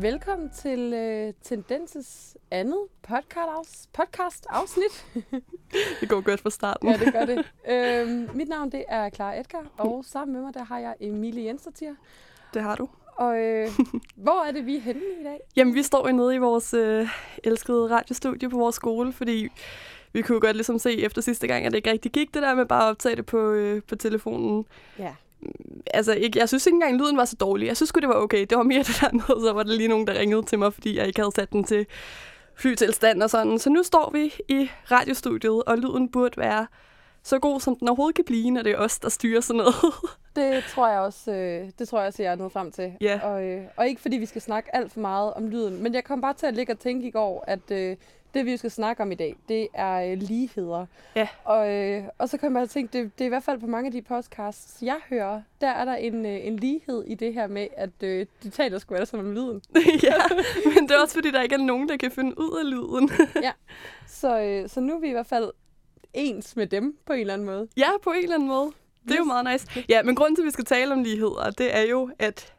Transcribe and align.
Velkommen 0.00 0.50
til 0.50 0.92
øh, 0.92 1.32
Tendenses 1.42 2.36
andet 2.50 2.78
podcast, 3.02 3.92
podcast 3.92 4.46
afsnit. 4.48 5.06
det 6.00 6.08
går 6.08 6.20
godt 6.20 6.40
fra 6.40 6.50
starten. 6.50 6.88
ja, 6.88 6.96
det 6.96 7.12
gør 7.12 7.24
det. 7.24 7.44
Øhm, 7.70 8.36
mit 8.36 8.48
navn 8.48 8.72
det 8.72 8.84
er 8.88 9.10
Clara 9.10 9.40
Edgar, 9.40 9.66
og 9.78 10.04
sammen 10.04 10.34
med 10.34 10.42
mig 10.42 10.54
der 10.54 10.64
har 10.64 10.78
jeg 10.78 10.94
Emilie 11.00 11.44
Jensertier. 11.44 11.94
Det 12.54 12.62
har 12.62 12.76
du. 12.76 12.88
Og 13.16 13.38
øh, 13.38 13.68
hvor 14.24 14.44
er 14.48 14.52
det, 14.52 14.66
vi 14.66 14.76
er 14.76 14.80
henne 14.80 15.00
i 15.20 15.24
dag? 15.24 15.40
Jamen, 15.56 15.74
vi 15.74 15.82
står 15.82 16.08
jo 16.08 16.16
nede 16.16 16.34
i 16.34 16.38
vores 16.38 16.74
øh, 16.74 17.08
elskede 17.44 17.96
radiostudie 17.96 18.50
på 18.50 18.56
vores 18.56 18.76
skole, 18.76 19.12
fordi 19.12 19.48
vi 20.12 20.22
kunne 20.22 20.40
godt 20.40 20.56
ligesom 20.56 20.78
se 20.78 21.02
efter 21.02 21.22
sidste 21.22 21.46
gang, 21.46 21.66
at 21.66 21.72
det 21.72 21.78
ikke 21.78 21.90
rigtig 21.90 22.12
gik 22.12 22.34
det 22.34 22.42
der 22.42 22.54
med 22.54 22.66
bare 22.66 22.82
at 22.82 22.90
optage 22.90 23.16
det 23.16 23.26
på, 23.26 23.50
øh, 23.50 23.82
på 23.82 23.96
telefonen. 23.96 24.66
Ja. 24.98 25.14
Altså, 25.94 26.12
ikke, 26.12 26.38
jeg 26.38 26.48
synes 26.48 26.66
ikke 26.66 26.74
engang, 26.74 26.96
lyden 26.96 27.16
var 27.16 27.24
så 27.24 27.36
dårlig. 27.36 27.66
Jeg 27.66 27.76
synes 27.76 27.92
det 27.92 28.08
var 28.08 28.14
okay. 28.14 28.46
Det 28.50 28.58
var 28.58 28.62
mere 28.62 28.82
det 28.88 28.98
der 29.00 29.12
med, 29.12 29.46
så 29.46 29.52
var 29.52 29.62
der 29.62 29.72
lige 29.72 29.88
nogen, 29.88 30.06
der 30.06 30.18
ringede 30.18 30.42
til 30.42 30.58
mig, 30.58 30.74
fordi 30.74 30.96
jeg 30.96 31.06
ikke 31.06 31.20
havde 31.20 31.32
sat 31.34 31.52
den 31.52 31.64
til 31.64 31.86
flytilstand 32.54 33.22
og 33.22 33.30
sådan. 33.30 33.58
Så 33.58 33.70
nu 33.70 33.82
står 33.82 34.10
vi 34.10 34.34
i 34.48 34.70
radiostudiet, 34.90 35.62
og 35.66 35.78
lyden 35.78 36.08
burde 36.08 36.36
være 36.36 36.66
så 37.22 37.38
god, 37.38 37.60
som 37.60 37.76
den 37.76 37.88
overhovedet 37.88 38.14
kan 38.14 38.24
blive, 38.24 38.50
når 38.50 38.62
det 38.62 38.72
er 38.72 38.78
os, 38.78 38.98
der 38.98 39.08
styrer 39.08 39.40
sådan 39.40 39.58
noget. 39.58 39.74
det 40.36 40.64
tror 40.64 40.88
jeg 40.88 41.00
også, 41.00 41.32
øh, 41.32 41.70
det 41.78 41.88
tror 41.88 41.98
jeg 41.98 42.06
også, 42.06 42.22
jeg 42.22 42.32
er 42.32 42.36
nået 42.36 42.52
frem 42.52 42.72
til. 42.72 42.92
Ja. 43.00 43.20
Og, 43.22 43.44
øh, 43.44 43.62
og 43.76 43.88
ikke 43.88 44.00
fordi 44.00 44.16
vi 44.16 44.26
skal 44.26 44.42
snakke 44.42 44.76
alt 44.76 44.92
for 44.92 45.00
meget 45.00 45.34
om 45.34 45.48
lyden, 45.48 45.82
men 45.82 45.94
jeg 45.94 46.04
kom 46.04 46.20
bare 46.20 46.34
til 46.34 46.46
at 46.46 46.54
ligge 46.54 46.72
og 46.72 46.78
tænke 46.78 47.08
i 47.08 47.10
går, 47.10 47.44
at 47.46 47.70
øh, 47.70 47.96
det 48.34 48.46
vi 48.46 48.56
skal 48.56 48.70
snakke 48.70 49.02
om 49.02 49.12
i 49.12 49.14
dag, 49.14 49.36
det 49.48 49.68
er 49.74 50.12
øh, 50.12 50.18
ligheder. 50.18 50.86
Ja. 51.16 51.28
Og, 51.44 51.72
øh, 51.74 52.04
og 52.18 52.28
så 52.28 52.38
kan 52.38 52.52
man 52.52 52.60
bare 52.60 52.66
tænke, 52.66 52.98
det, 52.98 53.18
det 53.18 53.24
er 53.24 53.26
i 53.26 53.28
hvert 53.28 53.42
fald 53.42 53.60
på 53.60 53.66
mange 53.66 53.86
af 53.86 53.92
de 53.92 54.02
podcasts, 54.02 54.82
jeg 54.82 54.98
hører, 55.08 55.42
der 55.60 55.68
er 55.68 55.84
der 55.84 55.94
en, 55.94 56.26
øh, 56.26 56.46
en 56.46 56.56
lighed 56.56 57.04
i 57.06 57.14
det 57.14 57.34
her 57.34 57.46
med, 57.46 57.66
at 57.76 58.02
øh, 58.02 58.26
de 58.42 58.50
taler 58.50 58.78
sgu 58.78 58.94
alle 58.94 59.06
sammen 59.06 59.28
om 59.28 59.34
lyden. 59.34 59.62
ja, 60.02 60.14
men 60.64 60.88
det 60.88 60.90
er 60.90 61.00
også 61.02 61.14
fordi, 61.14 61.30
der 61.30 61.42
ikke 61.42 61.54
er 61.54 61.58
nogen, 61.58 61.88
der 61.88 61.96
kan 61.96 62.10
finde 62.10 62.38
ud 62.38 62.58
af 62.58 62.70
lyden. 62.70 63.10
ja, 63.46 63.52
så, 64.08 64.40
øh, 64.40 64.68
så 64.68 64.80
nu 64.80 64.94
er 64.94 65.00
vi 65.00 65.08
i 65.08 65.12
hvert 65.12 65.26
fald 65.26 65.50
ens 66.14 66.56
med 66.56 66.66
dem 66.66 66.98
på 67.06 67.12
en 67.12 67.20
eller 67.20 67.34
anden 67.34 67.46
måde. 67.46 67.68
Ja, 67.76 67.88
på 68.02 68.10
en 68.10 68.22
eller 68.22 68.34
anden 68.34 68.48
måde. 68.48 68.72
Det 69.04 69.12
er 69.12 69.18
jo 69.18 69.24
meget 69.24 69.46
nice. 69.52 69.84
Ja, 69.88 70.02
men 70.02 70.16
grunden 70.16 70.36
til, 70.36 70.42
at 70.42 70.46
vi 70.46 70.50
skal 70.50 70.64
tale 70.64 70.92
om 70.92 71.02
ligheder, 71.02 71.50
det 71.50 71.76
er 71.76 71.82
jo, 71.82 72.10
at 72.18 72.54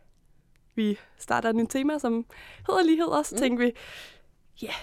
vi 0.76 0.98
starter 1.18 1.50
en 1.50 1.68
tema, 1.68 2.00
som 2.00 2.26
hedder 2.68 2.84
ligheder. 2.84 3.24
Så 3.24 3.36
mm. 3.36 3.40
tænker 3.40 3.66
vi, 3.66 3.72
ja, 4.62 4.68
yeah, 4.68 4.76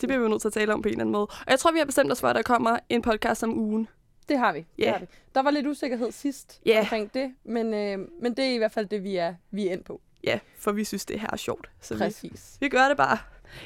det 0.00 0.08
bliver 0.08 0.18
vi 0.18 0.22
jo 0.22 0.28
nødt 0.28 0.40
til 0.40 0.48
at 0.48 0.52
tale 0.52 0.74
om 0.74 0.82
på 0.82 0.88
en 0.88 0.92
eller 0.92 1.02
anden 1.02 1.12
måde. 1.12 1.26
Og 1.26 1.50
jeg 1.50 1.58
tror, 1.58 1.72
vi 1.72 1.78
har 1.78 1.84
bestemt 1.86 2.12
os 2.12 2.20
for, 2.20 2.28
at 2.28 2.36
der 2.36 2.42
kommer 2.42 2.78
en 2.88 3.02
podcast 3.02 3.42
om 3.42 3.58
ugen. 3.58 3.88
Det 4.28 4.38
har 4.38 4.52
vi. 4.52 4.58
Yeah. 4.58 4.66
Det 4.78 4.88
har 4.88 4.98
vi. 4.98 5.06
Der 5.34 5.42
var 5.42 5.50
lidt 5.50 5.66
usikkerhed 5.66 6.12
sidst 6.12 6.60
yeah. 6.68 6.80
omkring 6.80 7.14
det, 7.14 7.34
men, 7.44 7.74
øh, 7.74 7.98
men 8.22 8.34
det 8.34 8.44
er 8.44 8.54
i 8.54 8.58
hvert 8.58 8.72
fald 8.72 8.86
det, 8.86 9.02
vi 9.02 9.16
er, 9.16 9.34
vi 9.50 9.68
er 9.68 9.72
ind 9.72 9.84
på. 9.84 10.00
Ja, 10.24 10.38
for 10.58 10.72
vi 10.72 10.84
synes, 10.84 11.04
det 11.04 11.20
her 11.20 11.28
er 11.32 11.36
sjovt. 11.36 11.70
Så 11.80 11.98
Præcis. 11.98 12.56
Vi, 12.60 12.64
vi 12.64 12.68
gør 12.68 12.88
det 12.88 12.96
bare. 12.96 13.18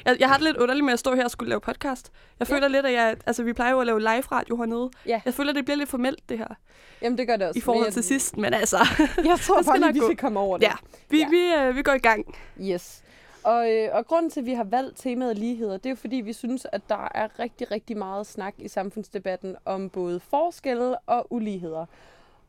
Jeg, 0.05 0.17
jeg 0.19 0.27
har 0.27 0.35
det 0.35 0.43
lidt 0.43 0.57
underligt 0.57 0.85
med 0.85 0.93
at 0.93 0.99
stå 0.99 1.15
her 1.15 1.23
og 1.23 1.31
skulle 1.31 1.49
lave 1.49 1.61
podcast. 1.61 2.11
Jeg 2.39 2.47
føler 2.47 2.61
ja. 2.61 2.67
lidt, 2.67 2.85
at 2.85 2.93
jeg... 2.93 3.17
Altså, 3.25 3.43
vi 3.43 3.53
plejer 3.53 3.71
jo 3.71 3.79
at 3.79 3.85
lave 3.85 3.99
live-radio 3.99 4.57
hernede. 4.57 4.89
Ja. 5.05 5.21
Jeg 5.25 5.33
føler, 5.33 5.49
at 5.49 5.55
det 5.55 5.65
bliver 5.65 5.77
lidt 5.77 5.89
formelt, 5.89 6.29
det 6.29 6.37
her. 6.37 6.47
Jamen, 7.01 7.17
det 7.17 7.27
gør 7.27 7.35
det 7.35 7.47
også. 7.47 7.57
I 7.57 7.61
forhold 7.61 7.91
til 7.91 8.03
sidst, 8.03 8.37
men 8.37 8.53
altså... 8.53 8.77
Jeg 9.23 9.39
tror 9.39 9.61
bare 9.79 9.93
vi 9.93 9.99
skal 9.99 10.17
komme 10.17 10.39
over 10.39 10.57
det. 10.57 10.65
Ja, 10.65 10.73
vi, 11.09 11.19
ja. 11.19 11.29
Vi, 11.29 11.67
øh, 11.67 11.75
vi 11.75 11.81
går 11.81 11.93
i 11.93 11.99
gang. 11.99 12.35
Yes. 12.61 13.00
Og, 13.43 13.71
øh, 13.71 13.89
og 13.95 14.07
grunden 14.07 14.31
til, 14.31 14.39
at 14.39 14.45
vi 14.45 14.53
har 14.53 14.63
valgt 14.63 14.97
temaet 14.97 15.37
ligheder, 15.37 15.77
det 15.77 15.85
er 15.85 15.89
jo 15.89 15.95
fordi, 15.95 16.15
vi 16.15 16.33
synes, 16.33 16.67
at 16.71 16.81
der 16.89 17.07
er 17.15 17.39
rigtig, 17.39 17.71
rigtig 17.71 17.97
meget 17.97 18.27
snak 18.27 18.53
i 18.57 18.67
samfundsdebatten 18.67 19.55
om 19.65 19.89
både 19.89 20.19
forskelle 20.19 20.97
og 20.99 21.27
uligheder. 21.29 21.85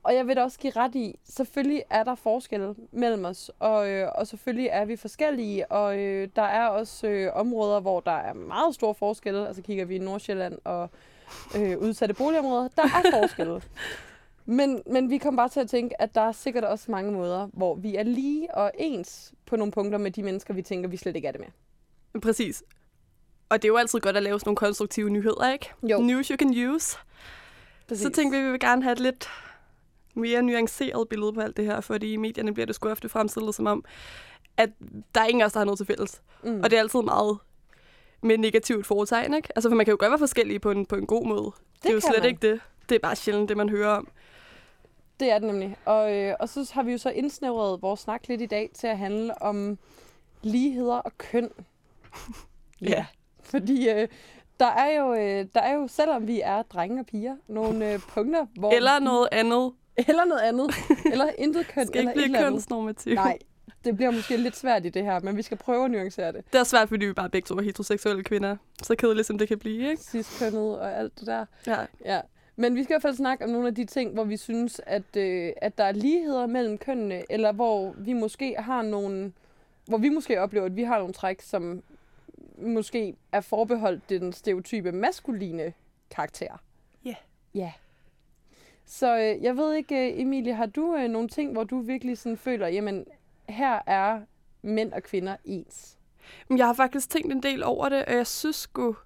Og 0.03 0.15
jeg 0.15 0.27
vil 0.27 0.37
da 0.37 0.43
også 0.43 0.59
give 0.59 0.73
ret 0.77 0.95
i, 0.95 1.19
selvfølgelig 1.25 1.83
er 1.91 2.05
der 2.05 2.15
forskelle 2.15 2.75
mellem 2.93 3.25
os, 3.25 3.51
og, 3.59 3.91
øh, 3.91 4.09
og 4.15 4.27
selvfølgelig 4.27 4.69
er 4.73 4.85
vi 4.85 4.97
forskellige, 4.97 5.73
og 5.73 5.99
øh, 5.99 6.29
der 6.37 6.43
er 6.43 6.67
også 6.67 7.07
øh, 7.07 7.31
områder, 7.35 7.81
hvor 7.81 8.01
der 8.01 8.17
er 8.17 8.33
meget 8.33 8.75
store 8.75 8.95
forskelle. 8.95 9.47
Altså 9.47 9.63
kigger 9.63 9.85
vi 9.85 9.97
i 9.97 9.99
Nordsjælland 9.99 10.59
og 10.65 10.91
øh, 11.57 11.79
udsatte 11.79 12.15
boligområder, 12.15 12.69
der 12.77 12.83
er 12.83 13.11
forskelle. 13.21 13.63
Men, 14.47 14.83
men 14.87 15.11
vi 15.11 15.19
kom 15.19 15.37
bare 15.37 15.49
til 15.49 15.61
at 15.61 15.69
tænke, 15.69 16.03
at 16.03 16.15
der 16.15 16.21
er 16.21 16.33
sikkert 16.33 16.65
også 16.65 16.91
mange 16.91 17.13
måder, 17.13 17.49
hvor 17.53 17.75
vi 17.75 17.97
er 17.97 18.03
lige 18.03 18.55
og 18.55 18.73
ens 18.79 19.33
på 19.47 19.57
nogle 19.57 19.73
punkter 19.73 19.99
med 19.99 20.11
de 20.11 20.23
mennesker, 20.23 20.55
vi 20.55 20.63
tænker, 20.63 20.89
vi 20.89 20.97
slet 20.97 21.17
ikke 21.17 21.29
er 21.29 21.33
det 21.33 21.41
med. 21.41 22.21
Præcis. 22.21 22.63
Og 23.49 23.63
det 23.63 23.69
er 23.69 23.73
jo 23.73 23.77
altid 23.77 24.01
godt 24.01 24.17
at 24.17 24.23
lave 24.23 24.41
sådan 24.41 24.49
nogle 24.49 24.57
konstruktive 24.57 25.11
nyheder, 25.11 25.53
ikke? 25.53 25.71
Jo. 25.83 26.01
News 26.01 26.29
you 26.29 26.37
can 26.37 26.69
use. 26.69 26.99
Præcis. 27.89 28.03
Så 28.03 28.11
tænkte 28.11 28.37
vi, 28.39 28.43
at 28.43 28.47
vi 28.47 28.51
vil 28.51 28.61
gerne 28.61 28.83
have 28.83 28.93
et 28.93 29.01
lidt 29.01 29.29
mere 30.15 30.43
nuanceret 30.43 31.09
billede 31.09 31.33
på 31.33 31.41
alt 31.41 31.57
det 31.57 31.65
her, 31.65 31.81
fordi 31.81 32.13
i 32.13 32.17
medierne 32.17 32.55
bliver 32.55 32.67
det 32.67 32.75
sgu 32.75 32.89
ofte 32.89 33.09
fremstillet 33.09 33.55
som 33.55 33.67
om, 33.67 33.85
at 34.57 34.71
der 35.15 35.21
er 35.21 35.27
ingen 35.27 35.43
af 35.43 35.47
os, 35.47 35.53
der 35.53 35.61
har 35.61 35.65
noget 35.65 35.79
til 35.79 35.87
fælles. 35.87 36.23
Mm. 36.45 36.61
Og 36.61 36.71
det 36.71 36.77
er 36.77 36.81
altid 36.81 37.03
meget 37.03 37.39
med 38.23 38.39
negativt 38.39 38.87
foretegn, 38.87 39.35
ikke? 39.35 39.49
Altså, 39.57 39.69
for 39.69 39.77
man 39.77 39.87
kan 39.87 39.93
jo 39.93 39.97
godt 40.01 40.11
være 40.11 40.19
forskellige 40.19 40.59
på 40.59 40.71
en, 40.71 40.87
på 40.87 40.97
en 40.97 41.07
god 41.07 41.27
måde. 41.27 41.45
Det, 41.45 41.83
det 41.83 41.89
er 41.89 41.95
jo 41.95 42.01
slet 42.01 42.23
man. 42.23 42.29
ikke 42.29 42.49
det. 42.51 42.61
Det 42.89 42.95
er 42.95 42.99
bare 42.99 43.17
sjældent 43.17 43.49
det, 43.49 43.57
man 43.57 43.69
hører 43.69 43.91
om. 43.91 44.09
Det 45.21 45.31
er 45.31 45.39
det 45.39 45.47
nemlig. 45.49 45.77
Og, 45.85 46.17
øh, 46.17 46.35
og 46.41 46.49
så 46.49 46.71
har 46.75 46.83
vi 46.83 46.93
jo 46.93 46.99
så 46.99 47.11
indsnævret 47.11 47.83
vores 47.83 48.01
snak 48.01 48.29
lidt 48.29 48.41
i 48.41 48.47
dag 48.47 48.71
til 48.75 48.87
at 48.87 48.99
handle 48.99 49.43
om 49.43 49.79
ligheder 50.43 50.95
og 50.97 51.19
køn. 51.19 51.51
ja. 52.83 52.89
ja. 52.97 53.07
Fordi 53.43 53.89
øh, 53.91 54.09
der 54.61 54.67
er 54.67 54.99
jo, 54.99 55.15
øh, 55.15 55.47
der 55.55 55.61
er 55.61 55.75
jo, 55.75 55.89
selvom 55.89 56.27
vi 56.27 56.41
er 56.41 56.63
drenge 56.63 57.01
og 57.01 57.07
piger, 57.07 57.37
nogle 57.49 57.93
øh, 57.93 57.99
punkter, 57.99 58.47
hvor... 58.59 58.73
Eller 58.73 58.99
noget 58.99 59.29
andet. 59.33 59.73
Eller 60.09 60.25
noget 60.25 60.41
andet. 60.41 60.71
Eller 61.13 61.31
intet 61.39 61.67
køn. 61.69 61.87
Skal 61.87 62.01
ikke 62.01 62.13
blive 62.15 62.39
kønsnormativ. 62.39 63.15
Nej, 63.15 63.39
det 63.85 63.97
bliver 63.97 64.11
måske 64.11 64.37
lidt 64.37 64.57
svært 64.57 64.87
i 64.87 64.89
det 64.89 65.05
her, 65.05 65.21
men 65.21 65.37
vi 65.37 65.43
skal 65.43 65.57
prøve 65.57 65.85
at 65.85 65.91
nuancere 65.91 66.33
det. 66.33 66.45
Det 66.53 66.59
er 66.59 66.65
svært, 66.65 66.89
fordi 66.89 67.07
vi 67.07 67.13
bare 67.13 67.31
begge 67.31 67.47
to 67.47 67.55
er 67.55 67.63
heteroseksuelle 67.63 68.25
kvinder. 68.25 68.57
Så 68.83 68.95
kedeligt, 68.95 69.27
som 69.27 69.39
det 69.39 69.49
kan 69.49 69.59
blive, 69.59 69.91
ikke? 69.91 70.03
Cis-kønnet 70.03 70.81
og 70.81 70.99
alt 70.99 71.19
det 71.19 71.27
der. 71.27 71.47
Ja. 71.67 71.79
ja. 72.05 72.21
Men 72.57 72.77
vi 72.77 72.83
skal 72.83 72.93
i 72.93 72.95
hvert 72.95 73.03
fald 73.03 73.15
snakke 73.15 73.45
om 73.45 73.51
nogle 73.51 73.69
af 73.69 73.75
de 73.75 73.85
ting, 73.85 74.13
hvor 74.13 74.25
vi 74.25 74.37
synes, 74.37 74.81
at, 74.87 75.17
øh, 75.17 75.53
at 75.57 75.79
der 75.79 75.85
er 75.85 75.93
ligheder 75.93 76.47
mellem 76.47 76.79
kønnene, 76.79 77.23
eller 77.31 77.53
hvor 77.53 77.95
vi 77.99 78.13
måske 78.13 78.57
har 78.59 78.83
nogle, 78.83 79.33
hvor 79.87 79.99
vi 79.99 80.09
måske 80.09 80.41
oplever, 80.41 80.67
at 80.67 80.77
vi 80.77 80.83
har 80.83 80.99
nogle 80.99 81.15
træk, 81.15 81.41
som 81.41 81.83
måske 82.59 83.15
er 83.33 83.41
forbeholdt 83.41 84.09
den 84.09 84.33
stereotype 84.33 84.93
maskuline 84.93 85.73
karakter. 86.11 86.63
Ja. 87.05 87.09
Yeah. 87.09 87.17
Ja. 87.55 87.73
Så 88.85 89.19
øh, 89.19 89.43
jeg 89.43 89.57
ved 89.57 89.75
ikke, 89.75 90.13
øh, 90.13 90.21
Emilie, 90.21 90.55
har 90.55 90.67
du 90.67 90.97
øh, 90.97 91.09
nogle 91.09 91.29
ting, 91.29 91.53
hvor 91.53 91.65
du 91.65 91.81
virkelig 91.81 92.19
sådan 92.19 92.37
føler, 92.37 92.69
jamen, 92.69 93.07
her 93.49 93.81
er 93.87 94.21
mænd 94.63 94.93
og 94.93 95.03
kvinder 95.03 95.37
ens? 95.45 95.99
Jeg 96.57 96.67
har 96.67 96.75
faktisk 96.75 97.11
tænkt 97.11 97.33
en 97.33 97.43
del 97.43 97.65
over 97.65 97.89
det, 97.89 98.05
og 98.05 98.13
jeg 98.15 98.27
synes 98.27 98.57
sgu, 98.57 98.97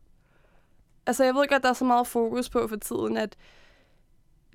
altså 1.06 1.24
jeg 1.24 1.34
ved 1.34 1.48
godt, 1.48 1.52
at 1.52 1.62
der 1.62 1.68
er 1.68 1.72
så 1.72 1.84
meget 1.84 2.06
fokus 2.06 2.50
på 2.50 2.68
for 2.68 2.76
tiden, 2.76 3.16
at 3.16 3.36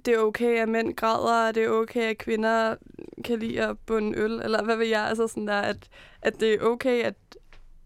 det 0.05 0.13
er 0.13 0.19
okay, 0.19 0.61
at 0.61 0.69
mænd 0.69 0.95
græder, 0.95 1.47
og 1.47 1.55
det 1.55 1.63
er 1.63 1.69
okay, 1.69 2.09
at 2.09 2.17
kvinder 2.17 2.75
kan 3.23 3.39
lide 3.39 3.61
at 3.61 3.79
bunde 3.79 4.17
øl, 4.17 4.31
eller 4.31 4.63
hvad 4.63 4.75
ved 4.75 4.87
jeg, 4.87 5.01
altså 5.01 5.27
sådan 5.27 5.47
der, 5.47 5.61
at, 5.61 5.89
at 6.21 6.39
det 6.39 6.53
er 6.53 6.61
okay, 6.61 7.03
at, 7.03 7.15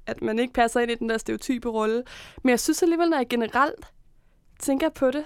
at 0.05 0.21
man 0.21 0.39
ikke 0.39 0.53
passer 0.53 0.79
ind 0.79 0.91
i 0.91 0.95
den 0.95 1.09
der 1.09 1.17
stereotype 1.17 1.69
rolle. 1.69 2.03
Men 2.43 2.49
jeg 2.49 2.59
synes 2.59 2.83
alligevel, 2.83 3.09
når 3.09 3.17
jeg 3.17 3.29
generelt 3.29 3.85
tænker 4.59 4.89
på 4.89 5.11
det, 5.11 5.25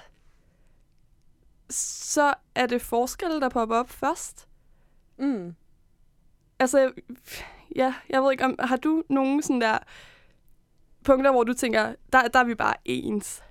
så 1.69 2.33
er 2.55 2.65
det 2.65 2.81
forskelle, 2.81 3.41
der 3.41 3.49
popper 3.49 3.75
op 3.75 3.89
først. 3.89 4.47
Mm. 5.17 5.55
Altså, 6.59 6.91
ja, 7.75 7.93
jeg 8.09 8.23
ved 8.23 8.31
ikke, 8.31 8.45
om, 8.45 8.55
har 8.59 8.77
du 8.77 9.03
nogen 9.09 9.41
sådan 9.41 9.61
der 9.61 9.77
punkter, 11.05 11.31
hvor 11.31 11.43
du 11.43 11.53
tænker, 11.53 11.93
der, 12.13 12.27
der 12.27 12.39
er 12.39 12.43
vi 12.43 12.55
bare 12.55 12.73
ens? 12.85 13.43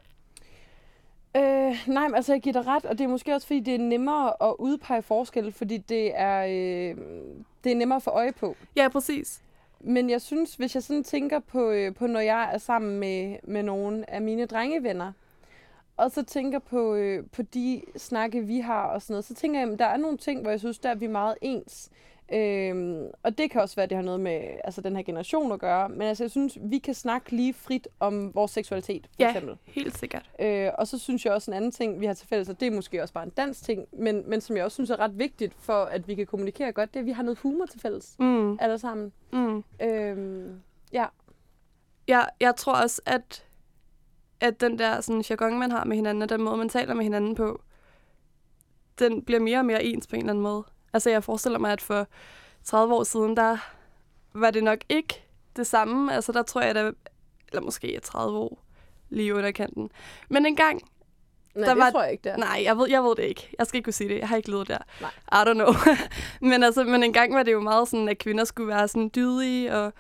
Øh, 1.37 1.77
nej, 1.87 2.09
men 2.09 2.15
altså 2.15 2.33
jeg 2.33 2.43
giver 2.43 2.53
dig 2.53 2.67
ret, 2.67 2.85
og 2.85 2.99
det 2.99 3.05
er 3.05 3.09
måske 3.09 3.35
også 3.35 3.47
fordi, 3.47 3.61
det 3.61 3.75
er 3.75 3.79
nemmere 3.79 4.49
at 4.49 4.55
udpege 4.59 5.03
forskel, 5.03 5.53
fordi 5.53 5.77
det 5.77 6.12
er, 6.15 6.45
øh, 6.45 6.97
det 7.65 7.73
er 7.73 7.77
nemmere 7.77 7.97
at 7.97 8.03
få 8.03 8.11
øje 8.11 8.33
på. 8.33 8.56
Ja, 8.77 8.89
præcis. 8.89 9.43
Men 9.81 10.11
jeg 10.11 10.21
synes, 10.21 10.55
hvis 10.55 10.75
jeg 10.75 10.83
sådan 10.83 11.05
tænker 11.05 11.39
på, 11.39 11.71
øh, 11.71 11.95
på 11.95 12.06
når 12.06 12.21
jeg 12.21 12.50
er 12.53 12.59
sammen 12.59 12.99
med, 12.99 13.37
med 13.43 13.62
nogle 13.62 14.11
af 14.11 14.23
mine 14.23 14.47
drengevenner, 14.47 15.12
og 15.97 16.11
så 16.11 16.25
tænker 16.25 16.59
på, 16.59 16.94
øh, 16.94 17.25
på 17.33 17.43
de 17.43 17.83
snakke, 17.97 18.47
vi 18.47 18.59
har 18.59 18.83
og 18.83 19.03
sådan 19.03 19.12
noget, 19.12 19.25
så 19.25 19.35
tænker 19.35 19.61
jeg, 19.61 19.73
at 19.73 19.79
der 19.79 19.85
er 19.85 19.97
nogle 19.97 20.19
ting, 20.19 20.43
hvor 20.43 20.51
jeg 20.51 20.61
synes, 20.61 20.79
der 20.79 20.89
er 20.89 20.94
vi 20.94 21.06
meget 21.06 21.35
ens. 21.41 21.91
Øhm, 22.33 23.07
og 23.23 23.39
det 23.39 23.51
kan 23.51 23.61
også 23.61 23.77
være, 23.77 23.85
at 23.85 23.91
det 23.91 23.97
har 23.97 24.03
noget 24.03 24.21
med 24.21 24.41
altså, 24.65 24.81
den 24.81 24.97
her 24.97 25.03
generation 25.03 25.53
at 25.53 25.61
gøre. 25.61 25.89
Men 25.89 26.03
altså, 26.03 26.25
jeg 26.25 26.31
synes, 26.31 26.59
vi 26.61 26.79
kan 26.79 26.95
snakke 26.95 27.31
lige 27.31 27.55
frit 27.55 27.89
om 28.01 28.35
vores 28.35 28.51
seksualitet, 28.51 29.07
for 29.07 29.23
ja, 29.23 29.29
eksempel. 29.29 29.57
helt 29.65 29.99
sikkert. 29.99 30.31
Øh, 30.41 30.71
og 30.79 30.87
så 30.87 30.99
synes 30.99 31.25
jeg 31.25 31.33
også 31.33 31.51
en 31.51 31.57
anden 31.57 31.71
ting, 31.71 32.01
vi 32.01 32.07
har 32.07 32.15
til 32.15 32.29
fælles, 32.29 32.49
og 32.49 32.61
det 32.61 32.67
er 32.67 32.71
måske 32.71 33.03
også 33.03 33.15
bare 33.15 33.25
en 33.25 33.31
dansk 33.31 33.65
ting, 33.65 33.87
men, 33.93 34.23
men 34.27 34.41
som 34.41 34.57
jeg 34.57 34.65
også 34.65 34.75
synes 34.75 34.91
er 34.91 34.99
ret 34.99 35.19
vigtigt 35.19 35.55
for, 35.59 35.85
at 35.85 36.09
vi 36.09 36.15
kan 36.15 36.27
kommunikere 36.27 36.73
godt, 36.73 36.95
det 36.95 36.97
er, 36.97 37.03
at 37.03 37.07
vi 37.07 37.13
har 37.13 37.23
noget 37.23 37.39
humor 37.39 37.67
til 37.67 37.81
fælles. 37.81 38.17
Mm. 38.19 38.59
Alle 38.61 38.79
sammen. 38.79 39.13
Mm. 39.33 39.65
Øhm, 39.83 40.61
ja. 40.93 41.07
ja. 42.09 42.25
Jeg 42.41 42.57
tror 42.57 42.75
også, 42.83 43.03
at, 43.07 43.47
at 44.41 44.61
den 44.61 44.79
der 44.79 45.01
sådan, 45.01 45.25
jargon, 45.31 45.59
man 45.59 45.71
har 45.71 45.85
med 45.85 45.97
hinanden, 45.97 46.23
og 46.23 46.29
den 46.29 46.43
måde, 46.43 46.57
man 46.57 46.69
taler 46.69 46.95
med 46.95 47.03
hinanden 47.03 47.35
på, 47.35 47.63
den 48.99 49.23
bliver 49.23 49.41
mere 49.41 49.59
og 49.59 49.65
mere 49.67 49.85
ens 49.85 50.07
på 50.07 50.17
en 50.17 50.21
eller 50.21 50.33
anden 50.33 50.43
måde. 50.43 50.65
Altså, 50.93 51.11
jeg 51.11 51.25
forestiller 51.25 51.58
mig, 51.58 51.73
at 51.73 51.82
for 51.82 52.06
30 52.64 52.94
år 52.94 53.05
siden, 53.05 53.37
der 53.37 53.56
var 54.35 54.50
det 54.50 54.64
nok 54.64 54.79
ikke 54.88 55.23
det 55.56 55.67
samme. 55.67 56.14
Altså, 56.14 56.32
der 56.32 56.43
tror 56.43 56.61
jeg, 56.61 56.75
der, 56.75 56.93
eller 57.49 57.61
måske 57.62 57.94
er 57.96 58.00
30 58.00 58.38
år 58.38 58.62
lige 59.11 59.35
under 59.35 59.50
kanten. 59.50 59.90
Men 60.29 60.46
en 60.46 60.56
gang, 60.56 60.81
Nej, 61.55 61.64
Der 61.67 61.75
det 61.75 61.81
var- 61.82 61.90
tror 61.90 62.02
jeg 62.02 62.12
ikke, 62.12 62.25
det 62.25 62.32
er. 62.32 62.37
nej, 62.37 62.61
jeg 62.64 62.79
ved, 62.79 62.88
jeg 62.88 63.02
ved 63.05 63.17
det 63.17 63.23
ikke. 63.23 63.50
Jeg 63.58 63.67
skal 63.67 63.76
ikke 63.79 63.85
kunne 63.85 63.93
sige 63.93 64.08
det. 64.08 64.19
Jeg 64.19 64.29
har 64.29 64.37
ikke 64.37 64.50
levet 64.50 64.69
der. 64.69 64.79
Nej. 65.00 65.11
I 65.32 65.49
don't 65.50 65.52
know. 65.55 65.73
men 66.50 66.62
altså, 66.62 66.85
men 66.85 67.02
en 67.02 67.12
gang 67.12 67.34
var 67.34 67.43
det 67.43 67.52
jo 67.52 67.61
meget 67.61 67.88
sådan, 67.88 68.08
at 68.08 68.19
kvinder 68.19 68.44
skulle 68.44 68.69
være 68.69 68.88
sådan 68.88 69.11
dydige 69.14 69.75
og, 69.76 69.93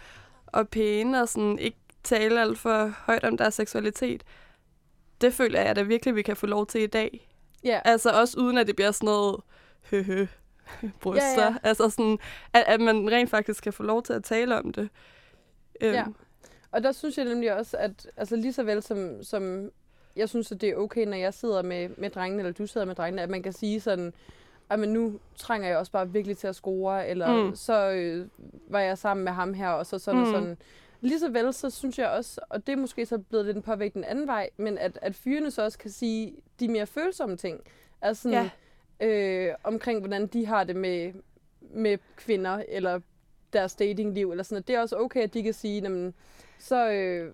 og 0.46 0.68
pæne 0.68 1.22
og 1.22 1.28
sådan 1.28 1.58
ikke 1.58 1.76
tale 2.04 2.40
alt 2.40 2.58
for 2.58 2.92
højt 3.06 3.24
om 3.24 3.36
deres 3.36 3.54
seksualitet. 3.54 4.24
Det 5.20 5.34
føler 5.34 5.60
jeg 5.60 5.76
da 5.76 5.82
virkelig, 5.82 6.14
vi 6.14 6.22
kan 6.22 6.36
få 6.36 6.46
lov 6.46 6.66
til 6.66 6.80
i 6.82 6.86
dag. 6.86 7.28
Ja. 7.64 7.80
Altså 7.84 8.10
også 8.10 8.38
uden, 8.40 8.58
at 8.58 8.66
det 8.66 8.76
bliver 8.76 8.90
sådan 8.92 9.06
noget 9.06 9.36
høhø 9.90 10.26
bryster. 11.00 11.42
Ja, 11.42 11.48
ja. 11.48 11.54
Altså 11.62 11.90
sådan, 11.90 12.18
at, 12.52 12.64
at 12.66 12.80
man 12.80 13.10
rent 13.12 13.30
faktisk 13.30 13.62
kan 13.64 13.72
få 13.72 13.82
lov 13.82 14.02
til 14.02 14.12
at 14.12 14.24
tale 14.24 14.58
om 14.58 14.72
det. 14.72 14.88
Øhm, 15.80 15.94
Ja. 15.94 16.04
Og 16.72 16.82
der 16.82 16.92
synes 16.92 17.18
jeg 17.18 17.24
nemlig 17.24 17.54
også, 17.54 17.76
at 17.76 18.06
altså 18.16 18.36
lige 18.36 18.52
så 18.52 18.62
vel 18.62 18.82
som, 18.82 19.22
som 19.22 19.70
jeg 20.16 20.28
synes, 20.28 20.52
at 20.52 20.60
det 20.60 20.68
er 20.68 20.76
okay, 20.76 21.06
når 21.06 21.16
jeg 21.16 21.34
sidder 21.34 21.62
med, 21.62 21.88
med 21.96 22.10
drengene, 22.10 22.42
eller 22.42 22.52
du 22.52 22.66
sidder 22.66 22.86
med 22.86 22.94
drengene, 22.94 23.22
at 23.22 23.30
man 23.30 23.42
kan 23.42 23.52
sige 23.52 23.80
sådan, 23.80 24.12
at 24.70 24.78
men 24.78 24.88
nu 24.92 25.18
trænger 25.36 25.68
jeg 25.68 25.76
også 25.78 25.92
bare 25.92 26.08
virkelig 26.12 26.38
til 26.38 26.46
at 26.46 26.54
score, 26.54 27.08
eller 27.08 27.44
Mm. 27.44 27.54
så 27.56 27.90
øh, 27.90 28.26
var 28.68 28.80
jeg 28.80 28.98
sammen 28.98 29.24
med 29.24 29.32
ham 29.32 29.54
her, 29.54 29.68
og 29.68 29.86
så 29.86 29.98
sådan 29.98 30.20
mm. 30.20 30.26
Og 30.26 30.32
sådan. 30.32 30.56
Lige 31.00 31.18
så 31.18 31.28
vel, 31.28 31.52
så 31.54 31.70
synes 31.70 31.98
jeg 31.98 32.08
også, 32.08 32.40
og 32.48 32.66
det 32.66 32.72
er 32.72 32.76
måske 32.76 33.06
så 33.06 33.18
blevet 33.18 33.46
lidt 33.46 33.56
en 33.56 33.62
påvægt 33.62 33.94
den 33.94 34.04
anden 34.04 34.26
vej, 34.26 34.50
men 34.56 34.78
at, 34.78 34.98
at 35.02 35.14
fyrene 35.14 35.50
så 35.50 35.62
også 35.64 35.78
kan 35.78 35.90
sige 35.90 36.34
de 36.60 36.68
mere 36.68 36.86
følsomme 36.86 37.36
ting. 37.36 37.60
Altså 38.02 38.22
sådan, 38.22 38.38
øh, 39.00 39.50
omkring, 39.64 39.98
hvordan 39.98 40.26
de 40.26 40.46
har 40.46 40.64
det 40.64 40.76
med, 40.76 41.12
med 41.60 41.98
kvinder, 42.16 42.62
eller 42.68 43.00
deres 43.52 43.74
datingliv, 43.74 44.30
eller 44.30 44.44
sådan 44.44 44.54
noget. 44.54 44.68
Det 44.68 44.76
er 44.76 44.80
også 44.80 44.96
okay, 44.96 45.22
at 45.22 45.34
de 45.34 45.42
kan 45.42 45.52
sige, 45.52 45.80
jamen, 45.80 46.14
så 46.58 46.90
øh, 46.90 47.32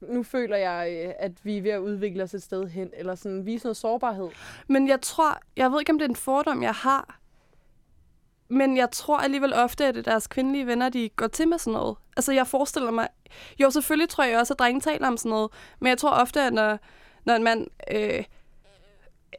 nu 0.00 0.22
føler 0.22 0.56
jeg, 0.56 1.04
øh, 1.06 1.12
at 1.18 1.32
vi 1.44 1.58
er 1.58 1.62
ved 1.62 1.70
at 1.70 1.78
udvikle 1.78 2.22
os 2.22 2.34
et 2.34 2.42
sted 2.42 2.68
hen, 2.68 2.90
eller 2.96 3.14
sådan 3.14 3.46
vise 3.46 3.64
noget 3.64 3.76
sårbarhed. 3.76 4.28
Men 4.66 4.88
jeg 4.88 5.00
tror, 5.00 5.38
jeg 5.56 5.72
ved 5.72 5.80
ikke, 5.80 5.92
om 5.92 5.98
det 5.98 6.04
er 6.04 6.08
en 6.08 6.16
fordom, 6.16 6.62
jeg 6.62 6.74
har, 6.74 7.20
men 8.48 8.76
jeg 8.76 8.90
tror 8.90 9.18
alligevel 9.18 9.54
ofte, 9.54 9.84
at 9.84 10.04
deres 10.04 10.26
kvindelige 10.26 10.66
venner, 10.66 10.88
de 10.88 11.08
går 11.08 11.26
til 11.26 11.48
med 11.48 11.58
sådan 11.58 11.72
noget. 11.72 11.96
Altså, 12.16 12.32
jeg 12.32 12.46
forestiller 12.46 12.90
mig... 12.90 13.08
Jo, 13.58 13.70
selvfølgelig 13.70 14.08
tror 14.08 14.24
jeg 14.24 14.38
også, 14.38 14.54
at 14.54 14.58
drenge 14.58 14.80
taler 14.80 15.08
om 15.08 15.16
sådan 15.16 15.30
noget, 15.30 15.50
men 15.80 15.88
jeg 15.88 15.98
tror 15.98 16.10
ofte, 16.10 16.40
at 16.40 16.52
når, 16.52 16.78
når 17.24 17.34
en 17.34 17.44
mand 17.44 17.66
øh, 17.90 18.24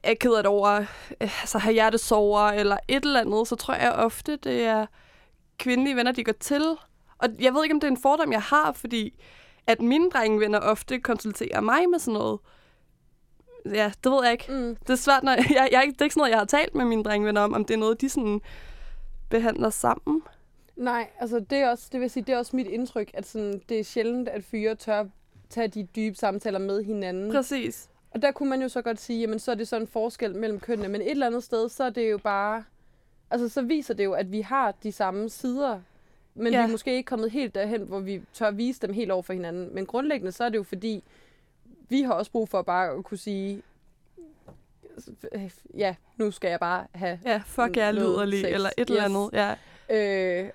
er 0.03 0.13
ked 0.13 0.33
af 0.33 0.43
det 0.43 0.49
over, 0.49 0.79
øh, 1.21 1.41
altså 1.41 1.57
har 1.57 1.71
hjertesover 1.71 2.39
eller 2.39 2.77
et 2.87 3.05
eller 3.05 3.21
andet, 3.21 3.47
så 3.47 3.55
tror 3.55 3.73
jeg 3.73 3.91
ofte, 3.91 4.35
det 4.35 4.63
er 4.63 4.85
kvindelige 5.57 5.95
venner, 5.95 6.11
de 6.11 6.23
går 6.23 6.33
til. 6.39 6.63
Og 7.17 7.29
jeg 7.39 7.53
ved 7.53 7.63
ikke, 7.63 7.73
om 7.73 7.79
det 7.79 7.87
er 7.87 7.91
en 7.91 8.01
fordom, 8.01 8.31
jeg 8.31 8.41
har, 8.41 8.71
fordi 8.71 9.19
at 9.67 9.81
mine 9.81 10.09
drengevenner 10.09 10.59
ofte 10.59 10.99
konsulterer 10.99 11.61
mig 11.61 11.89
med 11.89 11.99
sådan 11.99 12.13
noget. 12.13 12.39
Ja, 13.65 13.91
det 14.03 14.11
ved 14.11 14.23
jeg 14.23 14.31
ikke. 14.31 14.45
Mm. 14.51 14.75
Det 14.75 14.89
er 14.89 14.95
svært, 14.95 15.23
når 15.23 15.31
jeg, 15.59 15.69
jeg, 15.71 15.83
det 15.87 16.01
er 16.01 16.05
ikke 16.05 16.13
sådan 16.13 16.19
noget, 16.19 16.31
jeg 16.31 16.39
har 16.39 16.45
talt 16.45 16.75
med 16.75 16.85
mine 16.85 17.03
drengevenner 17.03 17.41
om, 17.41 17.53
om 17.53 17.65
det 17.65 17.73
er 17.73 17.77
noget, 17.77 18.01
de 18.01 18.09
sådan 18.09 18.41
behandler 19.29 19.69
sammen. 19.69 20.21
Nej, 20.75 21.09
altså 21.19 21.39
det 21.39 21.57
er 21.57 21.69
også, 21.69 21.89
det 21.91 22.01
vil 22.01 22.09
sige, 22.09 22.23
det 22.23 22.33
er 22.33 22.37
også 22.37 22.55
mit 22.55 22.67
indtryk, 22.67 23.11
at 23.13 23.27
sådan, 23.27 23.61
det 23.69 23.79
er 23.79 23.83
sjældent, 23.83 24.29
at 24.29 24.43
fyre 24.43 24.75
tør 24.75 25.05
tage 25.49 25.67
de 25.67 25.87
dybe 25.95 26.15
samtaler 26.15 26.59
med 26.59 26.83
hinanden. 26.83 27.31
Præcis. 27.31 27.89
Og 28.12 28.21
der 28.21 28.31
kunne 28.31 28.50
man 28.50 28.62
jo 28.62 28.69
så 28.69 28.81
godt 28.81 29.00
sige, 29.00 29.19
jamen 29.19 29.39
så 29.39 29.51
er 29.51 29.56
det 29.56 29.68
sådan 29.68 29.81
en 29.83 29.88
forskel 29.88 30.36
mellem 30.36 30.59
kønnene, 30.59 30.89
men 30.89 31.01
et 31.01 31.12
eller 31.12 31.27
andet 31.27 31.44
sted, 31.44 31.69
så 31.69 31.83
er 31.83 31.89
det 31.89 32.12
jo 32.12 32.18
bare, 32.18 32.63
altså 33.31 33.50
så 33.50 33.62
viser 33.62 33.94
det 33.94 34.04
jo, 34.06 34.13
at 34.13 34.31
vi 34.31 34.42
har 34.42 34.74
de 34.83 34.92
samme 34.92 35.30
sider, 35.30 35.80
men 36.36 36.54
ja. 36.54 36.59
Vi 36.62 36.68
er 36.68 36.71
måske 36.71 36.95
ikke 36.95 37.07
kommet 37.07 37.31
helt 37.31 37.56
derhen, 37.56 37.81
hvor 37.81 38.00
vi 38.00 38.21
tør 38.33 38.51
vise 38.51 38.81
dem 38.81 38.94
helt 38.94 39.12
over 39.12 39.21
for 39.21 39.33
hinanden. 39.33 39.75
Men 39.75 39.86
grundlæggende, 39.86 40.31
så 40.31 40.44
er 40.44 40.50
det 40.50 40.57
jo 40.57 40.63
fordi, 40.63 41.04
vi 41.89 42.01
har 42.01 42.13
også 42.13 42.31
brug 42.31 42.50
for 42.50 42.62
bare 42.62 42.89
at 42.98 43.04
kunne 43.04 43.18
sige, 43.18 43.62
ja, 45.77 45.95
nu 46.18 46.31
skal 46.31 46.50
jeg 46.50 46.59
bare 46.59 46.88
have 46.92 47.19
Ja, 47.25 47.42
fuck 47.45 47.77
jeg 47.77 47.88
er 47.88 47.92
liderlig, 47.92 48.45
eller 48.45 48.69
et 48.77 48.89
eller 48.89 49.04
Yes. 49.09 49.15
andet. 49.15 49.56
Ja. 49.89 50.44
Øh, 50.44 50.50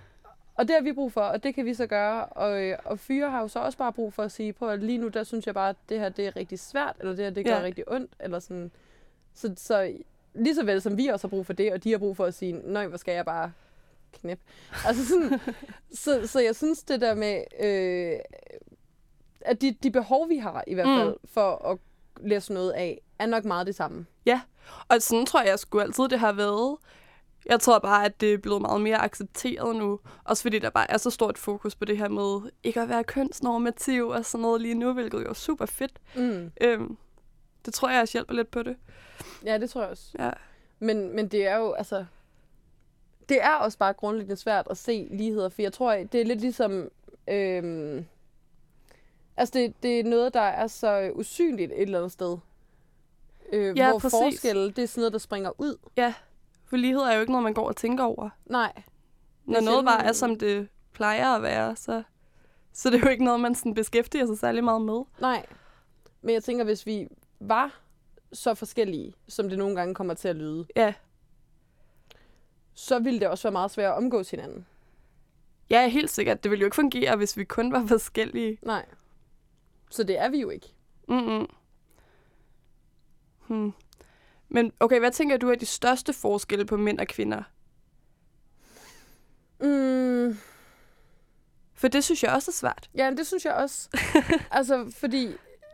og 0.55 0.69
det 0.69 0.77
har 0.77 0.83
vi 0.83 0.93
brug 0.93 1.13
for, 1.13 1.21
og 1.21 1.43
det 1.43 1.55
kan 1.55 1.65
vi 1.65 1.75
så 1.75 1.87
gøre. 1.87 2.27
Og, 2.27 2.63
øh, 2.63 2.79
og 2.85 2.99
fyre 2.99 3.31
har 3.31 3.41
jo 3.41 3.49
så 3.49 3.59
også 3.61 3.79
bare 3.79 3.93
brug 3.93 4.13
for 4.13 4.23
at 4.23 4.33
sige, 4.33 4.53
på 4.53 4.69
at 4.69 4.83
lige 4.83 4.99
nu, 4.99 5.09
der 5.09 5.25
synes 5.25 5.47
jeg 5.47 5.55
bare, 5.55 5.69
at 5.69 5.77
det 5.89 5.99
her 6.01 6.09
det 6.09 6.27
er 6.27 6.37
rigtig 6.37 6.59
svært, 6.59 6.97
eller 7.01 7.15
det 7.17 7.25
her 7.25 7.31
det 7.31 7.45
gør 7.45 7.53
Ja. 7.57 7.63
rigtig 7.63 7.85
ondt, 7.93 8.13
eller 8.21 8.39
sådan. 8.39 8.71
Så, 9.35 9.55
så 9.57 9.93
lige 10.35 10.55
så 10.55 10.65
vel 10.65 10.81
som 10.83 10.97
vi 10.97 11.07
også 11.07 11.27
har 11.27 11.31
brug 11.31 11.47
for 11.47 11.53
det, 11.53 11.73
og 11.73 11.85
de 11.85 11.91
har 11.91 11.99
brug 11.99 12.17
for 12.17 12.25
at 12.25 12.35
sige, 12.35 12.53
nej, 12.53 12.87
hvor 12.87 12.97
skal 12.97 13.15
jeg 13.15 13.25
bare 13.25 13.53
knæp. 14.13 14.39
Altså 14.87 15.07
sådan, 15.07 15.41
så, 16.05 16.27
så 16.27 16.41
jeg 16.41 16.57
synes 16.57 16.83
det 16.83 17.01
der 17.01 17.15
med, 17.15 17.45
øh, 17.61 18.19
at 19.41 19.61
de, 19.61 19.73
de 19.83 19.91
behov, 19.91 20.29
vi 20.29 20.37
har 20.37 20.65
i 20.67 20.75
hvert 20.75 20.87
Mm. 20.89 20.97
fald, 20.99 21.17
for 21.25 21.69
at 21.71 21.79
læse 22.21 22.53
noget 22.53 22.71
af, 22.73 23.01
er 23.19 23.27
nok 23.27 23.45
meget 23.45 23.67
det 23.67 23.75
samme. 23.75 24.07
Og 24.89 25.03
sådan 25.03 25.27
tror 25.27 25.43
jeg 25.43 25.59
sgu 25.59 25.81
altid, 25.81 26.09
det 26.09 26.19
har 26.19 26.33
været. 26.33 26.77
Jeg 27.47 27.61
tror 27.61 27.79
bare, 27.79 28.05
at 28.05 28.21
det 28.21 28.35
er 28.35 28.39
blevet 28.39 28.63
meget 28.63 28.81
mere 28.81 28.97
accepteret 28.99 29.77
nu. 29.77 30.01
Også 30.25 30.43
fordi 30.43 30.59
der 30.59 30.71
bare 30.71 30.91
er 30.91 30.97
så 30.97 31.11
stort 31.11 31.39
fokus 31.39 31.75
på 31.75 31.85
det 31.85 31.99
her 31.99 32.09
med 32.09 32.51
ikke 32.63 32.81
at 32.81 32.89
være 32.89 33.05
kønsnormativ 33.05 34.09
og 34.09 34.25
sådan 34.25 34.43
noget 34.43 34.61
lige 34.61 34.75
nu, 34.75 34.93
hvilket 34.93 35.19
jo 35.25 35.29
er 35.29 35.33
super 35.33 35.67
fedt. 35.67 35.93
Mm. 36.17 36.51
Øhm, 36.61 36.97
det 37.67 37.75
tror 37.75 37.91
jeg 37.91 38.01
også 38.03 38.13
hjælper 38.13 38.35
lidt 38.35 38.51
på 38.51 38.63
det. 38.63 38.77
Ja, 39.45 39.59
det 39.59 39.71
tror 39.71 39.81
jeg 39.81 39.91
også. 39.91 40.05
Ja. 40.19 40.31
Men, 40.79 41.17
men 41.17 41.29
det 41.29 41.47
er 41.47 41.57
jo, 41.57 41.73
altså... 41.73 42.05
Det 43.29 43.43
er 43.43 43.55
også 43.55 43.79
bare 43.79 43.93
grundlæggende 43.93 44.37
svært 44.37 44.67
at 44.71 44.77
se 44.79 45.09
ligheder, 45.11 45.49
for 45.49 45.63
jeg 45.63 45.73
tror, 45.73 45.93
det 45.95 46.21
er 46.21 46.25
lidt 46.25 46.41
ligesom... 46.41 46.89
Øhm, 47.29 48.05
altså, 49.37 49.53
det, 49.59 49.83
det 49.83 50.01
er 50.01 50.05
noget, 50.05 50.35
der 50.35 50.41
er 50.41 50.67
så 50.67 51.11
usynligt 51.15 51.73
et 51.73 51.83
eller 51.83 51.99
andet 51.99 52.13
sted. 52.13 52.39
Øh, 53.53 53.79
Ja, 53.79 53.91
hvor 53.91 53.99
præcis. 53.99 54.19
forskelle, 54.19 54.71
det 54.71 54.79
er 54.79 54.87
sådan 54.87 55.01
noget, 55.01 55.13
der 55.13 55.19
springer 55.19 55.51
ud. 55.61 55.77
For 55.83 56.13
lighed 56.77 57.01
er 57.03 57.15
jo 57.15 57.21
ikke 57.21 57.33
noget, 57.33 57.45
man 57.45 57.55
går 57.55 57.69
og 57.69 57.77
tænker 57.77 58.05
over. 58.05 58.31
Nej. 58.47 58.83
Når 59.45 59.61
noget 59.61 59.85
bare 59.85 60.05
er, 60.05 60.13
som 60.13 60.39
det 60.39 60.69
plejer 60.93 61.35
at 61.37 61.43
være, 61.43 61.77
så, 61.77 62.03
så 62.73 62.91
det 62.91 62.97
er 62.97 63.05
jo 63.05 63.09
ikke 63.09 63.25
noget, 63.25 63.41
man 63.41 63.55
sådan 63.55 63.75
beskæftiger 63.75 64.27
sig 64.27 64.39
særlig 64.39 64.65
meget 64.65 64.83
med. 64.83 65.03
Nej. 65.21 65.47
Men 66.23 66.35
jeg 66.35 66.45
tænker, 66.45 66.65
hvis 66.65 66.87
vi 66.87 67.09
var 67.41 67.81
så 68.33 68.55
forskellige, 68.55 69.15
som 69.29 69.49
det 69.49 69.59
nogle 69.59 69.77
gange 69.77 69.95
kommer 69.95 70.15
til 70.15 70.29
at 70.29 70.37
lyde, 70.37 70.67
Ja, 70.77 70.95
så 72.75 72.99
ville 72.99 73.21
det 73.21 73.29
også 73.29 73.43
være 73.49 73.53
meget 73.53 73.71
svært 73.71 73.91
at 73.93 73.97
omgås 73.97 74.31
hinanden. 74.31 74.67
ja 75.71 75.89
helt 75.89 76.11
sikkert. 76.11 76.43
Det 76.43 76.51
ville 76.51 76.61
jo 76.61 76.67
ikke 76.67 76.75
fungere, 76.75 77.17
hvis 77.17 77.37
vi 77.37 77.45
kun 77.45 77.73
var 77.73 77.87
forskellige. 77.87 78.59
Nej. 78.63 78.87
Så 79.91 80.03
det 80.05 80.19
er 80.19 80.29
vi 80.29 80.41
jo 80.41 80.51
ikke. 80.51 80.75
Mm-mm. 81.09 81.47
Hmm. 83.49 83.73
Men 84.55 84.73
okay, 84.81 84.99
hvad 84.99 85.11
tænker 85.11 85.37
du 85.37 85.51
er 85.51 85.55
de 85.55 85.67
største 85.67 86.13
forskelle 86.13 86.65
på 86.65 86.77
mænd 86.77 86.99
og 86.99 87.07
kvinder? 87.07 87.43
Mm, 89.61 90.37
For 91.75 91.89
det 91.89 92.05
synes 92.05 92.23
jeg 92.23 92.33
også 92.33 92.51
er 92.51 92.53
svært. 92.53 92.91
Ja, 92.95 93.11
det 93.17 93.27
synes 93.27 93.45
jeg 93.45 93.55
også. 93.55 93.89
altså, 94.51 94.93
fordi... 94.97 95.29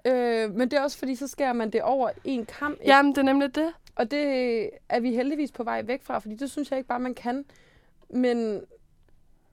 Øh, 0.05 0.51
men 0.55 0.71
det 0.71 0.73
er 0.73 0.81
også 0.81 0.99
fordi, 0.99 1.15
så 1.15 1.27
skærer 1.29 1.53
man 1.53 1.71
det 1.71 1.83
over 1.83 2.11
en 2.25 2.47
kamp. 2.47 2.81
ikke? 2.81 2.87
Jamen, 2.87 3.13
det 3.13 3.19
er 3.19 3.23
nemlig 3.23 3.55
det. 3.55 3.73
Og 3.97 4.11
det 4.11 4.71
er 4.89 5.01
vi 5.01 5.15
heldigvis 5.15 5.53
på 5.53 5.65
vej 5.65 5.83
væk 5.83 6.03
fra, 6.03 6.19
fordi 6.19 6.35
det 6.35 6.51
synes 6.51 6.71
jeg 6.71 6.79
ikke 6.79 6.89
bare, 6.89 7.01
man 7.01 7.15
kan. 7.15 7.45
Men, 8.11 8.63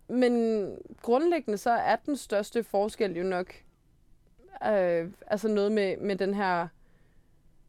men 0.08 0.65
grundlæggende 1.01 1.58
så 1.58 1.70
er 1.72 1.96
den 1.96 2.17
største 2.17 2.63
forskel 2.63 3.17
jo 3.17 3.24
nok 3.24 3.53
øh, 4.67 5.12
altså 5.27 5.48
noget 5.48 5.72
med, 5.72 5.98
med 5.98 6.15
den 6.15 6.34
her 6.34 6.67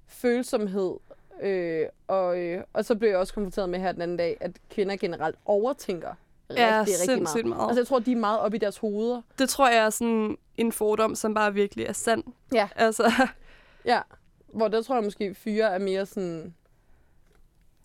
følsomhed. 0.07 0.95
Øh, 1.43 1.87
og, 2.07 2.39
øh, 2.39 2.63
og 2.73 2.85
så 2.85 2.95
blev 2.95 3.09
jeg 3.09 3.19
også 3.19 3.35
konfronteret 3.35 3.69
med 3.69 3.79
her 3.79 3.93
den 3.93 4.03
anden 4.03 4.17
dag, 4.17 4.37
at 4.41 4.51
kvinder 4.71 4.97
generelt 4.97 5.37
overtænker 5.45 6.15
Ja, 6.51 6.81
rigtig, 6.81 6.95
rigtig 7.01 7.23
meget. 7.23 7.47
meget. 7.47 7.69
Altså 7.69 7.81
jeg 7.81 7.87
tror, 7.87 7.99
de 7.99 8.13
er 8.13 8.17
meget 8.17 8.41
oppe 8.41 8.57
i 8.57 8.61
deres 8.61 8.79
hoveder. 8.79 9.23
Det 9.39 9.49
tror 9.49 9.69
jeg 9.69 9.79
er 9.79 9.91
sådan 9.91 10.37
en 10.57 10.73
fordom, 10.73 11.15
som 11.15 11.35
bare 11.35 11.55
virkelig 11.55 11.87
er 11.87 11.93
sand. 11.93 12.25
Ja. 12.53 12.69
Altså, 12.77 13.13
Ja, 13.85 14.01
hvor 14.47 14.69
der 14.69 14.83
tror 14.83 14.95
jeg 14.95 15.05
måske, 15.05 15.35
fyre 15.35 15.75
er 15.75 15.79
mere 15.79 16.07
sådan... 16.07 16.55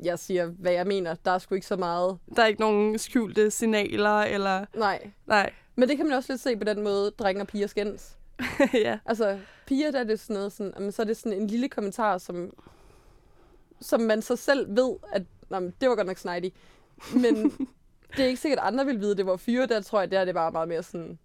Jeg 0.04 0.20
siger, 0.20 0.46
hvad 0.46 0.72
jeg 0.72 0.88
mener. 0.88 1.16
Der 1.26 1.32
er 1.32 1.38
sgu 1.38 1.56
ikke 1.56 1.68
så 1.68 1.76
meget... 1.76 2.18
der 2.36 2.44
er 2.44 2.48
ikke 2.48 2.62
nogen 2.62 2.98
skjulte 2.98 3.52
signaler, 3.52 4.20
eller... 4.20 4.66
Nej. 4.76 5.12
Nej. 5.26 5.54
Men 5.76 5.90
det 5.90 5.98
kan 5.98 6.08
man 6.08 6.18
også 6.18 6.34
lidt 6.34 6.42
se 6.42 6.58
på 6.58 6.64
den 6.64 6.82
måde, 6.84 7.12
drenge 7.12 7.42
og 7.42 7.48
piger 7.48 7.68
skændes. 7.68 8.18
ja. 8.74 9.00
Altså, 9.06 9.40
piger, 9.66 9.92
der 9.92 10.00
er 10.00 10.04
det 10.04 10.20
sådan 10.20 10.34
noget 10.34 10.52
sådan... 10.52 10.74
Jamen, 10.76 10.92
så 10.92 11.02
er 11.02 11.06
det 11.06 11.18
sådan 11.18 11.42
en 11.42 11.48
lille 11.48 11.70
kommentar, 11.70 12.18
som, 12.18 12.54
som 13.82 14.02
man 14.02 14.22
så 14.22 14.36
selv 14.36 14.76
ved, 14.76 14.96
at 15.14 15.24
men 15.50 15.74
det 15.82 15.90
var 15.90 15.96
godt 15.96 16.08
nok 16.08 16.18
snidey. 16.18 16.50
Men 17.14 17.36
det 18.18 18.20
er 18.20 18.28
ikke 18.28 18.42
sikkert, 18.42 18.60
at 18.60 18.66
andre 18.66 18.86
vil 18.86 19.00
vide 19.00 19.16
det, 19.18 19.26
hvor 19.26 19.38
fyre, 19.38 19.66
der 19.68 19.82
tror 19.82 20.00
jeg, 20.00 20.12
der 20.12 20.20
er 20.20 20.26
det 20.26 20.34
bare 20.34 20.52
meget 20.52 20.68
mere 20.68 20.84
sådan... 20.84 21.20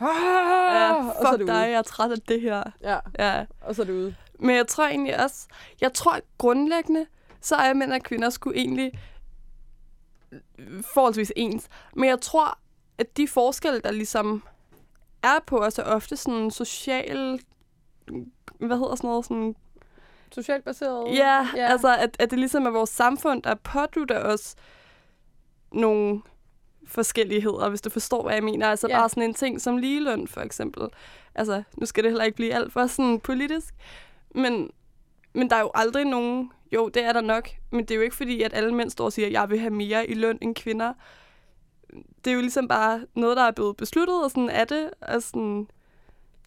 ja 0.00 0.06
Ah, 0.06 1.06
og 1.06 1.14
så 1.14 1.26
er 1.26 1.30
fuck 1.30 1.38
det 1.38 1.46
dig, 1.46 1.54
ude. 1.54 1.62
jeg 1.62 1.72
er 1.72 1.82
træt 1.82 2.10
af 2.10 2.20
det 2.20 2.40
her. 2.40 2.62
Ja, 2.82 2.98
Ja. 3.18 3.44
og 3.60 3.74
så 3.74 3.82
er 3.82 3.86
det 3.86 3.92
ude. 3.92 4.14
Men 4.38 4.56
jeg 4.56 4.66
tror 4.66 4.86
egentlig 4.86 5.22
også, 5.24 5.46
jeg 5.80 5.92
tror 5.92 6.18
grundlæggende, 6.38 7.06
så 7.40 7.54
er 7.54 7.74
mænd 7.74 7.92
og 7.92 8.00
kvinder 8.02 8.30
sgu 8.30 8.50
egentlig 8.52 8.92
forholdsvis 10.94 11.32
ens. 11.36 11.68
Men 11.96 12.08
jeg 12.08 12.20
tror, 12.20 12.58
at 12.98 13.16
de 13.16 13.28
forskelle, 13.28 13.80
der 13.80 13.90
ligesom 13.90 14.42
er 15.22 15.38
på 15.46 15.58
os, 15.58 15.78
er 15.78 15.82
ofte 15.84 16.16
sådan 16.16 16.50
social... 16.50 17.40
Hvad 18.58 18.76
hedder 18.78 18.94
sådan 18.94 19.08
noget? 19.08 19.24
Sådan, 19.24 19.54
Socialt 20.32 20.64
baseret? 20.64 21.14
ja, 21.16 21.48
ja, 21.56 21.66
altså 21.66 21.96
at, 21.96 22.16
at 22.18 22.30
det 22.30 22.38
ligesom 22.38 22.66
er 22.66 22.70
vores 22.70 22.90
samfund, 22.90 23.42
der 23.42 23.54
pådutter 23.54 24.24
os 24.24 24.54
nogle 25.72 26.22
forskelligheder, 26.86 27.68
hvis 27.68 27.80
du 27.80 27.90
forstår, 27.90 28.22
hvad 28.22 28.34
jeg 28.34 28.44
mener. 28.44 28.68
Altså 28.68 28.88
Ja. 28.88 28.98
bare 28.98 29.08
sådan 29.08 29.22
en 29.22 29.34
ting 29.34 29.60
som 29.60 29.76
ligeløn, 29.76 30.28
for 30.28 30.40
eksempel. 30.40 30.88
Altså, 31.34 31.62
nu 31.76 31.86
skal 31.86 32.04
det 32.04 32.10
heller 32.10 32.24
ikke 32.24 32.36
blive 32.36 32.54
alt 32.54 32.72
for 32.72 32.86
sådan 32.86 33.20
politisk, 33.20 33.74
men, 34.34 34.70
men 35.32 35.50
der 35.50 35.56
er 35.56 35.60
jo 35.60 35.70
aldrig 35.74 36.04
nogen... 36.04 36.52
Jo, 36.72 36.88
det 36.88 37.04
er 37.04 37.12
der 37.12 37.20
nok, 37.20 37.48
men 37.70 37.80
det 37.80 37.90
er 37.90 37.96
jo 37.96 38.02
ikke 38.02 38.16
fordi, 38.16 38.42
at 38.42 38.54
alle 38.54 38.74
mænd 38.74 38.90
står 38.90 39.04
og 39.04 39.12
siger, 39.12 39.26
at 39.26 39.32
jeg 39.32 39.50
vil 39.50 39.58
have 39.58 39.70
mere 39.70 40.06
i 40.06 40.14
løn 40.14 40.38
end 40.40 40.54
kvinder. 40.54 40.92
Det 42.24 42.30
er 42.30 42.34
jo 42.34 42.40
ligesom 42.40 42.68
bare 42.68 43.06
noget, 43.14 43.36
der 43.36 43.42
er 43.42 43.50
blevet 43.50 43.76
besluttet, 43.76 44.24
og 44.24 44.30
sådan 44.30 44.48
er 44.48 44.64
det. 44.64 44.90
Og 45.00 45.22
sådan, 45.22 45.68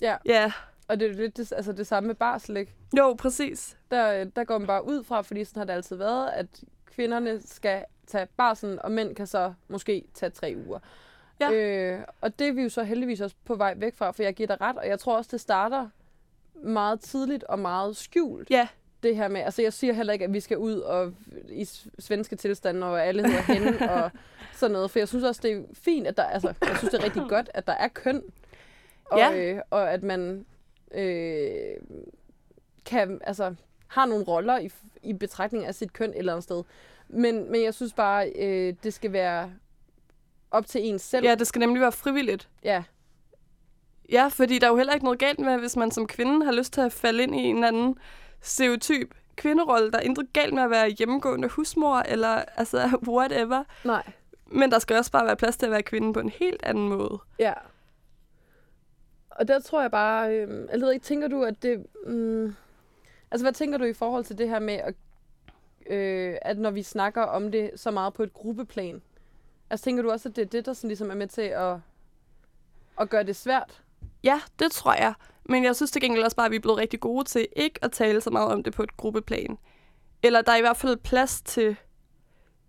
ja. 0.02 0.16
ja, 0.26 0.52
Og 0.88 1.00
det 1.00 1.06
er 1.06 1.10
jo 1.14 1.18
lidt 1.18 1.38
det, 1.38 1.52
altså 1.52 1.72
det 1.72 1.88
samme 1.88 2.08
med 2.08 2.16
barsel, 2.16 2.58
ikke? 2.58 2.74
jo, 2.98 3.14
præcis. 3.14 3.78
Der, 3.92 4.24
der 4.24 4.44
går 4.44 4.58
man 4.58 4.68
bare 4.68 4.86
ud 4.88 5.04
fra, 5.04 5.22
fordi 5.22 5.44
sådan 5.44 5.60
har 5.60 5.66
det 5.66 5.74
altid 5.74 5.96
været, 5.96 6.30
at 6.30 6.48
kvinderne 6.86 7.42
skal 7.46 7.84
tage 8.08 8.28
barsel, 8.38 8.80
og 8.84 8.92
mænd 8.92 9.16
kan 9.16 9.28
så 9.28 9.54
måske 9.68 10.04
tage 10.14 10.30
tre 10.30 10.56
uger. 10.68 10.80
Ja. 11.40 11.52
Øh, 11.52 12.00
og 12.22 12.40
det 12.40 12.48
er 12.48 12.52
vi 12.54 12.62
jo 12.64 12.70
så 12.70 12.84
heldigvis 12.84 13.22
også 13.22 13.36
på 13.46 13.56
vej 13.56 13.74
væk 13.78 13.96
fra, 13.96 14.12
for 14.12 14.24
jeg 14.24 14.34
giver 14.34 14.48
dig 14.48 14.62
ret, 14.62 14.78
og 14.78 14.88
jeg 14.88 15.00
tror 15.00 15.18
også, 15.18 15.30
det 15.32 15.42
starter 15.42 15.88
meget 16.64 17.00
tidligt 17.00 17.44
og 17.44 17.60
meget 17.60 17.98
skjult. 17.98 18.50
Ja. 18.50 18.68
Det 19.04 19.16
her 19.16 19.28
med, 19.28 19.42
altså 19.42 19.62
jeg 19.62 19.74
siger 19.74 19.94
heller 19.94 20.14
ikke, 20.14 20.26
at 20.26 20.34
vi 20.34 20.40
skal 20.40 20.58
ud 20.58 20.74
og 20.78 21.14
i 21.50 21.66
svenske 22.00 22.36
tilstande, 22.36 22.88
og 22.88 23.06
alle 23.06 23.28
hedder 23.28 23.54
hende 23.54 23.80
og 23.96 24.12
sådan 24.54 24.72
noget, 24.74 24.92
for 24.92 25.00
jeg 25.00 25.08
synes 25.08 25.24
også, 25.24 25.42
det 25.44 25.52
er 25.52 25.62
fint, 25.74 26.08
at 26.08 26.18
der, 26.18 26.24
altså 26.24 26.54
jeg 26.62 26.78
synes, 26.78 26.92
det 26.92 27.00
er 27.00 27.04
rigtig 27.06 27.24
godt, 27.30 27.50
at 27.54 27.68
der 27.68 27.74
er 27.74 27.88
køn, 27.88 28.24
og, 29.06 29.18
Ja. 29.20 29.34
øh, 29.54 29.62
og 29.70 29.92
at 29.92 30.04
man 30.04 30.46
øh, 30.94 31.76
kan, 32.86 33.22
altså, 33.24 33.56
har 33.88 34.06
nogle 34.06 34.24
roller 34.24 34.60
i, 34.60 34.72
i 35.04 35.14
betragtning 35.14 35.66
af 35.66 35.76
sit 35.76 35.94
køn 35.94 36.10
et 36.10 36.18
eller 36.18 36.34
andet 36.34 36.44
sted. 36.44 36.64
Men, 37.08 37.52
men 37.52 37.64
jeg 37.64 37.74
synes 37.74 37.94
bare, 37.94 38.30
øh, 38.30 38.74
det 38.84 38.94
skal 38.94 39.12
være 39.14 39.52
op 40.52 40.68
til 40.68 40.82
en 40.90 41.00
selv. 41.00 41.26
Ja, 41.26 41.36
det 41.36 41.48
skal 41.48 41.60
nemlig 41.60 41.82
være 41.82 41.92
frivilligt. 41.92 42.50
ja. 42.64 42.84
Ja, 44.12 44.28
fordi 44.28 44.60
der 44.60 44.68
er 44.68 44.72
jo 44.72 44.78
heller 44.78 44.94
ikke 44.94 45.04
noget 45.06 45.20
galt 45.20 45.40
med, 45.40 45.58
hvis 45.58 45.76
man 45.76 45.92
som 45.92 46.08
kvinde 46.08 46.46
har 46.46 46.52
lyst 46.52 46.74
til 46.74 46.82
at 46.82 46.92
falde 46.92 47.24
ind 47.24 47.36
i 47.36 47.40
en 47.40 47.56
eller 47.56 47.68
anden 47.68 47.98
stereotyp 48.42 49.16
kvinderolle. 49.36 49.92
Der 49.92 49.98
er 49.98 50.02
intet 50.02 50.34
galt 50.34 50.54
med 50.54 50.64
at 50.64 50.70
være 50.70 50.90
hjemmegående 50.90 51.48
husmor, 51.48 51.98
eller 51.98 52.44
altså 52.58 52.98
whatever. 53.08 53.64
Nej. 53.84 54.04
Men 54.46 54.72
der 54.72 54.80
skal 54.80 54.98
også 54.98 55.12
bare 55.12 55.26
være 55.26 55.36
plads 55.36 55.58
til 55.58 55.66
at 55.66 55.72
være 55.72 55.84
kvinde 55.84 56.14
på 56.14 56.20
en 56.20 56.30
helt 56.30 56.64
anden 56.64 56.90
måde. 56.90 57.20
Ja. 57.40 57.54
Og 59.36 59.48
der 59.48 59.60
tror 59.60 59.82
jeg 59.82 59.92
bare, 59.92 60.36
øh, 60.36 60.68
jeg 60.72 60.82
ved 60.82 60.92
ikke, 60.92 61.04
tænker 61.04 61.28
du, 61.28 61.44
at 61.44 61.64
det... 61.64 61.86
Mm, 62.08 62.56
altså, 63.32 63.46
hvad 63.46 63.54
tænker 63.54 63.78
du 63.78 63.84
i 63.84 63.94
forhold 63.94 64.24
til 64.24 64.38
det 64.38 64.50
her 64.50 64.60
med, 64.60 64.74
at, 64.74 64.96
øh, 65.86 66.38
at 66.42 66.58
når 66.58 66.72
vi 66.72 66.84
snakker 66.84 67.22
om 67.22 67.52
det 67.52 67.72
så 67.76 67.92
meget 67.92 68.14
på 68.14 68.24
et 68.24 68.34
gruppeplan? 68.34 69.02
Altså, 69.70 69.84
tænker 69.84 70.04
du 70.04 70.12
også, 70.12 70.30
at 70.30 70.36
det 70.36 70.42
er 70.42 70.46
det, 70.46 70.66
der 70.66 70.74
sådan 70.74 70.88
ligesom 70.88 71.10
er 71.10 71.16
med 71.16 71.28
til 71.28 71.42
at, 71.42 71.76
at 73.00 73.10
gøre 73.10 73.24
det 73.24 73.36
svært? 73.36 73.82
Ja, 74.24 74.42
det 74.60 74.72
tror 74.72 74.94
jeg. 74.94 75.14
Men 75.46 75.64
jeg 75.64 75.76
synes 75.76 75.92
til 75.92 76.02
gengæld 76.02 76.24
også 76.24 76.38
bare, 76.38 76.46
at 76.46 76.52
vi 76.52 76.56
er 76.56 76.62
blevet 76.62 76.78
rigtig 76.78 77.00
gode 77.00 77.24
til 77.26 77.48
ikke 77.56 77.80
at 77.82 77.92
tale 77.92 78.22
så 78.22 78.30
meget 78.30 78.52
om 78.52 78.64
det 78.64 78.74
på 78.74 78.84
et 78.84 78.98
gruppeplan. 78.98 79.58
Eller 80.24 80.42
der 80.42 80.52
er 80.52 80.58
i 80.58 80.62
hvert 80.62 80.78
fald 80.78 80.98
plads 80.98 81.42
til 81.42 81.76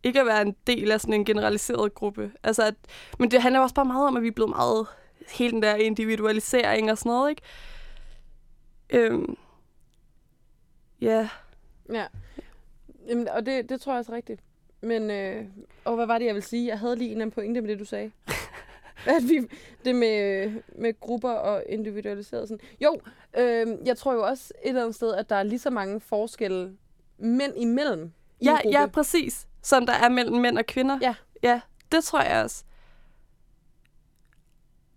ikke 0.02 0.20
at 0.20 0.26
være 0.26 0.42
en 0.42 0.56
del 0.66 0.92
af 0.92 1.00
sådan 1.00 1.14
en 1.14 1.24
generaliseret 1.24 1.94
gruppe. 1.94 2.32
Altså 2.42 2.62
at, 2.62 2.74
men 3.18 3.30
det 3.30 3.42
handler 3.42 3.60
også 3.60 3.74
bare 3.74 3.84
meget 3.84 4.06
om, 4.06 4.16
at 4.16 4.22
vi 4.22 4.28
er 4.28 4.32
blevet 4.32 4.50
meget 4.50 4.86
hele 5.32 5.52
den 5.52 5.62
der 5.62 5.74
individualisering 5.74 6.90
og 6.90 6.98
sådan 6.98 7.10
noget, 7.10 7.30
ikke? 7.30 7.42
Øhm, 8.90 9.36
ja, 11.00 11.28
Ja. 11.92 12.06
Jamen, 13.08 13.28
og 13.28 13.46
det, 13.46 13.68
det 13.68 13.80
tror 13.80 13.92
jeg 13.92 13.98
også 13.98 14.12
er 14.12 14.16
rigtigt. 14.16 14.40
Men, 14.80 15.10
øh, 15.10 15.44
og 15.84 15.96
hvad 15.96 16.06
var 16.06 16.18
det, 16.18 16.26
jeg 16.26 16.34
ville 16.34 16.46
sige? 16.46 16.66
Jeg 16.66 16.78
havde 16.78 16.96
lige 16.96 17.06
en 17.06 17.12
eller 17.12 17.24
anden 17.24 17.34
pointe 17.34 17.60
med 17.60 17.70
det, 17.70 17.78
du 17.78 17.84
sagde. 17.84 18.10
at 19.06 19.22
vi, 19.28 19.48
det 19.84 19.94
med, 19.94 20.52
med 20.78 21.00
grupper 21.00 21.30
og 21.30 21.64
individualiseret 21.68 22.48
sådan. 22.48 22.66
Jo, 22.80 23.00
øh, 23.38 23.66
jeg 23.84 23.96
tror 23.96 24.12
jo 24.12 24.22
også 24.22 24.52
et 24.62 24.68
eller 24.68 24.82
andet 24.82 24.94
sted, 24.94 25.14
at 25.14 25.30
der 25.30 25.36
er 25.36 25.42
lige 25.42 25.58
så 25.58 25.70
mange 25.70 26.00
forskelle 26.00 26.76
mænd 27.18 27.52
imellem 27.56 28.12
i 28.40 28.44
ja, 28.44 28.58
ja, 28.64 28.86
præcis. 28.86 29.46
Som 29.62 29.86
der 29.86 29.92
er 29.92 30.08
mellem 30.08 30.36
mænd 30.36 30.58
og 30.58 30.66
kvinder. 30.66 30.98
Ja. 31.02 31.14
Ja, 31.42 31.60
det 31.92 32.04
tror 32.04 32.22
jeg 32.22 32.42
også. 32.42 32.64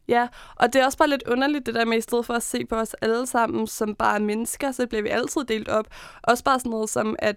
Ja, 0.08 0.28
og 0.56 0.74
det 0.74 0.82
er 0.82 0.86
også 0.86 0.98
bare 0.98 1.10
lidt 1.10 1.24
underligt, 1.28 1.66
det 1.66 1.76
der 1.76 1.86
med, 1.86 1.98
i 1.98 2.02
stedet 2.02 2.26
for 2.26 2.34
at 2.34 2.44
se 2.44 2.66
på 2.66 2.76
os 2.76 2.94
alle 2.94 3.28
sammen 3.28 3.68
som 3.68 3.96
bare 3.96 4.20
mennesker, 4.20 4.72
så 4.72 4.88
bliver 4.88 5.02
vi 5.02 5.10
altid 5.10 5.44
delt 5.44 5.68
op. 5.70 5.88
Også 6.24 6.44
bare 6.44 6.60
sådan 6.60 6.70
noget 6.70 6.90
som, 6.90 7.16
at 7.20 7.36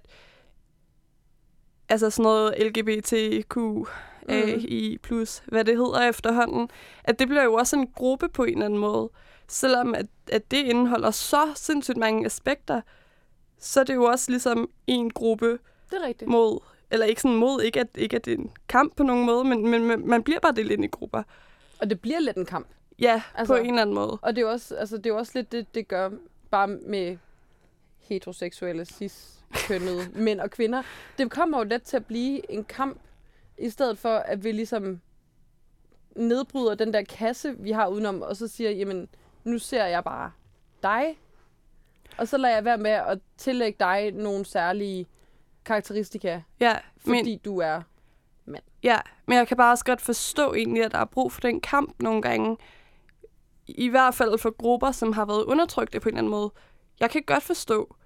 altså 1.89 2.11
sådan 2.11 2.23
noget 2.23 2.55
LGBTQ, 2.61 3.57
AI+, 4.29 4.99
hvad 5.47 5.65
det 5.65 5.77
hedder 5.77 6.09
efterhånden, 6.09 6.69
at 7.05 7.19
det 7.19 7.29
bliver 7.29 7.43
jo 7.43 7.55
også 7.55 7.77
en 7.77 7.87
gruppe 7.87 8.29
på 8.29 8.45
en 8.45 8.53
eller 8.53 8.65
anden 8.65 8.79
måde. 8.79 9.11
Selvom 9.49 9.95
at, 9.95 10.07
at 10.33 10.51
det 10.51 10.57
indeholder 10.57 11.11
så 11.11 11.53
sindssygt 11.55 11.97
mange 11.97 12.27
aspekter, 12.27 12.81
så 13.59 13.81
er 13.81 13.85
det 13.85 13.95
jo 13.95 14.05
også 14.05 14.31
ligesom 14.31 14.71
en 14.87 15.11
gruppe 15.11 15.51
Det 15.91 15.99
er 16.03 16.07
rigtigt. 16.07 16.31
mod, 16.31 16.59
eller 16.91 17.07
ikke 17.07 17.21
sådan 17.21 17.37
mod, 17.37 17.63
ikke 17.63 17.81
at, 17.81 17.89
ikke 17.95 18.17
at 18.17 18.25
det 18.25 18.33
er 18.33 18.37
en 18.37 18.51
kamp 18.69 18.97
på 18.97 19.03
nogen 19.03 19.27
måde, 19.27 19.45
men, 19.45 19.69
men 19.69 20.09
man 20.09 20.23
bliver 20.23 20.41
bare 20.41 20.53
delt 20.53 20.71
ind 20.71 20.85
i 20.85 20.89
grupper. 20.89 21.23
Og 21.81 21.91
det 21.91 22.01
bliver 22.01 22.21
lidt 22.21 22.37
en 22.37 22.47
kamp. 22.47 22.67
Ja, 22.99 23.23
Altså- 23.35 23.55
på 23.55 23.59
en 23.61 23.67
eller 23.67 23.83
anden 23.83 23.95
måde. 23.95 24.19
Og 24.23 24.37
det 24.37 24.43
er 24.43 24.47
jo 24.47 24.53
også, 24.53 24.75
altså, 24.77 24.97
det 24.97 25.07
er 25.07 25.15
også 25.15 25.33
lidt 25.35 25.53
det, 25.53 25.75
det 25.75 25.89
gør 25.89 26.11
bare 26.51 26.67
med 26.67 27.17
heteroseksuelle, 27.99 28.85
cis-kønnede 28.85 30.09
mænd 30.25 30.41
og 30.41 30.51
kvinder. 30.51 30.83
Det 31.19 31.31
kommer 31.31 31.59
jo 31.59 31.65
let 31.65 31.83
til 31.83 31.97
at 31.97 32.07
blive 32.07 32.51
en 32.53 32.65
kamp, 32.65 33.01
i 33.59 33.71
stedet 33.71 33.99
for 33.99 34.17
at 34.17 34.45
vi 34.45 34.53
ligesom 34.53 35.01
nedbryder 36.17 36.75
den 36.75 36.93
der 36.93 37.03
kasse, 37.03 37.59
vi 37.59 37.71
har 37.71 37.87
udenom, 37.89 38.23
og 38.23 38.37
så 38.37 38.49
siger, 38.49 38.71
jamen, 38.71 39.09
nu 39.45 39.59
ser 39.59 39.85
jeg 39.85 40.05
bare 40.05 40.33
dig, 40.83 41.19
og 42.19 42.29
så 42.29 42.39
lader 42.39 42.55
jeg 42.55 42.65
være 42.65 42.79
med 42.79 42.91
at 42.91 43.19
tillægge 43.37 43.77
dig 43.81 44.13
nogle 44.13 44.45
særlige 44.45 45.07
karakteristika, 45.65 46.41
Ja, 46.61 46.79
fordi 46.99 47.23
men, 47.31 47.39
du 47.39 47.59
er... 47.59 47.83
ja, 48.83 48.99
men 49.27 49.39
jeg 49.39 49.49
kan 49.49 49.57
bare 49.57 49.73
også 49.73 49.85
godt 49.85 50.01
forstå 50.01 50.55
egentlig, 50.55 50.85
at 50.85 50.93
der 50.93 50.99
er 50.99 51.05
brug 51.05 51.33
for 51.33 51.41
den 51.41 51.61
kamp 51.61 52.03
nogle 52.03 52.23
gange. 52.23 52.57
I 53.69 53.89
hvert 53.89 54.15
fald 54.15 54.39
for 54.39 54.51
grupper, 54.51 54.91
som 54.91 55.13
har 55.13 55.25
været 55.25 55.45
undertrykte 55.45 56.01
på 56.01 56.09
en 56.09 56.15
eller 56.15 56.19
anden 56.19 56.31
måde. 56.31 56.51
Jeg 57.01 57.11
kan 57.11 57.23
godt 57.27 57.43
forstå, 57.43 57.97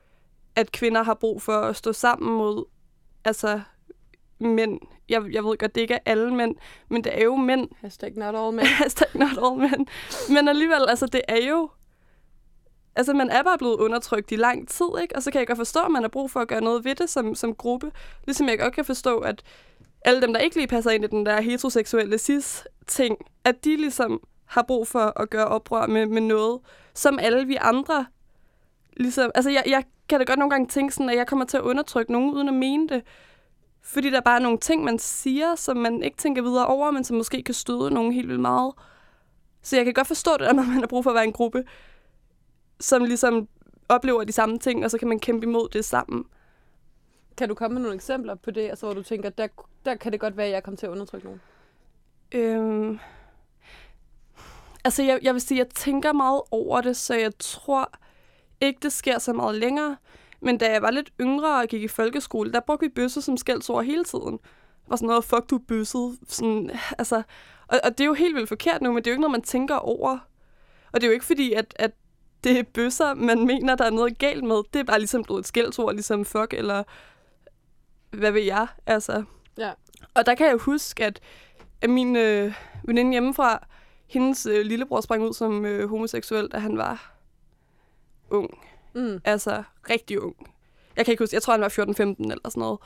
at 0.56 0.72
kvinder 0.72 1.02
har 1.02 1.14
brug 1.14 1.42
for 1.42 1.60
at 1.60 1.76
stå 1.76 1.92
sammen 1.92 2.36
mod 2.38 2.64
altså, 3.24 3.60
mænd. 4.40 4.80
Jeg, 5.08 5.22
jeg 5.32 5.44
ved 5.44 5.58
godt, 5.58 5.74
det 5.74 5.80
ikke 5.80 5.94
er 5.94 5.98
alle 6.06 6.34
mænd, 6.34 6.56
men 6.88 7.04
det 7.04 7.18
er 7.18 7.24
jo 7.24 7.36
mænd, 7.36 7.68
Hashtag 7.80 8.12
not 8.16 8.34
all 8.34 8.52
men. 8.52 8.66
Hashtag 8.80 9.08
not 9.14 9.38
all 9.44 9.56
men. 9.58 9.88
Men 10.28 10.48
alligevel, 10.48 10.88
altså 10.88 11.06
det 11.06 11.20
er 11.28 11.46
jo... 11.48 11.70
Altså 12.96 13.12
man 13.12 13.30
er 13.30 13.42
bare 13.42 13.58
blevet 13.58 13.76
undertrykt 13.76 14.32
i 14.32 14.36
lang 14.36 14.68
tid, 14.68 14.86
ikke? 15.02 15.16
Og 15.16 15.22
så 15.22 15.30
kan 15.30 15.38
jeg 15.38 15.46
godt 15.46 15.58
forstå, 15.58 15.80
at 15.80 15.90
man 15.90 16.02
har 16.02 16.08
brug 16.08 16.30
for 16.30 16.40
at 16.40 16.48
gøre 16.48 16.60
noget 16.60 16.84
ved 16.84 16.94
det 16.94 17.10
som, 17.10 17.34
som 17.34 17.54
gruppe. 17.54 17.92
Ligesom 18.24 18.48
jeg 18.48 18.58
godt 18.58 18.74
kan 18.74 18.84
forstå, 18.84 19.18
at 19.18 19.42
alle 20.04 20.20
dem, 20.20 20.32
der 20.32 20.40
ikke 20.40 20.56
lige 20.56 20.66
passer 20.66 20.90
ind 20.90 21.04
i 21.04 21.06
den 21.06 21.26
der 21.26 21.40
heteroseksuelle 21.40 22.18
cis-ting, 22.18 23.16
at 23.44 23.64
de 23.64 23.76
ligesom 23.76 24.20
har 24.44 24.62
brug 24.62 24.88
for 24.88 25.20
at 25.20 25.30
gøre 25.30 25.46
oprør 25.46 25.86
med, 25.86 26.06
med 26.06 26.22
noget, 26.22 26.60
som 26.94 27.18
alle 27.18 27.46
vi 27.46 27.56
andre 27.60 28.06
ligesom... 28.96 29.30
Altså 29.34 29.50
jeg, 29.50 29.62
jeg 29.66 29.84
kan 30.08 30.18
da 30.18 30.24
godt 30.24 30.38
nogle 30.38 30.50
gange 30.50 30.68
tænke 30.68 30.94
sådan, 30.94 31.10
at 31.10 31.16
jeg 31.16 31.26
kommer 31.26 31.44
til 31.44 31.56
at 31.56 31.62
undertrykke 31.62 32.12
nogen 32.12 32.34
uden 32.34 32.48
at 32.48 32.54
mene 32.54 32.88
det. 32.88 33.02
Fordi 33.82 34.10
der 34.10 34.20
bare 34.20 34.36
er 34.36 34.42
nogle 34.42 34.58
ting, 34.58 34.84
man 34.84 34.98
siger, 34.98 35.54
som 35.54 35.76
man 35.76 36.02
ikke 36.02 36.16
tænker 36.16 36.42
videre 36.42 36.66
over, 36.66 36.90
men 36.90 37.04
som 37.04 37.16
måske 37.16 37.42
kan 37.42 37.54
støde 37.54 37.90
nogen 37.90 38.12
helt 38.12 38.28
vildt 38.28 38.40
meget. 38.40 38.72
Så 39.62 39.76
jeg 39.76 39.84
kan 39.84 39.94
godt 39.94 40.06
forstå 40.06 40.30
det, 40.38 40.44
at 40.44 40.56
når 40.56 40.62
man 40.62 40.80
har 40.80 40.86
brug 40.86 41.04
for 41.04 41.10
at 41.10 41.14
være 41.14 41.24
en 41.24 41.32
gruppe, 41.32 41.64
som 42.80 43.04
ligesom 43.04 43.48
oplever 43.88 44.24
de 44.24 44.32
samme 44.32 44.58
ting, 44.58 44.84
og 44.84 44.90
så 44.90 44.98
kan 44.98 45.08
man 45.08 45.20
kæmpe 45.20 45.46
imod 45.46 45.68
det 45.68 45.84
sammen. 45.84 46.24
Kan 47.36 47.48
du 47.48 47.54
komme 47.54 47.74
med 47.74 47.82
nogle 47.82 47.94
eksempler 47.94 48.34
på 48.34 48.50
det, 48.50 48.68
altså 48.68 48.86
hvor 48.86 48.94
du 48.94 49.02
tænker, 49.02 49.30
der, 49.30 49.48
der 49.84 49.94
kan 49.94 50.12
det 50.12 50.20
godt 50.20 50.36
være, 50.36 50.46
at 50.46 50.52
jeg 50.52 50.62
kommer 50.62 50.76
til 50.76 50.86
at 50.86 50.90
undertrykke 50.90 51.26
nogen? 51.26 51.40
Øhm, 52.32 52.98
altså, 54.84 55.02
jeg, 55.02 55.18
jeg 55.22 55.34
vil 55.34 55.40
sige, 55.40 55.58
jeg 55.58 55.68
tænker 55.68 56.12
meget 56.12 56.42
over 56.50 56.80
det, 56.80 56.96
så 56.96 57.14
jeg 57.14 57.32
tror 57.38 57.90
ikke, 58.60 58.80
det 58.82 58.92
sker 58.92 59.18
så 59.18 59.32
meget 59.32 59.54
længere. 59.54 59.96
Men 60.40 60.58
da 60.58 60.72
jeg 60.72 60.82
var 60.82 60.90
lidt 60.90 61.12
yngre 61.20 61.60
og 61.60 61.66
gik 61.68 61.82
i 61.82 61.88
folkeskole, 61.88 62.52
der 62.52 62.60
brugte 62.60 62.86
vi 62.86 62.88
bøsse 62.88 63.22
som 63.22 63.36
skældsord 63.36 63.84
hele 63.84 64.04
tiden. 64.04 64.32
Det 64.32 64.90
var 64.90 64.96
sådan 64.96 65.06
noget, 65.06 65.24
fuck 65.24 65.50
du 65.50 65.58
bøsset. 65.58 66.18
Sådan, 66.28 66.70
altså, 66.98 67.22
og, 67.68 67.80
og 67.84 67.90
det 67.90 68.00
er 68.00 68.04
jo 68.04 68.14
helt 68.14 68.34
vildt 68.34 68.48
forkert 68.48 68.82
nu, 68.82 68.92
men 68.92 68.96
det 68.96 69.06
er 69.06 69.10
jo 69.10 69.14
ikke 69.14 69.20
noget, 69.20 69.32
man 69.32 69.42
tænker 69.42 69.74
over. 69.74 70.18
Og 70.92 71.00
det 71.00 71.02
er 71.02 71.06
jo 71.06 71.12
ikke 71.12 71.24
fordi, 71.24 71.52
at, 71.52 71.74
at 71.76 71.90
det 72.44 72.58
er 72.58 72.62
bøsser, 72.62 73.14
man 73.14 73.46
mener, 73.46 73.74
der 73.74 73.84
er 73.84 73.90
noget 73.90 74.18
galt 74.18 74.44
med. 74.44 74.56
Det 74.72 74.80
er 74.80 74.84
bare 74.84 74.98
ligesom 74.98 75.24
blevet 75.24 75.40
et 75.40 75.46
skældsord, 75.46 75.94
ligesom 75.94 76.24
fuck, 76.24 76.54
eller 76.54 76.82
hvad 78.18 78.30
ved 78.30 78.42
jeg. 78.42 78.66
Altså. 78.86 79.24
Ja. 79.58 79.70
Og 80.14 80.26
der 80.26 80.34
kan 80.34 80.46
jeg 80.46 80.56
huske, 80.56 81.04
at, 81.04 81.20
at 81.80 81.90
min 81.90 82.16
øh, 82.16 82.54
veninde 82.84 83.12
hjemmefra, 83.12 83.66
hendes 84.06 84.46
øh, 84.46 84.66
lillebror 84.66 85.00
sprang 85.00 85.22
ud 85.22 85.32
som 85.32 85.64
øh, 85.64 85.88
homoseksuel, 85.88 86.48
da 86.48 86.58
han 86.58 86.78
var 86.78 87.14
ung. 88.30 88.58
Mm. 88.94 89.20
Altså 89.24 89.62
rigtig 89.90 90.20
ung. 90.20 90.36
Jeg 90.96 91.04
kan 91.04 91.12
ikke 91.12 91.22
huske, 91.22 91.34
jeg 91.34 91.42
tror, 91.42 91.52
han 91.52 91.60
var 91.60 91.68
14-15 91.68 92.32
eller 92.32 92.48
sådan 92.48 92.60
noget. 92.60 92.78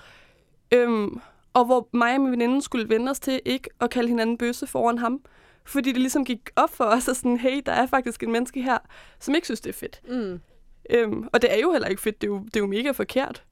Øhm, 0.70 1.20
og 1.52 1.64
hvor 1.64 1.88
mig 1.92 2.14
og 2.14 2.20
min 2.20 2.30
veninde 2.30 2.62
skulle 2.62 2.88
vende 2.88 3.10
os 3.10 3.20
til 3.20 3.40
ikke 3.44 3.70
at 3.80 3.90
kalde 3.90 4.08
hinanden 4.08 4.38
bøsse 4.38 4.66
foran 4.66 4.98
ham. 4.98 5.20
Fordi 5.64 5.92
det 5.92 6.00
ligesom 6.00 6.24
gik 6.24 6.50
op 6.56 6.70
for 6.70 6.84
os, 6.84 7.08
og 7.08 7.16
sådan, 7.16 7.36
hey, 7.36 7.62
der 7.66 7.72
er 7.72 7.86
faktisk 7.86 8.22
en 8.22 8.32
menneske 8.32 8.62
her, 8.62 8.78
som 9.18 9.34
ikke 9.34 9.46
synes, 9.46 9.60
det 9.60 9.70
er 9.70 9.78
fedt. 9.78 10.00
Mm. 10.08 10.40
Øhm, 10.90 11.28
og 11.32 11.42
det 11.42 11.54
er 11.54 11.58
jo 11.58 11.72
heller 11.72 11.88
ikke 11.88 12.02
fedt, 12.02 12.20
det 12.20 12.26
er 12.26 12.30
jo, 12.30 12.38
det 12.38 12.56
er 12.56 12.60
jo 12.60 12.66
mega 12.66 12.90
forkert. 12.90 13.44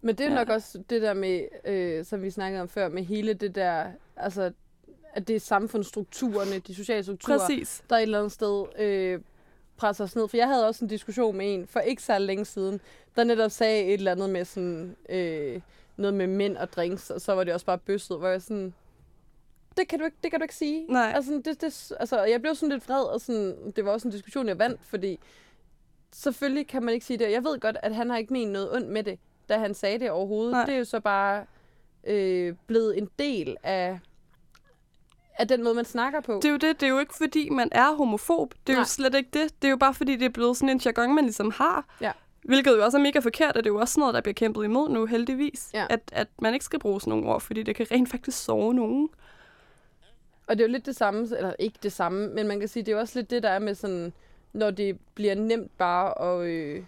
Men 0.00 0.14
det 0.14 0.26
er 0.26 0.30
Ja. 0.30 0.34
nok 0.34 0.48
også 0.48 0.82
det 0.90 1.02
der 1.02 1.14
med, 1.14 1.42
øh, 1.64 2.04
som 2.04 2.22
vi 2.22 2.30
snakkede 2.30 2.62
om 2.62 2.68
før, 2.68 2.88
med 2.88 3.02
hele 3.02 3.34
det 3.34 3.54
der, 3.54 3.86
altså, 4.16 4.52
at 5.14 5.28
det 5.28 5.36
er 5.36 5.40
samfundsstrukturerne, 5.40 6.58
de 6.58 6.74
sociale 6.74 7.02
strukturer, 7.02 7.38
Præcis. 7.38 7.82
der 7.90 7.96
et 7.96 8.02
eller 8.02 8.18
andet 8.18 8.32
sted 8.32 8.64
øh, 8.78 9.20
presser 9.76 10.04
os 10.04 10.16
ned. 10.16 10.28
For 10.28 10.36
jeg 10.36 10.46
havde 10.48 10.66
også 10.66 10.84
en 10.84 10.88
diskussion 10.88 11.36
med 11.36 11.54
en 11.54 11.66
for 11.66 11.80
ikke 11.80 12.02
så 12.02 12.18
længe 12.18 12.44
siden, 12.44 12.80
der 13.16 13.24
netop 13.24 13.50
sagde 13.50 13.84
et 13.84 13.94
eller 13.94 14.12
andet 14.12 14.30
med 14.30 14.44
sådan, 14.44 14.96
øh, 15.08 15.60
noget 15.96 16.14
med 16.14 16.26
mænd 16.26 16.56
og 16.56 16.72
drinks, 16.72 17.10
og 17.10 17.20
så 17.20 17.32
var 17.32 17.44
det 17.44 17.54
også 17.54 17.66
bare 17.66 17.78
bøsset, 17.78 18.18
hvor 18.18 18.28
jeg 18.28 18.42
sådan, 18.42 18.74
det 19.76 19.88
kan 19.88 19.98
du 19.98 20.04
ikke, 20.04 20.16
det 20.22 20.30
kan 20.30 20.40
du 20.40 20.44
ikke 20.44 20.54
sige. 20.54 20.86
Nej. 20.92 21.12
Altså, 21.14 21.32
det, 21.44 21.60
det, 21.60 21.92
altså, 22.00 22.24
jeg 22.24 22.40
blev 22.40 22.54
sådan 22.54 22.72
lidt 22.72 22.88
vred, 22.88 23.02
og 23.04 23.20
sådan, 23.20 23.72
det 23.76 23.84
var 23.84 23.90
også 23.90 24.08
en 24.08 24.12
diskussion, 24.12 24.48
jeg 24.48 24.58
vandt, 24.58 24.80
fordi 24.84 25.18
selvfølgelig 26.12 26.66
kan 26.66 26.82
man 26.82 26.94
ikke 26.94 27.06
sige 27.06 27.18
det. 27.18 27.30
Jeg 27.32 27.44
ved 27.44 27.60
godt, 27.60 27.76
at 27.82 27.94
han 27.94 28.10
har 28.10 28.16
ikke 28.18 28.32
ment 28.32 28.52
noget 28.52 28.74
ondt 28.76 28.88
med 28.88 29.02
det, 29.02 29.18
da 29.48 29.58
han 29.58 29.74
sagde 29.74 29.98
det 29.98 30.10
overhovedet. 30.10 30.52
Nej. 30.52 30.64
Det 30.64 30.74
er 30.74 30.78
jo 30.78 30.84
så 30.84 31.00
bare 31.00 31.44
øh, 32.06 32.54
blevet 32.66 32.98
en 32.98 33.10
del 33.18 33.56
af, 33.62 33.98
af 35.38 35.48
den 35.48 35.64
måde, 35.64 35.74
man 35.74 35.84
snakker 35.84 36.20
på. 36.20 36.32
Det 36.32 36.44
er 36.44 36.50
jo 36.50 36.56
det. 36.56 36.80
Det 36.80 36.86
er 36.86 36.90
jo 36.90 36.98
ikke, 36.98 37.14
fordi 37.14 37.48
man 37.48 37.68
er 37.72 37.94
homofob. 37.94 38.54
Det 38.66 38.72
er 38.72 38.76
Nej. 38.76 38.80
jo 38.80 38.84
slet 38.84 39.14
ikke 39.14 39.30
det. 39.32 39.62
Det 39.62 39.68
er 39.68 39.70
jo 39.70 39.76
bare, 39.76 39.94
fordi 39.94 40.16
det 40.16 40.24
er 40.24 40.30
blevet 40.30 40.56
sådan 40.56 40.68
en 40.68 40.80
jargon, 40.84 41.14
man 41.14 41.24
ligesom 41.24 41.50
har. 41.50 41.96
Ja. 42.00 42.12
Hvilket 42.44 42.76
jo 42.76 42.84
også 42.84 42.98
er 42.98 43.02
mega 43.02 43.18
forkert, 43.18 43.56
og 43.56 43.64
det 43.64 43.70
er 43.70 43.74
jo 43.74 43.80
også 43.80 43.94
sådan 43.94 44.00
noget, 44.00 44.14
der 44.14 44.20
bliver 44.20 44.34
kæmpet 44.34 44.64
imod 44.64 44.88
nu, 44.88 45.06
heldigvis. 45.06 45.70
Ja. 45.74 45.86
At, 45.90 46.00
at 46.12 46.28
man 46.42 46.54
ikke 46.54 46.64
skal 46.64 46.78
bruge 46.78 47.00
sådan 47.00 47.10
nogle 47.10 47.26
ord, 47.28 47.40
fordi 47.40 47.62
det 47.62 47.76
kan 47.76 47.86
rent 47.90 48.10
faktisk 48.10 48.44
sove 48.44 48.74
nogen. 48.74 49.08
Og 50.46 50.58
det 50.58 50.64
er 50.64 50.68
jo 50.68 50.72
lidt 50.72 50.86
det 50.86 50.96
samme, 50.96 51.28
eller 51.36 51.52
ikke 51.58 51.78
det 51.82 51.92
samme, 51.92 52.28
men 52.28 52.46
man 52.46 52.60
kan 52.60 52.68
sige, 52.68 52.82
det 52.82 52.92
er 52.92 52.96
jo 52.96 53.00
også 53.00 53.18
lidt 53.18 53.30
det, 53.30 53.42
der 53.42 53.48
er 53.48 53.58
med 53.58 53.74
sådan, 53.74 54.12
når 54.52 54.70
det 54.70 54.98
bliver 55.14 55.34
nemt 55.34 55.78
bare 55.78 56.22
at, 56.22 56.46
øh, 56.46 56.82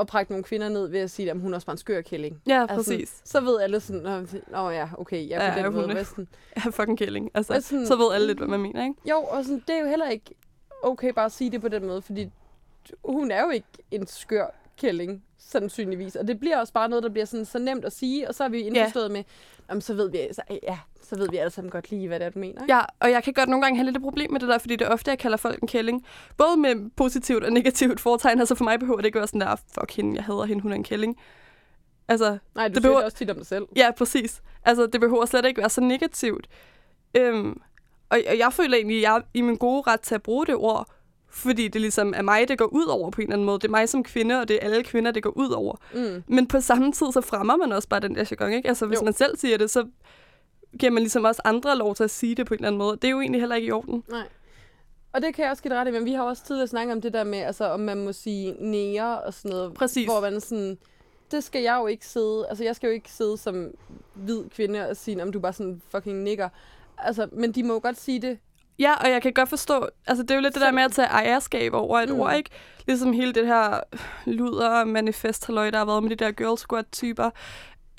at 0.00 0.06
prække 0.06 0.32
nogle 0.32 0.44
kvinder 0.44 0.68
ned 0.68 0.88
ved 0.88 1.00
at 1.00 1.10
sige, 1.10 1.30
at 1.30 1.40
hun 1.40 1.54
også 1.54 1.66
bare 1.66 1.74
en 1.74 1.78
skør 1.78 2.00
kælling. 2.00 2.42
Ja, 2.46 2.60
Altså, 2.60 2.76
præcis. 2.76 3.20
Så 3.24 3.40
ved 3.40 3.60
alle 3.60 3.80
sådan, 3.80 4.02
"Nå, 4.02 4.20
nå 4.48 4.70
ja, 4.70 4.88
okay, 4.98 5.28
jeg 5.28 5.36
er 5.36 5.44
Ja, 5.44 5.50
på 5.52 5.56
den 5.58 5.72
hun 5.72 5.86
måde. 5.86 5.98
er- 5.98 6.04
sådan, 6.04 6.28
Ja, 6.64 6.70
fucking 6.70 6.98
kælling. 6.98 7.30
Altså, 7.34 7.60
sådan- 7.60 7.86
så 7.86 7.96
ved 7.96 8.12
alle 8.14 8.26
lidt, 8.26 8.38
hvad 8.38 8.48
man 8.48 8.60
mener, 8.60 8.82
ikke? 8.84 8.94
Jo, 9.10 9.16
og 9.22 9.44
sådan, 9.44 9.62
det 9.68 9.76
er 9.76 9.80
jo 9.80 9.86
heller 9.86 10.08
ikke 10.10 10.24
okay 10.82 11.12
bare 11.12 11.24
at 11.24 11.32
sige 11.32 11.50
det 11.50 11.60
på 11.60 11.68
den 11.68 11.86
måde, 11.86 12.02
fordi 12.02 12.30
hun 13.04 13.30
er 13.30 13.42
jo 13.44 13.50
ikke 13.50 13.66
en 13.90 14.06
skør 14.06 14.46
kælling, 14.78 15.24
sandsynligvis. 15.38 16.16
Og 16.16 16.28
det 16.28 16.40
bliver 16.40 16.58
også 16.58 16.72
bare 16.72 16.88
noget, 16.88 17.02
der 17.02 17.08
bliver 17.10 17.24
sådan, 17.24 17.44
så 17.44 17.58
nemt 17.58 17.84
at 17.84 17.92
sige, 17.92 18.28
og 18.28 18.34
så 18.34 18.44
er 18.44 18.48
vi 18.48 18.60
indforstået 18.60 19.10
med, 19.10 19.24
jamen, 19.70 19.80
så 19.80 19.94
ved 19.94 20.10
vi, 20.10 20.18
så, 20.32 20.42
ja, 20.62 20.78
så 21.02 21.16
ved 21.18 21.28
vi 21.30 21.36
alle 21.36 21.50
sammen 21.50 21.70
godt 21.70 21.90
lige, 21.90 22.08
hvad 22.08 22.18
det 22.20 22.26
er, 22.26 22.30
du 22.30 22.38
mener. 22.38 22.62
Ikke? 22.62 22.74
Ja, 22.74 22.80
og 23.00 23.10
jeg 23.10 23.24
kan 23.24 23.32
godt 23.32 23.48
nogle 23.48 23.62
gange 23.62 23.76
have 23.76 23.84
lidt 23.84 23.96
et 23.96 24.02
problem 24.02 24.32
med 24.32 24.40
det 24.40 24.48
der, 24.48 24.58
fordi 24.58 24.76
det 24.76 24.86
er 24.86 24.90
ofte, 24.90 25.10
jeg 25.10 25.18
kalder 25.18 25.36
folk 25.36 25.62
en 25.62 25.68
kælling. 25.68 26.06
Både 26.36 26.56
med 26.56 26.90
positivt 26.96 27.44
og 27.44 27.52
negativt 27.52 28.00
foretegn. 28.00 28.38
Altså 28.40 28.54
for 28.54 28.64
mig 28.64 28.78
behøver 28.80 28.96
det 28.98 29.06
ikke 29.06 29.18
være 29.18 29.26
sådan 29.26 29.40
der, 29.40 29.56
fuck 29.56 29.96
hende, 29.96 30.16
jeg 30.16 30.24
hader 30.24 30.44
hende, 30.44 30.62
hun 30.62 30.72
er 30.72 30.76
en 30.76 30.84
kælling. 30.84 31.16
Altså, 32.08 32.38
Nej, 32.54 32.68
du 32.68 32.74
det 32.74 32.82
behøver- 32.82 32.98
det 32.98 33.04
også 33.04 33.16
tit 33.16 33.30
om 33.30 33.36
dig 33.36 33.46
selv. 33.46 33.64
Ja, 33.76 33.90
præcis. 33.98 34.42
Altså, 34.64 34.86
det 34.86 35.00
behøver 35.00 35.24
slet 35.26 35.44
ikke 35.44 35.60
være 35.60 35.70
så 35.70 35.80
negativt. 35.80 36.48
Øhm, 37.14 37.60
og, 38.10 38.18
og 38.28 38.38
jeg 38.38 38.52
føler 38.52 38.76
egentlig, 38.76 38.96
at 38.96 39.02
jeg 39.02 39.16
er 39.16 39.20
i 39.34 39.40
min 39.40 39.56
gode 39.56 39.82
ret 39.86 40.00
til 40.00 40.14
at 40.14 40.22
bruge 40.22 40.46
det 40.46 40.54
ord, 40.54 40.86
fordi 41.30 41.68
det 41.68 41.80
ligesom 41.80 42.14
er 42.16 42.22
mig, 42.22 42.48
det 42.48 42.58
går 42.58 42.64
ud 42.72 42.86
over 42.86 43.10
på 43.10 43.20
en 43.20 43.26
eller 43.26 43.34
anden 43.34 43.46
måde. 43.46 43.58
Det 43.58 43.64
er 43.64 43.70
mig 43.70 43.88
som 43.88 44.04
kvinde, 44.04 44.40
og 44.40 44.48
det 44.48 44.56
er 44.56 44.60
alle 44.60 44.82
kvinder, 44.82 45.10
det 45.10 45.22
går 45.22 45.30
ud 45.30 45.50
over. 45.50 45.76
Mm. 45.94 46.22
Men 46.26 46.46
på 46.46 46.60
samme 46.60 46.92
tid, 46.92 47.12
så 47.12 47.20
fremmer 47.20 47.56
man 47.56 47.72
også 47.72 47.88
bare 47.88 48.00
den 48.00 48.14
der 48.14 48.24
jargon, 48.30 48.52
ikke? 48.52 48.68
Altså, 48.68 48.86
hvis 48.86 48.98
jo. 49.00 49.04
Man 49.04 49.12
selv 49.12 49.36
siger 49.36 49.58
det, 49.58 49.70
så 49.70 49.86
giver 50.78 50.92
man 50.92 51.02
ligesom 51.02 51.24
også 51.24 51.42
andre 51.44 51.76
lov 51.76 51.94
til 51.94 52.04
at 52.04 52.10
sige 52.10 52.34
det 52.34 52.46
på 52.46 52.54
en 52.54 52.58
eller 52.58 52.68
anden 52.68 52.78
måde. 52.78 52.96
Det 52.96 53.04
er 53.04 53.10
jo 53.10 53.20
egentlig 53.20 53.40
heller 53.40 53.56
ikke 53.56 53.68
i 53.68 53.72
orden. 53.72 54.04
Nej. 54.08 54.26
Og 55.12 55.22
det 55.22 55.34
kan 55.34 55.42
jeg 55.42 55.50
også 55.50 55.62
give 55.62 55.74
ret 55.74 55.88
i, 55.88 55.90
men 55.90 56.04
vi 56.04 56.12
har 56.12 56.22
også 56.22 56.44
tidligere 56.44 56.68
snakket 56.68 56.92
om 56.92 57.00
det 57.00 57.12
der 57.12 57.24
med, 57.24 57.38
altså, 57.38 57.64
om 57.64 57.80
man 57.80 58.04
må 58.04 58.12
sige 58.12 58.56
nære 58.58 59.20
og 59.20 59.34
sådan 59.34 59.50
noget. 59.50 59.74
Præcis. 59.74 60.06
Hvor 60.06 60.20
man 60.20 60.40
sådan, 60.40 60.78
det 61.30 61.44
skal 61.44 61.62
jeg 61.62 61.76
jo 61.80 61.86
ikke 61.86 62.06
sidde, 62.06 62.46
altså 62.48 62.64
jeg 62.64 62.76
skal 62.76 62.86
jo 62.86 62.92
ikke 62.92 63.12
sidde 63.12 63.38
som 63.38 63.70
hvid 64.14 64.44
kvinde 64.50 64.88
og 64.88 64.96
sige, 64.96 65.22
om 65.22 65.32
du 65.32 65.40
bare 65.40 65.52
sådan 65.52 65.82
fucking 65.88 66.22
nigger. 66.22 66.48
Altså, 66.98 67.28
men 67.32 67.52
de 67.52 67.62
må 67.62 67.72
jo 67.72 67.80
godt 67.82 68.00
sige 68.00 68.22
det. 68.22 68.38
Ja, 68.78 68.94
og 68.94 69.10
jeg 69.10 69.22
kan 69.22 69.32
godt 69.32 69.48
forstå, 69.48 69.88
altså 70.06 70.22
det 70.22 70.30
er 70.30 70.34
jo 70.34 70.40
lidt 70.40 70.54
det 70.54 70.62
der 70.62 70.70
med 70.70 70.82
at 70.82 70.92
tage 70.92 71.08
ejerskab 71.08 71.74
over 71.74 72.00
et 72.00 72.08
mm. 72.08 72.20
Ord, 72.20 72.36
ikke? 72.36 72.50
Ligesom 72.86 73.12
hele 73.12 73.32
det 73.32 73.46
her 73.46 73.80
luder 74.24 74.84
manifest 74.84 75.46
halløj, 75.46 75.70
der 75.70 75.78
har 75.78 75.84
været 75.84 76.02
med 76.02 76.10
de 76.10 76.24
der 76.24 76.30
girl 76.30 76.58
squad 76.58 76.84
typer, 76.92 77.30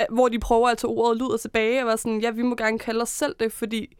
hvor 0.10 0.30
de 0.30 0.40
prøver 0.40 0.70
at 0.70 0.78
tage 0.78 0.92
ordet 0.92 1.18
luder 1.18 1.38
tilbage 1.38 1.82
og 1.82 1.88
være 1.88 1.98
sådan, 1.98 2.22
ja, 2.22 2.30
vi 2.30 2.42
må 2.42 2.56
gerne 2.56 2.80
kalde 2.80 3.02
os 3.02 3.10
selv 3.10 3.36
det, 3.40 3.52
fordi 3.52 3.98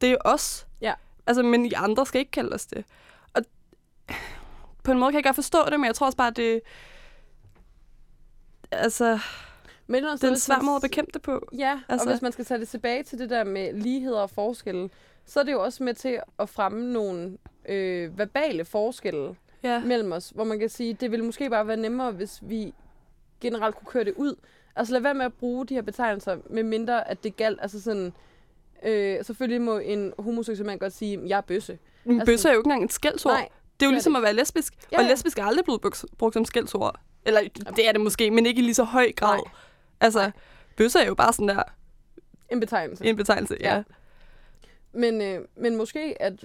det 0.00 0.10
er 0.10 0.16
os. 0.24 0.66
Ja. 0.80 0.94
Altså, 1.26 1.42
men 1.42 1.66
I 1.66 1.72
andre 1.76 2.06
skal 2.06 2.18
ikke 2.18 2.30
kalde 2.30 2.54
os 2.54 2.66
det. 2.66 2.84
Og 3.34 3.42
på 4.84 4.92
en 4.92 4.98
måde 4.98 5.12
kan 5.12 5.16
jeg 5.16 5.24
godt 5.24 5.34
forstå 5.34 5.58
det, 5.70 5.80
men 5.80 5.86
jeg 5.86 5.94
tror 5.94 6.06
også 6.06 6.18
bare, 6.18 6.30
det 6.30 6.60
altså, 8.70 9.18
Men 9.86 10.04
det 10.04 10.24
er 10.24 10.28
en 10.28 10.38
svær 10.38 10.60
måde 10.60 10.76
at 10.76 10.82
bekæmpe 10.82 11.10
det 11.14 11.22
på. 11.22 11.48
Ja. 11.58 11.80
Altså- 11.88 12.06
og 12.06 12.12
hvis 12.12 12.22
man 12.22 12.32
skal 12.32 12.44
tage 12.44 12.60
det 12.60 12.68
tilbage 12.68 13.02
til 13.02 13.18
det 13.18 13.30
der 13.30 13.44
med 13.44 13.72
ligheder 13.72 14.20
og 14.20 14.30
forskelle, 14.30 14.90
så 15.26 15.40
er 15.40 15.44
det 15.44 15.52
jo 15.52 15.62
også 15.62 15.82
med 15.84 15.94
til 15.94 16.20
at 16.38 16.48
fremme 16.48 16.92
nogle 16.92 17.38
øh, 17.68 18.18
verbale 18.18 18.64
forskelle 18.64 19.36
Ja. 19.62 19.80
mellem 19.84 20.12
os, 20.12 20.30
hvor 20.34 20.44
man 20.44 20.58
kan 20.58 20.68
sige, 20.68 20.94
det 20.94 21.10
ville 21.10 21.24
måske 21.26 21.50
bare 21.50 21.66
være 21.66 21.76
nemmere, 21.76 22.10
hvis 22.10 22.38
vi 22.42 22.74
generelt 23.40 23.76
kunne 23.76 23.86
køre 23.86 24.04
det 24.04 24.14
ud. 24.16 24.34
Altså 24.76 24.92
lad 24.92 25.00
være 25.00 25.14
med 25.14 25.24
at 25.24 25.32
bruge 25.34 25.66
de 25.66 25.74
her 25.74 25.82
betegnelser, 25.82 26.36
med 26.50 26.62
mindre 26.62 27.08
at 27.10 27.24
det 27.24 27.36
galt, 27.36 27.58
altså 27.62 27.82
sådan, 27.82 28.12
øh, 28.82 29.24
selvfølgelig 29.24 29.60
må 29.62 29.78
en 29.78 30.12
homoseksuel 30.18 30.66
mand 30.66 30.80
godt 30.80 30.92
sige, 30.92 31.20
jeg 31.26 31.36
er 31.36 31.40
bøsse. 31.40 31.78
Men 32.04 32.20
Altså- 32.20 32.32
bøsse 32.32 32.48
er 32.48 32.52
jo 32.52 32.58
ikke 32.58 32.66
engang 32.66 32.84
et 32.84 32.92
skældsord. 32.92 33.32
Nej, 33.32 33.48
Det 33.80 33.86
er 33.86 33.86
jo 33.86 33.90
det 33.90 33.94
ligesom 33.94 34.16
at 34.16 34.22
være 34.22 34.34
lesbisk. 34.34 34.74
Ja, 34.92 34.98
og 34.98 35.04
ja. 35.04 35.10
lesbisk 35.10 35.38
er 35.38 35.44
aldrig 35.44 35.64
blevet 35.64 35.80
brugt, 36.18 36.34
som 36.34 36.44
skældsord. 36.44 37.00
Eller 37.24 37.40
det 37.76 37.88
er 37.88 37.92
det 37.92 38.00
måske, 38.00 38.30
men 38.30 38.46
ikke 38.46 38.58
i 38.60 38.64
lige 38.64 38.74
så 38.74 38.84
høj 38.84 39.12
grad. 39.16 39.36
Nej. 39.36 39.52
Altså, 40.00 40.30
bøsse 40.76 40.98
er 40.98 41.06
jo 41.06 41.14
bare 41.14 41.32
sådan 41.32 41.48
der 41.48 41.62
en 42.50 42.60
betegnelse. 42.60 43.04
en 43.04 43.16
betegnelse. 43.16 43.56
Ja. 43.60 43.76
Ja. 43.76 43.82
Men, 44.92 45.22
øh, 45.22 45.44
men 45.56 45.76
måske 45.76 46.16
at... 46.22 46.44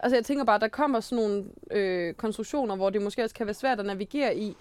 Altså 0.00 0.16
jeg 0.16 0.24
tænker 0.24 0.44
bare, 0.44 0.54
at 0.54 0.60
der 0.60 0.68
kommer 0.68 1.00
sådan 1.00 1.24
nogle 1.24 1.44
øh, 1.70 2.14
konstruktioner, 2.14 2.76
hvor 2.76 2.90
det 2.90 3.02
måske 3.02 3.22
også 3.24 3.34
kan 3.34 3.46
være 3.46 3.54
svært 3.54 3.80
at 3.80 3.86
navigere 3.86 4.36
i, 4.36 4.56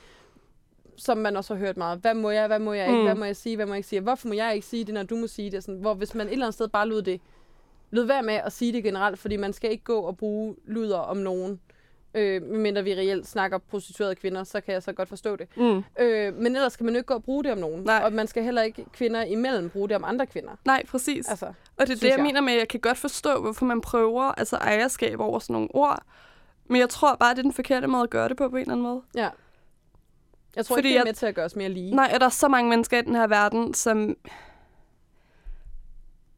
som 0.98 1.18
man 1.18 1.38
også 1.38 1.54
har 1.54 1.60
hørt 1.60 1.78
meget. 1.78 2.00
Hvad 2.00 2.14
må 2.14 2.30
jeg, 2.30 2.48
hvad 2.48 2.60
må 2.60 2.74
jeg 2.74 2.88
ikke, 2.88 2.98
Mm. 3.00 3.06
hvad 3.06 3.16
må 3.16 3.26
jeg 3.26 3.36
sige, 3.36 3.56
hvad 3.56 3.66
må 3.66 3.72
jeg 3.74 3.78
ikke 3.78 3.88
sige? 3.90 4.02
Hvorfor 4.02 4.28
må 4.28 4.34
jeg 4.34 4.56
ikke 4.56 4.68
sige 4.68 4.86
det, 4.86 4.94
når 4.94 5.04
du 5.04 5.16
må 5.16 5.28
sige 5.28 5.52
det? 5.52 5.64
Sådan, 5.64 5.80
hvor 5.82 5.94
hvis 5.94 6.16
man 6.16 6.28
et 6.28 6.32
eller 6.34 6.46
andet 6.46 6.54
sted 6.54 6.68
bare 6.68 6.88
lod 6.88 7.02
det, 7.02 7.22
lod 7.92 8.04
være 8.04 8.24
med 8.24 8.34
at 8.34 8.52
sige 8.54 8.74
det 8.74 8.84
generelt, 8.84 9.20
fordi 9.20 9.36
man 9.38 9.54
skal 9.54 9.72
ikke 9.72 9.84
gå 9.84 10.00
og 10.00 10.18
bruge 10.18 10.56
luder 10.66 10.98
om 10.98 11.18
nogen. 11.18 11.60
Øh, 12.14 12.42
medmindre 12.42 12.84
vi 12.84 12.94
reelt 12.96 13.28
snakker 13.28 13.58
prostituerede 13.58 14.16
kvinder, 14.16 14.44
så 14.44 14.62
kan 14.62 14.74
jeg 14.74 14.84
så 14.84 14.94
godt 14.94 15.10
forstå 15.10 15.36
det. 15.36 15.48
Mm. 15.58 15.84
Øh, 16.00 16.36
men 16.36 16.56
ellers 16.56 16.74
skal 16.74 16.84
man 16.84 16.94
jo 16.94 16.98
ikke 16.98 17.08
gå 17.08 17.14
og 17.14 17.24
bruge 17.24 17.44
det 17.44 17.52
om 17.52 17.58
nogen. 17.58 17.84
Nej. 17.84 18.02
Og 18.04 18.14
man 18.14 18.28
skal 18.28 18.44
heller 18.44 18.62
ikke 18.62 18.86
kvinder 18.94 19.24
imellem 19.24 19.70
bruge 19.70 19.90
det 19.90 19.96
om 19.96 20.04
andre 20.04 20.26
kvinder. 20.26 20.52
Nej, 20.66 20.86
præcis. 20.86 21.30
Altså, 21.30 21.46
og 21.46 21.54
det 21.78 21.90
er 21.90 21.96
det, 21.96 22.04
jeg, 22.04 22.14
jeg. 22.18 22.24
mener 22.24 22.42
med, 22.42 22.54
at 22.54 22.60
jeg 22.60 22.68
kan 22.68 22.80
godt 22.80 22.98
forstå, 22.98 23.42
hvorfor 23.42 23.66
man 23.66 23.82
prøver 23.82 24.24
altså 24.24 24.56
ejerskab 24.56 25.20
over 25.20 25.40
sådan 25.40 25.54
nogle 25.54 25.68
ord. 25.74 26.04
Men 26.66 26.82
jeg 26.82 26.90
tror 26.90 27.16
bare, 27.16 27.34
det 27.34 27.40
er 27.40 27.44
den 27.44 27.54
forkerte 27.54 27.88
måde 27.88 28.04
at 28.04 28.10
gøre 28.10 28.30
det 28.30 28.38
på, 28.38 28.50
på 28.50 28.56
en 28.56 28.62
eller 28.62 28.74
anden 28.74 28.84
måde. 28.88 29.02
ja. 29.16 29.30
Jeg 30.56 30.66
tror 30.66 30.76
Fordi 30.76 30.88
ikke, 30.88 30.98
det 30.98 31.02
er 31.02 31.06
med 31.06 31.14
til 31.14 31.26
at 31.26 31.36
gøre 31.36 31.46
os 31.46 31.56
mere 31.56 31.70
lige. 31.70 31.96
Nej, 31.96 32.12
og 32.14 32.20
der 32.20 32.26
er 32.26 32.30
så 32.30 32.48
mange 32.48 32.70
mennesker 32.70 32.98
i 32.98 33.02
den 33.02 33.16
her 33.16 33.28
verden, 33.28 33.74
som... 33.74 34.18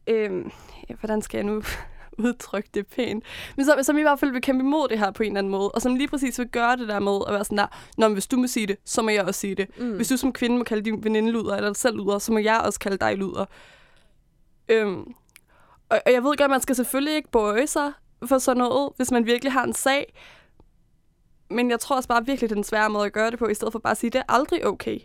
Øhm, 0.08 0.52
ja, 0.90 0.96
hvordan 0.96 1.22
skal 1.22 1.38
jeg 1.38 1.46
nu 1.46 1.64
udtrykke 2.18 2.70
det 2.74 2.88
pænt? 2.88 3.24
Men 3.58 3.66
som, 3.66 3.84
som 3.84 3.98
i 3.98 4.02
hvert 4.02 4.20
fald 4.20 4.32
vil 4.32 4.42
kæmpe 4.42 4.64
imod 4.64 4.88
det 4.88 5.00
her 5.00 5.12
på 5.12 5.24
en 5.24 5.28
eller 5.32 5.40
anden 5.40 5.52
måde, 5.52 5.72
og 5.72 5.82
som 5.82 5.96
lige 5.96 6.08
præcis 6.08 6.40
vil 6.40 6.48
gøre 6.48 6.78
det 6.78 6.88
der 6.88 7.00
med 7.00 7.20
at 7.28 7.34
være 7.34 7.46
sådan 7.46 7.58
der, 7.58 7.68
Nå, 7.98 8.08
men 8.08 8.14
hvis 8.14 8.28
du 8.28 8.38
må 8.38 8.48
sige 8.48 8.68
det, 8.68 8.78
så 8.86 9.02
må 9.02 9.10
jeg 9.10 9.24
også 9.24 9.40
sige 9.40 9.56
det. 9.56 9.80
Mm. 9.80 9.96
Hvis 9.96 10.08
du 10.08 10.18
som 10.18 10.34
kvinde 10.34 10.58
må 10.58 10.64
kalde 10.64 10.84
din 10.84 11.04
veninde 11.04 11.32
luder, 11.32 11.56
eller 11.56 11.74
selv 11.74 11.98
luder, 11.98 12.20
så 12.20 12.32
må 12.32 12.40
jeg 12.40 12.62
også 12.66 12.80
kalde 12.80 12.98
dig 12.98 13.18
luder. 13.18 13.46
Øhm, 14.70 15.14
og, 15.90 16.02
og 16.06 16.12
jeg 16.12 16.24
ved 16.24 16.30
godt, 16.30 16.42
at 16.42 16.50
man 16.50 16.62
skal 16.62 16.76
selvfølgelig 16.76 17.16
ikke 17.16 17.32
bøje 17.32 17.68
sig 17.68 17.92
for 18.26 18.38
sådan 18.38 18.58
noget, 18.58 18.90
hvis 18.96 19.12
man 19.12 19.26
virkelig 19.26 19.52
har 19.52 19.64
en 19.64 19.74
sag. 19.74 20.14
Men 21.50 21.70
jeg 21.72 21.80
tror 21.80 21.96
også 21.96 22.10
bare 22.10 22.26
virkelig, 22.26 22.50
det 22.50 22.54
er 22.54 22.56
den 22.56 22.64
svære 22.64 22.90
måde 22.90 23.06
at 23.06 23.14
gøre 23.14 23.32
det 23.32 23.40
på, 23.40 23.48
i 23.48 23.54
stedet 23.54 23.72
for 23.72 23.80
bare 23.80 23.92
at 23.92 23.98
sige, 23.98 24.10
det 24.10 24.20
er 24.20 24.34
aldrig 24.34 24.68
okay. 24.68 25.00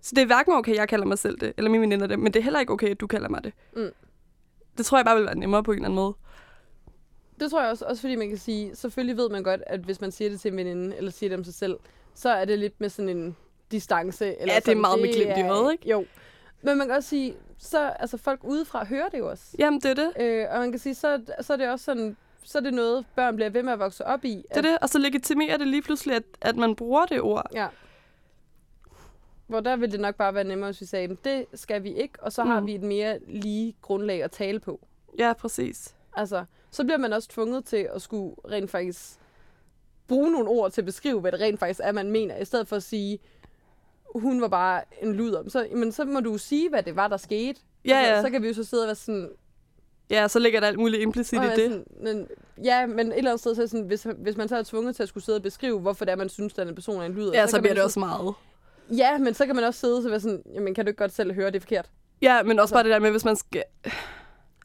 Så 0.00 0.12
det 0.14 0.22
er 0.22 0.26
hverken 0.26 0.52
okay, 0.52 0.74
jeg 0.74 0.88
kalder 0.88 1.06
mig 1.06 1.18
selv 1.18 1.40
det, 1.40 1.52
eller 1.56 1.70
mine 1.70 1.80
veninder 1.80 2.06
det, 2.06 2.18
men 2.18 2.32
det 2.32 2.40
er 2.40 2.44
heller 2.44 2.60
ikke 2.60 2.72
okay, 2.72 2.88
at 2.88 3.00
du 3.00 3.06
kalder 3.06 3.28
mig 3.28 3.44
det. 3.44 3.52
Mm. 3.76 3.90
Det 4.78 4.86
tror 4.86 4.98
jeg 4.98 5.04
bare 5.04 5.16
vil 5.16 5.24
være 5.24 5.38
nemmere 5.38 5.62
på 5.62 5.72
en 5.72 5.76
eller 5.76 5.88
anden 5.88 5.96
måde. 5.96 6.14
Det 7.40 7.50
tror 7.50 7.60
jeg 7.60 7.70
også, 7.70 7.84
også 7.84 8.00
fordi 8.00 8.16
man 8.16 8.28
kan 8.28 8.38
sige, 8.38 8.76
selvfølgelig 8.76 9.16
ved 9.16 9.28
man 9.30 9.42
godt, 9.42 9.60
at 9.66 9.80
hvis 9.80 10.00
man 10.00 10.10
siger 10.12 10.30
det 10.30 10.40
til 10.40 10.50
en 10.50 10.56
veninde, 10.56 10.96
eller 10.96 11.10
siger 11.10 11.30
det 11.30 11.38
om 11.38 11.44
sig 11.44 11.54
selv, 11.54 11.76
så 12.14 12.28
er 12.30 12.44
det 12.44 12.58
lidt 12.58 12.80
med 12.80 12.88
sådan 12.88 13.08
en 13.08 13.36
distance. 13.70 14.40
Eller 14.40 14.54
Ja, 14.54 14.60
det 14.60 14.68
er 14.72 14.76
meget 14.76 15.00
med 15.00 15.14
glimt 15.14 15.38
i 15.38 15.42
øjet, 15.42 15.72
ikke? 15.72 15.90
Jo. 15.90 16.04
Men 16.62 16.78
man 16.78 16.86
kan 16.86 16.96
også 16.96 17.08
sige, 17.08 17.34
så 17.58 17.88
altså 17.88 18.16
folk 18.16 18.40
udefra 18.44 18.84
hører 18.84 19.08
det 19.08 19.18
jo 19.18 19.30
også. 19.30 19.44
Jamen, 19.58 19.80
det 19.80 19.90
er 19.90 19.94
det. 19.94 20.12
Øh, 20.20 20.46
og 20.50 20.58
man 20.60 20.70
kan 20.72 20.78
sige, 20.78 20.94
så, 20.94 21.20
så 21.40 21.52
er 21.52 21.56
det 21.56 21.68
også 21.70 21.84
sådan, 21.84 22.16
så 22.44 22.58
er 22.58 22.62
det 22.62 22.74
noget, 22.74 23.06
børn 23.16 23.36
bliver 23.36 23.50
ved 23.50 23.62
med 23.62 23.72
at 23.72 23.78
vokse 23.78 24.06
op 24.06 24.24
i. 24.24 24.44
Det 24.48 24.56
er 24.56 24.60
det. 24.62 24.78
Og 24.82 24.88
så 24.88 24.98
legitimerer 24.98 25.56
det 25.56 25.66
lige 25.68 25.82
pludselig, 25.82 26.16
at, 26.16 26.22
at 26.40 26.56
man 26.56 26.76
bruger 26.76 27.06
det 27.06 27.20
ord. 27.20 27.46
Ja. 27.54 27.66
Hvor 29.46 29.60
der 29.60 29.76
vil 29.76 29.92
det 29.92 30.00
nok 30.00 30.14
bare 30.14 30.34
være 30.34 30.44
nemmere, 30.44 30.68
hvis 30.70 30.80
vi 30.80 30.86
sagde, 30.86 31.08
"Men 31.08 31.18
det 31.24 31.44
skal 31.54 31.82
vi 31.82 31.92
ikke, 31.94 32.14
og 32.22 32.32
så 32.32 32.42
har 32.44 32.60
Mm. 32.60 32.66
vi 32.66 32.74
et 32.74 32.82
mere 32.82 33.18
lige 33.28 33.76
grundlag 33.82 34.22
at 34.22 34.30
tale 34.30 34.60
på. 34.60 34.80
Ja, 35.18 35.32
præcis. 35.32 35.94
Altså, 36.16 36.44
så 36.70 36.84
bliver 36.84 36.98
man 36.98 37.12
også 37.12 37.28
tvunget 37.28 37.64
til 37.64 37.88
at 37.94 38.02
skulle 38.02 38.34
rent 38.50 38.70
faktisk 38.70 38.98
bruge 40.08 40.32
nogle 40.32 40.48
ord 40.48 40.70
til 40.72 40.80
at 40.80 40.84
beskrive, 40.84 41.20
hvad 41.20 41.32
det 41.32 41.40
rent 41.40 41.58
faktisk 41.60 41.80
er, 41.82 41.92
man 41.92 42.10
mener, 42.10 42.36
i 42.36 42.44
stedet 42.44 42.68
for 42.68 42.76
at 42.76 42.82
sige, 42.82 43.18
hun 44.14 44.40
var 44.40 44.48
bare 44.48 44.82
en 45.02 45.12
luder. 45.14 45.48
Så, 45.48 45.66
men 45.74 45.92
så 45.92 46.04
må 46.04 46.20
du 46.20 46.38
sige, 46.38 46.68
hvad 46.68 46.82
det 46.82 46.96
var, 46.96 47.08
der 47.08 47.16
skete. 47.16 47.60
Ja, 47.84 47.96
altså, 47.96 48.14
ja. 48.14 48.22
Så 48.22 48.30
kan 48.30 48.42
vi 48.42 48.48
jo 48.48 48.54
så 48.54 48.64
sidde 48.64 48.82
og 48.82 48.86
være 48.86 48.94
sådan, 48.94 49.30
Ja, 50.10 50.28
så 50.28 50.38
ligger 50.38 50.60
der 50.60 50.66
alt 50.66 50.78
muligt 50.78 51.02
implicit 51.02 51.42
i 51.42 51.46
det. 51.46 51.56
sådan 51.56 51.84
men, 52.02 52.26
ja, 52.64 52.86
men 52.86 53.12
et 53.12 53.18
eller 53.18 53.30
andet 53.30 53.40
sted, 53.40 53.54
så 53.54 53.66
sådan, 53.66 53.86
hvis, 53.86 54.06
hvis 54.16 54.36
man 54.36 54.48
så 54.48 54.56
er 54.56 54.62
tvunget 54.62 54.96
til 54.96 55.02
at 55.02 55.08
skulle 55.08 55.24
sidde 55.24 55.36
og 55.36 55.42
beskrive, 55.42 55.80
hvorfor 55.80 56.04
det 56.04 56.12
er, 56.12 56.16
man 56.16 56.28
synes, 56.28 56.58
at 56.58 56.68
en 56.68 56.74
person 56.74 57.00
er 57.00 57.06
en 57.06 57.12
luder. 57.14 57.32
Ja, 57.34 57.46
så 57.46 57.52
kan 57.56 57.62
bliver 57.62 57.74
det 57.74 57.82
også 57.82 57.98
meget. 58.00 58.34
Ja, 58.96 59.18
men 59.18 59.34
så 59.34 59.46
kan 59.46 59.54
man 59.54 59.64
også 59.64 59.80
sidde 59.80 59.96
og 59.98 60.10
være 60.10 60.20
sådan, 60.20 60.42
jamen 60.54 60.74
kan 60.74 60.84
du 60.84 60.88
ikke 60.88 60.98
godt 60.98 61.12
selv 61.12 61.32
høre, 61.32 61.46
det 61.46 61.56
er 61.56 61.60
forkert? 61.60 61.90
Ja, 62.22 62.42
men 62.42 62.50
også 62.58 62.62
Altså- 62.62 62.74
bare 62.74 62.82
det 62.84 62.90
der 62.90 62.98
med, 62.98 63.10
hvis 63.10 63.24
man 63.24 63.36
skal... 63.36 63.62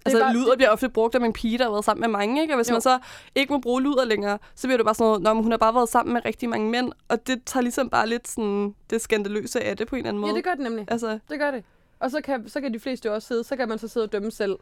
Altså, 0.05 0.19
bare- 0.19 0.33
luder 0.33 0.55
bliver 0.55 0.69
ofte 0.69 0.89
brugt 0.89 1.15
af 1.15 1.19
en 1.25 1.33
pige, 1.33 1.57
der 1.57 1.63
har 1.63 1.71
været 1.71 1.85
sammen 1.85 2.01
med 2.01 2.07
mange, 2.19 2.41
ikke? 2.41 2.53
Og 2.53 2.55
hvis 2.57 2.69
Jo. 2.69 2.73
man 2.73 2.81
så 2.81 2.99
ikke 3.35 3.53
må 3.53 3.59
bruge 3.59 3.81
luder 3.81 4.05
længere, 4.05 4.37
så 4.55 4.67
bliver 4.67 4.77
det 4.77 4.85
bare 4.85 4.95
sådan 4.95 5.21
noget, 5.21 5.43
hun 5.43 5.51
har 5.51 5.57
bare 5.57 5.75
været 5.75 5.89
sammen 5.89 6.13
med 6.13 6.25
rigtig 6.25 6.49
mange 6.49 6.69
mænd, 6.69 6.91
og 7.07 7.27
det 7.27 7.41
tager 7.45 7.61
ligesom 7.61 7.89
bare 7.89 8.09
lidt 8.09 8.27
sådan 8.27 8.75
det 8.89 9.01
skandaløse 9.01 9.61
af 9.61 9.77
det 9.77 9.87
på 9.87 9.95
en 9.95 9.99
eller 9.99 10.09
anden 10.09 10.21
måde. 10.21 10.31
Ja, 10.31 10.35
det 10.35 10.43
gør 10.43 10.51
det 10.51 10.59
nemlig. 10.63 10.85
Altså, 10.87 11.19
Det 11.29 11.39
gør 11.39 11.51
det. 11.51 11.63
Og 11.99 12.11
så 12.11 12.21
kan, 12.21 12.49
så 12.49 12.61
kan 12.61 12.73
de 12.73 12.79
fleste 12.79 13.07
jo 13.07 13.13
også 13.13 13.27
sidde, 13.27 13.43
så 13.43 13.55
kan 13.55 13.69
man 13.69 13.79
så 13.79 13.87
sidde 13.87 14.03
og 14.03 14.11
dømme 14.11 14.31
selv, 14.31 14.55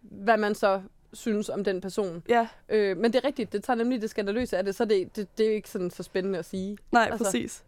hvad 0.00 0.36
man 0.36 0.54
så 0.54 0.82
synes 1.12 1.48
om 1.48 1.64
den 1.64 1.80
person. 1.80 2.22
ja, 2.28 2.48
Øh, 2.68 2.96
men 2.96 3.12
det 3.12 3.18
er 3.18 3.24
rigtigt, 3.26 3.52
det 3.52 3.64
tager 3.64 3.76
nemlig 3.76 4.02
det 4.02 4.10
skandaløse 4.10 4.56
af 4.58 4.64
det, 4.64 4.74
så 4.74 4.84
det, 4.84 5.16
det, 5.16 5.38
det 5.38 5.46
er 5.46 5.54
ikke 5.54 5.70
sådan 5.70 5.90
så 5.90 6.02
spændende 6.02 6.38
at 6.38 6.44
sige. 6.44 6.78
nej, 6.92 7.08
altså, 7.10 7.24
præcis. 7.24 7.64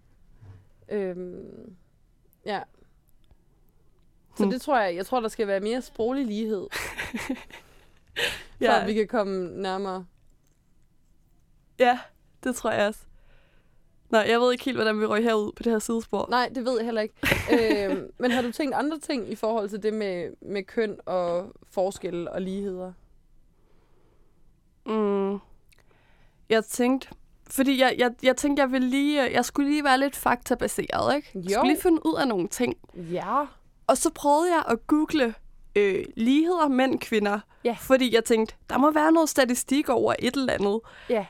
Øhm, 0.88 1.74
ja. 2.46 2.60
Så 4.36 4.42
Hmm. 4.42 4.50
det 4.52 4.60
tror 4.62 4.78
jeg, 4.80 4.96
jeg 4.96 5.06
tror, 5.06 5.20
der 5.20 5.28
skal 5.28 5.46
være 5.46 5.60
mere 5.60 5.82
sproglig 5.82 6.26
lighed, 6.26 6.66
Ja, 8.60 8.70
for 8.70 8.80
at 8.80 8.86
vi 8.86 8.94
kan 8.94 9.08
komme 9.08 9.62
nærmere. 9.62 10.06
ja, 11.78 11.98
det 12.44 12.56
tror 12.56 12.70
jeg 12.70 12.86
også. 12.88 13.00
Nå, 14.10 14.18
jeg 14.18 14.40
ved 14.40 14.52
ikke 14.52 14.64
helt, 14.64 14.76
hvordan 14.76 15.00
vi 15.00 15.06
røg 15.06 15.22
herud 15.22 15.52
på 15.52 15.62
det 15.62 15.72
her 15.72 15.78
sidespor. 15.78 16.26
Nej, 16.30 16.50
det 16.54 16.64
ved 16.64 16.76
jeg 16.76 16.84
heller 16.84 17.00
ikke. 17.02 17.14
øhm, 17.90 18.10
men 18.18 18.30
har 18.30 18.42
du 18.42 18.52
tænkt 18.52 18.74
andre 18.74 18.98
ting 18.98 19.28
i 19.30 19.34
forhold 19.34 19.68
til 19.68 19.82
det 19.82 19.94
med, 19.94 20.30
med 20.42 20.62
køn 20.64 20.98
og 21.06 21.52
forskelle 21.70 22.32
og 22.32 22.40
ligheder? 22.42 22.92
Mm. 24.86 25.38
Jeg 26.48 26.64
tænkte, 26.64 27.08
fordi 27.50 27.80
jeg, 27.80 27.94
jeg, 27.98 28.10
jeg 28.22 28.36
tænkte, 28.36 28.60
jeg 28.62 28.72
ville 28.72 28.88
lige, 28.88 29.22
jeg 29.32 29.44
skulle 29.44 29.70
lige 29.70 29.84
være 29.84 29.98
lidt 29.98 30.16
faktabaseret, 30.16 31.16
ikke? 31.16 31.30
Jeg 31.34 31.44
Jo. 31.44 31.50
skulle 31.50 31.72
lige 31.72 31.82
finde 31.82 32.06
ud 32.06 32.14
af 32.20 32.28
nogle 32.28 32.48
ting. 32.48 32.76
Ja. 32.94 33.44
Og 33.92 33.98
så 33.98 34.10
prøvede 34.14 34.54
jeg 34.54 34.62
at 34.68 34.86
google 34.86 35.34
øh, 35.76 36.04
ligheder 36.16 36.68
mænd-kvinder. 36.68 37.40
Ja. 37.64 37.76
Fordi 37.80 38.14
jeg 38.14 38.24
tænkte, 38.24 38.54
der 38.70 38.78
må 38.78 38.90
være 38.90 39.12
noget 39.12 39.28
statistik 39.28 39.88
over 39.88 40.14
et 40.18 40.36
eller 40.36 40.52
andet. 40.52 40.80
Ja. 41.08 41.26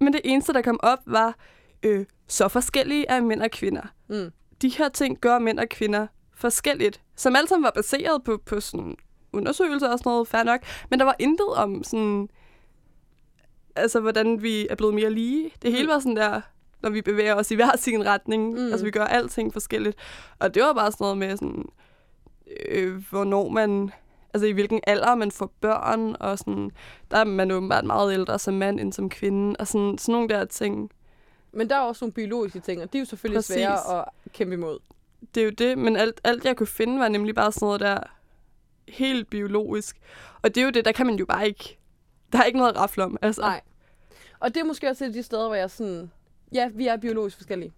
Men 0.00 0.12
det 0.12 0.20
eneste, 0.24 0.52
der 0.52 0.62
kom 0.62 0.80
op, 0.82 0.98
var, 1.06 1.34
øh, 1.82 2.06
så 2.28 2.48
forskellige 2.48 3.06
er 3.08 3.20
mænd 3.20 3.42
og 3.42 3.50
kvinder. 3.50 3.82
Mm. 4.08 4.30
De 4.62 4.68
her 4.68 4.88
ting 4.88 5.18
gør 5.20 5.38
mænd 5.38 5.58
og 5.58 5.68
kvinder 5.68 6.06
forskelligt. 6.34 7.00
Som 7.16 7.36
alle 7.36 7.48
sammen 7.48 7.64
var 7.64 7.70
baseret 7.74 8.24
på, 8.24 8.36
på 8.46 8.60
sådan 8.60 8.96
undersøgelser 9.32 9.88
og 9.92 9.98
sådan 9.98 10.10
noget, 10.10 10.28
fair 10.28 10.42
nok. 10.42 10.60
Men 10.90 10.98
der 10.98 11.04
var 11.04 11.16
intet 11.18 11.48
om 11.56 11.84
sådan, 11.84 12.28
altså 13.76 14.00
hvordan 14.00 14.42
vi 14.42 14.66
er 14.70 14.74
blevet 14.74 14.94
mere 14.94 15.10
lige. 15.10 15.50
Det 15.62 15.72
hele 15.72 15.84
Mm. 15.84 15.88
var 15.88 15.98
sådan 15.98 16.16
der, 16.16 16.40
når 16.82 16.90
vi 16.90 17.02
bevæger 17.02 17.34
os 17.34 17.50
i 17.50 17.54
hver 17.54 17.76
sin 17.76 18.06
retning. 18.06 18.52
Mm. 18.52 18.66
Altså 18.70 18.84
vi 18.84 18.90
gør 18.90 19.04
alting 19.04 19.52
forskelligt. 19.52 19.96
Og 20.38 20.54
det 20.54 20.62
var 20.62 20.72
bare 20.72 20.92
sådan 20.92 21.04
noget 21.04 21.18
med 21.18 21.36
sådan, 21.36 21.64
øh, 22.68 23.04
hvornår 23.10 23.48
man, 23.48 23.90
altså 24.34 24.46
i 24.46 24.52
hvilken 24.52 24.80
alder 24.86 25.14
man 25.14 25.30
får 25.30 25.52
børn, 25.60 26.16
og 26.20 26.38
sådan, 26.38 26.70
der 27.10 27.16
er 27.16 27.24
man 27.24 27.50
åbenbart 27.50 27.84
meget 27.84 28.14
ældre 28.14 28.38
som 28.38 28.54
mand 28.54 28.80
end 28.80 28.92
som 28.92 29.10
kvinde, 29.10 29.56
og 29.58 29.66
sådan, 29.66 29.98
sådan 29.98 30.12
nogle 30.12 30.28
der 30.28 30.44
ting. 30.44 30.90
Men 31.52 31.70
der 31.70 31.76
er 31.76 31.80
også 31.80 32.04
nogle 32.04 32.12
biologiske 32.12 32.60
ting, 32.60 32.82
og 32.82 32.92
de 32.92 32.98
er 32.98 33.00
jo 33.00 33.06
selvfølgelig 33.06 33.38
Præcis. 33.38 33.54
svære 33.54 33.98
at 33.98 34.04
kæmpe 34.32 34.54
imod. 34.54 34.78
Det 35.34 35.40
er 35.40 35.44
jo 35.44 35.50
det, 35.50 35.78
men 35.78 35.96
alt, 35.96 36.20
alt 36.24 36.44
jeg 36.44 36.56
kunne 36.56 36.66
finde 36.66 37.00
var 37.00 37.08
nemlig 37.08 37.34
bare 37.34 37.52
sådan 37.52 37.66
noget 37.66 37.80
der 37.80 38.00
helt 38.88 39.30
biologisk. 39.30 39.96
Og 40.42 40.54
det 40.54 40.60
er 40.60 40.64
jo 40.64 40.70
det, 40.70 40.84
der 40.84 40.92
kan 40.92 41.06
man 41.06 41.16
jo 41.16 41.26
bare 41.26 41.46
ikke, 41.46 41.78
der 42.32 42.38
er 42.38 42.44
ikke 42.44 42.58
noget 42.58 42.72
at 42.72 42.78
rafle 42.78 43.04
om. 43.04 43.16
Altså. 43.22 43.40
Nej. 43.40 43.60
Og 44.40 44.54
det 44.54 44.60
er 44.60 44.64
måske 44.64 44.88
også 44.88 45.04
et 45.04 45.08
af 45.08 45.14
de 45.14 45.22
steder, 45.22 45.46
hvor 45.46 45.54
jeg 45.54 45.70
sådan, 45.70 46.10
ja, 46.52 46.68
vi 46.74 46.86
er 46.86 46.96
biologisk 46.96 47.36
forskellige. 47.36 47.72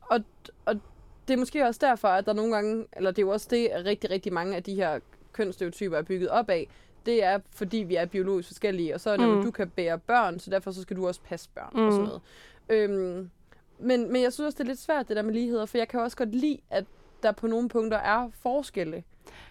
Og, 0.00 0.20
og 0.64 0.80
det 1.28 1.34
er 1.34 1.38
måske 1.38 1.64
også 1.66 1.80
derfor, 1.82 2.08
at 2.08 2.26
der 2.26 2.32
nogle 2.32 2.54
gange, 2.54 2.86
eller 2.92 3.10
det 3.10 3.18
er 3.18 3.26
jo 3.26 3.32
også 3.32 3.46
det, 3.50 3.68
at 3.68 3.84
rigtig, 3.84 4.10
rigtig 4.10 4.32
mange 4.32 4.56
af 4.56 4.62
de 4.62 4.74
her 4.74 5.00
kønsstereotyper 5.32 5.96
er 5.98 6.02
bygget 6.02 6.28
op 6.28 6.50
af, 6.50 6.68
det 7.06 7.24
er, 7.24 7.38
fordi 7.50 7.76
vi 7.76 7.94
er 7.96 8.06
biologisk 8.06 8.48
forskellige, 8.48 8.94
og 8.94 9.00
så 9.00 9.10
er 9.10 9.16
det, 9.16 9.28
Mm. 9.28 9.34
mm. 9.34 9.42
du 9.42 9.50
kan 9.50 9.70
bære 9.70 9.98
børn, 9.98 10.38
så 10.40 10.50
derfor 10.50 10.70
så 10.70 10.82
skal 10.82 10.96
du 10.96 11.06
også 11.06 11.20
passe 11.24 11.48
børn 11.54 11.70
mm. 11.74 11.80
og 11.80 11.84
Mm. 11.86 11.90
sådan 11.92 12.06
noget. 12.06 12.20
Øhm, 12.68 13.30
men, 13.78 14.12
men 14.12 14.22
jeg 14.22 14.32
synes 14.32 14.46
også, 14.46 14.56
det 14.56 14.64
er 14.64 14.68
lidt 14.68 14.78
svært, 14.78 15.08
det 15.08 15.16
der 15.16 15.22
med 15.22 15.32
ligheder, 15.34 15.66
for 15.66 15.78
jeg 15.78 15.88
kan 15.88 16.00
også 16.00 16.16
godt 16.16 16.34
lide, 16.34 16.58
at 16.70 16.84
der 17.22 17.32
på 17.32 17.46
nogle 17.46 17.68
punkter 17.68 17.98
er 17.98 18.30
forskelle 18.34 19.04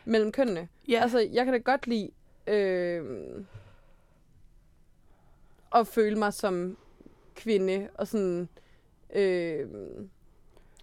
mellem 0.06 0.32
kønnene. 0.32 0.68
Ja. 0.88 1.00
Altså, 1.02 1.20
jeg 1.20 1.46
kan 1.46 1.54
da 1.54 1.60
godt 1.60 1.88
lide 1.88 2.10
øh, 2.48 3.04
at 5.76 5.88
føle 5.88 6.16
mig 6.20 6.34
som 6.34 6.78
kvinde, 7.36 7.88
og 7.96 8.08
sådan... 8.08 8.50
Øh, 9.16 9.66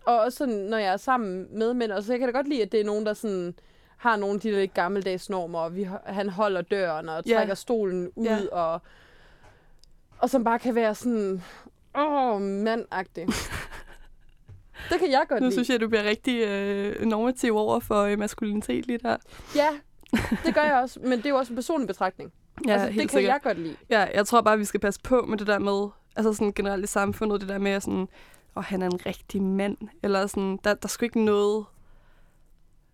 og 0.05 0.21
også 0.21 0.39
sådan, 0.39 0.55
når 0.55 0.79
jeg 0.79 0.93
er 0.93 0.97
sammen 0.97 1.47
med 1.59 1.75
mænd, 1.75 1.93
og 1.93 2.03
så 2.03 2.13
jeg 2.13 2.19
kan 2.21 2.29
da 2.29 2.33
godt 2.39 2.49
lide, 2.49 2.63
at 2.63 2.73
det 2.73 2.81
er 2.81 2.85
nogen, 2.85 3.07
der 3.07 3.15
sådan 3.15 3.55
har 3.97 4.17
nogle 4.17 4.35
af 4.35 4.41
de 4.41 4.51
der 4.51 4.59
lidt 4.59 4.75
gammeldags 4.75 5.31
normer, 5.31 5.59
og 5.59 5.77
vi, 5.77 5.89
han 6.07 6.29
holder 6.29 6.63
døren 6.63 7.09
og 7.09 7.25
trækker 7.25 7.55
stolen 7.55 8.11
ud, 8.17 8.25
Ja. 8.27 8.39
og, 8.53 8.81
og 10.19 10.31
som 10.31 10.45
bare 10.45 10.59
kan 10.59 10.75
være 10.75 10.95
sådan, 10.95 11.43
åh, 11.99 12.41
mandagtig. 12.43 13.27
det 14.91 14.99
kan 14.99 15.11
jeg 15.11 15.25
godt 15.29 15.41
nu 15.41 15.45
lide. 15.45 15.53
synes 15.53 15.71
jeg, 15.71 15.81
du 15.81 15.89
bliver 15.89 16.05
rigtig 16.05 16.41
øh, 16.47 17.07
normativ 17.07 17.57
over 17.57 17.81
for 17.81 18.03
øh, 18.03 18.19
maskulinitet 18.19 18.87
lige 18.87 18.99
der. 18.99 19.17
Ja, 19.57 19.69
det 20.45 20.55
gør 20.55 20.63
jeg 20.63 20.75
også, 20.83 21.01
men 21.01 21.13
det 21.19 21.27
er 21.27 21.31
jo 21.31 21.37
også 21.37 21.53
en 21.53 21.57
personlig 21.57 21.87
betragtning. 21.87 22.33
Ja, 22.67 22.73
altså, 22.73 22.87
det 22.87 22.95
kan 22.95 23.09
sikkert. 23.09 23.33
jeg 23.33 23.41
godt 23.43 23.59
lide. 23.59 23.77
Ja, 23.91 24.09
jeg 24.15 24.27
tror 24.27 24.41
bare, 24.41 24.59
vi 24.59 24.65
skal 24.65 24.81
passe 24.81 25.01
på 25.01 25.21
med 25.23 25.39
det 25.39 25.47
der 25.47 25.59
med, 25.59 25.89
altså 26.19 26.33
sådan 26.33 26.53
generelt 26.53 26.85
i 26.85 26.87
samfundet, 26.87 27.41
det 27.41 27.49
der 27.49 27.59
med 27.59 27.81
sådan, 27.81 28.09
åh, 28.57 28.65
han 28.65 28.83
er 28.83 28.87
en 28.87 29.07
rigtig 29.07 29.43
mand, 29.43 29.77
eller 30.03 30.27
sådan, 30.27 30.59
der, 30.65 30.75
der 30.75 30.87
er 30.87 30.89
sgu 30.89 31.05
ikke 31.05 31.25
noget, 31.25 31.65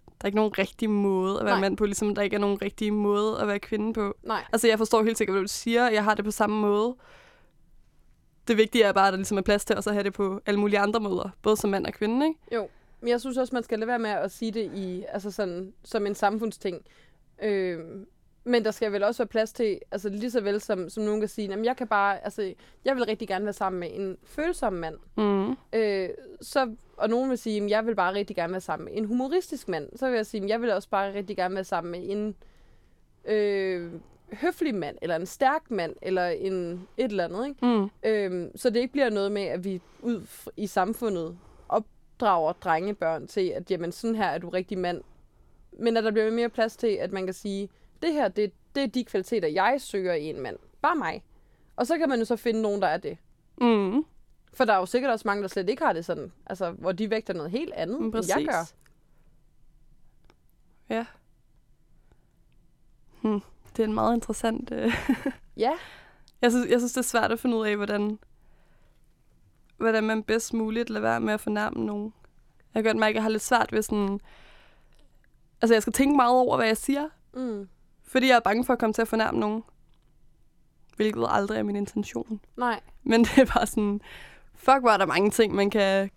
der 0.06 0.24
er 0.24 0.26
ikke 0.26 0.36
nogen 0.36 0.58
rigtig 0.58 0.90
måde 0.90 1.38
at 1.38 1.44
være 1.44 1.54
Nej. 1.54 1.60
mand 1.60 1.76
på, 1.76 1.84
ligesom 1.84 2.14
der 2.14 2.22
ikke 2.22 2.36
er 2.36 2.40
nogen 2.40 2.62
rigtig 2.62 2.92
måde 2.92 3.40
at 3.40 3.48
være 3.48 3.58
kvinde 3.58 3.92
på. 3.92 4.16
Nej, 4.22 4.44
Altså, 4.52 4.68
jeg 4.68 4.78
forstår 4.78 5.02
helt 5.02 5.18
sikkert, 5.18 5.34
hvad 5.34 5.42
du 5.42 5.48
siger, 5.48 5.90
jeg 5.90 6.04
har 6.04 6.14
det 6.14 6.24
på 6.24 6.30
samme 6.30 6.60
måde. 6.60 6.94
Det 8.48 8.56
vigtige 8.56 8.84
er 8.84 8.92
bare, 8.92 9.06
at 9.06 9.12
der 9.12 9.16
ligesom 9.16 9.38
er 9.38 9.42
plads 9.42 9.64
til 9.64 9.76
også 9.76 9.90
at 9.90 9.94
have 9.94 10.04
det 10.04 10.12
på 10.12 10.40
alle 10.46 10.60
mulige 10.60 10.78
andre 10.78 11.00
måder, 11.00 11.30
både 11.42 11.56
som 11.56 11.70
mand 11.70 11.86
og 11.86 11.92
kvinde, 11.92 12.26
ikke? 12.26 12.40
jo. 12.52 12.68
Men 13.00 13.08
jeg 13.08 13.20
synes 13.20 13.36
også, 13.36 13.54
man 13.54 13.62
skal 13.62 13.78
lade 13.78 13.88
være 13.88 13.98
med 13.98 14.10
at 14.10 14.32
sige 14.32 14.52
det 14.52 14.70
i, 14.74 15.04
altså 15.08 15.30
sådan, 15.30 15.72
som 15.84 16.06
en 16.06 16.14
samfundsting. 16.14 16.82
Øh, 17.42 17.78
men 18.44 18.64
der 18.64 18.70
skal 18.70 18.92
vel 18.92 19.02
også 19.02 19.22
være 19.22 19.28
plads 19.28 19.52
til, 19.52 19.78
altså 19.90 20.08
lige 20.08 20.30
så 20.30 20.40
vel 20.40 20.60
som, 20.60 20.88
som 20.88 21.04
nogen 21.04 21.20
kan 21.20 21.28
sige, 21.28 21.48
jamen 21.48 21.64
jeg 21.64 21.76
kan 21.76 21.86
bare, 21.88 22.24
altså 22.24 22.54
jeg 22.84 22.96
vil 22.96 23.04
rigtig 23.04 23.28
gerne 23.28 23.44
være 23.44 23.52
sammen 23.52 23.80
med 23.80 23.88
en 23.92 24.16
følsom 24.24 24.72
mand. 24.72 24.96
Mm. 25.16 25.56
Øh, 25.72 26.08
så, 26.40 26.74
og 26.96 27.08
nogen 27.08 27.30
vil 27.30 27.38
sige, 27.38 27.64
at 27.64 27.70
jeg 27.70 27.86
vil 27.86 27.94
bare 27.94 28.14
rigtig 28.14 28.36
gerne 28.36 28.52
være 28.52 28.60
sammen 28.60 28.84
med 28.84 28.92
en 28.96 29.04
humoristisk 29.04 29.68
mand. 29.68 29.88
Så 29.96 30.08
vil 30.08 30.16
jeg 30.16 30.26
sige, 30.26 30.42
at 30.44 30.48
jeg 30.48 30.60
vil 30.60 30.72
også 30.72 30.88
bare 30.88 31.14
rigtig 31.14 31.36
gerne 31.36 31.54
være 31.54 31.64
sammen 31.64 31.90
med 31.90 32.10
en 32.10 32.34
øh, 33.24 33.92
høflig 34.32 34.74
mand, 34.74 34.96
eller 35.02 35.16
en 35.16 35.26
stærk 35.26 35.70
mand, 35.70 35.96
eller 36.02 36.26
en 36.26 36.72
et 36.96 37.10
eller 37.10 37.24
andet. 37.24 37.46
Ikke? 37.46 37.66
Mm. 37.66 37.90
Øhm, 38.04 38.56
så 38.56 38.70
det 38.70 38.80
ikke 38.80 38.92
bliver 38.92 39.10
noget 39.10 39.32
med, 39.32 39.42
at 39.42 39.64
vi 39.64 39.80
ud 40.02 40.26
i 40.56 40.66
samfundet 40.66 41.38
opdrager 41.68 42.52
drengebørn 42.52 43.26
til, 43.26 43.48
at 43.48 43.70
jamen, 43.70 43.92
sådan 43.92 44.16
her 44.16 44.26
er 44.26 44.38
du 44.38 44.48
rigtig 44.48 44.78
mand. 44.78 45.02
Men 45.78 45.96
at 45.96 46.04
der 46.04 46.10
bliver 46.10 46.30
mere 46.30 46.48
plads 46.48 46.76
til, 46.76 46.86
at 46.86 47.12
man 47.12 47.24
kan 47.24 47.34
sige, 47.34 47.68
det 48.02 48.12
her, 48.12 48.28
det, 48.28 48.52
det 48.74 48.82
er 48.82 48.86
de 48.86 49.04
kvaliteter, 49.04 49.48
jeg 49.48 49.80
søger 49.80 50.14
i 50.14 50.24
en 50.24 50.40
mand. 50.40 50.56
Bare 50.82 50.96
mig. 50.96 51.22
Og 51.76 51.86
så 51.86 51.98
kan 51.98 52.08
man 52.08 52.18
jo 52.18 52.24
så 52.24 52.36
finde 52.36 52.62
nogen, 52.62 52.82
der 52.82 52.88
er 52.88 52.96
det. 52.96 53.18
Mm. 53.60 54.04
For 54.54 54.64
der 54.64 54.72
er 54.72 54.78
jo 54.78 54.86
sikkert 54.86 55.10
også 55.12 55.28
mange, 55.28 55.42
der 55.42 55.48
slet 55.48 55.68
ikke 55.68 55.84
har 55.84 55.92
det 55.92 56.04
sådan. 56.04 56.32
Altså, 56.46 56.70
hvor 56.70 56.92
de 56.92 57.10
vægter 57.10 57.34
noget 57.34 57.50
helt 57.50 57.72
andet, 57.74 58.00
Mm, 58.00 58.06
end 58.06 58.24
jeg 58.36 58.46
gør. 58.50 58.70
Ja. 60.94 61.06
Hmm. 63.22 63.40
Det 63.76 63.82
er 63.82 63.86
en 63.86 63.94
meget 63.94 64.14
interessant... 64.14 64.70
Øh. 64.72 64.92
Ja, 65.56 65.72
Jeg 66.42 66.52
synes, 66.52 66.70
jeg 66.70 66.80
synes, 66.80 66.92
det 66.92 66.98
er 66.98 67.02
svært 67.02 67.32
at 67.32 67.40
finde 67.40 67.56
ud 67.56 67.66
af, 67.66 67.76
hvordan, 67.76 68.18
hvordan 69.76 70.04
man 70.04 70.22
bedst 70.22 70.54
muligt 70.54 70.90
lader 70.90 71.00
være 71.00 71.20
med 71.20 71.34
at 71.34 71.40
fornærme 71.40 71.86
nogen. 71.86 72.14
Jeg 72.74 72.82
kan 72.82 72.90
godt 72.90 73.00
mærke, 73.00 73.10
at 73.10 73.14
jeg 73.14 73.22
har 73.22 73.30
lidt 73.30 73.42
svært 73.42 73.72
ved 73.72 73.82
sådan... 73.82 74.20
Altså, 75.62 75.74
jeg 75.74 75.82
skal 75.82 75.92
tænke 75.92 76.16
meget 76.16 76.32
over, 76.32 76.56
hvad 76.56 76.66
jeg 76.66 76.76
siger. 76.76 77.08
Mm. 77.34 77.68
Fordi 78.14 78.28
jeg 78.28 78.36
er 78.36 78.40
bange 78.40 78.64
for 78.64 78.72
at 78.72 78.78
komme 78.78 78.92
til 78.92 79.02
at 79.02 79.08
fornærme 79.08 79.40
nogen. 79.40 79.62
Hvilket 80.96 81.26
aldrig 81.28 81.58
er 81.58 81.62
min 81.62 81.76
intention. 81.76 82.40
Nej. 82.56 82.80
Men 83.02 83.24
det 83.24 83.38
er 83.38 83.44
bare 83.54 83.66
sådan, 83.66 84.00
fuck, 84.54 84.80
hvor 84.80 84.90
er 84.90 84.96
der 84.96 85.06
mange 85.06 85.30
ting, 85.30 85.54
man 85.54 85.70
kan 85.70 86.10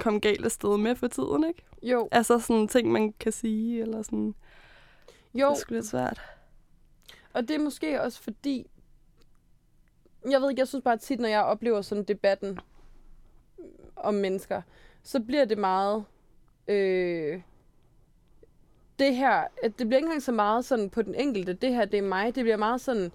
komme 0.00 0.20
galt 0.20 0.44
af 0.44 0.50
sted 0.50 0.76
med 0.78 0.96
for 0.96 1.06
tiden, 1.08 1.44
ikke? 1.48 1.62
Jo. 1.82 2.08
Altså 2.12 2.38
sådan 2.38 2.68
ting, 2.68 2.92
man 2.92 3.12
kan 3.12 3.32
sige, 3.32 3.80
eller 3.80 4.02
sådan. 4.02 4.34
Jo, 5.34 5.46
Det 5.48 5.52
er 5.52 5.54
sgu 5.54 5.74
lidt 5.74 5.86
svært. 5.86 6.20
og 7.32 7.48
det 7.48 7.56
er 7.56 7.64
måske 7.64 8.02
også 8.02 8.22
fordi, 8.22 8.66
jeg 10.30 10.40
ved 10.40 10.50
ikke, 10.50 10.60
jeg 10.60 10.68
synes 10.68 10.82
bare 10.84 10.96
tit, 10.96 11.20
når 11.20 11.28
jeg 11.28 11.42
oplever 11.42 11.82
sådan 11.82 12.04
debatten 12.04 12.58
om 13.96 14.14
mennesker, 14.14 14.62
så 15.02 15.20
bliver 15.20 15.44
det 15.44 15.58
meget, 15.58 16.04
øh, 16.68 17.40
det 18.98 19.16
her, 19.16 19.32
at 19.62 19.78
det 19.78 19.86
bliver 19.86 19.96
ikke 19.96 20.06
engang 20.06 20.22
så 20.22 20.32
meget 20.32 20.64
sådan 20.64 20.90
på 20.90 21.02
den 21.02 21.14
enkelte, 21.14 21.52
det 21.52 21.74
her, 21.74 21.84
det 21.84 21.98
er 21.98 22.02
mig, 22.02 22.34
det 22.34 22.44
bliver 22.44 22.56
meget 22.56 22.80
sådan, 22.80 23.12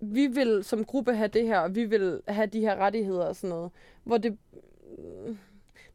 vi 0.00 0.26
vil 0.26 0.64
som 0.64 0.84
gruppe 0.84 1.14
have 1.14 1.28
det 1.28 1.46
her, 1.46 1.58
og 1.58 1.74
vi 1.74 1.84
vil 1.84 2.20
have 2.28 2.46
de 2.46 2.60
her 2.60 2.76
rettigheder 2.76 3.24
og 3.24 3.36
sådan 3.36 3.50
noget, 3.50 3.70
hvor 4.04 4.18
det, 4.18 4.38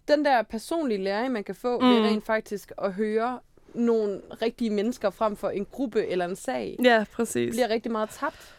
den 0.07 0.25
der 0.25 0.41
personlige 0.43 1.03
læring, 1.03 1.33
man 1.33 1.43
kan 1.43 1.55
få 1.55 1.79
mm. 1.79 1.85
ved 1.89 1.99
Mm. 1.99 2.05
rent 2.05 2.25
faktisk 2.25 2.71
at 2.77 2.93
høre 2.93 3.39
nogle 3.73 4.21
rigtige 4.41 4.69
mennesker 4.69 5.09
frem 5.09 5.35
for 5.35 5.49
en 5.49 5.65
gruppe 5.65 6.07
eller 6.07 6.25
en 6.25 6.35
sag, 6.35 6.77
Ja, 6.83 7.05
præcis. 7.13 7.53
bliver 7.55 7.69
rigtig 7.69 7.91
meget 7.91 8.09
tabt. 8.09 8.55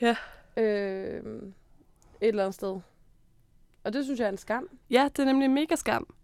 Ja. 0.00 0.16
Øh, 0.56 1.22
et 2.20 2.28
eller 2.28 2.42
andet 2.42 2.54
sted. 2.54 2.80
Og 3.84 3.92
det 3.92 4.04
synes 4.04 4.20
jeg 4.20 4.26
er 4.26 4.30
en 4.32 4.38
skam. 4.38 4.68
Ja, 4.90 5.08
det 5.16 5.18
er 5.18 5.24
nemlig 5.26 5.50
mega 5.50 5.74
skam. 5.76 6.14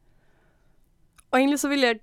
Og 1.31 1.39
egentlig 1.39 1.59
så 1.61 1.69
vil 1.69 1.81
jeg, 1.81 2.01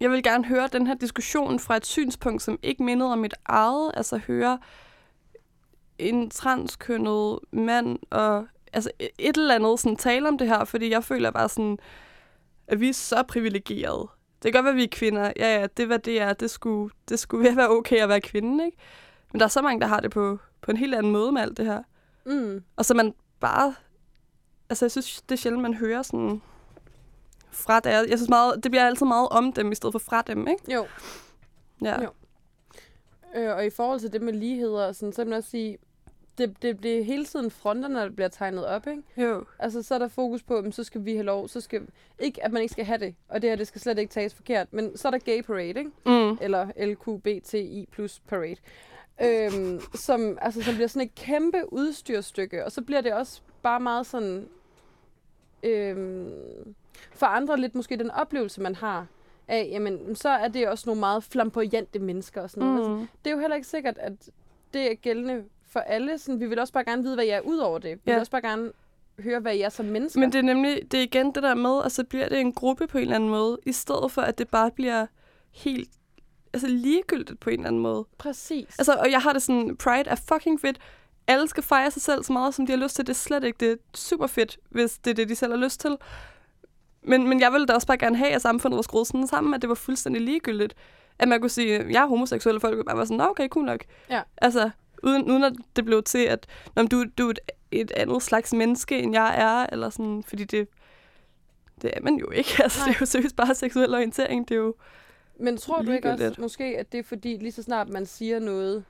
jeg 0.00 0.10
vil 0.10 0.22
gerne 0.22 0.44
høre 0.44 0.68
den 0.72 0.86
her 0.86 0.94
diskussion 0.94 1.58
fra 1.58 1.76
et 1.76 1.86
synspunkt, 1.86 2.42
som 2.42 2.58
ikke 2.62 2.82
mindede 2.82 3.12
om 3.12 3.18
mit 3.18 3.34
eget. 3.44 3.90
Altså 3.94 4.16
høre 4.16 4.58
en 5.98 6.30
transkønnet 6.30 7.38
mand 7.52 7.98
og 8.10 8.46
altså 8.72 8.90
et 8.98 9.36
eller 9.36 9.54
andet 9.54 9.80
sådan 9.80 9.96
tale 9.96 10.28
om 10.28 10.38
det 10.38 10.48
her, 10.48 10.64
fordi 10.64 10.90
jeg 10.90 11.04
føler 11.04 11.30
bare 11.30 11.48
sådan, 11.48 11.78
at 12.66 12.80
vi 12.80 12.88
er 12.88 12.92
så 12.92 13.22
privilegerede. 13.22 14.08
Det 14.42 14.52
kan 14.52 14.52
godt 14.52 14.64
være, 14.64 14.72
at 14.72 14.76
vi 14.76 14.84
er 14.84 14.88
kvinder. 14.92 15.32
Ja, 15.36 15.60
ja, 15.60 15.66
det 15.76 15.86
hvad 15.86 15.98
det 15.98 16.20
er. 16.20 16.32
Det 16.32 16.50
skulle, 16.50 16.94
det 17.08 17.18
skulle 17.18 17.56
være 17.56 17.70
okay 17.70 17.96
at 17.96 18.08
være 18.08 18.20
kvinde, 18.20 18.64
ikke? 18.64 18.76
Men 19.32 19.40
der 19.40 19.46
er 19.46 19.50
så 19.50 19.62
mange, 19.62 19.80
der 19.80 19.86
har 19.86 20.00
det 20.00 20.10
på, 20.10 20.38
på 20.60 20.70
en 20.70 20.76
helt 20.76 20.94
anden 20.94 21.12
måde 21.12 21.32
med 21.32 21.42
alt 21.42 21.56
det 21.56 21.66
her. 21.66 21.82
Mm. 22.26 22.62
Og 22.76 22.84
så 22.84 22.94
man 22.94 23.14
bare... 23.40 23.74
Altså, 24.70 24.84
jeg 24.84 24.90
synes, 24.90 25.22
det 25.22 25.32
er 25.32 25.38
sjældent, 25.38 25.62
man 25.62 25.74
hører 25.74 26.02
sådan 26.02 26.42
fra 27.50 27.80
der. 27.80 27.90
Jeg 27.90 28.18
synes 28.18 28.28
meget, 28.28 28.64
det 28.64 28.70
bliver 28.70 28.86
altid 28.86 29.06
meget 29.06 29.28
om 29.28 29.52
dem, 29.52 29.72
i 29.72 29.74
stedet 29.74 29.92
for 29.92 29.98
fra 29.98 30.22
dem, 30.22 30.48
ikke? 30.48 30.72
Jo. 30.72 30.86
Ja. 31.82 32.02
Jo. 32.02 32.10
Øh, 33.34 33.56
og 33.56 33.66
i 33.66 33.70
forhold 33.70 34.00
til 34.00 34.12
det 34.12 34.22
med 34.22 34.32
ligheder, 34.32 34.86
og 34.86 34.94
sådan, 34.94 35.12
så 35.12 35.24
vil 35.24 35.30
jeg 35.30 35.38
også 35.38 35.50
sige, 35.50 35.78
det, 36.38 36.62
det, 36.62 36.82
det 36.82 36.98
er 36.98 37.04
hele 37.04 37.24
tiden 37.24 37.50
fronterne, 37.50 37.98
der 37.98 38.10
bliver 38.10 38.28
tegnet 38.28 38.66
op, 38.66 38.86
ikke? 38.86 39.02
Jo. 39.16 39.44
Altså, 39.58 39.82
så 39.82 39.94
er 39.94 39.98
der 39.98 40.08
fokus 40.08 40.42
på, 40.42 40.56
at 40.56 40.74
så 40.74 40.84
skal 40.84 41.04
vi 41.04 41.12
have 41.12 41.24
lov, 41.24 41.48
så 41.48 41.60
skal... 41.60 41.82
Ikke, 42.18 42.44
at 42.44 42.52
man 42.52 42.62
ikke 42.62 42.72
skal 42.72 42.84
have 42.84 42.98
det, 42.98 43.14
og 43.28 43.42
det 43.42 43.50
her, 43.50 43.56
det 43.56 43.66
skal 43.66 43.80
slet 43.80 43.98
ikke 43.98 44.12
tages 44.12 44.34
forkert, 44.34 44.72
men 44.72 44.96
så 44.96 45.08
er 45.08 45.12
der 45.12 45.18
gay 45.18 45.42
parade, 45.42 45.68
ikke? 45.68 45.90
Mm. 46.06 46.38
eller 46.40 46.84
LQBTI 46.84 47.88
plus 47.92 48.20
parade, 48.28 48.56
øhm, 49.22 49.80
som, 49.94 50.38
altså, 50.40 50.62
som 50.62 50.74
bliver 50.74 50.88
sådan 50.88 51.08
et 51.08 51.14
kæmpe 51.14 51.72
udstyrstykke, 51.72 52.64
og 52.64 52.72
så 52.72 52.82
bliver 52.82 53.00
det 53.00 53.12
også 53.12 53.40
bare 53.62 53.80
meget 53.80 54.06
sådan, 54.06 54.48
øhm, 55.62 56.74
forandrer 57.12 57.56
lidt 57.56 57.74
måske 57.74 57.96
den 57.96 58.10
oplevelse, 58.10 58.60
man 58.60 58.74
har 58.74 59.06
af, 59.48 59.68
jamen, 59.70 60.16
så 60.16 60.28
er 60.28 60.48
det 60.48 60.68
også 60.68 60.82
nogle 60.86 61.00
meget 61.00 61.24
flamboyante 61.24 61.98
mennesker 61.98 62.42
og 62.42 62.50
sådan 62.50 62.68
noget. 62.68 62.78
Altså, 62.78 62.90
Mm. 62.90 63.08
det 63.24 63.30
er 63.30 63.34
jo 63.34 63.40
heller 63.40 63.56
ikke 63.56 63.68
sikkert, 63.68 63.98
at 63.98 64.12
det 64.74 64.90
er 64.90 64.94
gældende 64.94 65.44
for 65.68 65.80
alle. 65.80 66.18
Sådan, 66.18 66.40
vi 66.40 66.46
vil 66.46 66.58
også 66.58 66.72
bare 66.72 66.84
gerne 66.84 67.02
vide, 67.02 67.14
hvad 67.14 67.24
jeg 67.24 67.36
er 67.36 67.40
ud 67.40 67.58
over 67.58 67.78
det. 67.78 67.90
Vi 67.90 68.00
vil 68.04 68.12
Ja. 68.12 68.18
også 68.18 68.30
bare 68.30 68.42
gerne 68.42 68.72
høre, 69.18 69.40
hvad 69.40 69.54
jeg 69.56 69.64
er 69.64 69.68
som 69.68 69.86
mennesker. 69.86 70.20
Men 70.20 70.32
det 70.32 70.38
er 70.38 70.42
nemlig, 70.42 70.92
det 70.92 70.98
er 70.98 71.02
igen 71.04 71.26
det 71.26 71.42
der 71.42 71.54
med, 71.54 71.82
at 71.84 71.92
så 71.92 72.04
bliver 72.04 72.28
det 72.28 72.40
en 72.40 72.52
gruppe 72.52 72.86
på 72.86 72.98
en 72.98 73.02
eller 73.02 73.14
anden 73.16 73.30
måde, 73.30 73.58
i 73.66 73.72
stedet 73.72 74.12
for, 74.12 74.22
at 74.22 74.38
det 74.38 74.48
bare 74.48 74.70
bliver 74.70 75.06
helt 75.52 75.90
altså 76.52 76.66
ligegyldigt 76.68 77.40
på 77.40 77.50
en 77.50 77.58
eller 77.58 77.68
anden 77.68 77.82
måde. 77.82 78.04
Præcis. 78.18 78.78
Altså, 78.78 78.92
og 78.92 79.10
jeg 79.10 79.20
har 79.20 79.32
det 79.32 79.42
sådan, 79.42 79.76
Pride 79.76 80.10
er 80.10 80.14
fucking 80.32 80.60
fedt. 80.60 80.78
Alle 81.28 81.48
skal 81.48 81.62
fejre 81.62 81.90
sig 81.90 82.02
selv 82.02 82.24
så 82.24 82.32
meget, 82.32 82.54
som 82.54 82.66
de 82.66 82.72
har 82.72 82.78
lyst 82.78 82.96
til. 82.96 83.06
Det 83.06 83.12
er 83.12 83.14
slet 83.16 83.44
ikke 83.44 83.56
det 83.60 83.72
er 83.72 83.76
super 83.94 84.26
fedt, 84.26 84.58
hvis 84.68 84.98
det 84.98 85.10
er 85.10 85.14
det, 85.14 85.28
de 85.28 85.34
selv 85.36 85.52
har 85.52 85.58
lyst 85.58 85.80
til. 85.80 85.96
Men, 87.02 87.28
men 87.28 87.40
jeg 87.40 87.52
ville 87.52 87.66
da 87.66 87.72
også 87.72 87.86
bare 87.86 87.98
gerne 87.98 88.16
have, 88.16 88.30
at 88.30 88.42
samfundet 88.42 88.76
var 88.76 88.82
skruet 88.82 89.06
sådan 89.06 89.26
sammen, 89.26 89.54
at 89.54 89.62
det 89.62 89.68
var 89.68 89.74
fuldstændig 89.74 90.22
ligegyldigt. 90.22 90.74
At 91.18 91.28
man 91.28 91.40
kunne 91.40 91.50
sige, 91.50 91.86
jeg 91.90 92.02
er 92.02 92.06
homoseksuel, 92.06 92.54
og 92.54 92.60
folk 92.60 92.72
ville 92.72 92.84
bare 92.84 92.96
være 92.96 93.06
sådan, 93.06 93.16
"Nå, 93.16 93.24
okay, 93.24 93.48
cool 93.48 93.64
nok. 93.66 93.84
Ja. 94.10 94.22
Altså, 94.36 94.70
uden, 95.02 95.30
uden 95.30 95.44
at 95.44 95.52
det 95.76 95.84
blev 95.84 96.02
til, 96.02 96.18
at 96.18 96.46
Nå, 96.76 96.82
men 96.82 96.88
du, 96.88 97.04
du 97.18 97.26
er 97.26 97.30
et, 97.30 97.38
et 97.70 97.90
andet 97.90 98.22
slags 98.22 98.52
menneske, 98.52 98.98
end 98.98 99.14
jeg 99.14 99.34
er, 99.38 99.66
eller 99.72 99.90
sådan, 99.90 100.24
fordi 100.26 100.44
det, 100.44 100.68
det 101.82 101.90
er 101.96 102.00
man 102.02 102.14
jo 102.14 102.30
ikke. 102.30 102.50
Altså, 102.62 102.80
det 102.86 102.94
er 102.94 102.96
jo 103.00 103.06
seriøst 103.06 103.36
bare 103.36 103.54
seksuel 103.54 103.94
orientering. 103.94 104.48
Det 104.48 104.54
er 104.54 104.58
jo, 104.58 104.74
Men 105.40 105.56
tror 105.56 105.82
du 105.82 105.92
ikke 105.92 106.10
også 106.12 106.34
måske, 106.38 106.64
at 106.64 106.92
det 106.92 106.98
er 106.98 107.04
fordi, 107.04 107.36
lige 107.36 107.52
så 107.52 107.62
snart 107.62 107.88
man 107.88 108.06
siger 108.06 108.38
noget 108.38 108.84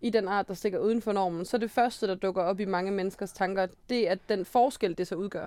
i 0.00 0.10
den 0.10 0.28
art, 0.28 0.48
der 0.48 0.54
stikker 0.54 0.78
uden 0.78 1.02
for 1.02 1.12
normen, 1.12 1.44
så 1.44 1.56
er 1.56 1.58
det 1.58 1.70
første, 1.70 2.06
der 2.06 2.14
dukker 2.14 2.42
op 2.42 2.60
i 2.60 2.64
mange 2.64 2.90
menneskers 2.90 3.32
tanker, 3.32 3.66
det 3.88 4.10
er 4.10 4.14
den 4.28 4.44
forskel, 4.44 4.98
det 4.98 5.06
så 5.06 5.14
udgør. 5.14 5.46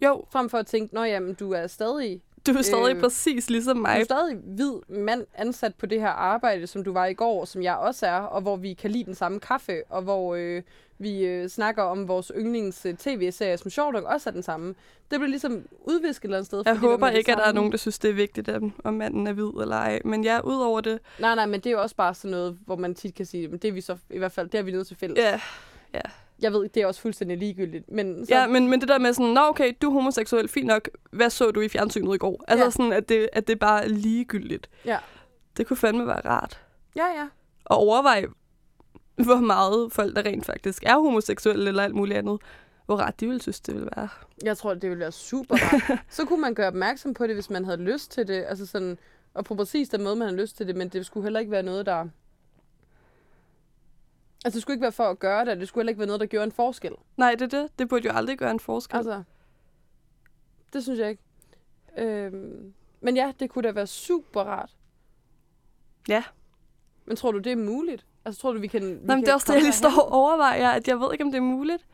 jo, 0.00 0.24
Frem 0.30 0.50
for 0.50 0.58
at 0.58 0.66
tænke, 0.66 0.94
nå 0.94 1.02
jamen, 1.04 1.34
du 1.34 1.52
er 1.52 1.66
stadig, 1.66 2.22
du 2.46 2.52
er 2.52 2.62
stadig 2.62 2.94
Øh, 2.96 3.00
præcis 3.00 3.50
ligesom 3.50 3.76
du 3.76 3.82
mig. 3.82 4.00
er 4.00 4.04
stadig 4.04 4.36
hvid 4.36 4.72
mand 4.88 5.24
ansat 5.34 5.74
på 5.74 5.86
det 5.86 6.00
her 6.00 6.08
arbejde, 6.08 6.66
som 6.66 6.84
du 6.84 6.92
var 6.92 7.06
i 7.06 7.14
går, 7.14 7.44
som 7.44 7.62
jeg 7.62 7.76
også 7.76 8.06
er, 8.06 8.18
og 8.20 8.40
hvor 8.42 8.56
vi 8.56 8.72
kan 8.74 8.90
lide 8.90 9.04
den 9.04 9.14
samme 9.14 9.40
kaffe, 9.40 9.82
og 9.88 10.02
hvor 10.02 10.34
øh, 10.34 10.62
vi 10.98 11.24
øh, 11.26 11.48
snakker 11.48 11.82
om 11.82 12.08
vores 12.08 12.32
yndlings 12.36 12.86
øh, 12.86 12.94
tv-serie, 12.96 13.56
som 13.58 13.70
sjovt 13.70 13.92
nok 13.92 14.04
også 14.04 14.30
er 14.30 14.32
den 14.32 14.42
samme. 14.42 14.68
Det 15.10 15.18
bliver 15.20 15.26
ligesom 15.26 15.62
udvisket 15.84 16.24
et 16.24 16.24
eller 16.24 16.36
andet 16.36 16.46
sted. 16.46 16.62
Jeg 16.66 16.76
håber 16.76 17.08
ikke, 17.08 17.32
at 17.32 17.38
der 17.38 17.44
er 17.44 17.52
nogen, 17.52 17.72
der 17.72 17.78
synes, 17.78 17.98
det 17.98 18.10
er 18.10 18.14
vigtigt, 18.14 18.48
at- 18.48 18.62
om 18.84 18.94
manden 18.94 19.26
er 19.26 19.32
hvid 19.32 19.44
eller 19.62 19.76
ej. 19.76 20.00
Men 20.04 20.24
ja, 20.24 20.40
udover 20.40 20.80
det, 20.80 20.98
Nej, 21.18 21.34
nej, 21.34 21.46
men 21.46 21.60
det 21.60 21.66
er 21.66 21.70
jo 21.70 21.82
også 21.82 21.96
bare 21.96 22.14
sådan 22.14 22.30
noget, 22.30 22.58
hvor 22.66 22.76
man 22.76 22.94
tit 22.94 23.14
kan 23.14 23.26
sige, 23.26 23.48
men 23.48 23.58
det 23.58 23.68
er 23.68 23.72
vi 23.72 23.80
så 23.80 23.96
i 24.10 24.18
hvert 24.18 24.32
fald, 24.32 24.48
det 24.48 24.58
er 24.58 24.62
vi 24.62 24.70
nødt 24.72 24.86
til 24.86 24.96
fælles. 24.96 25.18
ja, 25.18 26.00
Jeg 26.42 26.52
ved, 26.52 26.68
det 26.68 26.82
er 26.82 26.86
også 26.86 27.00
fuldstændig 27.00 27.38
ligegyldigt, 27.38 27.90
men 27.90 28.26
så, 28.26 28.34
ja 28.34 28.46
men, 28.46 28.68
men 28.68 28.80
det 28.80 28.88
der 28.88 28.98
med 28.98 29.12
sådan, 29.12 29.32
nå 29.32 29.40
okay, 29.40 29.72
du 29.82 29.88
er 29.88 29.92
homoseksuel, 29.92 30.48
fint 30.48 30.66
nok, 30.66 30.88
hvad 31.10 31.30
så 31.30 31.50
du 31.50 31.60
i 31.60 31.68
fjernsynet 31.68 32.14
i 32.14 32.18
går? 32.18 32.44
Altså 32.48 32.64
Ja. 32.64 32.70
sådan, 32.70 32.92
at 32.92 33.08
det, 33.08 33.28
at 33.32 33.48
det 33.48 33.58
bare 33.58 33.84
er 33.84 33.88
ligegyldigt. 33.88 34.70
Ja. 34.84 34.98
Det 35.56 35.66
kunne 35.66 35.76
fandme 35.76 36.06
være 36.06 36.20
rart. 36.24 36.60
ja, 36.96 37.06
ja. 37.06 37.26
Og 37.64 37.76
overveje, 37.76 38.26
hvor 39.16 39.40
meget 39.40 39.92
folk, 39.92 40.16
der 40.16 40.22
rent 40.24 40.46
faktisk 40.46 40.82
er 40.86 40.98
homoseksuelle 40.98 41.68
eller 41.68 41.82
alt 41.82 41.94
muligt 41.94 42.18
andet, 42.18 42.40
hvor 42.86 42.96
rart 42.96 43.20
de 43.20 43.26
ville 43.26 43.42
synes, 43.42 43.60
det 43.60 43.74
ville 43.74 43.88
være. 43.96 44.08
Jeg 44.44 44.56
tror, 44.58 44.74
det 44.74 44.90
ville 44.90 45.00
være 45.00 45.12
super 45.12 45.56
rart. 45.56 45.98
så 46.16 46.24
kunne 46.24 46.40
man 46.40 46.54
gøre 46.54 46.66
opmærksom 46.68 47.14
på 47.14 47.26
det, 47.26 47.34
hvis 47.34 47.50
man 47.50 47.64
havde 47.64 47.82
lyst 47.82 48.10
til 48.10 48.28
det. 48.28 48.44
Altså 48.48 48.66
sådan, 48.66 48.98
og 49.34 49.44
på 49.44 49.54
præcis 49.54 49.88
den 49.88 50.02
måde, 50.04 50.16
man 50.16 50.28
havde 50.28 50.40
lyst 50.40 50.56
til 50.56 50.66
det, 50.66 50.76
men 50.76 50.88
det 50.88 51.06
skulle 51.06 51.24
heller 51.24 51.40
ikke 51.40 51.52
være 51.52 51.62
noget, 51.62 51.86
der... 51.86 52.06
Altså, 54.44 54.56
det 54.56 54.62
skulle 54.62 54.74
ikke 54.74 54.82
være 54.82 54.92
for 54.92 55.04
at 55.04 55.18
gøre 55.18 55.44
det, 55.44 55.60
det 55.60 55.68
skulle 55.68 55.82
heller 55.82 55.90
ikke 55.90 55.98
være 55.98 56.06
noget, 56.06 56.20
der 56.20 56.26
gjorde 56.26 56.44
en 56.44 56.52
forskel. 56.52 56.92
Nej, 57.16 57.34
det 57.34 57.54
er 57.54 57.60
det. 57.60 57.78
Det 57.78 57.88
burde 57.88 58.04
jo 58.08 58.12
aldrig 58.12 58.38
gøre 58.38 58.50
en 58.50 58.60
forskel. 58.60 58.96
Altså, 58.96 59.22
det 60.72 60.82
synes 60.82 60.98
jeg 60.98 61.10
ikke. 61.10 61.22
Øhm, 61.98 62.74
men 63.00 63.16
ja, 63.16 63.32
det 63.40 63.50
kunne 63.50 63.62
da 63.62 63.72
være 63.72 63.86
super 63.86 64.40
rart. 64.40 64.76
Ja. 66.08 66.24
Men 67.04 67.16
tror 67.16 67.32
du, 67.32 67.38
det 67.38 67.52
er 67.52 67.56
muligt? 67.56 68.06
Altså, 68.24 68.40
tror 68.40 68.52
du, 68.52 68.58
vi 68.58 68.66
kan... 68.66 68.82
Vi 68.82 68.86
Nå, 68.86 68.94
men 68.94 69.08
kan 69.08 69.20
det 69.20 69.28
er 69.28 69.34
også 69.34 69.46
det, 69.46 69.54
jeg 69.54 69.62
lige 69.62 69.72
står 69.72 70.02
og 70.02 70.12
overvejer, 70.12 70.70
at 70.70 70.88
jeg 70.88 71.00
ved 71.00 71.12
ikke, 71.12 71.24
om 71.24 71.30
det 71.30 71.38
er 71.38 71.42
muligt. 71.42 71.86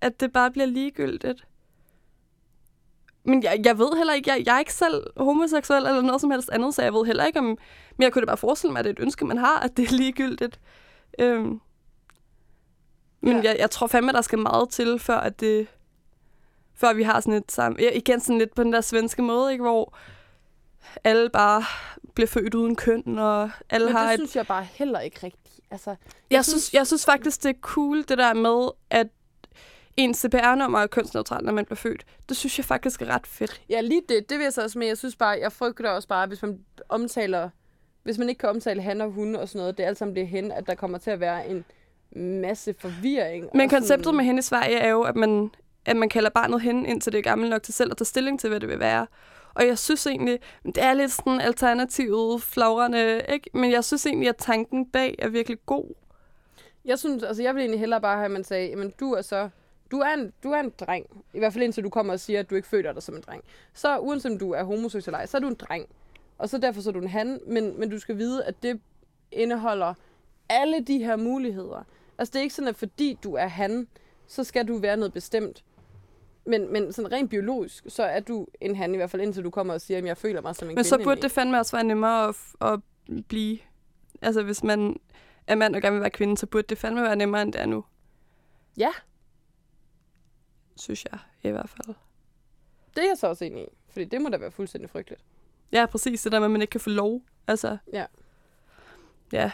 At 0.00 0.20
det 0.20 0.32
bare 0.32 0.50
bliver 0.50 0.66
ligegyldigt. 0.66 1.46
Men 3.26 3.42
jeg, 3.42 3.60
jeg 3.64 3.78
ved 3.78 3.96
heller 3.96 4.12
ikke, 4.14 4.30
jeg, 4.30 4.42
jeg 4.46 4.54
er 4.54 4.58
ikke 4.58 4.74
selv 4.74 5.06
homoseksuel 5.16 5.86
eller 5.86 6.00
noget 6.00 6.20
som 6.20 6.30
helst 6.30 6.50
andet, 6.50 6.74
så 6.74 6.82
jeg 6.82 6.92
ved 6.94 7.04
heller 7.06 7.24
ikke 7.24 7.38
om... 7.38 7.44
Men 7.44 8.02
jeg 8.02 8.12
kunne 8.12 8.20
da 8.22 8.26
bare 8.26 8.36
forestille 8.36 8.72
mig, 8.72 8.78
at 8.78 8.84
det 8.84 8.90
er 8.90 8.94
et 8.94 9.02
ønske, 9.02 9.24
man 9.24 9.38
har, 9.38 9.58
at 9.60 9.76
det 9.76 9.88
er 9.88 9.92
ligegyldigt. 9.92 10.60
Øhm. 11.18 11.60
Men 13.20 13.36
Ja. 13.36 13.42
jeg, 13.50 13.56
jeg 13.58 13.70
tror 13.70 13.86
fandme, 13.86 14.12
der 14.12 14.20
skal 14.20 14.38
meget 14.38 14.68
til, 14.70 14.98
før 14.98 15.16
at 15.18 15.40
det... 15.40 15.66
Før 16.74 16.92
vi 16.92 17.02
har 17.02 17.20
sådan 17.20 17.34
et 17.34 17.52
sammen... 17.52 17.80
Ja, 17.80 17.90
igen 17.94 18.20
sådan 18.20 18.38
lidt 18.38 18.54
på 18.54 18.62
den 18.62 18.72
der 18.72 18.80
svenske 18.80 19.22
måde, 19.22 19.52
ikke? 19.52 19.62
Hvor 19.62 19.96
alle 21.04 21.30
bare 21.30 21.64
bliver 22.14 22.26
født 22.28 22.54
uden 22.54 22.76
køn, 22.76 23.18
og 23.18 23.50
alle 23.70 23.86
Men 23.86 23.96
har 23.96 24.04
det 24.06 24.14
et 24.14 24.18
synes 24.20 24.36
jeg 24.36 24.46
bare 24.46 24.64
heller 24.72 25.00
ikke 25.00 25.18
rigtigt. 25.22 25.60
Altså, 25.70 25.90
jeg, 25.90 25.96
Jeg 26.30 26.44
synes, 26.44 26.62
synes- 26.62 26.74
jeg 26.74 26.86
synes 26.86 27.04
faktisk, 27.04 27.42
det 27.42 27.48
er 27.48 27.60
cool, 27.60 27.98
det 28.08 28.18
der 28.18 28.34
med, 28.34 28.68
at 28.90 29.06
en 29.96 30.14
CPR-nummer 30.14 30.78
er 30.78 30.86
kønsneutralt, 30.86 31.44
når 31.44 31.52
man 31.52 31.64
bliver 31.64 31.76
født. 31.76 32.04
Det 32.28 32.36
synes 32.36 32.58
jeg 32.58 32.64
faktisk 32.64 33.02
er 33.02 33.06
ret 33.06 33.26
fedt. 33.26 33.62
Ja, 33.68 33.80
lige 33.80 34.02
det. 34.08 34.30
Det 34.30 34.38
vil 34.38 34.44
jeg 34.44 34.52
så 34.52 34.62
også 34.62 34.78
med. 34.78 34.86
Jeg 34.86 34.98
synes 34.98 35.16
bare, 35.16 35.38
jeg 35.40 35.52
frygter 35.52 35.90
også 35.90 36.08
bare, 36.08 36.26
hvis 36.26 36.42
man 36.42 36.60
omtaler, 36.88 37.50
hvis 38.02 38.18
man 38.18 38.28
ikke 38.28 38.38
kan 38.38 38.48
omtale 38.48 38.82
han 38.82 39.00
og 39.00 39.10
hun 39.10 39.36
og 39.36 39.48
sådan 39.48 39.58
noget, 39.58 39.78
det 39.78 39.84
alt 39.84 39.98
sammen 39.98 40.12
bliver 40.12 40.26
hen, 40.26 40.52
at 40.52 40.66
der 40.66 40.74
kommer 40.74 40.98
til 40.98 41.10
at 41.10 41.20
være 41.20 41.48
en 41.48 41.64
masse 42.40 42.74
forvirring. 42.78 43.48
Men 43.54 43.68
konceptet 43.68 44.04
sådan, 44.04 44.16
med 44.16 44.24
hende 44.24 44.38
i 44.38 44.42
Sverige 44.42 44.76
er 44.76 44.90
jo, 44.90 45.02
at 45.02 45.16
man, 45.16 45.50
at 45.84 45.96
man 45.96 46.08
kalder 46.08 46.30
barnet 46.30 46.60
hende, 46.60 46.88
indtil 46.88 47.12
det 47.12 47.18
er 47.18 47.22
gammel 47.22 47.50
nok 47.50 47.62
til 47.62 47.74
selv 47.74 47.90
at 47.90 47.96
tage 47.96 48.06
stilling 48.06 48.40
til, 48.40 48.50
hvad 48.50 48.60
det 48.60 48.68
vil 48.68 48.80
være. 48.80 49.06
Og 49.54 49.66
jeg 49.66 49.78
synes 49.78 50.06
egentlig, 50.06 50.38
det 50.64 50.82
er 50.82 50.94
lidt 50.94 51.12
sådan 51.12 51.40
alternativet, 51.40 52.42
flagrende, 52.42 53.22
ikke? 53.28 53.50
Men 53.54 53.72
jeg 53.72 53.84
synes 53.84 54.06
egentlig, 54.06 54.28
at 54.28 54.36
tanken 54.36 54.86
bag 54.90 55.14
er 55.18 55.28
virkelig 55.28 55.58
god. 55.66 55.94
Jeg 56.84 56.98
synes, 56.98 57.22
altså 57.22 57.42
jeg 57.42 57.54
vil 57.54 57.60
egentlig 57.60 57.80
hellere 57.80 58.00
bare 58.00 58.16
have, 58.16 58.24
at 58.24 58.30
man 58.30 58.44
sagde, 58.44 58.68
jamen 58.68 58.92
du 59.00 59.12
er 59.12 59.22
så, 59.22 59.48
du 59.90 59.98
er, 59.98 60.14
en, 60.14 60.32
du 60.42 60.50
er 60.50 60.60
en 60.60 60.72
dreng. 60.80 61.24
I 61.34 61.38
hvert 61.38 61.52
fald 61.52 61.64
indtil 61.64 61.84
du 61.84 61.90
kommer 61.90 62.12
og 62.12 62.20
siger, 62.20 62.40
at 62.40 62.50
du 62.50 62.54
ikke 62.54 62.68
føler 62.68 62.92
dig 62.92 63.02
som 63.02 63.14
en 63.14 63.20
dreng. 63.20 63.44
Så 63.74 63.98
uanset 63.98 64.32
om 64.32 64.38
du 64.38 64.50
er 64.50 64.62
homoseksuel 64.62 65.08
eller 65.08 65.18
ej, 65.18 65.26
så 65.26 65.36
er 65.36 65.40
du 65.40 65.48
en 65.48 65.54
dreng. 65.54 65.86
Og 66.38 66.48
så 66.48 66.58
derfor 66.58 66.80
så 66.80 66.90
er 66.90 66.92
du 66.92 67.00
en 67.00 67.08
han, 67.08 67.40
men, 67.46 67.80
men 67.80 67.90
du 67.90 67.98
skal 67.98 68.18
vide, 68.18 68.44
at 68.44 68.62
det 68.62 68.80
indeholder 69.32 69.94
alle 70.48 70.80
de 70.80 70.98
her 70.98 71.16
muligheder. 71.16 71.86
Altså 72.18 72.32
det 72.32 72.38
er 72.38 72.42
ikke 72.42 72.54
sådan, 72.54 72.68
at 72.68 72.76
fordi 72.76 73.18
du 73.24 73.34
er 73.34 73.46
han, 73.46 73.88
så 74.26 74.44
skal 74.44 74.68
du 74.68 74.76
være 74.78 74.96
noget 74.96 75.12
bestemt. 75.12 75.64
Men, 76.46 76.72
men 76.72 76.92
sådan 76.92 77.12
rent 77.12 77.30
biologisk, 77.30 77.84
så 77.88 78.02
er 78.02 78.20
du 78.20 78.46
en 78.60 78.76
han 78.76 78.94
i 78.94 78.96
hvert 78.96 79.10
fald, 79.10 79.22
indtil 79.22 79.44
du 79.44 79.50
kommer 79.50 79.74
og 79.74 79.80
siger, 79.80 79.98
at 79.98 80.04
jeg 80.04 80.16
føler 80.16 80.42
mig 80.42 80.56
som 80.56 80.66
en 80.66 80.68
Men 80.68 80.76
kvinde. 80.76 80.88
så 80.88 80.98
burde 81.04 81.22
det 81.22 81.30
fandme 81.30 81.58
også 81.58 81.76
være 81.76 81.84
nemmere 81.84 82.28
at, 82.28 82.36
at 82.60 82.80
blive... 83.28 83.58
Altså, 84.22 84.42
hvis 84.42 84.64
man 84.64 84.96
er 85.46 85.54
mand 85.54 85.76
og 85.76 85.82
gerne 85.82 85.94
vil 85.94 86.00
være 86.00 86.10
kvinde, 86.10 86.36
så 86.36 86.46
burde 86.46 86.66
det 86.68 86.78
fandme 86.78 87.02
være 87.02 87.16
nemmere, 87.16 87.42
end 87.42 87.52
det 87.52 87.60
er 87.60 87.66
nu. 87.66 87.84
Ja, 88.76 88.90
Synes 90.76 91.04
jeg, 91.12 91.18
i 91.42 91.48
hvert 91.50 91.68
fald. 91.68 91.94
det 92.96 93.04
er 93.04 93.08
jeg 93.08 93.18
så 93.18 93.26
også 93.26 93.44
enig 93.44 93.62
i. 93.62 93.66
Fordi 93.90 94.04
det 94.04 94.20
må 94.20 94.28
da 94.28 94.36
være 94.36 94.50
fuldstændig 94.50 94.90
frygteligt. 94.90 95.22
Ja, 95.72 95.86
præcis. 95.86 96.22
Det 96.22 96.32
der 96.32 96.38
med, 96.38 96.44
at 96.46 96.50
man 96.50 96.60
ikke 96.60 96.70
kan 96.70 96.80
få 96.80 96.90
lov. 96.90 97.20
Altså, 97.46 97.76
Ja. 97.92 98.04
ja, 99.32 99.50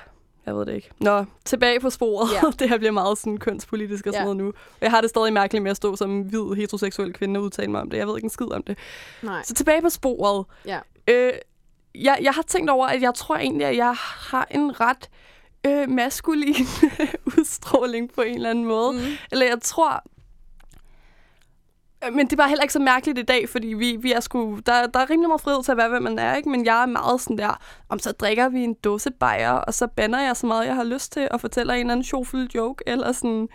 jeg 0.47 0.57
ved 0.57 0.67
det 0.67 0.75
ikke. 0.75 0.91
Nå, 1.01 1.25
tilbage 1.45 1.81
på 1.81 1.91
sporet. 1.91 2.29
Ja. 2.35 2.51
det 2.59 2.69
her 2.69 2.79
bliver 2.79 2.91
meget 2.93 3.19
sådan 3.19 3.39
kønspolitisk 3.39 4.07
og 4.07 4.13
sådan 4.13 4.21
Ja. 4.21 4.35
noget 4.35 4.37
nu. 4.37 4.47
Og 4.49 4.79
jeg 4.81 4.91
har 4.91 5.01
det 5.01 5.11
stadig 5.11 5.33
mærkeligt 5.33 5.63
med 5.63 5.71
at 5.71 5.77
stå 5.77 5.97
som 5.97 6.21
hvid 6.23 6.55
heteroseksuel 6.57 7.13
kvinde 7.13 7.39
og 7.41 7.45
udtale 7.45 7.71
mig 7.71 7.81
om 7.81 7.91
det. 7.91 7.99
Jeg 7.99 8.07
ved 8.07 8.17
ikke 8.17 8.27
en 8.27 8.31
skid 8.31 8.53
om 8.53 8.63
det. 8.63 8.79
Nej. 9.23 9.43
Så 9.43 9.55
tilbage 9.55 9.83
på 9.83 9.89
sporet. 9.91 10.47
Ja. 10.67 10.81
Øh, 11.09 11.33
jeg, 11.95 12.19
jeg 12.23 12.33
har 12.33 12.43
tænkt 12.43 12.71
over, 12.71 12.87
at 12.87 13.03
jeg 13.03 13.15
tror 13.15 13.37
egentlig, 13.37 13.67
at 13.67 13.77
jeg 13.77 13.95
har 13.97 14.49
en 14.51 14.81
ret 14.81 15.11
øh, 15.67 15.89
maskulin 15.91 16.55
udstråling 17.39 18.13
på 18.15 18.21
en 18.23 18.35
eller 18.35 18.51
anden 18.51 18.65
måde. 18.65 18.93
Mm. 18.93 18.99
Eller 19.33 19.47
jeg 19.47 19.59
tror... 19.63 20.03
Men 22.13 22.27
det 22.27 22.33
er 22.33 22.37
bare 22.37 22.49
heller 22.49 22.63
ikke 22.63 22.73
så 22.73 22.79
mærkeligt 22.79 23.19
i 23.19 23.23
dag, 23.23 23.49
fordi 23.49 23.67
vi, 23.67 23.97
vi 24.01 24.13
er 24.13 24.21
sgu, 24.21 24.59
der, 24.67 24.87
der 24.87 25.01
er 25.01 25.11
rimelig 25.11 25.29
meget 25.29 25.41
frihed 25.41 25.63
til 25.65 25.73
at 25.73 25.77
være, 25.77 25.89
hvem 25.89 26.03
man 26.03 26.19
er, 26.19 26.37
ikke? 26.37 26.49
Men 26.49 26.67
jeg 26.67 26.83
er 26.83 26.87
meget 26.87 27.21
sådan 27.21 27.39
der, 27.39 27.61
om 27.89 27.99
så 27.99 28.13
drikker 28.13 28.49
vi 28.49 28.61
en 28.65 28.75
dåse 28.75 29.11
bajer, 29.11 29.53
og 29.53 29.75
så 29.75 29.87
banner 29.87 30.21
jeg 30.21 30.37
så 30.37 30.47
meget, 30.47 30.67
jeg 30.67 30.75
har 30.75 30.85
lyst 30.85 31.13
til, 31.13 31.29
og 31.31 31.41
fortæller 31.41 31.75
en 31.75 31.81
eller 31.81 31.93
anden 31.93 32.05
sjovfuld 32.05 32.49
joke, 32.55 32.85
eller 32.87 33.13
sådan... 33.13 33.49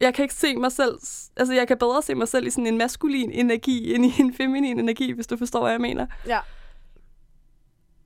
Jeg 0.00 0.14
kan 0.14 0.22
ikke 0.22 0.34
se 0.34 0.56
mig 0.56 0.72
selv... 0.72 0.98
Altså, 1.36 1.54
jeg 1.54 1.68
kan 1.68 1.78
bedre 1.78 2.02
se 2.02 2.14
mig 2.14 2.28
selv 2.28 2.46
i 2.46 2.50
sådan 2.50 2.66
en 2.66 2.78
maskulin 2.78 3.30
energi, 3.30 3.94
end 3.94 4.06
i 4.06 4.12
en 4.20 4.34
feminin 4.34 4.78
energi, 4.78 5.12
hvis 5.12 5.26
du 5.26 5.36
forstår, 5.36 5.60
hvad 5.60 5.70
jeg 5.70 5.80
mener. 5.80 6.06
Ja. 6.26 6.38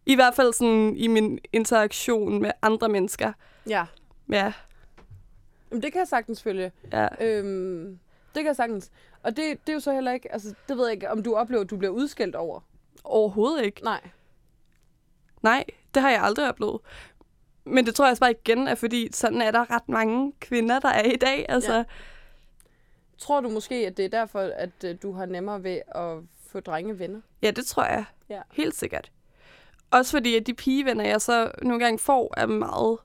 I 0.07 0.15
hvert 0.15 0.35
fald 0.35 0.53
sådan 0.53 0.97
i 0.97 1.07
min 1.07 1.39
interaktion 1.53 2.43
med 2.43 2.51
andre 2.63 2.89
mennesker. 2.89 3.33
Ja. 3.69 3.85
Ja, 4.33 4.53
Jamen, 5.71 5.83
det 5.83 5.93
kan 5.93 5.99
jeg 5.99 6.09
sagtens 6.09 6.43
følge. 6.43 6.73
ja. 6.93 7.09
Øhm, 7.21 7.99
det 8.35 8.41
kan 8.41 8.47
jeg 8.47 8.57
sagtens. 8.57 8.91
Og 9.23 9.37
det, 9.37 9.67
det 9.67 9.69
er 9.69 9.73
jo 9.75 9.81
så 9.81 9.93
heller 9.93 10.13
ikke, 10.13 10.33
altså 10.33 10.55
det 10.69 10.77
ved 10.77 10.85
jeg 10.85 10.93
ikke, 10.95 11.11
om 11.11 11.23
du 11.23 11.35
oplever, 11.35 11.63
at 11.65 11.71
du 11.71 11.77
bliver 11.77 11.93
udskældt 11.93 12.37
over. 12.37 12.61
Overhovedet 13.05 13.65
ikke. 13.65 13.85
Nej. 13.85 14.01
Nej, 15.43 15.65
det 15.95 16.03
har 16.03 16.11
jeg 16.11 16.23
aldrig 16.23 16.49
oplevet. 16.49 16.81
Men 17.65 17.87
det 17.87 17.95
tror 17.95 18.05
jeg 18.05 18.11
også 18.11 18.21
bare 18.21 18.31
igen 18.47 18.69
er, 18.69 18.75
fordi 18.75 19.09
sådan 19.13 19.43
er 19.43 19.51
der 19.51 19.71
ret 19.71 19.89
mange 19.89 20.33
kvinder, 20.41 20.79
der 20.81 20.89
er 20.89 21.05
i 21.05 21.17
dag. 21.17 21.47
Altså, 21.49 21.75
Ja. 21.75 21.85
Tror 23.19 23.41
du 23.41 23.49
måske, 23.49 23.75
at 23.75 23.97
det 23.97 24.05
er 24.05 24.09
derfor, 24.09 24.41
at 24.41 24.71
øh, 24.85 24.97
du 25.03 25.13
har 25.13 25.27
nemmere 25.27 25.63
ved 25.63 25.81
at 25.95 26.19
få 26.47 26.61
drengevenner? 26.61 27.21
ja, 27.43 27.51
det 27.51 27.67
tror 27.67 27.85
jeg. 27.85 28.05
Ja. 28.29 28.41
Helt 28.53 28.75
sikkert. 28.75 29.13
Også 29.91 30.11
fordi, 30.13 30.37
at 30.37 30.47
de 30.47 30.55
pigevenner, 30.55 31.05
jeg 31.05 31.21
så 31.21 31.51
nogle 31.63 31.85
gange 31.85 31.99
får, 31.99 32.35
er 32.37 32.47
meget 32.47 32.99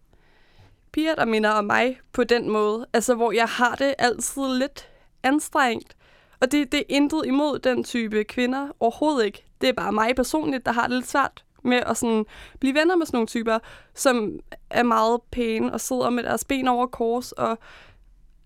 piger, 0.91 1.15
der 1.15 1.25
minder 1.25 1.49
om 1.49 1.65
mig 1.65 1.99
på 2.13 2.23
den 2.23 2.49
måde. 2.49 2.85
Altså, 2.93 3.15
hvor 3.15 3.31
jeg 3.31 3.47
har 3.47 3.75
det 3.75 3.95
altid 3.97 4.47
lidt 4.59 4.89
anstrengt. 5.23 5.96
Og 6.41 6.51
det, 6.51 6.71
det 6.71 6.79
er 6.79 6.83
intet 6.89 7.21
imod 7.25 7.59
den 7.59 7.83
type 7.83 8.23
kvinder. 8.23 8.67
Overhovedet 8.79 9.25
ikke. 9.25 9.45
Det 9.61 9.69
er 9.69 9.73
bare 9.73 9.91
mig 9.91 10.15
personligt, 10.15 10.65
der 10.65 10.71
har 10.71 10.87
det 10.87 10.95
lidt 10.95 11.07
svært 11.07 11.43
med 11.63 11.77
at 11.77 11.97
sådan 11.97 12.25
blive 12.59 12.73
venner 12.75 12.95
med 12.95 13.05
sådan 13.05 13.15
nogle 13.17 13.27
typer, 13.27 13.59
som 13.93 14.39
er 14.69 14.83
meget 14.83 15.21
pæne 15.31 15.73
og 15.73 15.81
sidder 15.81 16.09
med 16.09 16.23
deres 16.23 16.45
ben 16.45 16.67
over 16.67 16.87
kors 16.87 17.31
og 17.31 17.57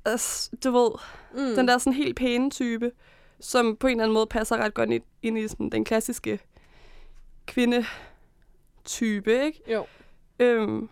altså, 0.05 0.51
du 0.63 0.71
ved, 0.71 0.89
Mm. 1.33 1.55
den 1.55 1.67
der 1.67 1.77
sådan 1.77 1.93
helt 1.93 2.15
pæne 2.17 2.49
type, 2.49 2.91
som 3.39 3.75
på 3.75 3.87
en 3.87 3.91
eller 3.91 4.03
anden 4.03 4.13
måde 4.13 4.25
passer 4.25 4.57
ret 4.57 4.73
godt 4.73 4.89
ind, 4.89 5.03
ind 5.21 5.37
i 5.37 5.47
sådan 5.47 5.69
den 5.69 5.85
klassiske 5.85 6.39
kvindetype, 7.45 9.45
ikke? 9.45 9.61
Jo. 9.67 9.85
Øhm, 10.39 10.89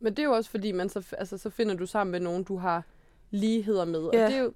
Men 0.00 0.12
det 0.12 0.18
er 0.18 0.24
jo 0.24 0.32
også 0.32 0.50
fordi, 0.50 0.72
man 0.72 0.88
så, 0.88 1.14
altså, 1.18 1.38
så 1.38 1.50
finder 1.50 1.74
du 1.74 1.86
sammen 1.86 2.10
med 2.12 2.20
nogen, 2.20 2.44
du 2.44 2.56
har 2.56 2.82
ligheder 3.30 3.84
med. 3.84 4.00
Ja. 4.12 4.24
Og 4.24 4.30
det 4.30 4.38
er 4.38 4.42
jo, 4.42 4.52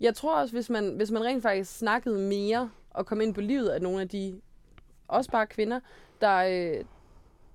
jeg 0.00 0.14
tror 0.14 0.36
også, 0.36 0.54
hvis 0.54 0.70
man, 0.70 0.94
hvis 0.96 1.10
man 1.10 1.24
rent 1.24 1.42
faktisk 1.42 1.78
snakkede 1.78 2.18
mere 2.18 2.70
og 2.90 3.06
kom 3.06 3.20
ind 3.20 3.34
på 3.34 3.40
livet 3.40 3.68
af 3.68 3.82
nogle 3.82 4.00
af 4.00 4.08
de, 4.08 4.40
også 5.08 5.30
bare 5.30 5.46
kvinder, 5.46 5.80
der, 6.20 6.36
øh, 6.36 6.84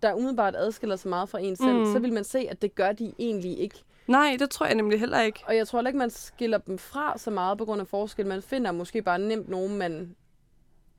der 0.01 0.13
umiddelbart 0.13 0.55
adskiller 0.55 0.95
sig 0.95 1.09
meget 1.09 1.29
fra 1.29 1.39
en 1.39 1.55
selv, 1.55 1.77
Mm. 1.79 1.93
så 1.93 1.99
vil 1.99 2.13
man 2.13 2.23
se, 2.23 2.39
at 2.49 2.61
det 2.61 2.75
gør 2.75 2.91
de 2.91 3.13
egentlig 3.19 3.59
ikke. 3.59 3.83
nej, 4.07 4.35
det 4.39 4.49
tror 4.49 4.65
jeg 4.65 4.75
nemlig 4.75 4.99
heller 4.99 5.21
ikke. 5.21 5.43
Og 5.47 5.55
jeg 5.55 5.67
tror 5.67 5.79
heller 5.79 5.89
ikke, 5.89 5.97
man 5.97 6.09
skiller 6.09 6.57
dem 6.57 6.77
fra 6.77 7.17
så 7.17 7.31
meget 7.31 7.57
på 7.57 7.65
grund 7.65 7.81
af 7.81 7.87
forskel. 7.87 8.25
Man 8.27 8.41
finder 8.41 8.71
måske 8.71 9.01
bare 9.01 9.19
nemt 9.19 9.49
nogen, 9.49 9.77
man 9.77 10.15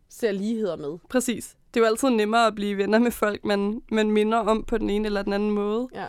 ser 0.09 0.33
ligheder 0.33 0.77
med. 0.77 0.99
Præcis. 1.11 1.57
Det 1.75 1.81
er 1.81 1.85
jo 1.85 1.91
altid 1.91 2.11
nemmere 2.11 2.47
at 2.47 2.55
blive 2.55 2.77
venner 2.77 2.99
med 2.99 3.11
folk, 3.11 3.45
man, 3.45 3.83
man 3.91 4.11
minder 4.11 4.39
om 4.39 4.65
på 4.65 4.79
den 4.79 4.91
ene 4.91 5.07
eller 5.07 5.23
den 5.23 5.33
anden 5.33 5.51
måde. 5.51 5.89
Ja. 5.95 6.07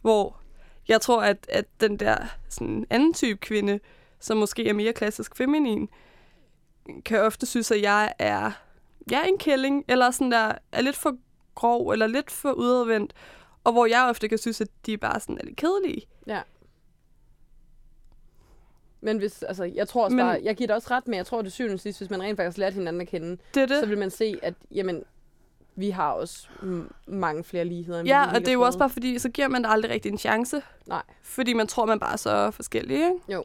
Hvor 0.00 0.40
jeg 0.88 1.00
tror, 1.00 1.22
at, 1.22 1.46
at 1.48 1.64
den 1.80 1.96
der 1.96 2.16
sådan 2.48 2.86
anden 2.90 3.14
type 3.14 3.38
kvinde, 3.40 3.80
som 4.22 4.36
måske 4.36 4.68
er 4.68 4.72
mere 4.72 4.92
klassisk 4.92 5.36
feminin, 5.36 5.88
kan 7.04 7.20
ofte 7.20 7.46
synes, 7.46 7.70
at 7.70 7.82
jeg 7.82 8.12
er, 8.18 8.50
jeg 9.10 9.20
er 9.20 9.24
en 9.24 9.38
kælling, 9.38 9.84
eller 9.88 10.10
sådan 10.10 10.32
der, 10.32 10.52
er 10.72 10.80
lidt 10.80 10.96
for 10.96 11.16
grov, 11.54 11.90
eller 11.90 12.06
lidt 12.06 12.30
for 12.30 12.52
udadvendt, 12.52 13.12
og 13.64 13.72
hvor 13.72 13.86
jeg 13.86 14.06
ofte 14.10 14.28
kan 14.28 14.38
synes, 14.38 14.60
at 14.60 14.68
de 14.86 14.96
bare 14.98 15.20
sådan 15.20 15.38
er 15.40 15.44
lidt 15.44 15.56
kedelige. 15.56 16.06
Men 19.04 19.18
hvis, 19.18 19.42
altså, 19.42 19.64
jeg 19.64 19.88
tror 19.88 20.04
også 20.04 20.16
Men- 20.16 20.24
bare, 20.26 20.40
jeg 20.42 20.56
giver 20.56 20.66
det 20.66 20.76
også 20.76 20.88
ret 20.90 21.08
med, 21.08 21.16
jeg 21.16 21.26
tror 21.26 21.42
det 21.42 21.52
syvende 21.52 21.78
sidst, 21.78 21.98
hvis 22.00 22.10
man 22.10 22.22
rent 22.22 22.36
faktisk 22.36 22.58
lærte 22.58 22.74
hinanden 22.74 23.00
at 23.02 23.08
kende, 23.08 23.36
Det 23.54 23.68
det. 23.68 23.80
så 23.80 23.86
vil 23.86 23.98
man 23.98 24.10
se, 24.10 24.38
at 24.42 24.54
jamen, 24.70 25.04
vi 25.74 25.90
har 25.90 26.12
også 26.12 26.48
mange 27.06 27.44
flere 27.44 27.64
ligheder, 27.64 28.00
end 28.00 28.08
Ja, 28.08 28.26
og 28.34 28.40
det 28.40 28.48
er 28.48 28.52
jo 28.52 28.60
også 28.62 28.78
bare 28.78 28.90
fordi, 28.90 29.18
så 29.18 29.28
giver 29.28 29.48
man 29.48 29.64
det 29.64 29.70
aldrig 29.70 29.90
rigtig 29.90 30.12
en 30.12 30.18
chance. 30.18 30.62
Nej. 30.86 31.02
Fordi 31.22 31.52
man 31.52 31.66
tror, 31.66 31.86
man 31.86 32.00
bare 32.00 32.12
er 32.12 32.16
så 32.16 32.50
forskellig, 32.50 32.94
ikke? 32.96 33.12
Jo. 33.28 33.44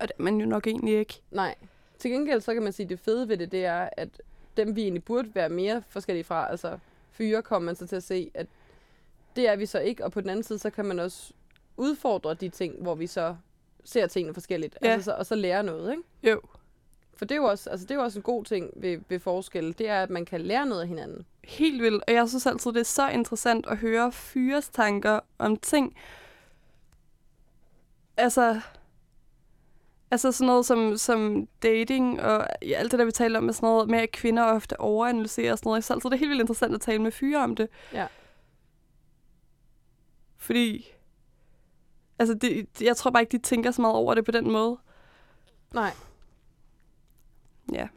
Og 0.00 0.08
det 0.08 0.14
er 0.18 0.22
man 0.22 0.40
jo 0.40 0.46
nok 0.46 0.66
egentlig 0.66 0.98
ikke. 0.98 1.20
Nej. 1.30 1.54
Til 1.98 2.10
gengæld, 2.10 2.40
så 2.40 2.54
kan 2.54 2.62
man 2.62 2.72
sige, 2.72 2.84
at 2.84 2.90
det 2.90 3.00
fede 3.00 3.28
ved 3.28 3.36
det, 3.36 3.52
det 3.52 3.64
er, 3.64 3.88
at 3.96 4.08
dem, 4.56 4.76
vi 4.76 4.82
egentlig 4.82 5.04
burde 5.04 5.34
være 5.34 5.48
mere 5.48 5.82
forskellige 5.88 6.24
fra, 6.24 6.50
altså 6.50 6.78
fyre, 7.10 7.42
kommer 7.42 7.66
man 7.66 7.76
så 7.76 7.86
til 7.86 7.96
at 7.96 8.02
se, 8.02 8.30
at 8.34 8.46
det 9.36 9.48
er 9.48 9.56
vi 9.56 9.66
så 9.66 9.78
ikke. 9.78 10.04
Og 10.04 10.12
på 10.12 10.20
den 10.20 10.30
anden 10.30 10.42
side, 10.42 10.58
så 10.58 10.70
kan 10.70 10.84
man 10.84 10.98
også 10.98 11.32
udfordre 11.76 12.34
de 12.34 12.48
ting, 12.48 12.82
hvor 12.82 12.94
vi 12.94 13.06
så 13.06 13.36
ser 13.84 14.06
tingene 14.06 14.34
forskelligt. 14.34 14.78
Ja. 14.82 14.88
Altså, 14.88 15.04
så, 15.04 15.14
og 15.14 15.26
så 15.26 15.34
lære 15.34 15.62
noget, 15.62 15.90
ikke? 15.90 16.02
Jo. 16.22 16.40
For 17.14 17.24
det 17.24 17.34
er 17.34 17.36
jo 17.36 17.44
også, 17.44 17.70
altså, 17.70 17.86
det 17.86 17.90
er 17.90 17.94
jo 17.94 18.02
også 18.02 18.18
en 18.18 18.22
god 18.22 18.44
ting 18.44 18.70
ved, 18.76 18.98
ved 19.08 19.18
forskelle. 19.18 19.72
Det 19.72 19.88
er, 19.88 20.02
at 20.02 20.10
man 20.10 20.24
kan 20.24 20.40
lære 20.40 20.66
noget 20.66 20.82
af 20.82 20.88
hinanden. 20.88 21.26
Helt 21.44 21.82
vildt. 21.82 22.04
Og 22.08 22.14
jeg 22.14 22.28
synes 22.28 22.46
altid, 22.46 22.72
det 22.72 22.80
er 22.80 22.84
så 22.84 23.08
interessant 23.08 23.66
at 23.66 23.76
høre 23.76 24.12
fyres 24.12 24.68
tanker 24.68 25.20
om 25.38 25.56
ting. 25.56 25.96
Altså, 28.16 28.60
altså 30.10 30.32
sådan 30.32 30.46
noget 30.46 30.66
som, 30.66 30.96
som 30.96 31.48
dating 31.62 32.22
og 32.22 32.64
alt 32.64 32.92
det 32.92 32.98
der, 32.98 33.04
vi 33.04 33.12
taler 33.12 33.38
om, 33.38 33.48
er 33.48 33.52
sådan 33.52 33.66
noget 33.66 33.90
med, 33.90 33.98
at 33.98 34.10
kvinder 34.10 34.42
ofte 34.42 34.80
overanalyserer 34.80 35.52
og 35.52 35.58
sådan 35.58 35.68
noget. 35.68 35.84
Synes 35.84 35.90
altid, 35.90 36.10
det 36.10 36.16
er 36.16 36.18
helt 36.18 36.30
vildt 36.30 36.40
interessant 36.40 36.74
at 36.74 36.80
tale 36.80 37.02
med 37.02 37.12
fyre 37.12 37.44
om 37.44 37.56
det. 37.56 37.68
Ja. 37.92 38.06
Fordi, 40.36 40.92
altså 42.18 42.34
det, 42.34 42.66
jeg 42.80 42.96
tror 42.96 43.10
bare 43.10 43.22
ikke, 43.22 43.32
de 43.32 43.42
tænker 43.42 43.70
så 43.70 43.80
meget 43.80 43.96
over 43.96 44.14
det 44.14 44.24
på 44.24 44.30
den 44.30 44.50
måde. 44.50 44.78
Nej. 45.74 45.90
Ja. 47.72 47.88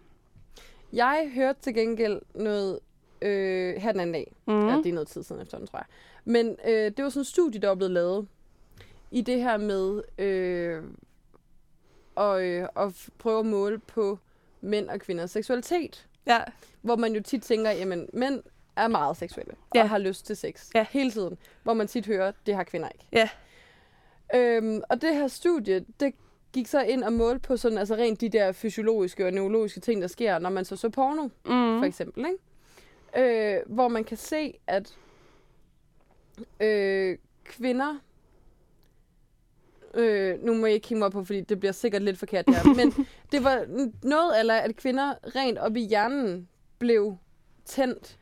Jeg 0.94 1.32
hørte 1.36 1.62
til 1.62 1.74
gengæld 1.74 2.22
noget 2.36 2.80
øh, 3.22 3.76
her 3.76 3.92
den 3.92 4.02
anden 4.02 4.14
dag. 4.14 4.36
Mm. 4.48 4.54
Mm. 4.54 4.68
Ja, 4.68 4.78
det 4.78 4.86
er 4.86 4.94
noget 4.94 5.08
tid 5.08 5.24
siden 5.24 5.42
efterhånden, 5.42 5.68
tror 5.68 5.80
jeg. 5.80 5.86
Men 6.26 6.56
øh, 6.68 6.92
det 6.98 7.04
var 7.04 7.10
sådan 7.10 7.22
en 7.22 7.26
studie, 7.26 7.62
der 7.62 7.68
var 7.68 7.76
blevet 7.76 7.92
lavet 7.92 8.28
i 9.12 9.22
det 9.22 9.42
her 9.42 9.58
med 9.58 10.04
øh, 10.18 10.84
og, 12.22 12.44
øh, 12.44 12.68
f- 12.76 13.10
prøve 13.18 13.40
at 13.40 13.46
måle 13.46 13.80
på 13.80 14.20
mænd 14.62 14.90
og 14.90 15.00
kvinders 15.00 15.32
seksualitet. 15.32 16.08
Ja, 16.28 16.40
Hvor 16.82 16.96
man 16.96 17.14
jo 17.16 17.22
tit 17.22 17.44
tænker, 17.44 17.72
jamen 17.72 18.10
mænd 18.14 18.44
er 18.76 18.88
meget 18.88 19.18
seksuelle 19.18 19.54
Ja. 19.76 19.82
og 19.84 19.90
har 19.90 19.98
lyst 19.98 20.26
til 20.26 20.36
sex 20.38 20.70
Ja. 20.76 20.86
hele 20.92 21.12
tiden. 21.12 21.38
Hvor 21.64 21.74
man 21.74 21.88
tit 21.88 22.06
hører, 22.06 22.32
det 22.46 22.56
har 22.56 22.64
kvinder 22.64 22.90
ikke. 22.90 23.06
Ja. 23.12 23.30
Øhm, 24.36 24.82
og 24.90 25.02
det 25.02 25.16
her 25.16 25.28
studie, 25.28 25.86
det 26.00 26.14
gik 26.54 26.68
så 26.68 26.82
ind 26.82 27.04
og 27.04 27.14
målte 27.14 27.40
på 27.40 27.58
sådan, 27.58 27.78
altså 27.78 27.96
rent 27.96 28.22
de 28.22 28.30
der 28.30 28.52
fysiologiske 28.52 29.26
og 29.26 29.32
neurologiske 29.34 29.80
ting, 29.80 30.02
der 30.02 30.08
sker, 30.08 30.40
når 30.40 30.50
man 30.50 30.66
så 30.66 30.76
så 30.76 30.90
porno, 30.90 31.24
Mm. 31.24 31.80
for 31.80 31.84
eksempel, 31.84 32.26
ikke? 32.26 33.58
Øh, 33.58 33.62
hvor 33.68 33.88
man 33.88 34.04
kan 34.04 34.18
se, 34.18 34.60
at 34.68 34.96
øh, 36.60 37.18
kvinder, 37.44 37.96
øh, 39.94 40.44
nu 40.44 40.54
må 40.54 40.66
jeg 40.66 40.76
ikke 40.76 40.86
kigge 40.88 41.00
mig 41.00 41.06
op 41.06 41.12
på, 41.12 41.24
fordi 41.24 41.42
det 41.42 41.60
bliver 41.60 41.72
sikkert 41.72 42.02
lidt 42.02 42.18
forkert 42.18 42.46
der, 42.48 42.74
men 42.76 42.94
det 43.32 43.44
var 43.44 43.66
noget 44.04 44.40
eller 44.40 44.54
at 44.56 44.76
kvinder 44.76 45.14
rent 45.36 45.58
op 45.58 45.76
i 45.76 45.82
hjernen 45.88 46.48
blev 46.80 47.18
tændt 47.66 48.18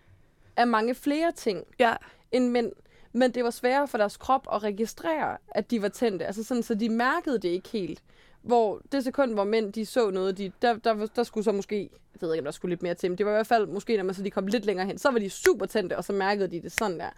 af 0.57 0.67
mange 0.67 0.95
flere 0.95 1.31
ting 1.31 1.63
Ja. 1.79 1.93
end 2.31 2.49
mænd. 2.49 2.71
Men 3.13 3.31
det 3.31 3.43
var 3.43 3.49
sværere 3.49 3.87
for 3.87 3.97
deres 3.97 4.17
krop 4.17 4.47
at 4.53 4.63
registrere, 4.63 5.37
at 5.47 5.71
de 5.71 5.81
var 5.81 5.87
tændte. 5.87 6.25
Altså 6.25 6.43
sådan, 6.43 6.63
så 6.63 6.75
de 6.75 6.89
mærkede 6.89 7.39
det 7.39 7.49
ikke 7.49 7.69
helt. 7.69 8.03
Hvor 8.41 8.81
det 8.91 9.03
sekund, 9.03 9.33
hvor 9.33 9.43
mænd 9.43 9.73
de 9.73 9.85
så 9.85 10.09
noget, 10.11 10.37
de, 10.37 10.51
der, 10.61 10.75
der, 10.77 11.05
der 11.15 11.23
skulle 11.23 11.43
så 11.43 11.51
måske, 11.51 11.89
jeg 12.13 12.21
ved 12.21 12.33
ikke, 12.33 12.41
om 12.41 12.45
der 12.45 12.51
skulle 12.51 12.71
lidt 12.71 12.81
mere 12.83 12.93
til, 12.93 13.11
men 13.11 13.17
det 13.17 13.25
var 13.25 13.31
i 13.31 13.35
hvert 13.35 13.47
fald 13.47 13.67
måske, 13.67 13.97
når 13.97 14.03
man 14.03 14.15
så 14.15 14.23
de 14.23 14.31
kom 14.31 14.47
lidt 14.47 14.65
længere 14.65 14.87
hen, 14.87 14.97
så 14.97 15.11
var 15.11 15.19
de 15.19 15.29
super 15.29 15.65
tændte, 15.65 15.97
og 15.97 16.03
så 16.03 16.13
mærkede 16.13 16.47
de 16.47 16.61
det 16.61 16.71
sådan 16.71 16.99
der. 16.99 17.09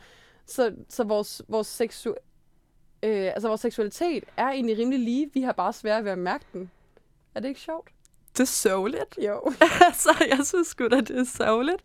Så, 0.46 0.72
så 0.90 1.04
vores, 1.04 1.42
vores, 1.48 1.68
seksu, 1.68 2.14
øh, 3.04 3.26
altså 3.26 3.48
vores 3.48 3.62
seksualitet 3.62 4.24
er 4.38 4.48
egentlig 4.48 4.78
rimelig 4.78 5.00
lige. 5.00 5.30
Vi 5.34 5.42
har 5.42 5.52
bare 5.52 5.74
svært 5.74 6.04
ved 6.04 6.12
at 6.12 6.18
mærke 6.18 6.46
den. 6.54 6.72
Er 7.36 7.40
det 7.40 7.48
ikke 7.48 7.62
sjovt? 7.62 7.90
Det 8.34 8.40
er 8.40 8.46
sørgeligt. 8.46 9.20
Jo. 9.26 9.54
altså, 9.88 10.26
jeg 10.30 10.40
synes 10.46 10.68
sgu 10.68 10.88
da, 10.88 11.02
det 11.02 11.20
er 11.20 11.24
sørgeligt. 11.24 11.84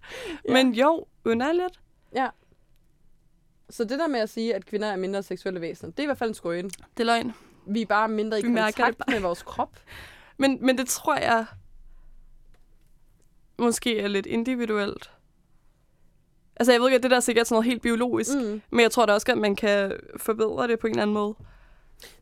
Ja. 0.48 0.52
Men 0.52 0.74
jo, 0.74 1.06
underligt. 1.24 1.80
Ja. 2.14 2.28
Så 3.70 3.84
det 3.84 3.98
der 3.98 4.06
med 4.06 4.20
at 4.20 4.28
sige, 4.28 4.54
at 4.54 4.66
kvinder 4.66 4.88
er 4.88 4.96
mindre 4.96 5.22
seksuelle 5.22 5.60
væsener, 5.60 5.90
det 5.90 5.98
er 5.98 6.02
i 6.02 6.06
hvert 6.06 6.18
fald 6.18 6.30
en 6.30 6.34
skrøn. 6.34 6.64
Det 6.68 7.00
er 7.00 7.04
løgn. 7.04 7.34
Vi 7.66 7.82
er 7.82 7.86
bare 7.86 8.08
mindre 8.08 8.40
i 8.40 8.42
Vi 8.42 8.48
kontakt 8.48 9.00
med 9.08 9.20
vores 9.20 9.42
krop. 9.42 9.76
Men, 10.36 10.58
men 10.60 10.78
det 10.78 10.88
tror 10.88 11.16
jeg 11.16 11.46
måske 13.58 14.00
er 14.00 14.08
lidt 14.08 14.26
individuelt. 14.26 15.10
Altså, 16.56 16.72
jeg 16.72 16.80
ved 16.80 16.88
ikke, 16.88 16.96
at 16.96 17.02
det 17.02 17.10
der 17.10 17.16
er 17.16 17.20
sikkert 17.20 17.46
sådan 17.46 17.54
noget 17.54 17.64
helt 17.64 17.82
biologisk, 17.82 18.30
mm. 18.34 18.62
Men 18.70 18.80
jeg 18.80 18.90
tror 18.90 19.06
da 19.06 19.12
også, 19.12 19.26
at 19.32 19.38
man 19.38 19.56
kan 19.56 19.92
forbedre 20.16 20.68
det 20.68 20.78
på 20.78 20.86
en 20.86 20.90
eller 20.90 21.02
anden 21.02 21.14
måde. 21.14 21.34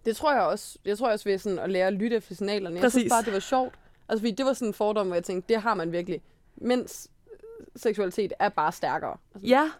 Det 0.04 0.16
tror 0.16 0.32
jeg 0.32 0.42
også. 0.42 0.78
Jeg 0.84 0.98
tror 0.98 1.10
også 1.10 1.24
ved 1.28 1.38
sådan 1.38 1.58
at 1.58 1.70
lære 1.70 1.86
at 1.86 1.92
lytte 1.92 2.16
efter 2.16 2.34
signalerne. 2.34 2.76
Jeg 2.76 2.82
Præcis. 2.82 3.00
synes 3.00 3.12
bare, 3.12 3.22
det 3.22 3.32
var 3.32 3.38
sjovt. 3.38 3.74
Altså, 4.08 4.20
fordi 4.22 4.30
det 4.34 4.46
var 4.46 4.52
sådan 4.52 4.68
en 4.68 4.74
fordom, 4.74 5.06
hvor 5.06 5.16
jeg 5.16 5.24
tænkte, 5.24 5.54
det 5.54 5.62
har 5.62 5.74
man 5.74 5.92
virkelig. 5.92 6.20
Mænds 6.56 7.08
seksualitet 7.76 8.32
er 8.38 8.48
bare 8.48 8.72
stærkere. 8.72 9.16
Altså, 9.34 9.48
Ja, 9.48 9.70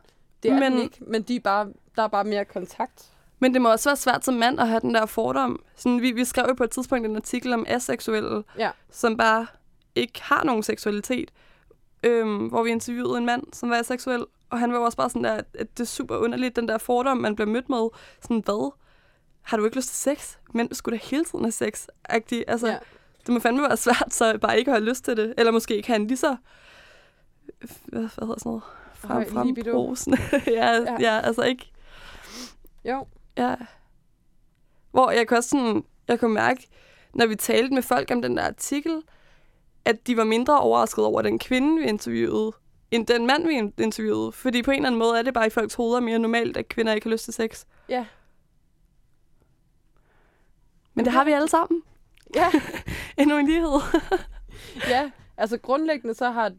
det 0.43 0.51
er 0.51 0.59
men- 0.59 0.73
den 0.73 0.83
ikke, 0.83 0.97
men 1.01 1.23
de 1.23 1.37
er 1.37 1.41
bare, 1.41 1.69
der 1.97 2.03
er 2.03 2.09
bare 2.09 2.25
mere 2.25 2.45
kontakt. 2.45 3.05
men 3.39 3.55
det 3.55 3.63
må 3.63 3.71
også 3.71 3.89
være 3.89 3.97
svært 3.97 4.25
som 4.25 4.35
mand 4.35 4.61
at 4.61 4.69
have 4.69 4.81
den 4.81 4.95
der 4.95 5.07
fordom. 5.07 5.63
Sådan, 5.77 6.03
vi, 6.03 6.11
vi 6.13 6.25
skrev 6.25 6.45
jo 6.49 6.55
på 6.55 6.65
et 6.65 6.71
tidspunkt 6.71 7.07
en 7.07 7.17
artikel 7.17 7.53
om 7.53 7.65
aseksuelle, 7.69 8.45
Ja. 8.59 8.71
som 8.91 9.17
bare 9.17 9.47
ikke 9.95 10.23
har 10.23 10.45
nogen 10.45 10.63
seksualitet. 10.63 11.31
Øhm, 12.05 12.47
hvor 12.47 12.63
vi 12.63 12.71
interviewede 12.71 13.19
en 13.19 13.27
mand, 13.27 13.43
som 13.53 13.71
var 13.71 13.77
aseksuel, 13.77 14.25
og 14.51 14.59
han 14.59 14.73
var 14.73 14.79
også 14.79 14.97
bare 14.97 15.11
sådan 15.11 15.25
der, 15.25 15.35
at 15.35 15.79
det 15.79 15.81
er 15.81 15.85
super 15.85 16.17
underligt, 16.17 16.57
den 16.57 16.69
der 16.69 16.79
fordom, 16.79 17.17
man 17.17 17.37
bliver 17.37 17.49
mødt 17.49 17.69
med. 17.69 17.89
Sådan, 18.23 18.43
hvad? 18.45 18.73
Har 19.43 19.57
du 19.57 19.65
ikke 19.65 19.77
lyst 19.77 19.89
til 19.89 19.97
sex? 19.99 20.37
Men 20.53 20.75
skulle 20.75 20.99
da 20.99 21.05
hele 21.05 21.25
tiden 21.25 21.45
have 21.45 21.53
sex? 21.53 21.87
-agtig. 22.13 22.43
Altså, 22.49 22.67
Ja. 22.69 22.79
det 23.27 23.29
må 23.35 23.41
fandme 23.41 23.63
være 23.63 23.77
svært, 23.77 24.07
så 24.15 24.39
bare 24.39 24.59
ikke 24.59 24.71
have 24.71 24.85
lyst 24.85 25.05
til 25.05 25.17
det. 25.17 25.35
Eller 25.39 25.53
måske 25.53 25.77
ikke 25.77 25.89
have 25.89 25.97
en 26.01 26.07
lige 26.07 26.19
så... 26.19 26.37
Hvad, 27.85 28.01
hvad 28.01 28.01
hedder 28.01 28.39
sådan 28.39 28.51
noget? 28.51 28.63
Frem, 28.95 29.27
frembrusende. 29.29 30.19
ja, 30.33 30.41
Ja. 30.53 30.73
ja. 30.83 30.97
ja, 31.01 31.21
altså 31.21 31.43
ikke... 31.43 31.73
Jo. 32.85 33.07
Ja. 33.37 33.55
Hvor 34.91 35.11
jeg 35.11 35.29
kunne 35.29 35.39
også 35.39 35.51
sådan, 35.51 35.85
jeg 36.09 36.21
kunne 36.21 36.35
mærke, 36.35 36.69
når 37.15 37.27
vi 37.27 37.37
talte 37.37 37.75
med 37.75 37.83
folk 37.83 38.11
om 38.11 38.23
den 38.23 38.37
der 38.37 38.43
artikel, 38.45 39.03
at 39.85 40.07
de 40.07 40.17
var 40.17 40.25
mindre 40.25 40.61
overrasket 40.61 41.05
over 41.05 41.23
den 41.23 41.39
kvinde, 41.39 41.83
vi 41.83 41.89
interviewede, 41.89 42.53
end 42.91 43.07
den 43.07 43.27
mand, 43.27 43.47
vi 43.47 43.55
in- 43.55 43.73
interviewede. 43.79 44.33
Fordi 44.33 44.63
på 44.63 44.71
en 44.71 44.77
eller 44.77 44.87
anden 44.87 44.99
måde 44.99 45.19
er 45.19 45.23
det 45.23 45.35
bare 45.35 45.47
i 45.47 45.51
folks 45.51 45.75
hoveder 45.75 46.01
mere 46.01 46.19
normalt, 46.19 46.57
at 46.57 46.69
kvinder 46.69 46.93
ikke 46.93 47.05
har 47.07 47.11
lyst 47.13 47.25
til 47.25 47.35
sex. 47.35 47.65
Ja. 47.89 48.07
Men 50.95 51.05
det 51.05 51.13
har 51.13 51.25
vi 51.25 51.33
alle 51.33 51.49
sammen. 51.49 51.83
Ja. 52.35 52.51
Endnu 53.19 53.39
en 53.39 53.47
lighed. 53.47 53.81
ja. 54.95 55.11
Altså 55.37 55.59
grundlæggende 55.59 56.15
så 56.15 56.31
har 56.31 56.53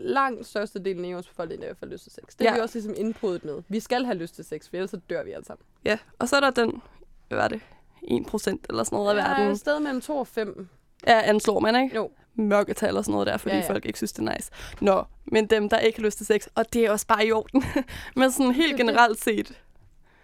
langt 0.00 0.46
størstedelen 0.46 1.04
af 1.04 1.14
vores 1.14 1.26
befolkning 1.28 1.62
i 1.62 1.64
hvert 1.66 1.76
fald 1.76 1.90
lyst 1.90 2.02
til 2.02 2.12
sex. 2.12 2.22
Det 2.38 2.40
er 2.46 2.50
Ja. 2.50 2.54
vi 2.54 2.60
også 2.60 2.78
ligesom 2.78 2.94
indpodet 2.96 3.44
med. 3.44 3.62
Vi 3.68 3.80
skal 3.80 4.04
have 4.04 4.16
lyst 4.18 4.34
til 4.34 4.44
sex, 4.44 4.68
for 4.68 4.76
ellers 4.76 4.90
så 4.90 4.96
dør 5.10 5.24
vi 5.24 5.30
alle 5.30 5.44
sammen. 5.44 5.64
ja, 5.84 5.98
og 6.18 6.28
så 6.28 6.36
er 6.36 6.40
der 6.40 6.50
den, 6.50 6.82
hvad 7.28 7.38
var 7.38 7.48
det, 7.48 7.60
1 8.02 8.26
procent 8.26 8.66
eller 8.68 8.84
sådan 8.84 8.96
noget 8.96 9.10
af 9.10 9.22
Ja, 9.24 9.28
verden. 9.28 9.48
et 9.52 9.58
sted 9.60 9.80
mellem 9.80 10.00
2 10.00 10.16
og 10.16 10.26
5. 10.26 10.68
Ja, 11.06 11.20
anslår 11.24 11.60
man, 11.60 11.82
ikke? 11.84 11.96
Jo. 11.96 12.10
Mørketal 12.34 12.96
og 12.96 13.04
sådan 13.04 13.12
noget 13.12 13.26
der, 13.26 13.36
fordi 13.36 13.54
Ja, 13.54 13.60
ja, 13.60 13.68
folk 13.70 13.84
ikke 13.86 13.98
synes, 13.98 14.12
det 14.12 14.28
er 14.28 14.34
nice. 14.34 14.50
Nå, 14.80 15.04
men 15.24 15.46
dem, 15.46 15.68
der 15.68 15.78
ikke 15.78 15.98
har 15.98 16.04
lyst 16.04 16.16
til 16.16 16.26
sex, 16.26 16.46
og 16.54 16.72
det 16.72 16.84
er 16.86 16.90
også 16.90 17.06
bare 17.06 17.26
i 17.26 17.32
orden. 17.32 17.64
men 18.16 18.30
sådan 18.32 18.52
helt 18.52 18.76
generelt 18.76 19.20
set, 19.24 19.60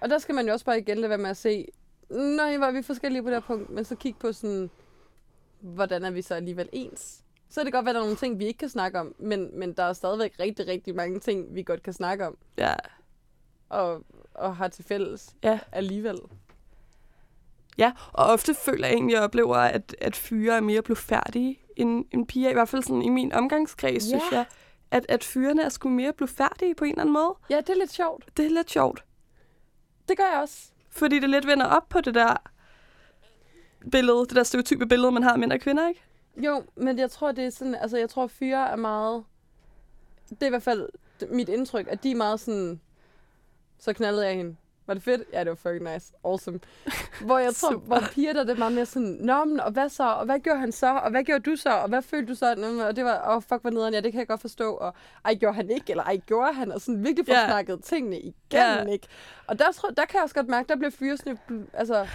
Og 0.01 0.11
der 0.11 0.19
skal 0.19 0.35
man 0.35 0.47
jo 0.47 0.53
også 0.53 0.65
bare 0.65 0.79
igen 0.79 0.99
lade 0.99 1.09
være 1.09 1.19
med 1.19 1.31
at 1.31 1.37
se, 1.37 1.67
nej, 2.11 2.53
er 2.55 2.71
vi 2.71 2.83
forskellige 2.83 3.23
på 3.23 3.29
det 3.29 3.37
her 3.37 3.41
punkt, 3.41 3.71
men 3.71 3.85
så 3.85 3.95
kigge 3.97 4.19
på 4.21 4.33
sådan, 4.33 4.71
hvordan 5.61 6.05
er 6.05 6.11
vi 6.11 6.23
så 6.23 6.35
alligevel 6.35 6.69
ens? 6.73 7.21
Så 7.51 7.61
er 7.61 7.65
det 7.65 7.73
godt, 7.73 7.89
at 7.89 7.95
der 7.95 8.01
er 8.01 8.05
nogle 8.05 8.17
ting, 8.17 8.39
vi 8.39 8.45
ikke 8.47 8.59
kan 8.59 8.69
snakke 8.69 9.01
om, 9.01 9.15
men, 9.19 9.59
men 9.59 9.73
der 9.73 9.83
er 9.83 9.93
stadigvæk 9.93 10.35
rigtig, 10.41 10.67
rigtig 10.67 10.95
mange 10.95 11.21
ting, 11.21 11.55
vi 11.55 11.63
godt 11.63 11.83
kan 11.83 11.93
snakke 11.93 12.27
om, 12.27 12.37
ja, 12.59 12.75
og, 13.69 14.05
og 14.35 14.57
har 14.57 14.69
til 14.69 14.85
fælles 14.85 15.35
Ja. 15.43 15.59
alligevel. 15.73 16.19
Ja, 17.79 17.93
og 18.13 18.27
ofte 18.27 18.55
føler 18.55 18.87
jeg 18.87 18.95
egentlig, 18.95 19.15
at 19.15 19.19
jeg 19.19 19.25
oplever, 19.25 19.57
at, 19.57 19.97
at 20.01 20.17
fyre 20.17 20.57
er 20.57 20.61
mere 20.61 20.83
blufærdige 20.83 21.61
end, 21.77 22.05
end 22.11 22.27
piger. 22.27 22.51
I 22.51 22.53
hvert 22.53 22.69
fald 22.69 22.83
sådan 22.83 23.03
i 23.03 23.09
min 23.09 23.33
omgangskreds, 23.33 24.05
Ja. 24.05 24.19
synes 24.19 24.33
jeg, 24.33 24.45
at, 24.91 25.07
at 25.09 25.25
fyrene 25.25 25.63
er 25.63 25.69
sgu 25.69 25.89
mere 25.89 26.13
blufærdige 26.13 26.75
på 26.75 26.85
en 26.85 26.91
eller 26.91 27.01
anden 27.03 27.13
måde. 27.13 27.35
Ja, 27.51 27.57
det 27.57 27.69
er 27.71 27.75
lidt 27.79 27.93
sjovt. 27.93 28.25
Det 28.37 28.47
er 28.47 28.51
lidt 28.51 28.71
sjovt, 28.71 29.05
Det 30.09 30.17
gør 30.17 30.25
jeg 30.33 30.41
også. 30.41 30.57
fordi 30.91 31.19
det 31.19 31.31
lidt 31.31 31.47
vender 31.47 31.67
op 31.67 31.89
på 31.89 32.01
det 32.01 32.15
der 32.15 32.37
billede, 33.91 34.19
det 34.19 34.31
der 34.37 34.43
stereotype 34.43 34.87
billede, 34.87 35.13
man 35.13 35.23
har 35.23 35.33
af 35.33 35.39
mænd 35.39 35.53
og 35.53 35.61
kvinder, 35.61 35.89
ikke? 35.89 36.03
Jo, 36.37 36.63
men 36.77 36.99
jeg 36.99 37.11
tror, 37.11 37.33
det 37.33 37.45
er 37.45 37.51
sådan, 37.51 37.75
altså 37.75 37.97
jeg 37.99 38.11
tror, 38.11 38.27
fyre 38.27 38.71
er 38.71 38.77
meget, 38.77 39.25
det 40.31 40.43
er 40.43 40.47
i 40.47 40.51
hvert 40.51 40.63
fald 40.63 40.89
mit 41.31 41.49
indtryk, 41.49 41.87
at 41.91 42.03
de 42.03 42.11
er 42.11 42.17
meget 42.17 42.41
sådan, 42.41 42.81
så 43.79 43.93
knaldede 43.93 44.27
jeg 44.27 44.37
hende. 44.37 44.57
Var 44.91 44.95
det 44.95 45.03
fedt? 45.03 45.23
Ja, 45.33 45.41
det 45.41 45.49
var 45.49 45.55
fucking 45.55 45.93
nice. 45.93 46.13
Awesome. 46.25 46.61
Hvor 47.27 47.39
jeg 47.39 47.55
tror, 47.55 47.73
hvor 47.77 47.99
piger 48.15 48.33
der, 48.33 48.45
det 48.45 48.59
meget 48.59 48.73
mere 48.73 48.87
sådan, 48.87 49.17
Nå, 49.21 49.45
men, 49.45 49.61
og 49.61 49.71
hvad 49.73 49.89
så? 49.89 50.05
Og 50.05 50.25
hvad 50.25 50.39
gjorde 50.39 50.59
han 50.61 50.73
så? 50.73 50.87
Og 50.95 51.11
hvad 51.11 51.23
gjorde 51.25 51.51
du 51.51 51.57
så? 51.57 51.71
Og 51.71 51.89
hvad 51.89 52.03
følte 52.03 52.33
du 52.33 52.35
så? 52.39 52.81
Og 52.89 52.97
det 52.97 53.05
var, 53.05 53.25
åh, 53.29 53.37
oh, 53.37 53.43
fuck, 53.43 53.61
hvor 53.63 53.71
nederen. 53.71 53.95
Ja, 53.95 54.01
det 54.01 54.13
kan 54.13 54.19
jeg 54.19 54.29
godt 54.29 54.41
forstå. 54.41 54.75
Og 54.75 54.95
ej, 55.25 55.35
gjorde 55.35 55.55
han 55.57 55.71
ikke? 55.71 55.91
Eller 55.91 56.05
ej, 56.05 56.17
gjorde 56.27 56.53
han? 56.53 56.73
Og 56.73 56.81
sådan 56.81 57.05
virkelig 57.05 57.27
få 57.27 57.33
Ja. 57.33 57.47
snakket 57.47 57.85
tingene 57.85 58.17
igennem, 58.19 58.35
Ja. 58.53 58.93
ikke? 58.93 59.07
Og 59.47 59.59
der, 59.59 59.73
tror, 59.73 59.89
der 59.89 60.05
kan 60.05 60.15
jeg 60.15 60.23
også 60.23 60.35
godt 60.35 60.49
mærke, 60.49 60.69
der 60.69 60.77
bliver 60.77 60.91
fyre 60.91 61.17
sådan, 61.17 61.39
bl- 61.51 61.71
altså, 61.79 62.07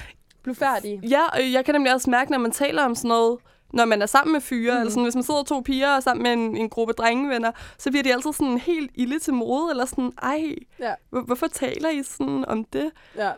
blufærdige. 0.43 0.99
Ja, 1.09 1.21
og 1.33 1.51
jeg 1.53 1.65
kan 1.65 1.75
nemlig 1.75 1.93
også 1.93 2.09
mærke, 2.09 2.31
når 2.31 2.37
man 2.37 2.51
taler 2.51 2.83
om 2.83 2.95
sådan 2.95 3.09
noget, 3.09 3.39
når 3.73 3.85
man 3.85 4.01
er 4.01 4.05
sammen 4.05 4.31
med 4.33 4.41
fyre, 4.41 4.71
Mhm. 4.71 4.77
mm. 4.77 4.79
eller 4.79 4.91
sådan, 4.91 5.03
hvis 5.03 5.15
man 5.15 5.23
sidder 5.23 5.43
to 5.43 5.59
piger 5.61 5.95
og 5.95 6.03
sammen 6.03 6.23
med 6.23 6.33
en, 6.33 6.57
en 6.57 6.69
gruppe 6.69 6.93
drengevenner, 6.93 7.51
så 7.77 7.89
bliver 7.89 8.03
de 8.03 8.13
altid 8.13 8.33
sådan 8.33 8.57
helt 8.57 8.91
ille 8.95 9.19
til 9.19 9.33
mode, 9.33 9.69
eller 9.71 9.85
sådan, 9.85 10.11
ej, 10.21 10.55
Ja. 10.79 10.93
hvor, 11.09 11.21
hvorfor 11.21 11.47
taler 11.47 11.89
I 11.89 12.03
sådan 12.03 12.45
om 12.47 12.63
det? 12.65 12.91
Ja. 13.17 13.31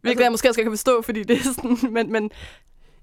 Hvilket 0.00 0.10
altså, 0.18 0.22
jeg 0.24 0.32
måske 0.32 0.48
også 0.48 0.62
kan 0.62 0.70
forstå, 0.72 1.02
fordi 1.02 1.22
det 1.22 1.36
er 1.36 1.42
sådan, 1.42 1.76
men, 1.96 2.12
men 2.12 2.30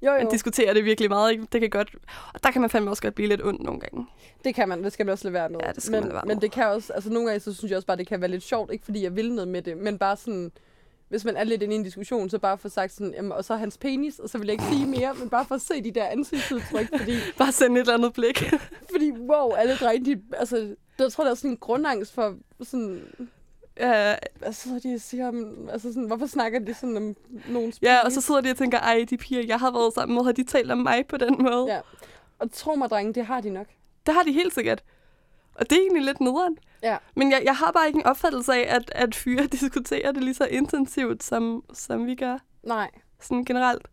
Jo, 0.02 0.12
man 0.12 0.22
jo. 0.24 0.30
diskuterer 0.32 0.74
det 0.74 0.86
virkelig 0.86 1.10
meget, 1.10 1.32
ikke? 1.32 1.48
Det 1.52 1.62
kan 1.62 1.70
godt, 1.70 1.96
og 2.34 2.44
der 2.44 2.52
kan 2.52 2.62
man 2.62 2.70
fandme 2.70 2.90
også 2.92 3.02
godt 3.02 3.16
blive 3.16 3.30
lidt 3.30 3.42
ond 3.46 3.60
nogle 3.60 3.80
gange. 3.80 4.08
Det 4.44 4.56
kan 4.56 4.70
man, 4.70 4.84
det 4.84 4.94
skal 4.94 5.06
man 5.06 5.14
også 5.14 5.26
lade 5.26 5.34
være 5.34 5.50
med. 5.50 5.60
Ja, 5.66 5.72
det 5.72 5.84
skal 5.84 5.92
men, 5.92 6.00
man 6.00 6.04
lade 6.08 6.14
være 6.14 6.24
Men 6.28 6.36
med. 6.36 6.42
det 6.42 6.52
kan 6.52 6.68
også, 6.68 6.94
altså 6.94 7.10
nogle 7.10 7.28
gange, 7.30 7.40
så 7.40 7.54
synes 7.54 7.70
jeg 7.70 7.78
også 7.78 7.88
bare, 7.88 7.98
det 7.98 8.08
kan 8.08 8.22
være 8.22 8.32
lidt 8.32 8.44
sjovt, 8.44 8.72
ikke 8.72 8.86
fordi 8.86 9.04
jeg 9.04 9.16
vil 9.16 9.34
noget 9.34 9.48
med 9.48 9.62
det, 9.62 9.78
men 9.78 9.98
bare 9.98 10.18
sådan, 10.18 10.52
hvis 11.10 11.26
man 11.26 11.38
er 11.38 11.44
lidt 11.44 11.62
inde 11.62 11.76
i 11.76 11.78
en 11.78 11.84
diskussion, 11.84 12.30
så 12.30 12.40
bare 12.40 12.58
få 12.58 12.70
sagt 12.70 12.94
sådan, 12.94 13.14
jamen, 13.14 13.32
og 13.32 13.46
så 13.46 13.56
hans 13.56 13.78
penis, 13.78 14.20
og 14.20 14.30
så 14.30 14.38
vil 14.38 14.48
jeg 14.48 14.54
ikke 14.54 14.64
sige 14.64 14.88
mere, 14.88 15.14
men 15.14 15.30
bare 15.30 15.46
for 15.46 15.56
at 15.56 15.62
se 15.62 15.84
de 15.84 15.92
der 15.92 16.06
ansigtsudtryk, 16.06 16.88
fordi, 16.98 17.16
Bare 17.38 17.52
sende 17.52 17.76
et 17.76 17.80
eller 17.80 17.94
andet 17.94 18.14
blik. 18.14 18.44
fordi 18.92 19.12
wow, 19.12 19.52
alle 19.52 19.76
drenge, 19.76 20.16
de, 20.16 20.22
altså, 20.34 20.76
jeg 21.00 21.12
tror, 21.12 21.24
der 21.24 21.32
er 21.32 21.36
sådan 21.36 21.52
en 21.52 21.58
grundangst 21.58 22.14
for 22.14 22.36
sådan, 22.64 23.02
ja, 23.80 24.16
altså, 24.42 24.80
de 24.84 25.00
siger, 25.00 25.32
altså 25.72 25.94
sådan, 25.94 26.08
hvorfor 26.08 26.26
snakker 26.26 26.60
de 26.60 26.74
sådan 26.74 26.98
om 26.98 27.16
nogens 27.50 27.80
ja, 27.82 28.00
og 28.06 28.12
så 28.12 28.22
sidder 28.22 28.42
de 28.42 28.52
og 28.52 28.58
tænker, 28.58 28.80
ej, 28.80 29.06
de 29.10 29.18
piger, 29.18 29.44
jeg 29.48 29.60
har 29.60 29.72
været 29.72 29.94
sammen 29.94 30.16
med, 30.16 30.24
har 30.24 30.32
de 30.32 30.44
talt 30.44 30.72
om 30.72 30.78
mig 30.78 31.08
på 31.08 31.18
den 31.18 31.36
måde? 31.40 31.74
Ja. 31.74 31.80
Og 32.40 32.52
tro 32.52 32.76
mig, 32.76 32.90
drenge, 32.90 33.14
det 33.14 33.26
har 33.26 33.42
de 33.42 33.50
nok. 33.50 33.68
Det 34.06 34.14
har 34.14 34.24
de 34.24 34.32
helt 34.32 34.54
sikkert. 34.54 34.84
Og 35.60 35.70
det 35.70 35.78
er 35.78 35.82
egentlig 35.82 36.04
lidt 36.04 36.22
nederen. 36.22 36.58
Ja. 36.84 36.98
Men 37.16 37.32
jeg, 37.32 37.42
jeg 37.46 37.56
har 37.56 37.72
bare 37.72 37.88
ikke 37.88 37.98
en 38.00 38.06
opfattelse 38.06 38.54
af, 38.54 38.76
at, 38.76 38.92
at 38.96 39.16
fyre 39.16 39.46
diskuterer 39.58 40.12
det 40.12 40.24
lige 40.24 40.34
så 40.34 40.46
intensivt, 40.46 41.24
som, 41.24 41.64
som 41.74 42.06
vi 42.06 42.16
gør 42.16 42.38
Nej. 42.64 42.92
sådan 43.22 43.46
generelt. 43.46 43.88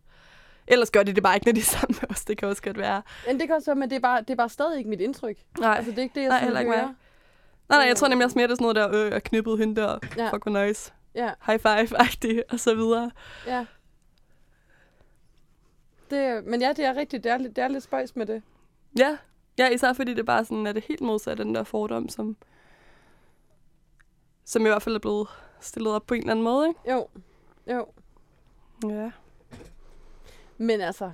Ellers 0.69 0.91
gør 0.91 1.03
de 1.03 1.13
det 1.13 1.23
bare 1.23 1.35
ikke, 1.37 1.47
når 1.47 1.53
de 1.53 1.61
er 1.61 1.65
sammen 1.65 1.97
med 2.03 2.11
os. 2.11 2.25
Det 2.25 2.39
kan 2.39 2.49
også 2.49 2.63
godt 2.63 2.79
være. 2.79 3.03
Men 3.27 3.41
det 3.41 3.47
kan 3.49 3.57
også 3.57 3.67
være, 3.67 3.77
men 3.77 3.91
det 3.91 3.97
er 3.97 4.01
bare, 4.01 4.21
det 4.21 4.31
er 4.31 4.35
bare 4.37 4.49
stadig 4.49 4.79
ikke 4.79 4.91
mit 4.91 5.01
indtryk. 5.01 5.37
Nej, 5.61 5.75
Altså, 5.77 5.91
det 5.91 5.99
er 5.99 6.03
ikke 6.03 6.15
det, 6.15 6.21
jeg 6.21 6.29
Nej, 6.29 6.41
heller 6.43 6.61
ikke 6.61 6.73
hører. 6.73 6.85
nej, 7.69 7.79
nej 7.79 7.79
jeg 7.89 7.97
tror 7.97 8.09
nemlig 8.09 8.25
også 8.25 8.39
mere, 8.39 8.47
det 8.47 8.53
er 8.53 8.57
sådan 8.65 8.75
noget 8.75 8.93
der, 8.95 9.07
øh, 9.07 9.13
jeg 9.13 9.23
knippede 9.23 9.57
hende 9.59 9.81
der, 9.81 9.99
Ja. 10.17 10.31
fuck 10.33 10.45
hvor 10.45 10.67
nice, 10.67 10.93
Ja, 11.15 11.31
high 11.47 11.59
five-agtigt, 11.61 12.43
og 12.53 12.61
så 12.61 12.75
videre. 12.75 13.11
ja. 13.47 13.65
Det, 16.11 16.45
men 16.45 16.61
ja, 16.61 16.73
det 16.73 16.85
er 16.85 16.97
rigtigt. 16.97 17.25
Det 17.25 17.33
er, 17.33 17.39
lidt- 17.39 17.57
det 17.57 17.65
er 17.65 17.69
lidt 17.69 17.85
spøjs 17.85 18.17
med 18.17 18.27
det. 18.27 18.43
Ja. 18.99 19.17
Ja, 19.59 19.69
især 19.69 19.93
fordi 19.93 20.15
det 20.15 20.27
bare 20.27 20.45
sådan 20.45 20.67
er 20.67 20.73
det 20.73 20.85
helt 20.89 21.01
modsatte 21.01 21.45
den 21.45 21.55
der 21.55 21.65
fordom, 21.65 22.09
som, 22.09 22.37
som 24.45 24.67
i 24.67 24.69
hvert 24.69 24.83
fald 24.83 24.95
er 24.95 24.99
blevet 24.99 25.29
stillet 25.61 25.93
op 25.95 26.07
på 26.07 26.15
en 26.15 26.21
eller 26.21 26.31
anden 26.31 26.45
måde, 26.45 26.69
ikke? 26.69 26.81
Jo, 26.93 27.07
jo. 27.71 27.87
Ja. 28.91 29.11
Men 30.59 30.81
altså, 30.81 31.11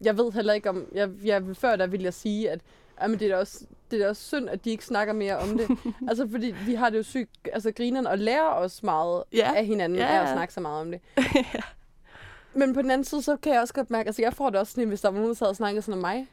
jeg 0.00 0.16
ved 0.18 0.32
heller 0.32 0.52
ikke 0.52 0.68
om... 0.70 0.86
Jeg, 0.92 1.10
jeg, 1.24 1.56
før 1.56 1.76
der 1.76 1.86
ville 1.86 2.04
jeg 2.04 2.14
sige, 2.14 2.50
at 2.50 2.60
jamen, 3.02 3.18
det, 3.18 3.26
er 3.26 3.34
da 3.34 3.40
også, 3.40 3.64
det 3.90 3.98
er 4.00 4.04
da 4.04 4.08
også 4.08 4.22
synd, 4.24 4.48
at 4.48 4.64
de 4.64 4.70
ikke 4.70 4.84
snakker 4.84 5.12
mere 5.14 5.38
om 5.38 5.58
det. 5.58 5.68
altså, 6.08 6.28
fordi 6.30 6.54
vi 6.66 6.74
har 6.74 6.90
det 6.90 6.98
jo 6.98 7.02
sygt... 7.02 7.30
Altså, 7.52 7.72
grineren 7.72 8.06
og 8.06 8.18
lærer 8.18 8.48
os 8.50 8.82
meget 8.82 9.24
Ja. 9.32 9.52
af 9.56 9.66
hinanden 9.66 9.98
Ja, 9.98 10.04
ja. 10.04 10.12
af 10.18 10.22
at 10.22 10.28
ja. 10.28 10.34
snakke 10.34 10.54
så 10.54 10.60
meget 10.60 10.80
om 10.80 10.90
det. 10.90 11.00
Men 12.54 12.74
på 12.74 12.82
den 12.82 12.90
anden 12.90 13.04
side, 13.04 13.22
så 13.22 13.36
kan 13.36 13.52
jeg 13.52 13.60
også 13.60 13.74
godt 13.74 13.90
mærke... 13.90 14.06
Altså, 14.06 14.22
jeg 14.22 14.32
får 14.34 14.50
det 14.50 14.60
også 14.60 14.72
sådan, 14.72 14.88
hvis 14.88 15.00
der 15.00 15.08
var 15.08 15.14
nogen, 15.14 15.28
der 15.28 15.34
sad 15.34 15.46
og 15.46 15.56
snakkede 15.56 15.82
sådan 15.82 15.94
om 15.94 16.00
mig. 16.00 16.28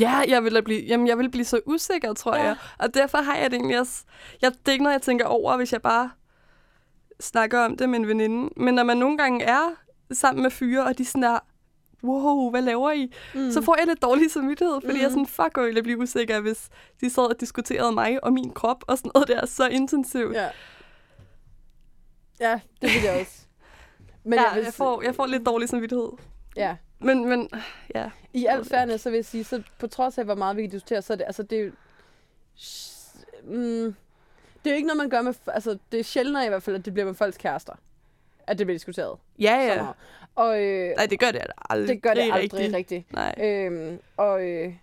Ja, 0.00 0.22
jeg 0.28 0.44
vil, 0.44 0.62
blive, 0.62 0.80
jamen, 0.86 1.06
jeg 1.06 1.18
vil 1.18 1.30
blive 1.30 1.44
så 1.44 1.60
usikker, 1.66 2.12
tror 2.12 2.36
Ja. 2.36 2.42
jeg. 2.42 2.56
Og 2.78 2.94
derfor 2.94 3.18
har 3.18 3.36
jeg 3.36 3.50
det 3.50 3.56
egentlig 3.56 3.80
også... 3.80 4.04
Jeg, 4.42 4.52
det 4.52 4.68
er 4.68 4.72
ikke 4.72 4.82
noget, 4.82 4.94
jeg 4.94 5.02
tænker 5.02 5.24
over, 5.26 5.56
hvis 5.56 5.72
jeg 5.72 5.82
bare 5.82 6.10
snakker 7.20 7.60
om 7.64 7.76
det 7.76 7.88
med 7.88 7.98
en 7.98 8.08
veninde. 8.08 8.50
Men 8.56 8.74
når 8.74 8.82
man 8.82 8.96
nogle 8.96 9.18
gange 9.18 9.44
er 9.44 9.62
sammen 10.12 10.42
med 10.42 10.50
fyre, 10.50 10.84
og 10.84 10.98
de 10.98 11.04
sådan 11.04 11.24
er, 11.24 11.38
wow, 12.04 12.50
hvad 12.50 12.62
laver 12.62 12.90
I? 12.92 13.12
Mm. 13.34 13.50
Så 13.52 13.62
får 13.62 13.76
jeg 13.78 13.86
lidt 13.86 14.02
dårlig 14.02 14.30
samvittighed, 14.30 14.74
fordi 14.80 14.92
mm. 14.92 14.98
jeg 14.98 15.04
er 15.04 15.08
sådan, 15.10 15.26
fuck, 15.26 15.52
hvor 15.54 15.62
ville 15.62 15.76
jeg 15.76 15.84
blive 15.84 15.98
usikker, 15.98 16.40
hvis 16.40 16.68
de 17.00 17.10
sad 17.10 17.22
og 17.24 17.40
diskuterede 17.40 17.92
mig 17.92 18.24
og 18.24 18.32
min 18.32 18.50
krop 18.52 18.84
og 18.86 18.98
sådan 18.98 19.10
noget 19.14 19.28
der 19.28 19.46
så 19.46 19.68
intensivt. 19.68 20.34
Ja. 20.34 20.48
Ja, 22.40 22.60
det 22.82 22.90
vil 22.94 23.02
jeg 23.04 23.20
også. 23.20 23.32
Men 24.24 24.34
ja, 24.38 24.44
jeg, 24.48 24.56
vil, 24.56 24.64
jeg, 24.64 24.74
får, 24.74 25.02
jeg 25.02 25.14
får 25.14 25.26
lidt 25.26 25.46
dårlig 25.46 25.68
samvittighed. 25.68 26.08
ja. 26.56 26.76
Men, 27.00 27.28
men 27.28 27.50
ja. 27.94 28.10
I 28.32 28.46
al 28.46 28.64
fairness, 28.64 29.02
så 29.02 29.10
vil 29.10 29.16
jeg 29.16 29.24
sige, 29.24 29.44
så 29.44 29.62
på 29.78 29.86
trods 29.86 30.18
af, 30.18 30.24
hvor 30.24 30.34
meget 30.34 30.56
vi 30.56 30.62
kan 30.62 30.70
diskutere, 30.70 31.02
så 31.02 31.12
er 31.12 31.16
det, 31.16 31.24
altså, 31.24 31.42
det 31.42 31.58
er 31.58 31.62
jo... 31.62 31.72
Mm, 33.44 33.94
det 34.64 34.70
er 34.70 34.70
jo 34.70 34.76
ikke 34.76 34.86
noget, 34.86 34.98
man 34.98 35.10
gør 35.10 35.22
med... 35.22 35.34
Altså, 35.46 35.78
det 35.92 36.00
er 36.00 36.04
sjældnere 36.04 36.46
i 36.46 36.48
hvert 36.48 36.62
fald, 36.62 36.76
at 36.76 36.84
det 36.84 36.92
bliver 36.92 37.06
med 37.06 37.14
folks 37.14 37.36
kærester. 37.36 37.72
At 38.46 38.58
det 38.58 38.66
bliver 38.66 38.78
diskuteret. 38.78 39.18
Ja, 39.38 39.68
så 39.68 39.84
ja. 39.84 39.86
Og 40.34 40.62
øh, 40.62 40.96
Nej, 40.96 41.06
det 41.06 41.20
gør 41.20 41.30
det 41.30 41.42
aldrig 41.70 41.88
det 41.88 42.02
gør 42.02 42.14
det 42.14 42.22
aldrig 42.22 42.42
rigtigt. 42.42 42.74
rigtigt. 42.74 43.12
Nej. 43.12 43.34
Øhm, 43.38 43.98
og, 44.16 44.42
øh, 44.42 44.74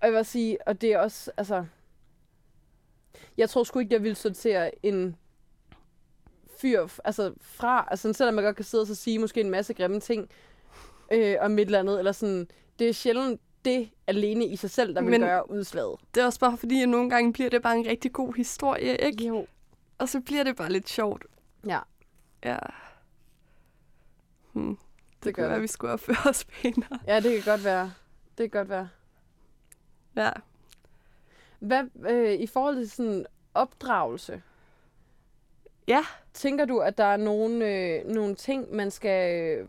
og 0.00 0.06
jeg 0.06 0.12
vil 0.12 0.24
sige, 0.24 0.68
og 0.68 0.80
det 0.80 0.92
er 0.92 0.98
også, 0.98 1.30
altså... 1.36 1.64
Jeg 3.36 3.50
tror 3.50 3.64
sgu 3.64 3.78
ikke, 3.78 3.94
jeg 3.94 4.02
ville 4.02 4.14
sortere 4.14 4.86
en 4.86 5.16
fyr 6.60 6.88
altså 7.04 7.34
fra, 7.40 7.88
altså 7.90 8.12
selvom 8.12 8.34
man 8.34 8.44
godt 8.44 8.56
kan 8.56 8.64
sidde 8.64 8.82
og 8.82 8.86
så 8.86 8.94
sige 8.94 9.18
måske 9.18 9.40
en 9.40 9.50
masse 9.50 9.74
grimme 9.74 10.00
ting 10.00 10.30
øh, 11.12 11.36
om 11.40 11.58
et 11.58 11.64
eller 11.64 11.78
andet, 11.78 11.98
eller 11.98 12.12
sådan, 12.12 12.48
det 12.78 12.88
er 12.88 12.92
sjældent 12.92 13.40
det 13.64 13.90
alene 14.06 14.44
i 14.46 14.56
sig 14.56 14.70
selv, 14.70 14.94
der 14.94 15.00
vil 15.02 15.10
Men- 15.10 15.20
gøre 15.20 15.50
udslaget. 15.50 16.00
Det 16.14 16.20
er 16.20 16.26
også 16.26 16.40
bare 16.40 16.56
fordi, 16.56 16.82
at 16.82 16.88
nogle 16.88 17.10
gange 17.10 17.32
bliver 17.32 17.50
det 17.50 17.62
bare 17.62 17.76
en 17.76 17.86
rigtig 17.86 18.12
god 18.12 18.34
historie, 18.34 18.96
ikke? 18.96 19.26
Jo. 19.26 19.46
Og 19.98 20.08
så 20.08 20.20
bliver 20.20 20.44
det 20.44 20.56
bare 20.56 20.72
lidt 20.72 20.88
sjovt. 20.88 21.24
Ja, 21.66 21.78
Ja. 22.44 22.58
Hmm. 24.52 24.76
Det, 24.76 25.24
Det 25.24 25.34
kunne 25.34 25.46
være, 25.46 25.56
at 25.56 25.62
vi 25.62 25.66
skulle 25.66 25.92
opføre 25.92 26.16
os 26.28 26.44
pænere. 26.44 26.98
ja, 27.06 27.20
det 27.20 27.32
kan 27.42 27.52
godt 27.52 27.64
være. 27.64 27.92
Det 28.38 28.50
kan 28.52 28.60
godt 28.60 28.68
være. 28.68 28.88
Ja. 30.16 30.30
Hvad, 31.58 31.84
øh, 32.08 32.32
i 32.34 32.46
forhold 32.46 32.76
til 32.76 32.90
sådan 32.90 33.26
opdragelse, 33.54 34.42
Ja. 35.88 36.04
tænker 36.34 36.64
du, 36.64 36.78
at 36.78 36.98
der 36.98 37.04
er 37.04 37.16
nogle, 37.16 37.66
øh, 37.74 38.06
nogle 38.06 38.34
ting, 38.34 38.74
man 38.74 38.90
skal... 38.90 39.66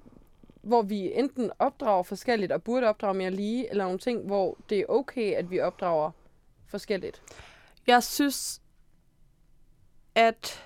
Hvor 0.70 0.82
vi 0.82 1.12
enten 1.14 1.52
opdrager 1.60 2.04
forskelligt 2.04 2.52
og 2.52 2.64
burde 2.64 2.88
opdrage 2.88 3.14
mere 3.14 3.32
lige, 3.32 3.70
eller 3.70 3.84
nogle 3.84 4.00
ting, 4.00 4.26
hvor 4.26 4.58
det 4.70 4.80
er 4.80 4.86
okay, 4.90 5.34
at 5.34 5.52
vi 5.52 5.60
opdrager 5.60 6.12
forskelligt? 6.68 7.22
Jeg 7.88 8.04
synes, 8.04 8.62
at 10.16 10.64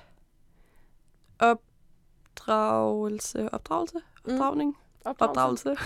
opdragelse... 1.39 3.49
Opdragelse? 3.53 3.97
Mm. 4.25 4.33
Opdragning? 4.33 4.77
Opdragelse. 5.05 5.69
Jeg 5.69 5.77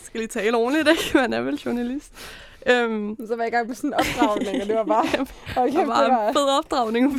skal 0.04 0.20
lige 0.20 0.28
tale 0.28 0.56
ordentligt, 0.56 0.88
ikke? 0.88 1.02
Man 1.20 1.32
er 1.32 1.40
vel 1.40 1.54
journalist. 1.54 2.12
Øhm, 2.66 3.16
Så 3.26 3.36
var 3.36 3.42
jeg 3.44 3.52
i 3.52 3.56
gang 3.56 3.66
med 3.66 3.74
sådan 3.74 3.90
en 3.90 3.94
opdragning, 3.94 4.62
og 4.62 4.68
det 4.68 4.76
var 4.76 4.84
bare... 4.84 5.06
Okay, 5.62 5.78
det 5.78 5.86
var 5.88 6.28
en 6.28 6.34
fed 6.34 6.58
opdragning. 6.58 7.12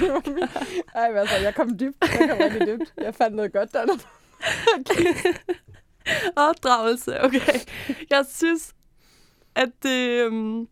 ej, 0.95 1.09
men 1.09 1.17
altså, 1.17 1.35
jeg 1.35 1.55
kom 1.55 1.77
dybt. 1.79 1.97
Jeg 2.19 2.29
kom 2.29 2.37
rigtig 2.39 2.67
dybt. 2.67 2.93
Jeg 2.97 3.15
fandt 3.15 3.35
noget 3.35 3.53
godt 3.53 3.73
der. 3.73 3.85
Opdragelse, 6.35 7.23
okay. 7.23 7.59
Jeg 8.09 8.25
synes, 8.33 8.73
at 9.55 9.69
det, 9.83 10.09
øhm, 10.09 10.67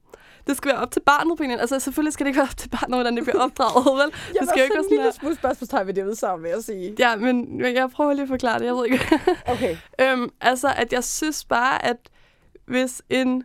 det 0.48 0.58
skal 0.58 0.72
være 0.72 0.80
op 0.82 0.92
til 0.92 1.00
barnet 1.00 1.38
på 1.38 1.44
en 1.44 1.52
Altså, 1.52 1.80
selvfølgelig 1.80 2.14
skal 2.14 2.26
det 2.26 2.30
ikke 2.30 2.38
være 2.38 2.48
op 2.48 2.58
til 2.58 2.70
barnet, 2.70 2.98
hvordan 2.98 3.16
det 3.16 3.24
bliver 3.24 3.40
opdraget, 3.46 3.86
vel? 3.86 4.14
Jeg 4.34 4.42
det 4.42 4.50
skal 4.50 4.60
jo 4.60 4.64
ikke 4.64 4.76
være 4.76 4.84
sådan 4.84 4.98
en 4.98 5.04
lille 5.04 5.14
smule 5.14 5.36
spørgsmålstegn 5.36 5.88
ved 5.88 5.94
det 5.94 6.06
udsagn, 6.08 6.44
vil 6.44 6.50
jeg 6.50 6.64
sige. 6.64 6.96
Ja, 7.00 7.16
men 7.16 7.58
men 7.58 7.76
jeg 7.76 7.90
prøver 7.90 8.14
lige 8.14 8.24
at 8.24 8.28
forklare 8.30 8.60
det. 8.60 8.66
Jeg 8.66 8.74
ved 8.74 8.86
ikke. 8.86 9.00
Okay. 9.54 9.78
øhm, 10.02 10.30
altså, 10.42 10.74
at 10.78 10.94
jeg 10.94 11.04
synes 11.04 11.46
bare, 11.46 11.86
at 11.86 11.98
hvis 12.66 13.02
en 13.10 13.44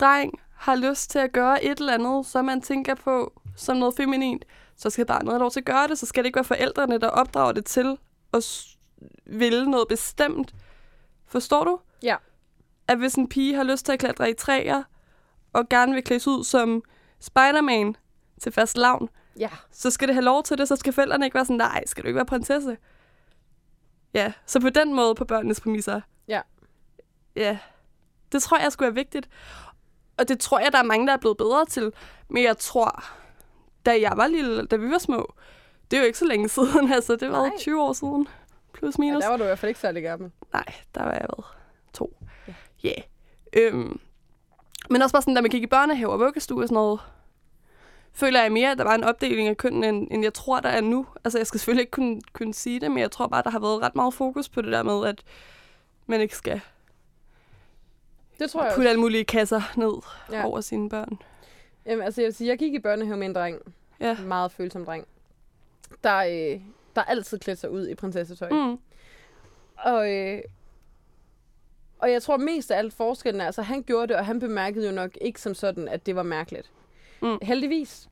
dreng 0.00 0.32
har 0.56 0.76
lyst 0.76 1.10
til 1.10 1.18
at 1.18 1.32
gøre 1.32 1.64
et 1.64 1.78
eller 1.78 1.94
andet, 1.94 2.26
som 2.26 2.44
man 2.44 2.60
tænker 2.60 2.94
på 2.94 3.32
som 3.56 3.76
noget 3.76 3.94
feminint, 3.96 4.44
så 4.76 4.90
skal 4.90 5.06
barnet 5.06 5.28
have 5.28 5.38
lov 5.38 5.50
til 5.50 5.60
at 5.60 5.66
gøre 5.66 5.88
det. 5.88 5.98
Så 5.98 6.06
skal 6.06 6.24
det 6.24 6.26
ikke 6.26 6.36
være 6.36 6.44
forældrene, 6.44 6.98
der 6.98 7.08
opdrager 7.08 7.52
det 7.52 7.64
til 7.64 7.96
at 8.34 8.44
ville 9.26 9.70
noget 9.70 9.88
bestemt. 9.88 10.54
Forstår 11.32 11.64
du? 11.64 11.78
Ja. 12.02 12.16
At 12.88 12.98
hvis 12.98 13.14
en 13.14 13.28
pige 13.28 13.54
har 13.54 13.62
lyst 13.62 13.84
til 13.86 13.92
at 13.92 13.98
klatre 13.98 14.30
i 14.30 14.34
træer, 14.34 14.82
og 15.52 15.68
gerne 15.68 15.92
vil 15.94 16.04
klædes 16.04 16.28
ud 16.28 16.44
som 16.44 16.82
Spider-Man 17.20 17.96
til 18.40 18.52
fast 18.52 18.76
lavn, 18.76 19.08
Ja. 19.38 19.48
så 19.70 19.90
skal 19.90 20.08
det 20.08 20.14
have 20.14 20.24
lov 20.24 20.42
til 20.42 20.58
det, 20.58 20.68
så 20.68 20.76
skal 20.76 20.92
forældrene 20.92 21.24
ikke 21.26 21.34
være 21.34 21.44
sådan, 21.44 21.56
nej, 21.56 21.82
skal 21.86 22.02
du 22.02 22.08
ikke 22.08 22.16
være 22.16 22.26
prinsesse? 22.26 22.76
Ja, 24.14 24.32
så 24.46 24.60
på 24.60 24.70
den 24.70 24.94
måde 24.94 25.14
på 25.14 25.24
børnenes 25.24 25.60
præmisser. 25.60 26.00
Ja. 26.28 26.40
Ja, 27.36 27.58
det 28.32 28.42
tror 28.42 28.58
jeg 28.58 28.72
skulle 28.72 28.88
er 28.88 28.94
vigtigt. 28.94 29.28
Og 30.18 30.28
det 30.28 30.40
tror 30.40 30.58
jeg, 30.58 30.72
der 30.72 30.78
er 30.78 30.82
mange, 30.82 31.06
der 31.06 31.12
er 31.12 31.16
blevet 31.16 31.36
bedre 31.36 31.64
til. 31.66 31.92
Men 32.28 32.42
jeg 32.44 32.58
tror, 32.58 33.04
da 33.86 34.00
jeg 34.00 34.12
var 34.16 34.26
lille, 34.26 34.66
da 34.66 34.76
vi 34.76 34.90
var 34.90 34.98
små, 34.98 35.34
det 35.90 35.96
er 35.96 36.00
jo 36.00 36.06
ikke 36.06 36.18
så 36.18 36.24
længe 36.26 36.48
siden, 36.58 36.92
altså 36.92 37.16
det 37.16 37.30
var 37.30 37.46
Nej. 37.46 37.56
20 37.58 37.82
år 37.82 37.92
siden, 37.92 38.28
plus 38.72 38.94
ja, 38.98 39.00
minus. 39.00 39.22
der 39.22 39.28
var 39.30 39.36
du 39.36 39.42
i 39.42 39.46
hvert 39.46 39.58
fald 39.58 39.68
ikke 39.70 39.80
særlig 39.80 40.02
gammel. 40.02 40.30
Nej, 40.52 40.74
der 40.94 41.02
var 41.02 41.12
jeg 41.12 41.20
været 41.20 41.44
to. 41.92 42.16
Ja. 42.84 42.88
Yeah. 42.88 43.02
Øhm, 43.52 44.00
men 44.90 45.02
også 45.02 45.12
bare 45.12 45.22
sådan, 45.22 45.34
da 45.34 45.40
man 45.40 45.50
gik 45.50 45.62
i 45.62 45.66
børnehave 45.66 46.12
og 46.12 46.18
vuggestue 46.18 46.62
og 46.62 46.68
sådan 46.68 46.74
noget, 46.74 47.00
føler 48.12 48.42
jeg 48.42 48.52
mere, 48.52 48.70
at 48.70 48.78
der 48.78 48.84
var 48.84 48.94
en 48.94 49.04
opdeling 49.04 49.48
af 49.48 49.56
køn, 49.56 49.84
end, 49.84 50.08
end 50.10 50.22
jeg 50.22 50.34
tror, 50.34 50.60
der 50.60 50.68
er 50.68 50.80
nu. 50.80 51.06
Altså, 51.24 51.38
jeg 51.38 51.46
skal 51.46 51.60
selvfølgelig 51.60 51.82
ikke 51.82 51.90
kunne, 51.90 52.20
kunne 52.32 52.54
sige 52.54 52.80
det, 52.80 52.90
men 52.90 52.98
jeg 52.98 53.10
tror 53.10 53.26
bare, 53.26 53.42
der 53.42 53.50
har 53.50 53.58
været 53.58 53.82
ret 53.82 53.94
meget 53.94 54.14
fokus 54.14 54.48
på 54.48 54.62
det 54.62 54.72
der 54.72 54.82
med, 54.82 55.08
at 55.08 55.22
man 56.06 56.20
ikke 56.20 56.36
skal 56.36 56.60
Det 58.38 58.50
tror 58.50 58.64
jeg 58.64 58.72
putte 58.74 58.90
alle 58.90 59.00
mulige 59.00 59.24
kasser 59.24 59.60
ned 59.76 59.92
ja. 60.32 60.44
over 60.44 60.60
sine 60.60 60.88
børn. 60.88 61.18
Jamen, 61.86 62.04
altså, 62.04 62.20
jeg 62.20 62.26
vil 62.26 62.34
sige, 62.34 62.48
jeg 62.48 62.58
gik 62.58 62.74
i 62.74 62.78
børnehave 62.78 63.16
med 63.16 63.26
en 63.26 63.34
dreng. 63.34 63.58
Ja. 64.00 64.16
En 64.18 64.28
meget 64.28 64.52
følsom 64.52 64.84
dreng. 64.84 65.06
Der, 66.04 66.16
øh, 66.16 66.60
der 66.96 67.02
altid 67.02 67.38
klædte 67.38 67.60
sig 67.60 67.70
ud 67.70 67.88
i 67.88 67.94
prinsessetøj. 67.94 68.50
Mm. 68.50 68.78
Og, 69.82 70.12
øh, 70.12 70.40
og 71.98 72.12
jeg 72.12 72.22
tror 72.22 72.36
mest 72.36 72.70
af 72.70 72.78
alt 72.78 72.92
forskellen 72.94 73.40
er, 73.40 73.46
altså 73.46 73.62
han 73.62 73.82
gjorde 73.82 74.06
det, 74.08 74.16
og 74.16 74.26
han 74.26 74.40
bemærkede 74.40 74.86
jo 74.86 74.92
nok 74.92 75.10
ikke 75.20 75.40
som 75.40 75.54
sådan, 75.54 75.88
at 75.88 76.06
det 76.06 76.16
var 76.16 76.22
mærkeligt. 76.22 76.70
Mm. 77.22 77.38
Heldigvis. 77.42 78.08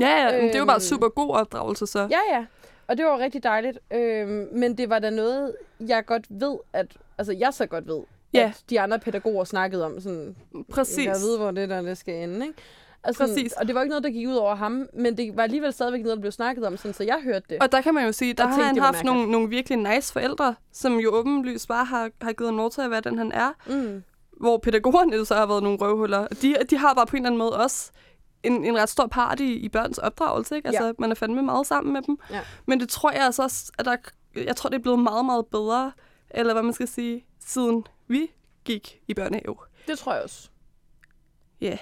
Ja, 0.00 0.08
ja, 0.08 0.40
men 0.42 0.48
det 0.52 0.58
Øhm. 0.58 0.66
bare 0.66 0.80
super 0.80 1.08
god 1.08 1.30
opdragelse, 1.34 1.86
så. 1.86 1.98
Ja, 2.10 2.36
ja. 2.36 2.46
Og 2.86 2.96
det 2.96 3.04
var 3.06 3.18
rigtig 3.18 3.42
dejligt. 3.42 3.78
Øhm, 3.90 4.48
men 4.52 4.78
det 4.78 4.90
var 4.90 4.98
da 4.98 5.10
noget, 5.10 5.56
jeg 5.80 6.06
godt 6.06 6.26
ved, 6.28 6.56
at... 6.72 6.86
Altså, 7.18 7.32
jeg 7.32 7.54
så 7.54 7.66
godt 7.66 7.86
ved, 7.86 8.02
Ja. 8.34 8.40
at 8.40 8.62
de 8.70 8.80
andre 8.80 8.98
pædagoger 8.98 9.44
snakkede 9.44 9.84
om 9.84 10.00
sådan... 10.00 10.36
Præcis. 10.70 11.06
Jeg 11.06 11.14
ved, 11.14 11.38
hvor 11.38 11.50
det 11.50 11.68
der 11.68 11.82
det 11.82 11.98
skal 11.98 12.14
ende, 12.14 12.46
ikke? 12.46 12.58
Altså, 13.06 13.26
Præcis. 13.26 13.52
Og 13.52 13.66
det 13.66 13.74
var 13.74 13.82
ikke 13.82 13.88
noget, 13.90 14.04
der 14.04 14.10
gik 14.10 14.28
ud 14.28 14.34
over 14.34 14.54
ham, 14.54 14.88
men 14.94 15.16
det 15.16 15.36
var 15.36 15.42
alligevel 15.42 15.72
stadigvæk 15.72 16.00
noget, 16.02 16.16
der 16.16 16.20
blev 16.20 16.32
snakket 16.32 16.64
om, 16.66 16.76
sådan, 16.76 16.94
så 16.94 17.04
jeg 17.04 17.20
hørte 17.24 17.46
det. 17.50 17.58
Og 17.62 17.72
der 17.72 17.80
kan 17.80 17.94
man 17.94 18.06
jo 18.06 18.12
sige, 18.12 18.32
der 18.34 18.44
Og 18.44 18.50
har 18.50 18.56
tænkte, 18.56 18.82
han 18.82 18.94
haft 18.94 19.04
nogle, 19.04 19.30
nogle 19.30 19.48
virkelig 19.48 19.78
nice 19.78 20.12
forældre, 20.12 20.54
som 20.72 20.96
jo 21.00 21.10
åbenlyst 21.10 21.68
bare 21.68 21.84
har, 21.84 22.10
har 22.22 22.32
givet 22.32 22.48
ham 22.48 22.56
lov 22.56 22.70
til 22.70 22.80
at 22.80 22.90
være 22.90 23.00
den, 23.00 23.18
han 23.18 23.32
er. 23.32 23.52
Mm. 23.66 24.02
Hvor 24.40 24.58
pædagogerne 24.58 25.16
jo 25.16 25.24
så 25.24 25.34
har 25.34 25.46
været 25.46 25.62
nogle 25.62 25.78
røvhuller. 25.78 26.26
De, 26.28 26.56
de 26.70 26.76
har 26.76 26.94
bare 26.94 27.06
på 27.06 27.16
en 27.16 27.22
eller 27.22 27.28
anden 27.28 27.38
måde 27.38 27.56
også 27.56 27.90
en, 28.42 28.64
en 28.64 28.76
ret 28.78 28.88
stor 28.88 29.06
part 29.06 29.40
i, 29.40 29.52
i 29.52 29.68
børns 29.68 29.98
opdragelse. 29.98 30.56
Ikke? 30.56 30.68
Altså, 30.68 30.84
Ja. 30.86 30.92
man 30.98 31.10
er 31.10 31.14
fandme 31.14 31.42
meget 31.42 31.66
sammen 31.66 31.92
med 31.92 32.02
dem. 32.02 32.18
Ja. 32.30 32.40
Men 32.66 32.80
det 32.80 32.88
tror 32.88 33.10
jeg 33.10 33.24
altså 33.24 33.42
også, 33.42 33.72
at 33.78 33.84
der, 33.84 33.96
jeg 34.36 34.56
tror, 34.56 34.70
det 34.70 34.76
er 34.78 34.82
blevet 34.82 34.98
meget, 34.98 35.24
meget 35.24 35.46
bedre, 35.46 35.92
eller 36.30 36.52
hvad 36.52 36.62
man 36.62 36.72
skal 36.72 36.88
sige, 36.88 37.24
siden 37.46 37.86
vi 38.08 38.30
gik 38.64 39.00
i 39.08 39.14
børnehave. 39.14 39.56
Det 39.86 39.98
tror 39.98 40.14
jeg 40.14 40.22
også. 40.22 40.48
Ja. 41.60 41.78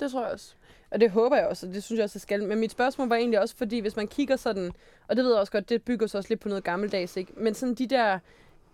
Det 0.00 0.10
tror 0.10 0.22
jeg 0.24 0.32
også. 0.32 0.54
Og 0.90 1.00
det 1.00 1.10
håber 1.10 1.36
jeg 1.36 1.46
også, 1.46 1.66
og 1.66 1.74
det 1.74 1.82
synes 1.84 1.96
jeg 1.98 2.04
også, 2.04 2.16
jeg 2.16 2.20
skal. 2.22 2.44
Men 2.44 2.58
mit 2.60 2.70
spørgsmål 2.72 3.08
var 3.08 3.16
egentlig 3.16 3.40
også, 3.40 3.56
fordi 3.56 3.78
hvis 3.78 3.96
man 3.96 4.06
kigger 4.08 4.36
sådan, 4.36 4.72
og 5.08 5.16
det 5.16 5.24
ved 5.24 5.32
jeg 5.32 5.40
også 5.40 5.52
godt, 5.52 5.68
det 5.68 5.82
bygger 5.82 6.06
sig 6.06 6.18
også 6.18 6.28
lidt 6.30 6.40
på 6.40 6.48
noget 6.48 6.64
gammeldags, 6.64 7.16
ikke? 7.16 7.32
Men 7.36 7.54
sådan 7.54 7.74
de 7.74 7.86
der 7.86 8.18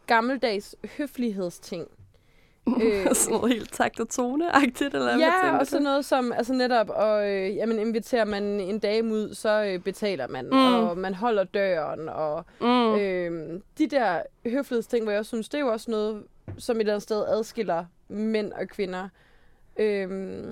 gammeldags 0.07 0.77
høflighedsting, 0.99 1.89
Øh, 2.83 3.15
sådan 3.15 3.35
noget 3.39 3.53
helt 3.53 3.73
takt 3.73 4.01
og 4.01 4.07
tone-agtigt, 4.11 4.95
eller 4.97 5.19
ja, 5.19 5.59
og 5.59 5.67
sådan 5.67 5.83
noget 5.83 6.05
som, 6.05 6.33
altså 6.33 6.53
netop, 6.53 6.91
og 6.91 7.31
øh, 7.31 7.57
jamen, 7.57 7.79
inviterer 7.79 8.25
man 8.25 8.43
en 8.45 8.79
dame 8.79 9.13
ud, 9.15 9.35
så 9.35 9.65
øh, 9.65 9.79
betaler 9.79 10.29
man, 10.29 10.45
Mm. 10.45 10.53
og 10.75 10.99
man 10.99 11.15
holder 11.15 11.45
døren, 11.45 12.09
og 12.09 12.45
Mm. 12.61 12.95
øh, 12.95 13.61
de 13.79 13.87
der 13.87 14.23
høflighedsting, 14.47 15.05
hvor 15.05 15.13
jeg 15.13 15.27
synes, 15.27 15.49
det 15.49 15.59
er 15.59 15.63
jo 15.63 15.69
også 15.73 15.91
noget, 15.91 16.23
som 16.59 16.77
et 16.77 16.81
eller 16.81 16.93
andet 16.93 17.03
sted 17.03 17.25
adskiller 17.29 17.85
mænd 18.09 18.53
og 18.53 18.69
kvinder. 18.69 19.09
Øh, 19.77 20.45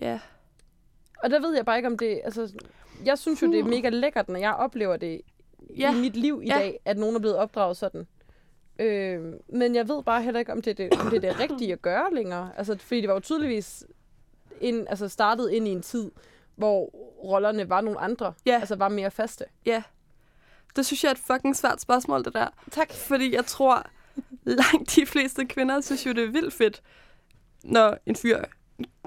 Ja. 0.00 0.18
Og 1.22 1.30
der 1.30 1.40
ved 1.40 1.54
jeg 1.56 1.64
bare 1.64 1.76
ikke, 1.76 1.86
om 1.86 1.98
det, 1.98 2.20
altså, 2.24 2.52
jeg 3.04 3.18
synes 3.18 3.42
jo, 3.42 3.52
det 3.52 3.60
er 3.60 3.64
mega 3.64 3.88
lækkert, 3.88 4.28
når 4.28 4.38
jeg 4.38 4.54
oplever 4.54 4.96
det 4.96 5.20
Ja. 5.78 5.94
i 5.94 6.00
mit 6.00 6.16
liv 6.16 6.40
i 6.44 6.46
Ja. 6.46 6.54
dag, 6.54 6.80
at 6.84 6.98
nogen 6.98 7.16
er 7.16 7.20
blevet 7.20 7.36
opdraget 7.36 7.76
sådan. 7.76 8.06
Øh, 8.78 9.32
men 9.48 9.74
jeg 9.74 9.88
ved 9.88 10.02
bare 10.02 10.22
heller 10.22 10.40
ikke, 10.40 10.52
om 10.52 10.62
det, 10.62 10.70
er 10.80 10.88
det, 10.88 11.00
om 11.00 11.10
det 11.10 11.24
er 11.24 11.32
det 11.32 11.40
rigtige 11.50 11.72
at 11.72 11.82
gøre 11.82 12.14
længere. 12.14 12.50
Altså, 12.56 12.78
fordi 12.78 13.00
det 13.00 13.08
var 13.08 13.14
jo 13.14 13.20
tydeligvis 13.20 13.84
ind, 14.60 14.86
altså 14.88 15.08
startet 15.08 15.50
ind 15.50 15.68
i 15.68 15.70
en 15.70 15.82
tid, 15.82 16.10
hvor 16.56 16.84
rollerne 17.24 17.68
var 17.68 17.80
nogle 17.80 18.00
andre. 18.00 18.32
Ja. 18.46 18.58
Altså 18.60 18.76
var 18.76 18.88
mere 18.88 19.10
faste. 19.10 19.44
Ja. 19.66 19.82
Det 20.76 20.86
synes 20.86 21.04
jeg 21.04 21.10
er 21.10 21.14
et 21.14 21.18
fucking 21.32 21.56
svært 21.56 21.80
spørgsmål, 21.80 22.24
det 22.24 22.34
der. 22.34 22.48
Tak. 22.70 22.92
Fordi 22.92 23.34
jeg 23.34 23.44
tror, 23.46 23.86
langt 24.44 24.96
de 24.96 25.06
fleste 25.06 25.44
kvinder 25.44 25.80
synes 25.80 26.06
jo, 26.06 26.12
det 26.12 26.24
er 26.24 26.30
vildt 26.30 26.54
fedt, 26.54 26.82
når 27.64 27.98
en 28.06 28.16
fyr 28.16 28.44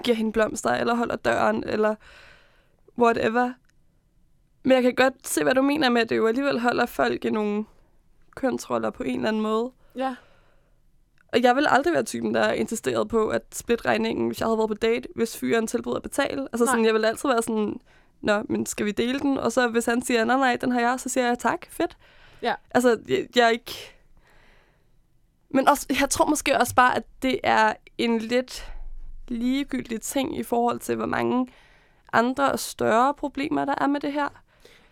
giver 0.04 0.16
hende 0.16 0.32
blomster, 0.32 0.70
eller 0.70 0.94
holder 0.94 1.16
døren, 1.16 1.64
eller 1.66 1.94
whatever. 2.98 3.52
Men 4.62 4.72
jeg 4.72 4.82
kan 4.82 4.94
godt 4.94 5.28
se, 5.28 5.42
hvad 5.42 5.54
du 5.54 5.62
mener 5.62 5.88
med, 5.88 6.00
at 6.00 6.08
det 6.08 6.16
jo 6.16 6.26
alligevel 6.26 6.60
holder 6.60 6.86
folk 6.86 7.24
i 7.24 7.30
nogle 7.30 7.64
kønsroller 8.36 8.90
på 8.90 9.02
en 9.02 9.16
eller 9.16 9.28
anden 9.28 9.42
måde. 9.42 9.70
Ja. 9.96 10.14
Og 11.32 11.42
jeg 11.42 11.56
vil 11.56 11.66
aldrig 11.68 11.92
være 11.92 12.02
typen, 12.02 12.34
der 12.34 12.40
er 12.40 12.52
insisteret 12.52 13.08
på 13.08 13.28
at 13.28 13.42
splitte 13.52 13.84
regningen, 13.84 14.26
hvis 14.26 14.40
jeg 14.40 14.46
havde 14.46 14.58
været 14.58 14.68
på 14.68 14.74
date, 14.74 15.08
hvis 15.14 15.36
fyren 15.38 15.66
tilbød 15.66 15.96
at 15.96 16.02
betale. 16.02 16.48
Altså 16.52 16.66
sådan, 16.66 16.80
Nej. 16.80 16.86
jeg 16.86 16.94
vil 16.94 17.04
altid 17.04 17.28
være 17.28 17.42
sådan, 17.42 17.80
nå, 18.20 18.42
men 18.48 18.66
skal 18.66 18.86
vi 18.86 18.92
dele 18.92 19.18
den? 19.18 19.38
Og 19.38 19.52
så 19.52 19.68
hvis 19.68 19.86
han 19.86 20.02
siger, 20.02 20.24
nej, 20.24 20.36
nej, 20.36 20.56
den 20.60 20.72
har 20.72 20.80
jeg, 20.80 21.00
så 21.00 21.08
siger 21.08 21.26
jeg 21.26 21.38
tak, 21.38 21.66
fedt. 21.70 21.96
Ja. 22.42 22.54
Altså, 22.70 22.98
jeg, 23.08 23.26
jeg 23.36 23.44
er 23.44 23.48
ikke... 23.48 23.94
Men 25.50 25.68
også, 25.68 25.86
jeg 26.00 26.10
tror 26.10 26.26
måske 26.26 26.58
også 26.58 26.74
bare, 26.74 26.96
at 26.96 27.02
det 27.22 27.40
er 27.42 27.72
en 27.98 28.18
lidt 28.18 28.72
ligegyldig 29.30 30.00
ting 30.00 30.38
i 30.38 30.42
forhold 30.42 30.80
til, 30.80 30.96
hvor 30.96 31.06
mange 31.06 31.46
andre 32.12 32.52
og 32.52 32.58
større 32.58 33.14
problemer, 33.14 33.64
der 33.64 33.74
er 33.80 33.86
med 33.86 34.00
det 34.00 34.12
her. 34.12 34.42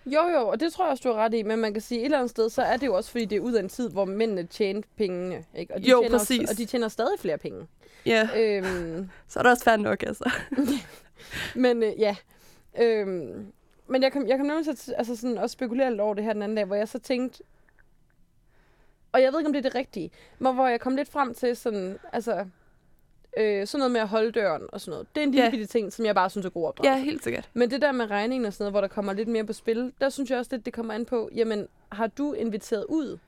Jo, 0.07 0.29
jo, 0.29 0.49
og 0.49 0.61
det 0.61 0.73
tror 0.73 0.85
jeg 0.85 0.91
også, 0.91 1.09
du 1.09 1.15
har 1.15 1.25
ret 1.25 1.35
i. 1.35 1.43
Men 1.43 1.59
man 1.59 1.73
kan 1.73 1.83
sige, 1.83 2.01
et 2.01 2.05
eller 2.05 2.19
andet 2.19 2.31
sted, 2.31 2.51
så 2.51 2.63
er 2.63 2.77
det 2.77 2.87
jo 2.87 2.95
også, 2.95 3.11
fordi 3.11 3.25
det 3.25 3.37
er 3.37 3.41
ud 3.41 3.53
af 3.53 3.63
en 3.63 3.69
tid, 3.69 3.91
hvor 3.91 4.05
mændene 4.05 4.47
tjente 4.47 4.89
pengene. 4.97 5.45
Ikke? 5.57 5.75
Og 5.75 5.81
de 5.83 5.91
Jo, 5.91 6.01
tjener 6.01 6.19
præcis. 6.19 6.41
Også, 6.41 6.53
og 6.53 6.59
de 6.59 6.65
tjener 6.65 6.89
stadig 6.89 7.19
flere 7.19 7.39
penge. 7.39 7.67
Ja, 8.07 8.29
øhm, 8.37 9.11
så 9.29 9.39
er 9.39 9.43
det 9.43 9.53
også 9.53 9.65
fair 9.65 9.77
nok, 9.77 10.03
altså. 10.03 10.31
Men 11.55 11.83
øh, 11.83 12.01
ja. 12.01 12.17
Øhm, 12.81 13.53
men 13.87 14.03
jeg 14.03 14.13
kom, 14.13 14.27
jeg 14.27 14.39
kom 14.39 14.47
nemlig 14.47 14.65
til 14.65 14.71
at 14.93 14.99
altså 14.99 15.17
sådan, 15.17 15.39
at 15.39 15.51
spekulere 15.51 15.91
lidt 15.91 16.01
over 16.01 16.15
det 16.15 16.25
her 16.25 16.33
den 16.33 16.43
anden 16.43 16.57
dag, 16.57 16.65
hvor 16.65 16.77
jeg 16.77 16.89
så 16.89 16.99
tænkte, 16.99 17.43
og 19.13 19.23
jeg 19.23 19.33
ved 19.33 19.41
ikke, 19.41 19.47
om 19.47 19.53
det 19.53 19.59
er 19.59 19.71
det 19.71 19.75
rigtige, 19.75 20.11
men 20.39 20.55
hvor 20.55 20.67
jeg 20.67 20.81
kom 20.81 20.97
lidt 20.97 21.09
frem 21.09 21.35
til 21.35 21.57
sådan, 21.57 21.99
altså, 22.13 22.47
øh, 23.39 23.67
sådan 23.67 23.79
noget 23.79 23.93
med 23.93 24.01
at 24.01 24.09
holde 24.09 24.31
døren 24.33 24.63
og 24.73 24.81
sådan 24.81 24.91
noget. 24.91 25.07
Det 25.15 25.21
er 25.21 25.25
en 25.25 25.31
lille 25.31 25.45
Ja. 25.45 25.51
bitte 25.51 25.67
ting, 25.67 25.93
som 25.93 26.05
jeg 26.05 26.15
bare 26.15 26.31
synes 26.31 26.47
er 26.47 26.51
god 26.51 26.67
opdragelse. 26.67 26.99
Ja, 26.99 27.05
helt 27.05 27.25
sikkert. 27.25 27.49
Men 27.55 27.71
det 27.71 27.83
der 27.83 27.93
med 27.93 28.11
regningen 28.11 28.47
og 28.47 28.53
sådan 28.53 28.63
noget, 28.65 28.73
hvor 28.73 28.81
der 28.81 28.89
kommer 28.89 29.13
lidt 29.13 29.29
mere 29.29 29.45
på 29.45 29.53
spil, 29.53 29.93
der 30.01 30.09
synes 30.09 30.31
jeg 30.31 30.39
også 30.39 30.49
lidt, 30.55 30.65
det 30.67 30.73
kommer 30.73 30.95
an 30.95 31.05
på, 31.05 31.29
jamen, 31.35 31.69
har 31.93 32.07
du 32.07 32.33
inviteret 32.33 32.85
ud? 32.89 33.19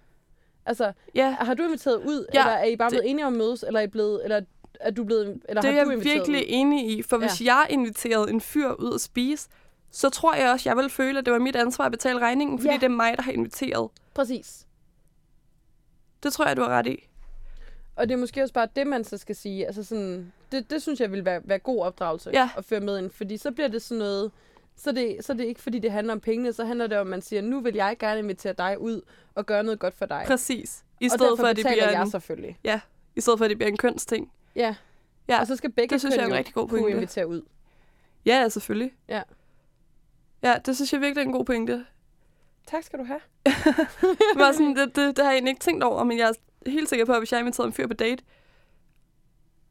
Altså, 0.67 0.93
Ja, 1.15 1.31
har 1.41 1.55
du 1.55 1.63
inviteret 1.63 1.97
ud, 1.97 2.27
Ja, 2.35 2.41
eller 2.41 2.53
er 2.53 2.65
I 2.65 2.77
bare 2.77 2.91
det- 2.91 2.93
blevet 2.97 3.11
enige 3.11 3.27
om 3.27 3.33
at 3.33 3.39
mødes, 3.39 3.63
eller 3.67 3.81
er 3.81 3.85
I 3.85 3.87
blevet, 3.87 4.25
eller 4.25 4.41
er 4.81 4.91
du 4.91 5.05
blevet, 5.05 5.41
eller 5.49 5.63
det 5.63 5.69
er 5.71 5.75
har 5.75 5.85
du 5.85 5.91
jeg 5.91 5.97
inviteret 5.99 6.15
virkelig 6.29 6.41
ud? 6.41 6.45
enig 6.49 6.91
i, 6.99 7.03
for 7.03 7.17
Ja. 7.17 7.21
hvis 7.29 7.41
jeg 7.41 7.67
inviterede 7.71 8.31
en 8.31 8.41
fyr 8.41 8.69
ud 8.73 8.95
at 8.95 9.01
spise, 9.01 9.49
så 9.91 10.11
tror 10.11 10.35
jeg 10.35 10.51
også, 10.53 10.69
jeg 10.69 10.77
vil 10.77 10.91
føle, 10.91 11.19
at 11.19 11.25
det 11.27 11.33
var 11.33 11.39
mit 11.39 11.57
ansvar 11.57 11.85
at 11.85 11.93
betale 11.93 12.19
regningen, 12.19 12.59
fordi 12.59 12.71
ja. 12.71 12.77
det 12.77 12.85
er 12.85 12.89
mig, 12.89 13.17
der 13.17 13.23
har 13.23 13.33
inviteret. 13.33 13.91
Præcis. 14.15 14.67
Det 16.23 16.33
tror 16.33 16.47
jeg, 16.47 16.57
du 16.57 16.63
har 16.63 16.69
ret 16.69 16.87
i. 16.87 17.09
Og 18.01 18.09
det 18.09 18.15
er 18.15 18.19
måske 18.19 18.43
også 18.43 18.55
bare 18.55 18.69
det, 18.77 18.87
man 18.87 19.05
så 19.05 19.17
skal 19.19 19.37
sige. 19.37 19.67
Altså 19.67 19.83
sådan, 19.85 20.33
det, 20.53 20.71
det 20.71 20.83
synes 20.83 21.01
jeg 21.01 21.13
vil 21.13 21.25
være, 21.25 21.41
være 21.45 21.59
god 21.59 21.83
opdragelse 21.85 22.31
Ja. 22.31 22.51
at 22.57 22.65
føre 22.65 22.81
med 22.81 22.99
ind. 22.99 23.11
Fordi 23.11 23.37
så 23.37 23.51
bliver 23.51 23.69
det 23.69 23.83
sådan 23.83 23.99
noget... 23.99 24.31
Så 24.77 24.91
er 24.91 24.95
det, 24.95 25.17
så 25.21 25.33
er 25.33 25.37
det 25.37 25.45
ikke, 25.45 25.61
fordi 25.61 25.79
det 25.79 25.93
handler 25.93 26.13
om 26.13 26.21
pengene. 26.21 26.53
Så 26.53 26.65
handler 26.65 26.87
det 26.87 26.99
om, 26.99 27.07
at 27.07 27.11
man 27.11 27.23
siger, 27.23 27.43
nu 27.43 27.61
vil 27.61 27.75
jeg 27.75 27.97
gerne 27.99 28.19
invitere 28.19 28.53
dig 28.53 28.81
ud 28.81 29.01
og 29.35 29.47
gøre 29.47 29.63
noget 29.63 29.79
godt 29.79 29.95
for 29.95 30.07
dig. 30.07 30.23
Præcis. 30.27 30.85
I 31.01 31.05
og 31.05 31.11
stedet 31.11 31.21
derfor 31.31 31.37
for, 31.37 31.47
at 31.47 31.57
det 31.57 31.67
bliver 31.67 31.91
jeg 31.91 32.03
en, 32.03 32.11
selvfølgelig. 32.11 32.59
i 33.17 33.21
stedet 33.21 33.39
for, 33.39 33.45
at 33.45 33.49
det 33.49 33.59
bliver 33.59 33.71
en 33.71 33.77
kønsting. 33.77 34.33
Ja. 34.57 34.75
Ja, 35.29 35.41
Og 35.41 35.47
så 35.47 35.57
skal 35.57 35.73
begge 35.73 35.93
det 35.93 36.01
synes 36.01 36.15
jeg 36.17 36.21
er 36.23 36.27
køn 36.27 36.33
en 36.33 36.39
rigtig 36.39 36.55
god 36.55 36.69
kunne 36.69 36.81
pointe. 36.81 36.97
invitere 36.97 37.27
ud. 37.29 37.43
Ja, 38.27 38.41
ja, 38.41 38.49
selvfølgelig. 38.49 38.93
Ja. 39.09 39.23
Ja, 40.43 40.55
det 40.67 40.77
synes 40.77 40.93
jeg 40.93 41.01
virkelig 41.01 41.23
er 41.23 41.27
en 41.27 41.33
god 41.33 41.45
pointe. 41.45 41.87
Tak 42.67 42.83
skal 42.85 42.99
du 42.99 43.05
have. 43.05 43.21
Bare 44.39 44.53
sådan, 44.55 44.77
det, 44.77 44.97
det, 44.97 45.17
det 45.17 45.25
har 45.25 45.31
jeg 45.31 45.35
egentlig 45.37 45.51
ikke 45.51 45.61
tænkt 45.61 45.85
over, 45.85 46.05
men 46.05 46.19
jeg 46.19 46.29
er 46.29 46.33
helt 46.67 46.89
sikker 46.89 47.05
på, 47.05 47.13
at 47.13 47.19
hvis 47.21 47.33
jeg 47.33 47.41
inviterede 47.41 47.67
en 47.67 47.73
fyr 47.73 47.87
på 47.87 47.95
date, 47.95 48.25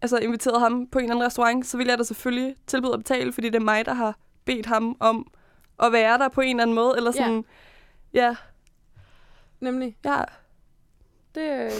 altså 0.01 0.17
inviterede 0.17 0.59
ham 0.59 0.87
på 0.87 0.99
en 0.99 1.03
eller 1.05 1.15
anden 1.15 1.25
restaurant, 1.25 1.65
så 1.67 1.77
ville 1.77 1.91
jeg 1.91 1.97
da 1.97 2.03
selvfølgelig 2.03 2.55
tilbyde 2.67 2.93
at 2.93 2.99
betale, 2.99 3.33
fordi 3.33 3.47
det 3.49 3.55
er 3.55 3.59
mig, 3.59 3.85
der 3.85 3.93
har 3.93 4.17
bedt 4.45 4.65
ham 4.65 4.97
om 4.99 5.31
at 5.83 5.91
være 5.91 6.17
der 6.17 6.27
på 6.29 6.41
en 6.41 6.49
eller 6.49 6.61
anden 6.63 6.75
måde, 6.75 6.93
eller 6.97 7.11
Ja. 7.15 7.17
sådan, 7.23 7.45
ja, 8.13 8.35
Nemlig. 9.59 9.97
ja, 10.05 10.21
Det, 11.35 11.65
øh, 11.65 11.71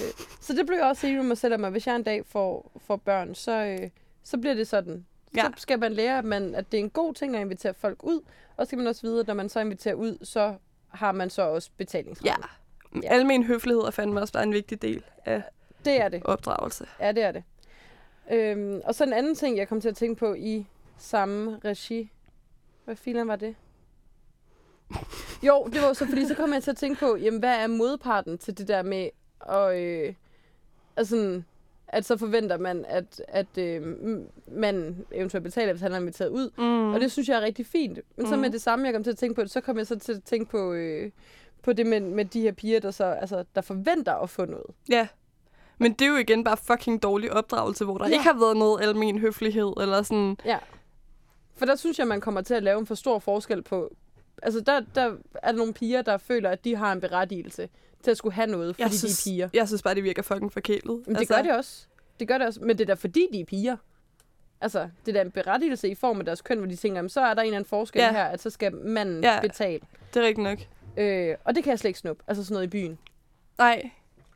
så 0.41 0.53
det 0.53 0.65
blev 0.65 0.77
jeg 0.77 0.85
også 0.87 1.07
enig 1.07 1.17
med 1.19 1.27
mig 1.27 1.37
selv 1.37 1.53
om, 1.53 1.65
at 1.65 1.71
hvis 1.71 1.87
jeg 1.87 1.95
en 1.95 2.03
dag 2.03 2.25
får, 2.25 2.71
får 2.85 2.95
børn, 2.95 3.35
så, 3.35 3.51
øh, 3.51 3.89
så 4.23 4.37
bliver 4.37 4.53
det 4.53 4.67
sådan. 4.67 5.05
Ja. 5.35 5.43
Så 5.43 5.51
skal 5.57 5.79
man 5.79 5.93
lære, 5.93 6.17
at, 6.17 6.25
man, 6.25 6.55
at 6.55 6.71
det 6.71 6.77
er 6.79 6.83
en 6.83 6.89
god 6.89 7.13
ting 7.13 7.35
at 7.35 7.41
invitere 7.41 7.73
folk 7.73 8.03
ud, 8.03 8.21
og 8.57 8.65
så 8.65 8.69
skal 8.69 8.77
man 8.77 8.87
også 8.87 9.01
vide, 9.01 9.19
at 9.19 9.27
når 9.27 9.33
man 9.33 9.49
så 9.49 9.59
inviterer 9.59 9.95
ud, 9.95 10.17
så 10.25 10.55
har 10.87 11.11
man 11.11 11.29
så 11.29 11.41
også 11.41 11.69
betalingsret. 11.77 12.25
ja. 12.25 12.35
Almen 13.03 13.43
høflighed 13.43 13.81
er 13.83 13.91
fandme 13.91 14.21
også 14.21 14.33
bare 14.33 14.43
en 14.43 14.53
vigtig 14.53 14.81
del 14.81 15.03
af 15.25 15.43
Det 15.85 16.01
er 16.01 16.09
det. 16.09 16.21
opdragelse. 16.25 16.85
Ja, 16.99 17.11
det 17.11 17.23
er 17.23 17.31
det. 17.31 17.43
Øhm, 18.31 18.81
og 18.85 18.95
så 18.95 19.03
en 19.03 19.13
anden 19.13 19.35
ting, 19.35 19.57
jeg 19.57 19.67
kom 19.67 19.81
til 19.81 19.89
at 19.89 19.95
tænke 19.95 20.15
på 20.19 20.33
i 20.33 20.65
samme 20.97 21.59
regi. 21.65 22.11
Hvad 22.85 22.95
filen 22.95 23.27
var 23.27 23.35
det? 23.35 23.55
Jo, 25.47 25.67
det 25.73 25.81
var 25.81 25.93
så 25.93 26.05
fordi, 26.05 26.27
så 26.27 26.35
kom 26.35 26.53
jeg 26.53 26.63
til 26.63 26.71
at 26.71 26.77
tænke 26.77 26.99
på, 26.99 27.15
jamen, 27.15 27.39
hvad 27.39 27.55
er 27.55 27.67
modparten 27.67 28.37
til 28.37 28.57
det 28.57 28.67
der 28.67 28.81
med, 28.83 29.09
at, 29.49 29.75
øh, 29.79 30.13
altså, 30.97 31.41
at 31.87 32.05
så 32.05 32.17
forventer 32.17 32.57
man, 32.57 32.85
at, 32.87 33.21
at 33.27 33.57
øh, 33.57 33.95
man 34.47 35.05
eventuelt 35.11 35.43
betaler, 35.43 35.73
hvis 35.73 35.81
han 35.81 35.91
er 35.93 35.97
inviteret 35.99 36.29
ud. 36.29 36.49
Mm. 36.57 36.93
Og 36.93 36.99
det 36.99 37.11
synes 37.11 37.29
jeg 37.29 37.37
er 37.37 37.41
rigtig 37.41 37.65
fint. 37.65 37.99
Men 38.15 38.27
så 38.27 38.35
med 38.35 38.43
Mhm. 38.43 38.51
det 38.51 38.61
samme, 38.61 38.85
jeg 38.85 38.93
kom 38.93 39.03
til 39.03 39.11
at 39.11 39.17
tænke 39.17 39.41
på, 39.41 39.47
så 39.47 39.61
kom 39.61 39.77
jeg 39.77 39.87
så 39.87 39.99
til 39.99 40.13
at 40.13 40.23
tænke 40.23 40.51
på, 40.51 40.73
øh, 40.73 41.11
på 41.63 41.73
det 41.73 41.85
med, 41.87 41.99
med 41.99 42.25
de 42.25 42.41
her 42.41 42.51
piger, 42.51 42.79
der, 42.79 42.91
så, 42.91 43.03
altså, 43.05 43.43
der 43.55 43.61
forventer 43.61 44.13
at 44.15 44.29
få 44.29 44.45
noget. 44.45 44.65
Ja. 44.89 45.07
Men 45.77 45.93
det 45.93 46.05
er 46.05 46.09
jo 46.09 46.17
igen 46.17 46.43
bare 46.43 46.57
fucking 46.57 47.03
dårlig 47.03 47.33
opdragelse, 47.33 47.85
hvor 47.85 47.97
der 47.97 48.07
Ja. 48.07 48.11
ikke 48.13 48.23
har 48.23 48.39
været 48.39 48.57
noget 48.57 48.81
almen 48.81 49.19
høflighed, 49.19 49.73
eller 49.81 50.01
sådan, 50.03 50.37
Ja. 50.45 50.57
For 51.57 51.65
der 51.65 51.75
synes 51.75 51.99
jeg, 51.99 52.07
man 52.07 52.21
kommer 52.21 52.41
til 52.41 52.53
at 52.53 52.63
lave 52.63 52.79
en 52.79 52.85
for 52.85 52.95
stor 52.95 53.19
forskel 53.19 53.61
på... 53.61 53.95
Altså, 54.43 54.59
der, 54.59 54.81
der 54.95 55.15
er 55.35 55.51
der 55.51 55.57
nogle 55.57 55.73
piger, 55.73 56.01
der 56.01 56.17
føler, 56.17 56.49
at 56.49 56.63
de 56.63 56.75
har 56.75 56.91
en 56.91 57.01
berettigelse 57.01 57.69
til 58.03 58.11
at 58.11 58.17
skulle 58.17 58.33
have 58.33 58.47
noget, 58.47 58.75
fordi 58.75 58.81
jeg 58.83 58.91
de 58.91 58.97
synes, 58.97 59.27
er 59.27 59.29
piger. 59.31 59.49
Jeg 59.53 59.67
synes 59.67 59.81
bare, 59.81 59.95
det 59.95 60.03
virker 60.03 60.21
fucking 60.21 60.53
forkælet. 60.53 61.03
Men 61.07 61.15
det 61.15 61.17
altså... 61.21 61.35
gør 61.35 61.41
det 61.41 61.51
også. 61.55 61.85
Det 62.19 62.27
gør 62.27 62.37
det 62.37 62.47
også. 62.47 62.59
Men 62.61 62.69
det 62.77 62.81
er 62.81 62.85
da 62.85 62.93
fordi, 62.93 63.27
de 63.33 63.39
er 63.41 63.45
piger. 63.45 63.77
Altså, 64.61 64.89
det 65.05 65.11
er 65.11 65.13
da 65.13 65.21
en 65.21 65.31
berettigelse 65.31 65.89
i 65.89 65.95
form 65.95 66.19
af 66.19 66.25
deres 66.25 66.41
køn, 66.41 66.57
hvor 66.57 66.67
de 66.67 66.75
tænker, 66.75 67.07
så 67.07 67.21
er 67.21 67.33
der 67.33 67.41
en 67.41 67.45
eller 67.47 67.57
anden 67.57 67.69
forskel 67.69 67.99
Ja. 68.01 68.11
her, 68.11 68.23
at 68.23 68.41
så 68.41 68.49
skal 68.49 68.75
manden. 68.75 69.23
Ja. 69.23 69.39
betale. 69.41 69.79
Det 70.13 70.21
er 70.23 70.27
rigtigt 70.27 70.43
nok. 70.43 70.59
Øh, 70.99 71.35
og 71.43 71.55
det 71.55 71.63
kan 71.63 71.71
jeg 71.71 71.79
slet 71.79 71.89
ikke 71.89 71.99
snuppe. 71.99 72.23
Altså 72.27 72.43
sådan 72.43 72.53
noget 72.53 72.67
i 72.67 72.69
byen. 72.69 72.97
Nej, 73.57 73.91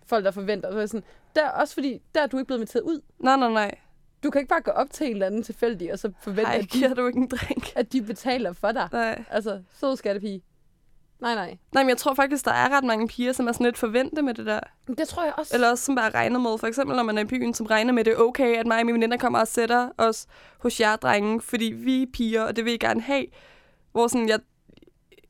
Folk, 0.05 0.25
der 0.25 0.31
forventer. 0.31 0.71
Så 0.71 0.75
er 0.75 0.79
jeg 0.79 0.89
sådan, 0.89 1.03
der, 1.35 1.49
også 1.49 1.73
fordi, 1.73 2.01
der 2.15 2.21
er 2.21 2.27
du 2.27 2.37
ikke 2.37 2.47
blevet 2.47 2.59
inviteret 2.59 2.83
ud. 2.83 3.01
nej, 3.19 3.35
nej, 3.37 3.51
nej. 3.51 3.75
Du 4.23 4.29
kan 4.29 4.39
ikke 4.39 4.49
bare 4.49 4.61
gå 4.61 4.71
op 4.71 4.89
til 4.91 5.07
en 5.07 5.13
eller 5.13 5.25
anden 5.25 5.43
tilfældig, 5.43 5.93
og 5.93 5.99
så 5.99 6.11
forvente, 6.21 6.51
Ej, 6.51 6.57
at, 6.57 6.73
de, 6.73 6.95
du 6.95 7.07
ikke 7.07 7.19
en 7.19 7.27
drink? 7.27 7.71
at 7.75 7.93
de 7.93 8.01
betaler 8.01 8.53
for 8.53 8.71
dig. 8.71 8.89
Nej. 8.91 9.23
Altså, 9.29 9.61
sød 9.79 9.97
skattepige. 9.97 10.43
Nej, 11.19 11.35
nej. 11.35 11.57
Nej, 11.71 11.83
men 11.83 11.89
jeg 11.89 11.97
tror 11.97 12.13
faktisk, 12.13 12.45
der 12.45 12.51
er 12.51 12.69
ret 12.69 12.83
mange 12.83 13.07
piger, 13.07 13.31
som 13.33 13.47
er 13.47 13.51
sådan 13.51 13.65
lidt 13.65 13.77
forvente 13.77 14.21
med 14.21 14.33
det 14.33 14.45
der. 14.45 14.59
Det 14.97 15.07
tror 15.07 15.23
jeg 15.23 15.33
også. 15.37 15.55
Eller 15.55 15.69
også 15.69 15.83
som 15.83 15.95
bare 15.95 16.09
regner 16.09 16.39
med. 16.39 16.57
For 16.57 16.67
eksempel, 16.67 16.95
når 16.95 17.03
man 17.03 17.17
er 17.17 17.21
i 17.21 17.25
byen, 17.25 17.53
som 17.53 17.65
regner 17.65 17.93
med, 17.93 18.03
det 18.03 18.13
er 18.13 18.17
okay, 18.17 18.57
at 18.57 18.67
mig 18.67 18.79
og 18.79 18.85
mine 18.85 18.95
veninder 18.95 19.17
kommer 19.17 19.39
og 19.39 19.47
sætter 19.47 19.89
os 19.97 20.27
hos 20.59 20.79
jer 20.79 20.95
drenge, 20.95 21.41
fordi 21.41 21.65
vi 21.65 22.01
er 22.03 22.07
piger, 22.13 22.41
og 22.43 22.55
det 22.55 22.65
vil 22.65 22.73
I 22.73 22.77
gerne 22.77 23.01
have. 23.01 23.25
Hvor 23.91 24.07
sådan, 24.07 24.29
jeg... 24.29 24.39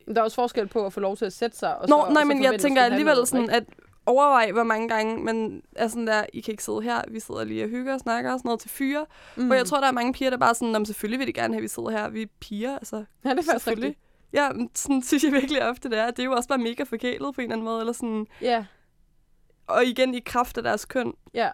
Der 0.08 0.16
er 0.16 0.22
også 0.22 0.36
forskel 0.36 0.68
på 0.68 0.86
at 0.86 0.94
få 0.94 1.00
lov 1.00 1.18
til 1.18 1.26
at 1.26 1.34
sætte 1.34 1.58
sig. 1.58 1.78
Og 1.78 1.90
Nå, 1.90 1.96
så, 1.96 2.02
og 2.02 2.14
nej, 2.14 2.22
så 2.24 2.28
men 2.28 2.44
jeg 2.44 2.60
tænker 2.60 2.82
alligevel 2.82 3.28
sådan, 3.28 3.50
at 3.50 3.64
overvej, 4.06 4.52
hvor 4.52 4.64
mange 4.64 4.90
gange 4.90 5.24
man 5.24 5.62
er 5.76 5.88
sådan 5.88 6.08
der, 6.08 6.26
I 6.34 6.42
kan 6.42 6.52
ikke 6.52 6.64
sidde 6.64 6.82
her, 6.82 7.02
vi 7.08 7.20
sidder 7.20 7.44
lige 7.44 7.64
og 7.64 7.70
hygger 7.70 7.94
og 7.94 8.00
snakker 8.00 8.34
og 8.34 8.40
sådan 8.40 8.48
noget 8.48 8.60
til 8.60 8.70
fyre. 8.70 9.06
Mm. 9.36 9.46
Hvor 9.46 9.56
jeg 9.56 9.66
tror, 9.66 9.80
der 9.80 9.88
er 9.88 9.92
mange 9.92 10.14
piger, 10.14 10.30
der 10.30 10.38
bare 10.38 10.56
sådan, 10.56 10.68
"Nå, 10.72 10.80
men 10.80 10.86
selvfølgelig 10.86 11.20
vil 11.20 11.28
de 11.28 11.34
gerne 11.34 11.54
have, 11.54 11.60
at 11.60 11.64
vi 11.64 11.68
sidder 11.68 11.90
her, 11.90 12.10
vi 12.10 12.22
er 12.22 12.26
piger, 12.40 12.78
altså. 12.78 13.06
Ja, 13.26 13.30
det 13.30 13.40
er 13.40 13.44
faktisk 13.44 13.68
rigtigt. 13.68 13.98
Ja, 14.34 14.50
sådan 14.76 15.02
synes 15.08 15.24
jeg 15.24 15.32
virkelig 15.32 15.70
ofte, 15.70 15.90
det 15.90 15.98
er. 16.00 16.06
Det 16.12 16.20
er 16.20 16.24
jo 16.24 16.32
også 16.32 16.50
bare 16.50 16.58
mega 16.58 16.84
forkælet 16.84 17.36
på 17.36 17.42
en 17.42 17.46
eller 17.46 17.54
anden 17.56 17.66
måde, 17.66 17.80
eller 17.80 17.94
sådan, 17.94 18.28
Ja, 18.42 18.66
og 19.68 19.86
igen 19.86 20.16
i 20.16 20.20
kraft 20.20 20.58
af 20.58 20.64
deres 20.64 20.86
køn. 20.86 21.14
ja. 21.34 21.50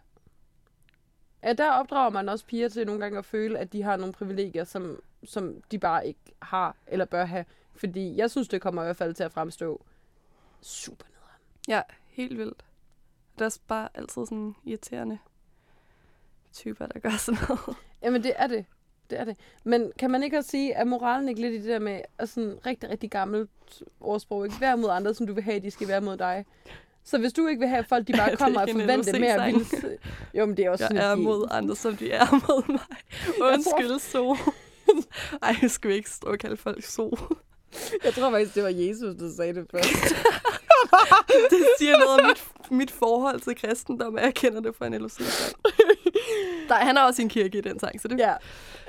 Ja, 1.43 1.53
der 1.53 1.71
opdrager 1.71 2.09
man 2.09 2.29
også 2.29 2.45
piger 2.45 2.69
til 2.69 2.85
nogle 2.85 3.01
gange 3.01 3.17
at 3.17 3.25
føle, 3.25 3.59
at 3.59 3.73
de 3.73 3.83
har 3.83 3.97
nogle 3.97 4.13
privilegier, 4.13 4.63
som, 4.63 4.99
som 5.23 5.53
de 5.71 5.79
bare 5.79 6.07
ikke 6.07 6.19
har 6.41 6.75
eller 6.87 7.05
bør 7.05 7.25
have. 7.25 7.45
Fordi 7.79 8.17
jeg 8.17 8.31
synes, 8.31 8.47
det 8.47 8.61
kommer 8.61 8.81
i 8.81 8.85
hvert 8.85 8.97
fald 8.97 9.13
til 9.13 9.23
at 9.23 9.31
fremstå 9.31 9.85
super 10.61 11.05
nederen. 11.05 11.41
Ja, 11.67 11.81
helt 12.07 12.37
vildt. 12.37 12.65
Det 13.39 13.45
er 13.45 13.57
bare 13.67 13.89
altid 13.93 14.25
sådan 14.25 14.55
irriterende 14.65 15.17
typer, 16.53 16.85
der 16.85 16.99
gør 16.99 17.09
sådan 17.17 17.39
noget. 17.49 17.75
Jamen, 18.03 18.23
det 18.23 18.33
er 18.35 18.47
det. 18.47 18.65
Det 19.09 19.19
er 19.19 19.23
det. 19.25 19.37
Men 19.63 19.91
kan 19.99 20.11
man 20.11 20.23
ikke 20.23 20.37
også 20.37 20.49
sige, 20.49 20.75
at 20.75 20.87
moralen 20.87 21.29
ikke 21.29 21.41
lidt 21.41 21.53
i 21.53 21.57
det 21.57 21.65
der 21.65 21.79
med 21.79 22.01
at 22.17 22.29
sådan 22.29 22.59
rigtig, 22.65 22.89
rigtig 22.89 23.11
gammelt 23.11 23.49
ordsprog, 23.99 24.45
ikke 24.45 24.61
være 24.61 24.77
mod 24.77 24.89
andre, 24.89 25.13
som 25.13 25.27
du 25.27 25.33
vil 25.33 25.43
have, 25.43 25.59
de 25.59 25.71
skal 25.71 25.87
være 25.87 26.01
mod 26.01 26.17
dig. 26.17 26.45
Så 27.03 27.17
hvis 27.17 27.33
du 27.33 27.47
ikke 27.47 27.59
vil 27.59 27.67
have, 27.67 27.79
at 27.79 27.85
folk 27.87 28.07
de 28.07 28.13
bare 28.19 28.31
er 28.31 28.35
kommer 28.35 28.61
og 28.61 28.69
forventer 28.71 29.19
mere 29.19 29.51
LOC-sang. 29.51 29.83
vildt... 29.83 30.01
Jo, 30.33 30.45
men 30.45 30.57
det 30.57 30.65
er 30.65 30.69
også 30.69 30.83
Jeg 30.83 30.87
sådan, 30.87 31.03
er 31.03 31.11
at 31.11 31.17
de- 31.17 31.23
mod 31.23 31.47
andre, 31.51 31.75
som 31.75 31.97
de 31.97 32.11
er 32.11 32.25
mod 32.47 32.71
mig. 32.71 32.81
Undskyld, 33.53 33.99
so. 33.99 34.35
Ej, 35.41 35.55
jeg 35.61 35.71
skal 35.71 35.89
vi 35.89 35.95
ikke 35.95 36.09
stå 36.09 36.27
og 36.27 36.39
kalde 36.39 36.57
folk 36.57 36.83
so. 36.83 37.15
Jeg 38.03 38.13
tror 38.13 38.31
faktisk, 38.31 38.55
det 38.55 38.63
var 38.63 38.69
Jesus, 38.69 39.15
der 39.15 39.31
sagde 39.37 39.53
det 39.53 39.65
først. 39.71 39.89
Det 41.49 41.65
siger 41.79 41.97
noget 41.99 42.19
om 42.21 42.25
mit, 42.27 42.71
mit 42.71 42.91
forhold 42.91 43.39
til 43.39 43.55
kristendom, 43.55 44.17
at 44.17 44.23
jeg 44.23 44.33
kender 44.33 44.61
det 44.61 44.75
fra 44.75 44.87
en 44.87 44.93
LOC. 44.93 45.19
Nej, 46.69 46.79
han 46.83 46.95
har 46.95 47.05
også 47.05 47.21
en 47.21 47.29
kirke 47.29 47.57
i 47.57 47.61
den 47.61 47.79
sang, 47.79 48.01
så 48.01 48.07
det 48.07 48.19
Ja. 48.19 48.33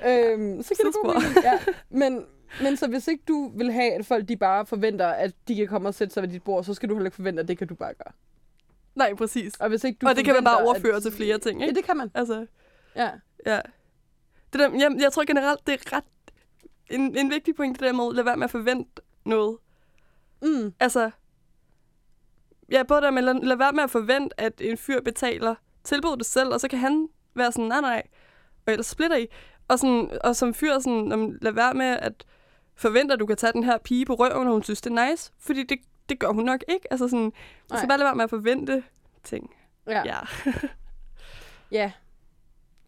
Øhm, 0.06 0.62
så 0.62 0.74
kan 0.74 0.86
det 0.86 0.94
gå 1.04 1.14
ja. 1.44 1.58
men, 1.90 2.24
men 2.62 2.76
så 2.76 2.86
hvis 2.88 3.08
ikke 3.08 3.24
du 3.28 3.52
vil 3.58 3.72
have, 3.72 3.92
at 3.92 4.06
folk 4.06 4.28
de 4.28 4.36
bare 4.36 4.66
forventer, 4.66 5.06
at 5.06 5.32
de 5.48 5.56
kan 5.56 5.66
komme 5.68 5.88
og 5.88 5.94
sætte 5.94 6.14
sig 6.14 6.22
ved 6.22 6.30
dit 6.30 6.42
bord, 6.42 6.64
så 6.64 6.74
skal 6.74 6.88
du 6.88 6.94
heller 6.94 7.06
ikke 7.06 7.14
forvente, 7.16 7.42
at 7.42 7.48
det 7.48 7.58
kan 7.58 7.66
du 7.66 7.74
bare 7.74 7.94
gøre. 7.94 8.12
Nej, 8.94 9.14
præcis. 9.14 9.54
Og, 9.60 9.68
hvis 9.68 9.84
ikke 9.84 9.98
du 10.00 10.08
og 10.08 10.16
det 10.16 10.24
kan 10.24 10.34
man 10.34 10.44
bare 10.44 10.58
overføre 10.64 10.96
at... 10.96 11.02
til 11.02 11.12
flere 11.12 11.38
ting, 11.38 11.60
Ja, 11.60 11.66
ikke? 11.66 11.76
det 11.76 11.84
kan 11.84 11.96
man. 11.96 12.10
Altså, 12.14 12.46
Ja. 12.96 13.10
ja. 13.46 13.60
Det 14.52 14.60
der, 14.60 14.70
jeg, 14.72 14.96
jeg 15.00 15.12
tror 15.12 15.24
generelt, 15.24 15.66
det 15.66 15.74
er 15.74 15.96
ret 15.96 16.04
en, 16.90 17.16
en 17.16 17.30
vigtig 17.30 17.54
point, 17.54 17.80
det 17.80 17.86
der 17.86 17.92
med, 17.92 18.14
lad 18.14 18.24
være 18.24 18.36
med 18.36 18.44
at 18.44 18.50
forvente 18.50 19.02
noget. 19.24 19.58
Mm. 20.42 20.74
Altså, 20.80 21.10
ja, 22.70 22.82
både 22.82 23.00
der 23.00 23.10
med, 23.10 23.22
lad, 23.22 23.34
lad 23.34 23.56
være 23.56 23.72
med 23.72 23.82
at 23.82 23.90
forvente, 23.90 24.40
at 24.40 24.60
en 24.60 24.76
fyr 24.76 25.00
betaler 25.00 25.54
tilbud 25.84 26.16
det 26.16 26.26
selv, 26.26 26.48
og 26.48 26.60
så 26.60 26.68
kan 26.68 26.78
han 26.78 27.08
være 27.34 27.52
sådan, 27.52 27.68
nej, 27.68 27.80
nej, 27.80 28.02
og 28.66 28.72
ellers 28.72 28.86
splitter 28.86 29.16
I. 29.16 29.26
Og, 29.68 29.78
sådan, 29.78 30.10
og 30.24 30.36
som 30.36 30.54
fyr, 30.54 30.78
sådan, 30.78 31.38
lad 31.42 31.52
være 31.52 31.74
med 31.74 31.86
at 31.86 32.24
forvente, 32.74 33.14
at 33.14 33.20
du 33.20 33.26
kan 33.26 33.36
tage 33.36 33.52
den 33.52 33.64
her 33.64 33.78
pige 33.78 34.06
på 34.06 34.14
røven, 34.14 34.46
og 34.46 34.52
hun 34.52 34.62
synes, 34.62 34.80
det 34.80 34.98
er 34.98 35.10
nice, 35.10 35.32
fordi 35.38 35.62
det, 35.62 35.78
det 36.08 36.18
gør 36.18 36.28
hun 36.28 36.44
nok 36.44 36.64
ikke. 36.68 36.92
Altså 36.92 37.08
sådan, 37.08 37.32
Nej. 37.70 37.78
skal 37.78 37.88
bare 37.88 37.98
lade 37.98 38.06
være 38.06 38.14
med 38.14 38.24
at 38.24 38.30
forvente 38.30 38.84
ting. 39.22 39.54
Ja. 39.86 40.02
Ja. 40.04 40.18
ja. 41.78 41.92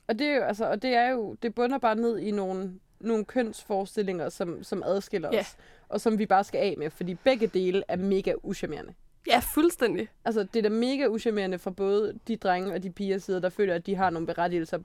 Og 0.09 0.19
det 0.19 0.27
er 0.27 0.35
jo, 0.37 0.43
altså, 0.43 0.65
og 0.71 0.83
det 0.83 0.95
er 0.95 1.09
jo, 1.09 1.35
det 1.43 1.55
bunder 1.55 1.79
bare 1.79 1.95
ned 1.95 2.19
i 2.19 2.31
nogle, 2.31 2.81
nogle 3.03 3.25
kønsforestillinger, 3.25 4.29
som, 4.29 4.63
som 4.65 4.83
adskiller 4.87 5.29
Ja. 5.33 5.41
os. 5.41 5.57
Og 5.89 6.01
som 6.01 6.19
vi 6.19 6.27
bare 6.27 6.45
skal 6.45 6.59
af 6.59 6.75
med, 6.79 6.91
fordi 6.91 7.15
begge 7.15 7.47
dele 7.47 7.83
er 7.89 7.97
mega 7.97 8.33
uschammerende. 8.43 8.95
Ja, 9.27 9.43
fuldstændig. 9.55 10.09
Altså, 10.25 10.43
det 10.43 10.57
er 10.57 10.63
da 10.63 10.69
mega 10.69 11.07
uschammerende 11.07 11.59
for 11.59 11.71
både 11.71 12.19
de 12.29 12.37
drenge 12.37 12.73
og 12.75 12.83
de 12.83 12.91
piger 12.91 13.19
side, 13.19 13.43
der 13.43 13.49
føler, 13.49 13.75
at 13.75 13.87
de 13.87 13.95
har 13.95 14.11
nogle 14.11 14.27
berettigelser 14.27 14.79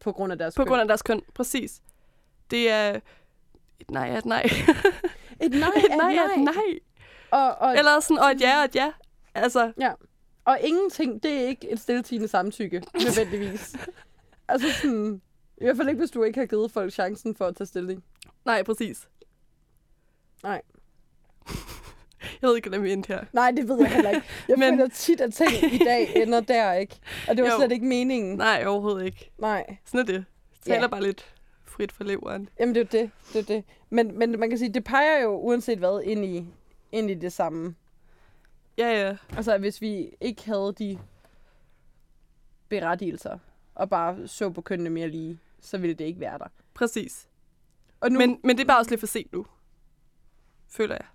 på 0.00 0.12
grund 0.12 0.32
af 0.32 0.38
deres 0.38 0.54
På 0.54 0.62
køn. 0.62 0.68
grund 0.68 0.80
af 0.80 0.88
deres 0.88 1.02
køn, 1.02 1.22
præcis. 1.34 1.80
Det 2.50 2.70
er 2.70 3.00
et 3.80 3.90
nej 3.90 4.08
er 4.10 4.18
et 4.18 4.24
nej. 4.26 4.42
Et 5.42 5.50
nej 5.50 5.68
et 5.90 5.96
nej 5.96 6.14
er 6.14 6.24
et 6.24 6.36
nej. 6.44 6.54
nej. 6.54 6.78
Og, 7.30 7.54
og, 7.58 7.78
Eller 7.78 8.00
sådan, 8.00 8.18
og 8.18 8.30
et 8.30 8.40
ja 8.40 8.60
er 8.60 8.64
et 8.64 8.74
ja. 8.76 8.92
Altså, 9.34 9.72
ja. 9.80 9.92
og 10.44 10.58
ingenting, 10.62 11.22
det 11.22 11.32
er 11.32 11.46
ikke 11.46 11.70
et 11.70 11.80
stiltigende 11.80 12.28
samtykke, 12.28 12.82
nødvendigvis. 13.06 13.76
altså 14.48 14.72
sådan, 14.72 15.20
i 15.60 15.64
hvert 15.64 15.76
fald 15.76 15.88
ikke, 15.88 15.98
hvis 15.98 16.10
du 16.10 16.22
ikke 16.22 16.38
har 16.38 16.46
givet 16.46 16.70
folk 16.70 16.92
chancen 16.92 17.34
for 17.34 17.46
at 17.46 17.56
tage 17.56 17.66
stilling. 17.66 18.04
nej, 18.44 18.62
præcis. 18.62 19.08
Nej. 20.42 20.62
Jeg 22.42 22.48
ved 22.48 22.56
ikke, 22.56 22.68
hvordan 22.68 22.84
vi 22.84 22.92
endte 22.92 23.08
her. 23.12 23.24
Nej, 23.32 23.50
det 23.50 23.68
ved 23.68 23.78
jeg 23.80 23.90
heller 23.94 24.10
ikke. 24.10 24.26
Jeg 24.48 24.58
Men- 24.58 24.78
føler 24.78 24.88
tit, 24.88 25.20
at 25.20 25.34
ting 25.34 25.50
i 25.72 25.78
dag 25.78 26.12
ender 26.22 26.40
der, 26.40 26.72
ikke? 26.72 26.96
Og 27.28 27.36
det 27.36 27.44
var 27.44 27.50
Jo. 27.50 27.56
slet 27.58 27.72
ikke 27.72 27.86
meningen. 27.86 28.36
Nej, 28.36 28.64
overhovedet 28.66 29.04
ikke. 29.06 29.30
Nej. 29.38 29.76
Sådan 29.84 30.00
er 30.00 30.04
det. 30.04 30.14
Jeg 30.14 30.24
Ja. 30.66 30.72
taler 30.74 30.88
bare 30.88 31.02
lidt 31.02 31.34
frit 31.64 31.92
for 31.92 32.04
leveren. 32.04 32.48
Jamen, 32.60 32.74
det 32.74 32.94
er 32.94 32.98
jo 33.00 33.02
det. 33.04 33.10
det, 33.32 33.38
er 33.38 33.54
det. 33.54 33.64
Men, 33.90 34.18
men 34.18 34.40
man 34.40 34.48
kan 34.48 34.58
sige, 34.58 34.72
det 34.74 34.84
peger 34.84 35.22
jo 35.22 35.30
uanset 35.40 35.78
hvad 35.78 36.00
ind 36.04 36.24
i, 36.24 36.46
ind 36.92 37.10
i 37.10 37.14
det 37.14 37.32
samme. 37.32 37.74
Ja, 38.78 38.88
ja. 39.06 39.16
Altså, 39.36 39.58
hvis 39.58 39.80
vi 39.80 40.10
ikke 40.20 40.44
havde 40.46 40.74
de 40.78 40.98
berettigelser, 42.68 43.38
og 43.74 43.90
bare 43.90 44.28
så 44.28 44.50
på 44.50 44.60
kønnene 44.60 44.90
mere 44.90 45.08
lige, 45.08 45.38
så 45.60 45.78
ville 45.78 45.94
det 45.94 46.04
ikke 46.04 46.20
være 46.20 46.38
der. 46.38 46.46
Præcis. 46.74 47.28
Og 48.00 48.10
nu, 48.12 48.18
Men, 48.18 48.40
men 48.44 48.56
det 48.56 48.62
er 48.62 48.66
bare 48.66 48.78
også 48.78 48.90
lidt 48.90 49.00
for 49.00 49.06
sent 49.06 49.32
nu. 49.32 49.46
Føler 50.68 50.94
jeg. 50.94 51.06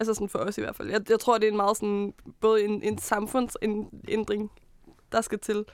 Altså 0.00 0.14
sådan 0.14 0.28
for 0.28 0.38
os 0.38 0.58
i 0.58 0.60
hvert 0.60 0.76
fald. 0.76 0.90
Jeg, 0.90 1.10
jeg 1.10 1.20
tror, 1.20 1.38
det 1.38 1.46
er 1.46 1.50
en 1.50 1.56
meget 1.56 1.76
sådan, 1.76 2.14
både 2.40 2.64
en, 2.64 2.82
en 2.82 2.98
samfundsændring, 2.98 4.50
der 5.12 5.20
skal 5.20 5.38
til. 5.38 5.64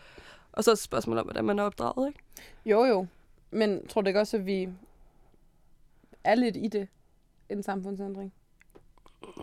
Og 0.52 0.64
så 0.64 0.72
et 0.72 0.78
spørgsmål 0.78 1.18
om, 1.18 1.24
hvordan 1.26 1.44
man 1.44 1.58
er 1.58 1.62
opdraget, 1.62 2.08
ikke? 2.08 2.20
Jo, 2.66 2.84
jo. 2.84 3.06
Men 3.50 3.86
tror 3.88 4.00
du 4.00 4.08
ikke 4.08 4.20
også, 4.20 4.36
at 4.36 4.46
vi 4.46 4.68
er 6.24 6.34
lidt 6.34 6.56
i 6.56 6.68
det, 6.68 6.88
en 7.48 7.62
samfundsændring? 7.62 8.32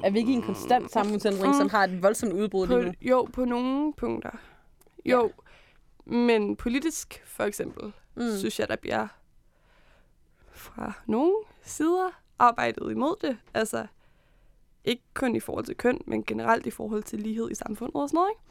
Er 0.04 0.10
vi 0.10 0.20
ikke 0.20 0.32
i 0.32 0.36
en 0.36 0.42
konstant 0.42 0.92
samfundsændring, 0.92 1.48
Mm. 1.48 1.58
som 1.60 1.70
har 1.70 1.84
et 1.84 2.04
voldsomt 2.04 2.34
udbrud 2.34 2.68
lige 2.68 2.78
På, 2.82 2.86
nu? 2.86 2.94
jo, 3.02 3.30
på 3.34 3.46
nogle 3.46 3.94
punkter. 3.94 4.32
Jo. 5.06 5.32
Men 6.06 6.56
politisk, 6.56 7.22
for 7.26 7.44
eksempel, 7.44 7.94
Mm. 8.16 8.38
synes 8.38 8.60
jeg, 8.60 8.68
der 8.68 8.76
bliver 8.76 9.08
fra 10.52 10.94
nogle 11.06 11.34
sider 11.64 12.10
arbejdet 12.40 12.92
imod 12.92 13.16
det. 13.22 13.38
Altså, 13.54 13.88
ikke 14.86 15.04
kun 15.14 15.36
i 15.36 15.40
forhold 15.40 15.66
til 15.66 15.76
køn, 15.78 16.02
men 16.06 16.24
generelt 16.24 16.66
i 16.66 16.72
forhold 16.72 17.04
til 17.04 17.20
lighed 17.20 17.52
i 17.52 17.56
samfundet 17.56 17.96
og 18.02 18.10
sådan 18.10 18.18
noget, 18.18 18.30
ikke? 18.32 18.42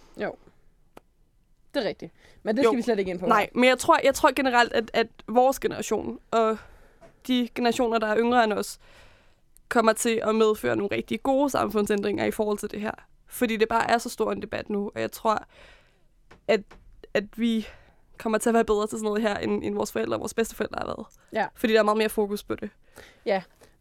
Det 1.74 1.84
er 1.84 1.88
rigtigt. 1.88 2.12
Men 2.42 2.56
det 2.56 2.64
Jo. 2.64 2.68
skal 2.68 2.76
vi 2.76 2.82
slet 2.82 2.98
ikke 2.98 3.10
ind 3.10 3.18
på. 3.20 3.26
Nej, 3.26 3.50
men 3.54 3.64
jeg 3.64 3.78
tror, 3.78 4.00
jeg 4.04 4.14
tror 4.14 4.32
generelt, 4.36 4.72
at, 4.72 4.90
at 4.94 5.06
vores 5.26 5.60
generation 5.60 6.18
og 6.30 6.58
de 7.26 7.48
generationer, 7.54 7.98
der 7.98 8.06
er 8.06 8.18
yngre 8.18 8.44
end 8.44 8.52
os, 8.52 8.78
kommer 9.68 9.92
til 9.92 10.20
at 10.24 10.34
medføre 10.34 10.76
nogle 10.76 10.96
rigtig 10.96 11.22
gode 11.22 11.50
samfundsændringer 11.50 12.24
i 12.24 12.30
forhold 12.30 12.58
til 12.58 12.70
det 12.70 12.80
her. 12.80 12.92
Fordi 13.26 13.56
det 13.56 13.68
bare 13.68 13.90
er 13.90 13.98
så 13.98 14.08
stor 14.08 14.32
en 14.32 14.42
debat 14.42 14.70
nu, 14.70 14.90
og 14.94 15.00
jeg 15.00 15.12
tror, 15.12 15.44
at, 16.48 16.60
at 17.14 17.24
vi 17.38 17.66
kommer 18.18 18.38
til 18.38 18.50
at 18.50 18.54
være 18.54 18.64
bedre 18.64 18.86
til 18.86 18.98
sådan 18.98 19.04
noget 19.04 19.22
her, 19.22 19.36
end, 19.36 19.64
end 19.64 19.74
vores 19.74 19.92
forældre 19.92 20.16
og 20.16 20.20
vores 20.20 20.34
bedsteforældre 20.34 20.78
har 20.78 20.86
været. 20.86 21.06
Ja. 21.32 21.46
Fordi 21.54 21.72
der 21.72 21.78
er 21.78 21.82
meget 21.82 21.98
mere 21.98 22.08
fokus 22.08 22.44
på 22.44 22.54
det. 22.54 22.70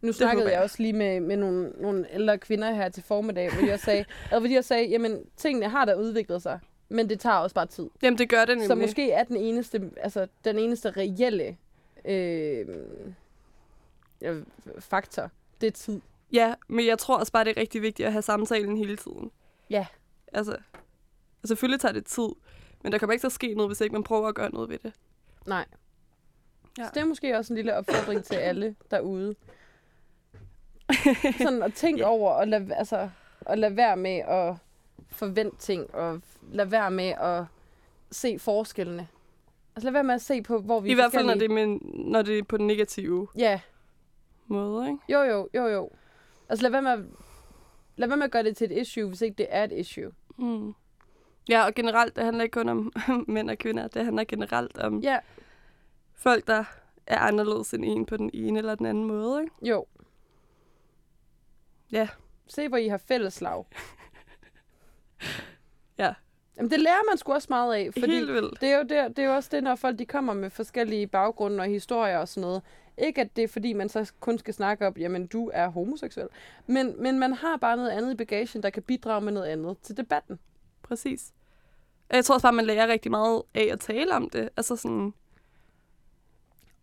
Nu 0.03 0.13
snakkede 0.13 0.41
håber 0.41 0.49
jeg 0.49 0.55
jeg. 0.55 0.63
også 0.63 0.75
lige 0.79 0.93
med, 0.93 1.19
med 1.19 1.37
nogle, 1.37 1.71
nogle 1.77 2.07
ældre 2.11 2.37
kvinder 2.37 2.73
her 2.73 2.89
til 2.89 3.03
formiddag, 3.03 3.53
hvor 3.53 3.67
jeg 3.67 3.79
sagde, 3.79 4.05
eller 4.25 4.39
hvor 4.39 4.49
jeg 4.49 4.65
sagde, 4.65 4.85
jamen, 4.85 5.25
tingene 5.37 5.69
har 5.69 5.85
da 5.85 5.93
udviklet 5.93 6.41
sig, 6.41 6.59
men 6.89 7.09
det 7.09 7.19
tager 7.19 7.35
også 7.35 7.53
bare 7.53 7.65
tid. 7.65 7.89
Jamen, 8.01 8.17
det 8.17 8.29
gør 8.29 8.45
det 8.45 8.57
nemlig. 8.57 8.67
Så 8.67 8.75
måske 8.75 9.11
er 9.11 9.23
den 9.23 9.37
eneste, 9.37 9.91
altså 9.97 10.27
den 10.45 10.59
eneste 10.59 10.89
reelle 10.89 11.57
øh, 12.05 12.67
ja, 14.21 14.33
faktor, 14.79 15.29
det 15.61 15.67
er 15.67 15.71
tid. 15.71 16.01
Ja, 16.33 16.53
men 16.67 16.85
jeg 16.85 16.99
tror 16.99 17.17
også 17.17 17.31
bare, 17.31 17.43
det 17.43 17.57
er 17.57 17.61
rigtig 17.61 17.81
vigtigt 17.81 18.05
at 18.05 18.11
have 18.11 18.21
samtalen 18.21 18.77
hele 18.77 18.97
tiden. 18.97 19.31
Ja. 19.69 19.85
Altså, 20.33 20.57
selvfølgelig 21.45 21.79
tager 21.79 21.93
det 21.93 22.05
tid, 22.05 22.29
men 22.83 22.91
der 22.91 22.97
kommer 22.97 23.11
ikke 23.13 23.21
til 23.21 23.27
at 23.27 23.31
ske 23.31 23.53
noget, 23.53 23.69
hvis 23.69 23.81
ikke 23.81 23.93
man 23.93 24.03
prøver 24.03 24.27
at 24.27 24.35
gøre 24.35 24.51
noget 24.51 24.69
ved 24.69 24.77
det. 24.83 24.93
Nej. 25.45 25.65
Ja. 26.77 26.83
Så 26.83 26.91
det 26.93 27.01
er 27.01 27.05
måske 27.05 27.37
også 27.37 27.53
en 27.53 27.55
lille 27.55 27.75
opfordring 27.75 28.23
til 28.23 28.35
alle 28.49 28.75
derude. 28.91 29.35
Sådan 31.37 31.63
at 31.63 31.73
tænke 31.73 31.99
yeah. 31.99 32.11
over 32.11 32.31
og 32.31 32.47
lade, 32.47 32.75
altså, 32.75 33.09
og 33.41 33.57
lade 33.57 33.77
være 33.77 33.97
med 33.97 34.17
at 34.17 34.55
forvente 35.09 35.57
ting, 35.57 35.95
og 35.95 36.21
lade 36.51 36.71
være 36.71 36.91
med 36.91 37.13
at 37.19 37.43
se 38.11 38.39
forskellene. 38.39 39.07
Altså 39.75 39.85
lade 39.85 39.93
være 39.93 40.03
med 40.03 40.15
at 40.15 40.21
se 40.21 40.41
på, 40.41 40.59
hvor 40.59 40.79
vi 40.79 40.89
I 40.89 40.91
er 40.91 40.95
hvert 40.95 41.11
fald, 41.11 41.25
når 41.25 41.33
det, 41.33 41.43
er 41.43 41.53
med, 41.53 41.79
når 42.05 42.21
det 42.21 42.37
er 42.37 42.43
på 42.43 42.57
den 42.57 42.67
negative 42.67 43.27
Ja, 43.37 43.59
måde, 44.47 44.87
ikke? 44.87 44.99
jo 45.09 45.21
jo, 45.21 45.49
jo 45.53 45.67
jo. 45.67 45.89
Altså 46.49 46.63
lad 46.63 46.71
være 46.71 46.81
med 46.81 46.91
at, 46.91 46.99
lad 47.95 48.07
være 48.07 48.17
med 48.17 48.25
at 48.25 48.31
gøre 48.31 48.43
det 48.43 48.57
til 48.57 48.71
et 48.71 48.77
issue, 48.81 49.07
hvis 49.07 49.21
ikke 49.21 49.35
det 49.37 49.47
er 49.49 49.63
et 49.63 49.71
issue. 49.71 50.11
Mm. 50.37 50.73
Ja, 51.49 51.65
og 51.65 51.73
generelt, 51.73 52.15
det 52.15 52.23
handler 52.23 52.43
ikke 52.43 52.53
kun 52.53 52.69
om 52.69 52.93
mænd 53.27 53.49
og 53.49 53.57
kvinder. 53.57 53.87
Det 53.87 54.05
handler 54.05 54.23
generelt 54.23 54.77
om 54.77 54.99
Ja, 54.99 55.19
folk, 56.15 56.47
der 56.47 56.63
er 57.07 57.19
anderledes 57.19 57.73
end 57.73 57.85
en 57.85 58.05
på 58.05 58.17
den 58.17 58.29
ene 58.33 58.59
eller 58.59 58.75
den 58.75 58.85
anden 58.85 59.03
måde, 59.05 59.41
ikke? 59.43 59.55
jo. 59.61 59.85
Ja. 61.91 62.07
Se, 62.47 62.67
hvor 62.67 62.77
I 62.77 62.87
har 62.87 62.97
fælleslag. 62.97 63.65
Ja. 65.97 66.13
Jamen, 66.57 66.71
det 66.71 66.79
lærer 66.79 67.09
man 67.09 67.17
sgu 67.17 67.33
også 67.33 67.47
meget 67.49 67.75
af, 67.75 67.89
fordi 67.93 68.05
Helt 68.13 68.33
vildt. 68.33 68.61
det 68.61 68.69
er, 68.69 68.77
jo 68.77 68.81
det, 68.83 69.17
det 69.17 69.19
er 69.19 69.27
jo 69.27 69.35
også 69.35 69.49
det, 69.51 69.63
når 69.63 69.75
folk 69.75 69.99
de 69.99 70.05
kommer 70.05 70.33
med 70.33 70.49
forskellige 70.49 71.07
baggrunde 71.07 71.59
og 71.61 71.65
historier 71.65 72.17
og 72.17 72.27
sådan 72.27 72.41
noget. 72.41 72.61
Ikke 72.97 73.21
at 73.21 73.35
det 73.35 73.43
er, 73.43 73.47
fordi 73.47 73.73
man 73.73 73.89
så 73.89 74.13
kun 74.19 74.37
skal 74.37 74.53
snakke 74.53 74.87
om, 74.87 74.93
jamen, 74.97 75.27
du 75.27 75.51
er 75.53 75.67
homoseksuel. 75.67 76.27
Men, 76.67 77.01
men 77.01 77.19
man 77.19 77.33
har 77.33 77.57
bare 77.57 77.77
noget 77.77 77.89
andet 77.89 78.11
i 78.11 78.15
bagagen, 78.15 78.63
der 78.63 78.69
kan 78.69 78.83
bidrage 78.83 79.21
med 79.21 79.31
noget 79.31 79.47
andet 79.47 79.77
til 79.81 79.97
debatten. 79.97 80.39
Præcis. 80.93 81.31
Og 82.09 82.15
Jeg 82.15 82.25
tror 82.25 82.35
også 82.35 82.45
bare, 82.45 82.53
man 82.53 82.65
lærer 82.65 82.87
rigtig 82.87 83.11
meget 83.11 83.41
af 83.53 83.69
at 83.71 83.79
tale 83.79 84.15
om 84.15 84.29
det. 84.29 84.49
Altså 84.57 84.75
sådan, 84.75 85.13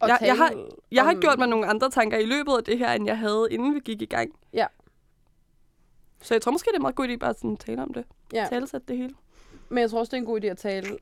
Og 0.01 0.09
Jeg- 0.09 0.19
jeg 0.23 0.37
har- 0.37 0.69
jeg 0.91 1.05
har 1.05 1.15
om- 1.15 1.21
gjort 1.21 1.39
mig 1.39 1.49
nogle 1.49 1.67
andre 1.67 1.91
tanker 1.91 2.19
i 2.19 2.25
løbet 2.27 2.53
af 2.53 2.65
det 2.65 2.79
her, 2.79 2.93
end 2.93 3.07
jeg 3.07 3.19
havde, 3.19 3.49
inden 3.51 3.75
vi 3.75 3.81
gik 3.81 4.03
i 4.03 4.07
gang. 4.07 4.31
Ja. 4.53 4.67
Så 6.23 6.35
jeg 6.35 6.43
tror 6.43 6.53
måske, 6.53 6.71
det 6.71 6.77
er 6.77 6.81
meget 6.81 6.95
god 6.95 7.09
idé 7.09 7.17
bare 7.17 7.35
sådan 7.35 7.53
at 7.53 7.59
tale 7.59 7.83
om 7.83 7.93
det. 7.95 8.05
Ja. 8.33 8.47
Tale 8.51 8.67
sig 8.67 8.89
det 8.89 8.97
hele. 8.97 9.15
Men 9.69 9.79
jeg 9.79 9.91
tror 9.91 9.99
også, 9.99 10.11
det 10.11 10.17
er 10.17 10.21
en 10.21 10.27
god 10.27 10.41
idé 10.45 10.47
at 10.47 10.59
tale 10.59 10.99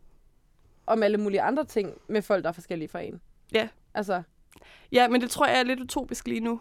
om 0.87 1.03
alle 1.03 1.19
mulige 1.19 1.43
andre 1.43 1.65
ting 1.65 1.93
med 2.09 2.23
folk, 2.23 2.43
der 2.45 2.49
er 2.49 2.53
forskellige 2.53 2.89
fra 2.89 3.01
en. 3.01 3.21
Ja. 3.53 3.69
Altså, 3.95 4.23
Ja, 4.93 5.09
men 5.09 5.21
det 5.21 5.31
tror 5.31 5.47
jeg 5.47 5.59
er 5.59 5.63
lidt 5.63 5.81
utopisk 5.81 6.29
lige 6.29 6.41
nu. 6.41 6.61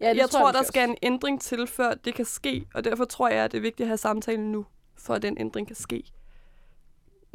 ja, 0.00 0.10
det 0.10 0.16
jeg 0.16 0.30
tror, 0.30 0.46
der 0.52 0.58
måske 0.58 0.66
skal 0.68 0.82
også. 0.82 0.90
en 1.02 1.12
ændring 1.12 1.40
til, 1.40 1.66
før 1.66 1.94
det 1.94 2.14
kan 2.14 2.24
ske. 2.24 2.66
Og 2.74 2.84
derfor 2.84 3.04
tror 3.04 3.28
jeg, 3.28 3.44
at 3.44 3.52
det 3.52 3.58
er 3.58 3.62
vigtigt 3.62 3.84
at 3.84 3.88
have 3.88 3.96
samtalen 3.96 4.52
nu, 4.52 4.66
for 4.98 5.14
at 5.14 5.22
den 5.22 5.36
ændring 5.40 5.66
kan 5.66 5.76
ske. 5.76 6.04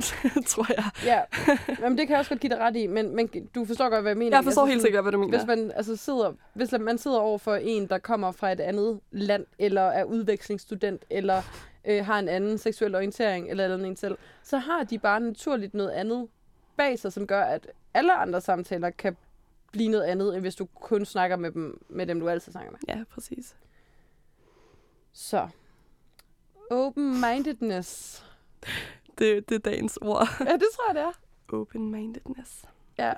tror 0.47 0.65
jeg. 0.73 0.89
Ja, 1.05 1.21
Jamen, 1.81 1.97
det 1.97 2.07
kan 2.07 2.13
jeg 2.13 2.19
også 2.19 2.29
godt 2.29 2.41
give 2.41 2.49
dig 2.49 2.59
ret 2.59 2.75
i, 2.75 2.87
men, 2.87 3.15
men 3.15 3.29
du 3.55 3.65
forstår 3.65 3.89
godt, 3.89 4.01
hvad 4.01 4.11
jeg 4.11 4.17
mener. 4.17 4.37
Jeg 4.37 4.43
forstår 4.43 4.61
altså, 4.61 4.71
helt 4.71 4.81
sikkert, 4.81 5.03
hvad 5.03 5.11
du 5.11 5.17
mener. 5.17 5.37
Hvis 5.37 5.47
man, 5.47 5.71
altså, 5.75 5.95
sidder, 5.95 6.33
hvis 6.53 6.71
man 6.79 6.97
sidder 6.97 7.19
over 7.19 7.37
for 7.37 7.55
en, 7.55 7.87
der 7.87 7.97
kommer 7.97 8.31
fra 8.31 8.51
et 8.51 8.59
andet 8.59 8.99
land, 9.11 9.45
eller 9.59 9.81
er 9.81 10.03
udvekslingsstudent, 10.03 11.05
eller 11.09 11.41
øh, 11.85 12.05
har 12.05 12.19
en 12.19 12.29
anden 12.29 12.57
seksuel 12.57 12.95
orientering, 12.95 13.49
eller 13.49 13.63
eller 13.63 13.77
andet 13.77 13.87
en 13.87 13.95
selv, 13.95 14.17
så 14.43 14.57
har 14.57 14.83
de 14.83 14.99
bare 14.99 15.19
naturligt 15.19 15.73
noget 15.73 15.89
andet 15.89 16.27
bag 16.77 16.99
sig, 16.99 17.13
som 17.13 17.27
gør, 17.27 17.43
at 17.43 17.67
alle 17.93 18.13
andre 18.13 18.41
samtaler 18.41 18.89
kan 18.89 19.17
blive 19.71 19.89
noget 19.89 20.03
andet, 20.03 20.33
end 20.33 20.41
hvis 20.41 20.55
du 20.55 20.65
kun 20.65 21.05
snakker 21.05 21.35
med 21.35 21.51
dem, 21.51 21.83
med 21.89 22.07
dem 22.07 22.19
du 22.19 22.29
altid 22.29 22.51
snakker 22.51 22.71
med. 22.71 22.79
Ja, 22.87 23.03
præcis. 23.09 23.55
Så. 25.13 25.47
Open-mindedness. 26.71 28.23
Det, 29.17 29.49
det 29.49 29.55
er 29.55 29.59
dagens 29.59 29.97
ord. 30.01 30.27
Ja, 30.49 30.53
det 30.53 30.63
tror 30.75 30.93
jeg, 30.93 30.95
det 30.95 31.03
er. 31.03 31.11
Open-mindedness. 31.57 32.65
Ja. 32.97 33.13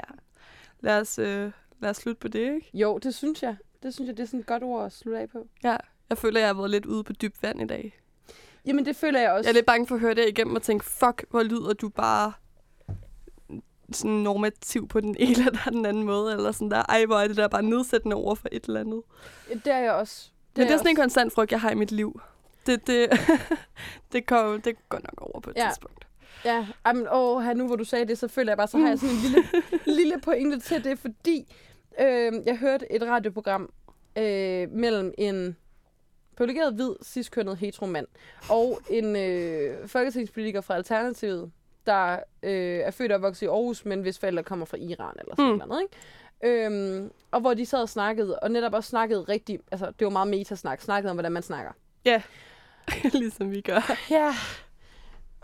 Lad 0.80 1.00
os, 1.00 1.20
øh, 1.20 1.52
lad 1.80 1.90
os 1.90 1.98
slutte 1.98 2.20
på 2.20 2.28
det, 2.28 2.40
ikke? 2.56 2.70
Jo, 2.74 2.98
det 2.98 3.16
synes 3.16 3.44
jeg. 3.44 3.56
Det 3.84 3.94
synes 3.94 4.08
jeg, 4.08 4.18
det 4.18 4.24
er 4.24 4.28
sådan 4.28 4.40
et 4.40 4.46
godt 4.46 4.64
ord 4.64 4.86
at 4.86 4.92
slutte 4.92 5.20
af 5.20 5.30
på. 5.30 5.48
Ja. 5.64 5.78
Jeg 6.10 6.18
føler, 6.18 6.40
jeg 6.40 6.50
har 6.50 6.54
været 6.54 6.70
lidt 6.70 6.86
ude 6.86 7.04
på 7.04 7.14
dybt 7.14 7.44
vand 7.44 7.62
i 7.62 7.66
dag. 7.66 8.00
Jamen, 8.66 8.86
det 8.86 8.96
føler 8.96 9.20
jeg 9.20 9.32
også. 9.32 9.48
Jeg 9.48 9.52
er 9.52 9.54
lidt 9.54 9.66
bange 9.66 9.88
for 9.88 9.96
at 9.96 10.02
høre 10.02 10.14
det 10.14 10.30
igennem 10.30 10.56
og 10.56 10.62
tænke, 10.62 10.86
fuck, 10.86 11.26
hvor 11.30 11.44
lyder 11.44 11.74
du 11.74 11.90
bare 11.90 12.34
sådan 13.92 14.12
normativ 14.12 14.88
på 14.88 15.00
den 15.02 15.16
ene 15.20 15.46
eller 15.46 15.70
den 15.72 15.86
anden 15.86 16.04
måde, 16.04 16.34
eller 16.34 16.52
sådan 16.52 16.72
der, 16.72 16.84
ej, 16.90 17.06
hvor 17.06 17.16
er 17.20 17.28
det 17.28 17.38
der 17.38 17.48
bare 17.48 17.64
nedsættende 17.64 18.16
over 18.16 18.36
for 18.36 18.48
et 18.52 18.64
eller 18.66 18.80
andet. 18.80 19.02
Det 19.50 19.68
er 19.74 19.80
jeg 19.80 19.92
også. 19.94 20.30
Det 20.56 20.58
Men 20.58 20.68
det 20.68 20.74
er 20.74 20.78
sådan 20.78 20.88
en 20.92 20.98
også. 20.98 21.02
konstant 21.02 21.34
frygt, 21.34 21.52
jeg 21.52 21.62
har 21.62 21.72
i 21.72 21.76
mit 21.76 21.92
liv. 21.92 22.22
Det, 22.66 22.88
det, 22.88 23.10
det, 24.12 24.26
går, 24.28 24.58
det 24.58 24.90
går 24.90 24.98
nok 24.98 25.22
over 25.22 25.40
på 25.40 25.50
et 25.50 25.56
Ja. 25.56 25.64
ja. 25.64 25.70
tidspunkt. 25.70 26.08
Ja, 26.46 26.68
jamen, 26.86 27.08
åh, 27.12 27.44
her 27.44 27.54
nu 27.54 27.68
hvor 27.68 27.76
du 27.76 27.84
sagde 27.84 28.06
det, 28.06 28.18
så 28.18 28.28
føler 28.28 28.52
jeg 28.52 28.58
bare, 28.58 28.68
så 28.68 28.78
har 28.78 28.88
jeg 28.88 29.00
sådan 29.00 29.16
en 29.16 29.22
lille, 29.22 29.44
lille 30.02 30.22
pointe 30.22 30.60
til 30.60 30.84
det, 30.84 31.00
fordi 31.00 31.54
øh, 32.02 32.32
jeg 32.46 32.58
hørte 32.58 32.92
et 32.92 33.02
radioprogram 33.04 33.70
øh, 34.18 34.72
mellem 34.72 35.14
en 35.18 35.58
privilegeret 36.38 36.74
hvid, 36.74 36.94
ciskønnet 37.04 37.58
heteromand 37.58 38.08
og 38.50 38.80
en 38.90 39.16
øh, 39.16 39.88
folketingspolitiker 39.88 40.62
fra 40.62 40.76
Alternativet, 40.76 41.52
der 41.86 42.14
øh, 42.44 42.80
er 42.80 42.92
født 42.92 43.12
og 43.12 43.22
vokset 43.22 43.42
i 43.46 43.50
Aarhus, 43.50 43.86
men 43.86 44.02
hvis 44.02 44.20
forældre 44.20 44.44
kommer 44.44 44.66
fra 44.66 44.78
Iran 44.78 45.16
eller 45.20 45.36
sådan 45.36 45.52
Mm. 45.52 45.62
noget, 45.68 45.82
ikke? 45.82 46.66
Øhm, 46.66 47.12
og 47.32 47.42
hvor 47.42 47.54
de 47.54 47.66
sad 47.66 47.82
og 47.82 47.90
snakkede, 47.90 48.40
og 48.40 48.52
netop 48.52 48.74
også 48.74 48.90
snakkede 48.90 49.22
rigtig, 49.22 49.60
altså 49.72 49.92
det 50.00 50.06
var 50.06 50.12
meget 50.12 50.28
metasnak, 50.28 50.82
snakkede 50.82 51.10
om, 51.12 51.16
hvordan 51.16 51.32
man 51.32 51.44
snakker. 51.44 51.72
ligesom 53.14 53.52
vi 53.52 53.62
gør. 53.62 53.92
Ja. 54.10 54.32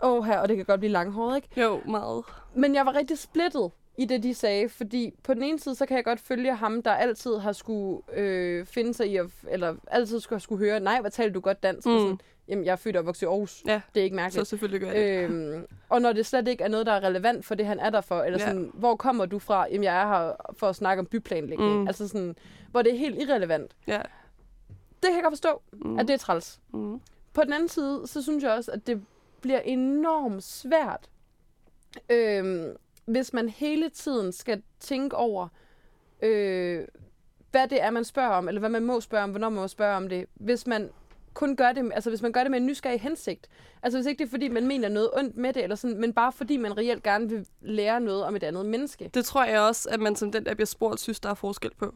Åh 0.02 0.24
her, 0.24 0.38
og 0.38 0.48
det 0.48 0.56
kan 0.56 0.66
godt 0.66 0.80
blive 0.80 0.92
langhåret, 0.92 1.36
ikke? 1.36 1.60
Jo, 1.60 1.80
meget. 1.86 2.24
Men 2.54 2.74
jeg 2.74 2.86
var 2.86 2.94
rigtig 2.94 3.18
splittet 3.18 3.70
i 3.98 4.04
det, 4.04 4.22
de 4.22 4.34
sagde, 4.34 4.68
fordi 4.68 5.12
på 5.22 5.34
den 5.34 5.42
ene 5.42 5.58
side, 5.58 5.74
så 5.74 5.86
kan 5.86 5.96
jeg 5.96 6.04
godt 6.04 6.20
følge 6.20 6.54
ham, 6.56 6.82
der 6.82 6.90
altid 6.92 7.36
har 7.36 7.52
skulle 7.52 8.02
øh, 8.12 8.66
finde 8.66 8.94
sig 8.94 9.06
i, 9.10 9.16
at, 9.16 9.26
eller 9.50 9.74
altid 9.86 10.20
skulle 10.20 10.40
skulle 10.40 10.66
høre, 10.66 10.80
nej, 10.80 11.00
hvad 11.00 11.10
taler 11.10 11.32
du 11.32 11.40
godt 11.40 11.62
dansk? 11.62 11.86
Mm. 11.86 11.92
Mm. 11.92 11.98
Sådan, 11.98 12.20
Jamen, 12.48 12.64
jeg 12.64 12.72
er 12.72 12.76
født 12.76 12.96
og 12.96 13.06
vokset 13.06 13.22
i 13.22 13.24
Aarhus. 13.26 13.62
Ja. 13.66 13.80
Det 13.94 14.00
er 14.00 14.04
ikke 14.04 14.14
Så 14.14 14.16
mærkeligt. 14.16 14.48
selvfølgelig 14.48 14.80
gør 14.80 14.92
det. 14.92 15.24
Øhm, 15.24 15.66
og 15.88 16.02
når 16.02 16.12
det 16.12 16.26
slet 16.26 16.48
ikke 16.48 16.64
er 16.64 16.68
noget, 16.68 16.86
der 16.86 16.92
er 16.92 17.00
relevant 17.04 17.44
for 17.46 17.54
det, 17.54 17.66
han 17.66 17.78
er 17.80 17.90
der 17.90 18.00
for, 18.00 18.22
eller 18.22 18.38
Ja. 18.38 18.46
sådan, 18.46 18.70
hvor 18.74 18.96
kommer 18.96 19.26
du 19.26 19.38
fra? 19.38 19.66
Jamen, 19.70 19.84
jeg 19.84 20.02
er 20.02 20.06
her 20.06 20.32
for 20.58 20.66
at 20.68 20.76
snakke 20.76 21.00
om 21.00 21.06
byplanlægning. 21.06 21.72
Mm. 21.72 21.78
Mm. 21.80 21.86
Altså 21.86 22.08
sådan, 22.08 22.36
hvor 22.70 22.82
det 22.82 22.94
er 22.94 22.98
helt 22.98 23.22
irrelevant. 23.22 23.76
Ja. 23.86 23.96
Det 25.02 25.06
kan 25.08 25.14
jeg 25.14 25.22
godt 25.22 25.32
forstå, 25.32 25.62
mm. 25.72 25.90
Mm. 25.90 25.98
at 25.98 26.08
det 26.08 26.14
er 26.14 26.18
træls. 26.18 26.60
Mm. 26.72 27.00
På 27.40 27.44
den 27.44 27.52
anden 27.52 27.68
side, 27.68 28.02
så 28.06 28.22
synes 28.22 28.44
jeg 28.44 28.52
også, 28.52 28.72
at 28.72 28.86
det 28.86 29.02
bliver 29.40 29.60
enormt 29.60 30.42
svært, 30.44 31.10
øh, 32.10 32.66
hvis 33.04 33.32
man 33.32 33.48
hele 33.48 33.88
tiden 33.88 34.32
skal 34.32 34.62
tænke 34.80 35.16
over, 35.16 35.48
øh, 36.22 36.84
hvad 37.50 37.68
det 37.68 37.82
er, 37.82 37.90
man 37.90 38.04
spørger 38.04 38.30
om, 38.30 38.48
eller 38.48 38.58
hvad 38.58 38.70
man 38.70 38.84
må 38.84 39.00
spørge 39.00 39.24
om, 39.24 39.30
hvornår 39.30 39.48
man 39.48 39.60
må 39.60 39.68
spørge 39.68 39.96
om 39.96 40.08
det. 40.08 40.26
Hvis 40.34 40.66
man 40.66 40.90
kun 41.34 41.56
gør 41.56 41.72
det, 41.72 41.90
altså 41.94 42.10
hvis 42.10 42.22
man 42.22 42.32
gør 42.32 42.40
det 42.40 42.50
med 42.50 42.60
en 42.60 42.66
nysgerrig 42.66 43.00
hensigt. 43.00 43.48
Altså 43.82 43.98
hvis 43.98 44.06
ikke 44.06 44.18
det 44.18 44.24
er, 44.24 44.30
fordi 44.30 44.48
man 44.48 44.66
mener 44.66 44.88
noget 44.88 45.10
ondt 45.16 45.36
med 45.36 45.52
det, 45.52 45.62
eller 45.62 45.76
sådan, 45.76 46.00
men 46.00 46.12
bare 46.12 46.32
fordi 46.32 46.56
man 46.56 46.76
reelt 46.76 47.02
gerne 47.02 47.28
vil 47.28 47.46
lære 47.60 48.00
noget 48.00 48.24
om 48.24 48.36
et 48.36 48.42
andet 48.42 48.66
menneske. 48.66 49.10
Det 49.14 49.24
tror 49.24 49.44
jeg 49.44 49.60
også, 49.60 49.88
at 49.90 50.00
man 50.00 50.16
som 50.16 50.32
den, 50.32 50.46
der 50.46 50.54
bliver 50.54 50.66
spurgt, 50.66 51.00
synes, 51.00 51.20
der 51.20 51.30
er 51.30 51.34
forskel 51.34 51.70
på. 51.78 51.94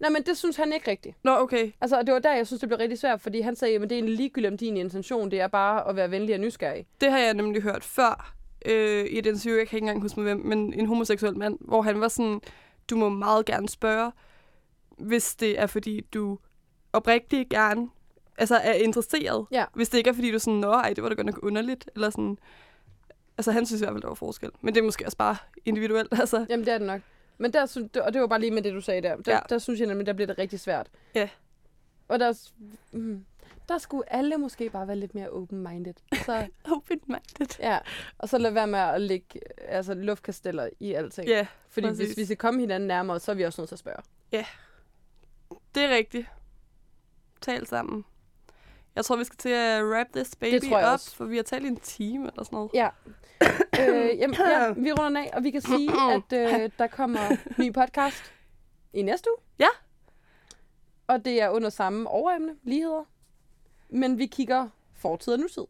Nej, 0.00 0.10
men 0.10 0.22
det 0.22 0.38
synes 0.38 0.56
han 0.56 0.72
ikke 0.72 0.90
rigtigt. 0.90 1.16
Nå, 1.22 1.36
okay. 1.36 1.72
Altså, 1.80 1.98
og 1.98 2.06
det 2.06 2.14
var 2.14 2.20
der, 2.20 2.32
jeg 2.32 2.46
synes, 2.46 2.60
det 2.60 2.68
blev 2.68 2.78
rigtig 2.78 2.98
svært, 2.98 3.20
fordi 3.20 3.40
han 3.40 3.56
sagde, 3.56 3.74
at 3.74 3.80
det 3.80 3.92
er 3.92 3.96
egentlig 3.96 4.16
ligegyldigt 4.16 4.52
om 4.52 4.58
din 4.58 4.76
intention, 4.76 5.30
det 5.30 5.40
er 5.40 5.46
bare 5.46 5.88
at 5.88 5.96
være 5.96 6.10
venlig 6.10 6.34
og 6.34 6.40
nysgerrig. 6.40 6.86
Det 7.00 7.10
har 7.10 7.18
jeg 7.18 7.34
nemlig 7.34 7.62
hørt 7.62 7.84
før 7.84 8.34
øh, 8.66 9.04
i 9.04 9.18
et 9.18 9.26
interview, 9.26 9.58
jeg 9.58 9.68
kan 9.68 9.76
ikke 9.76 9.84
engang 9.84 10.02
huske 10.02 10.20
med 10.20 10.24
hvem, 10.24 10.46
men 10.46 10.72
en 10.72 10.86
homoseksuel 10.86 11.36
mand, 11.36 11.58
hvor 11.60 11.82
han 11.82 12.00
var 12.00 12.08
sådan, 12.08 12.40
du 12.90 12.96
må 12.96 13.08
meget 13.08 13.46
gerne 13.46 13.68
spørge, 13.68 14.12
hvis 14.98 15.34
det 15.34 15.60
er 15.60 15.66
fordi, 15.66 16.00
du 16.00 16.38
oprigtigt 16.92 17.48
gerne 17.48 17.88
altså 18.38 18.56
er 18.56 18.72
interesseret. 18.72 19.46
Ja. 19.50 19.64
Hvis 19.74 19.88
det 19.88 19.98
ikke 19.98 20.10
er 20.10 20.14
fordi, 20.14 20.30
du 20.30 20.34
er 20.34 20.38
sådan, 20.38 20.60
nå, 20.60 20.70
ej, 20.70 20.92
det 20.92 21.02
var 21.02 21.08
da 21.08 21.14
godt 21.14 21.26
nok 21.26 21.38
underligt, 21.42 21.90
eller 21.94 22.10
sådan. 22.10 22.38
Altså, 23.38 23.52
han 23.52 23.66
synes 23.66 23.82
i 23.82 23.84
hvert 23.84 23.94
fald, 23.94 24.02
der 24.02 24.08
var 24.08 24.14
forskel. 24.14 24.50
Men 24.60 24.74
det 24.74 24.80
er 24.80 24.84
måske 24.84 25.06
også 25.06 25.16
bare 25.16 25.36
individuelt, 25.64 26.08
altså. 26.20 26.46
Jamen, 26.48 26.66
det 26.66 26.74
er 26.74 26.78
det 26.78 26.86
nok. 26.86 27.00
Men 27.38 27.52
der, 27.52 27.66
synes- 27.66 27.96
og 27.96 28.12
det 28.12 28.20
var 28.20 28.26
bare 28.26 28.40
lige 28.40 28.50
med 28.50 28.62
det, 28.62 28.72
du 28.74 28.80
sagde 28.80 29.02
der. 29.02 29.16
Der, 29.16 29.32
ja. 29.32 29.36
Ja. 29.36 29.40
der 29.48 29.58
synes 29.58 29.80
jeg 29.80 29.88
nemlig, 29.88 30.06
der 30.06 30.12
bliver 30.12 30.26
det 30.26 30.38
rigtig 30.38 30.60
svært. 30.60 30.90
Ja. 31.14 31.28
Og 32.08 32.18
der, 32.20 32.48
mm, 32.92 33.24
der 33.68 33.78
skulle 33.78 34.12
alle 34.12 34.36
måske 34.38 34.70
bare 34.70 34.86
være 34.86 34.96
lidt 34.96 35.14
mere 35.14 35.30
open-minded. 35.30 35.94
Så, 36.24 36.46
Open-minded. 36.76 37.58
ja, 37.60 37.78
og 38.18 38.28
så 38.28 38.38
lade 38.38 38.54
være 38.54 38.66
med 38.66 38.78
at 38.78 39.00
lægge 39.00 39.40
altså, 39.68 39.94
luftkasteller 39.94 40.68
i 40.80 40.92
alting. 40.92 41.28
Ja, 41.28 41.46
Fordi 41.68 41.86
præcis. 41.86 42.06
hvis 42.08 42.16
vi 42.16 42.24
skal 42.24 42.36
komme 42.36 42.60
hinanden 42.60 42.86
nærmere, 42.86 43.20
så 43.20 43.30
er 43.30 43.34
vi 43.34 43.42
også 43.44 43.60
nødt 43.60 43.68
til 43.68 43.74
at 43.74 43.78
spørge. 43.78 44.02
det 45.74 45.82
er 45.84 45.96
rigtigt. 45.96 46.26
Tal 47.40 47.66
sammen. 47.66 48.04
Jeg 48.98 49.04
tror, 49.04 49.16
vi 49.16 49.24
skal 49.24 49.36
til 49.36 49.48
at 49.48 49.84
wrap 49.84 50.06
this 50.14 50.36
baby 50.36 50.66
up, 50.66 50.72
også. 50.72 51.16
for 51.16 51.24
vi 51.24 51.36
har 51.36 51.42
talt 51.42 51.64
i 51.64 51.68
en 51.68 51.76
time 51.76 52.28
eller 52.28 52.44
sådan 52.44 52.56
noget. 52.56 52.70
Ja. 52.74 52.88
øh, 53.80 54.18
jamen, 54.18 54.36
ja, 54.38 54.70
vi 54.70 54.92
runder 54.92 55.20
af, 55.20 55.30
og 55.32 55.44
vi 55.44 55.50
kan 55.50 55.60
sige, 55.60 55.90
at 56.14 56.32
øh, 56.32 56.70
der 56.78 56.86
kommer 56.86 57.20
ny 57.58 57.74
podcast 57.74 58.32
i 58.92 59.02
næste 59.02 59.30
uge. 59.30 59.44
Ja. 59.58 59.68
Og 61.06 61.24
det 61.24 61.42
er 61.42 61.48
under 61.48 61.70
samme 61.70 62.08
overemne, 62.08 62.54
ligheder. 62.62 63.04
Men 63.88 64.18
vi 64.18 64.26
kigger 64.26 64.68
fortid 64.96 65.32
og 65.32 65.38
nutid. 65.38 65.64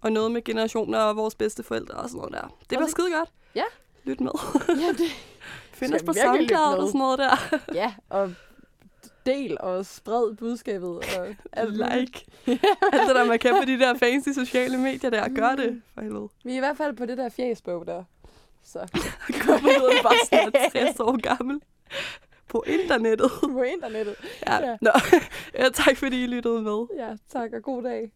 Og 0.00 0.12
noget 0.12 0.32
med 0.32 0.44
generationer 0.44 0.98
og 0.98 1.16
vores 1.16 1.34
bedste 1.34 1.62
forældre 1.62 1.94
og 1.94 2.08
sådan 2.08 2.18
noget 2.18 2.32
der. 2.32 2.56
Det 2.70 2.80
var 2.80 2.86
skide 2.86 3.12
godt. 3.12 3.32
Ja. 3.54 3.64
Lyt 4.04 4.20
med. 4.20 4.32
Ja, 4.68 4.88
det, 4.88 5.10
Find 5.80 5.94
os 5.94 6.02
på 6.02 6.12
SoundCloud 6.12 6.78
og 6.78 6.88
sådan 6.88 6.98
noget 6.98 7.18
der. 7.18 7.58
ja, 7.74 7.94
og 8.08 8.34
del 9.34 9.56
og 9.60 9.86
spred 9.86 10.36
budskabet. 10.36 10.88
Og 10.88 11.34
alt 11.52 11.76
like. 11.84 12.26
Alt 12.92 13.06
det 13.08 13.14
der, 13.16 13.24
man 13.24 13.38
kan 13.38 13.54
på 13.60 13.64
de 13.66 13.78
der 13.78 13.94
fancy 13.98 14.28
sociale 14.28 14.78
medier 14.78 15.10
der. 15.10 15.28
Gør 15.28 15.54
det, 15.56 15.82
for 15.94 16.00
helvede. 16.00 16.28
Vi 16.44 16.52
er 16.52 16.56
i 16.56 16.58
hvert 16.58 16.76
fald 16.76 16.96
på 16.96 17.06
det 17.06 17.18
der 17.18 17.28
fjæsbog 17.28 17.86
der. 17.86 18.04
Så 18.64 18.78
Kommer 19.46 19.68
ud 19.68 19.84
og 19.84 20.02
bare 20.02 20.18
sådan 20.24 20.52
er 20.54 20.84
60 20.86 21.00
år 21.00 21.20
gammel. 21.36 21.60
På 22.48 22.64
internettet. 22.66 23.30
på 23.52 23.62
internettet. 23.62 24.14
Ja. 24.46 24.66
Ja. 24.68 24.76
Nå. 24.80 24.90
ja, 25.58 25.68
tak 25.68 25.96
fordi 25.96 26.22
I 26.22 26.26
lyttede 26.26 26.62
med. 26.62 26.86
Ja, 26.98 27.16
tak 27.32 27.52
og 27.52 27.62
god 27.62 27.82
dag. 27.82 28.12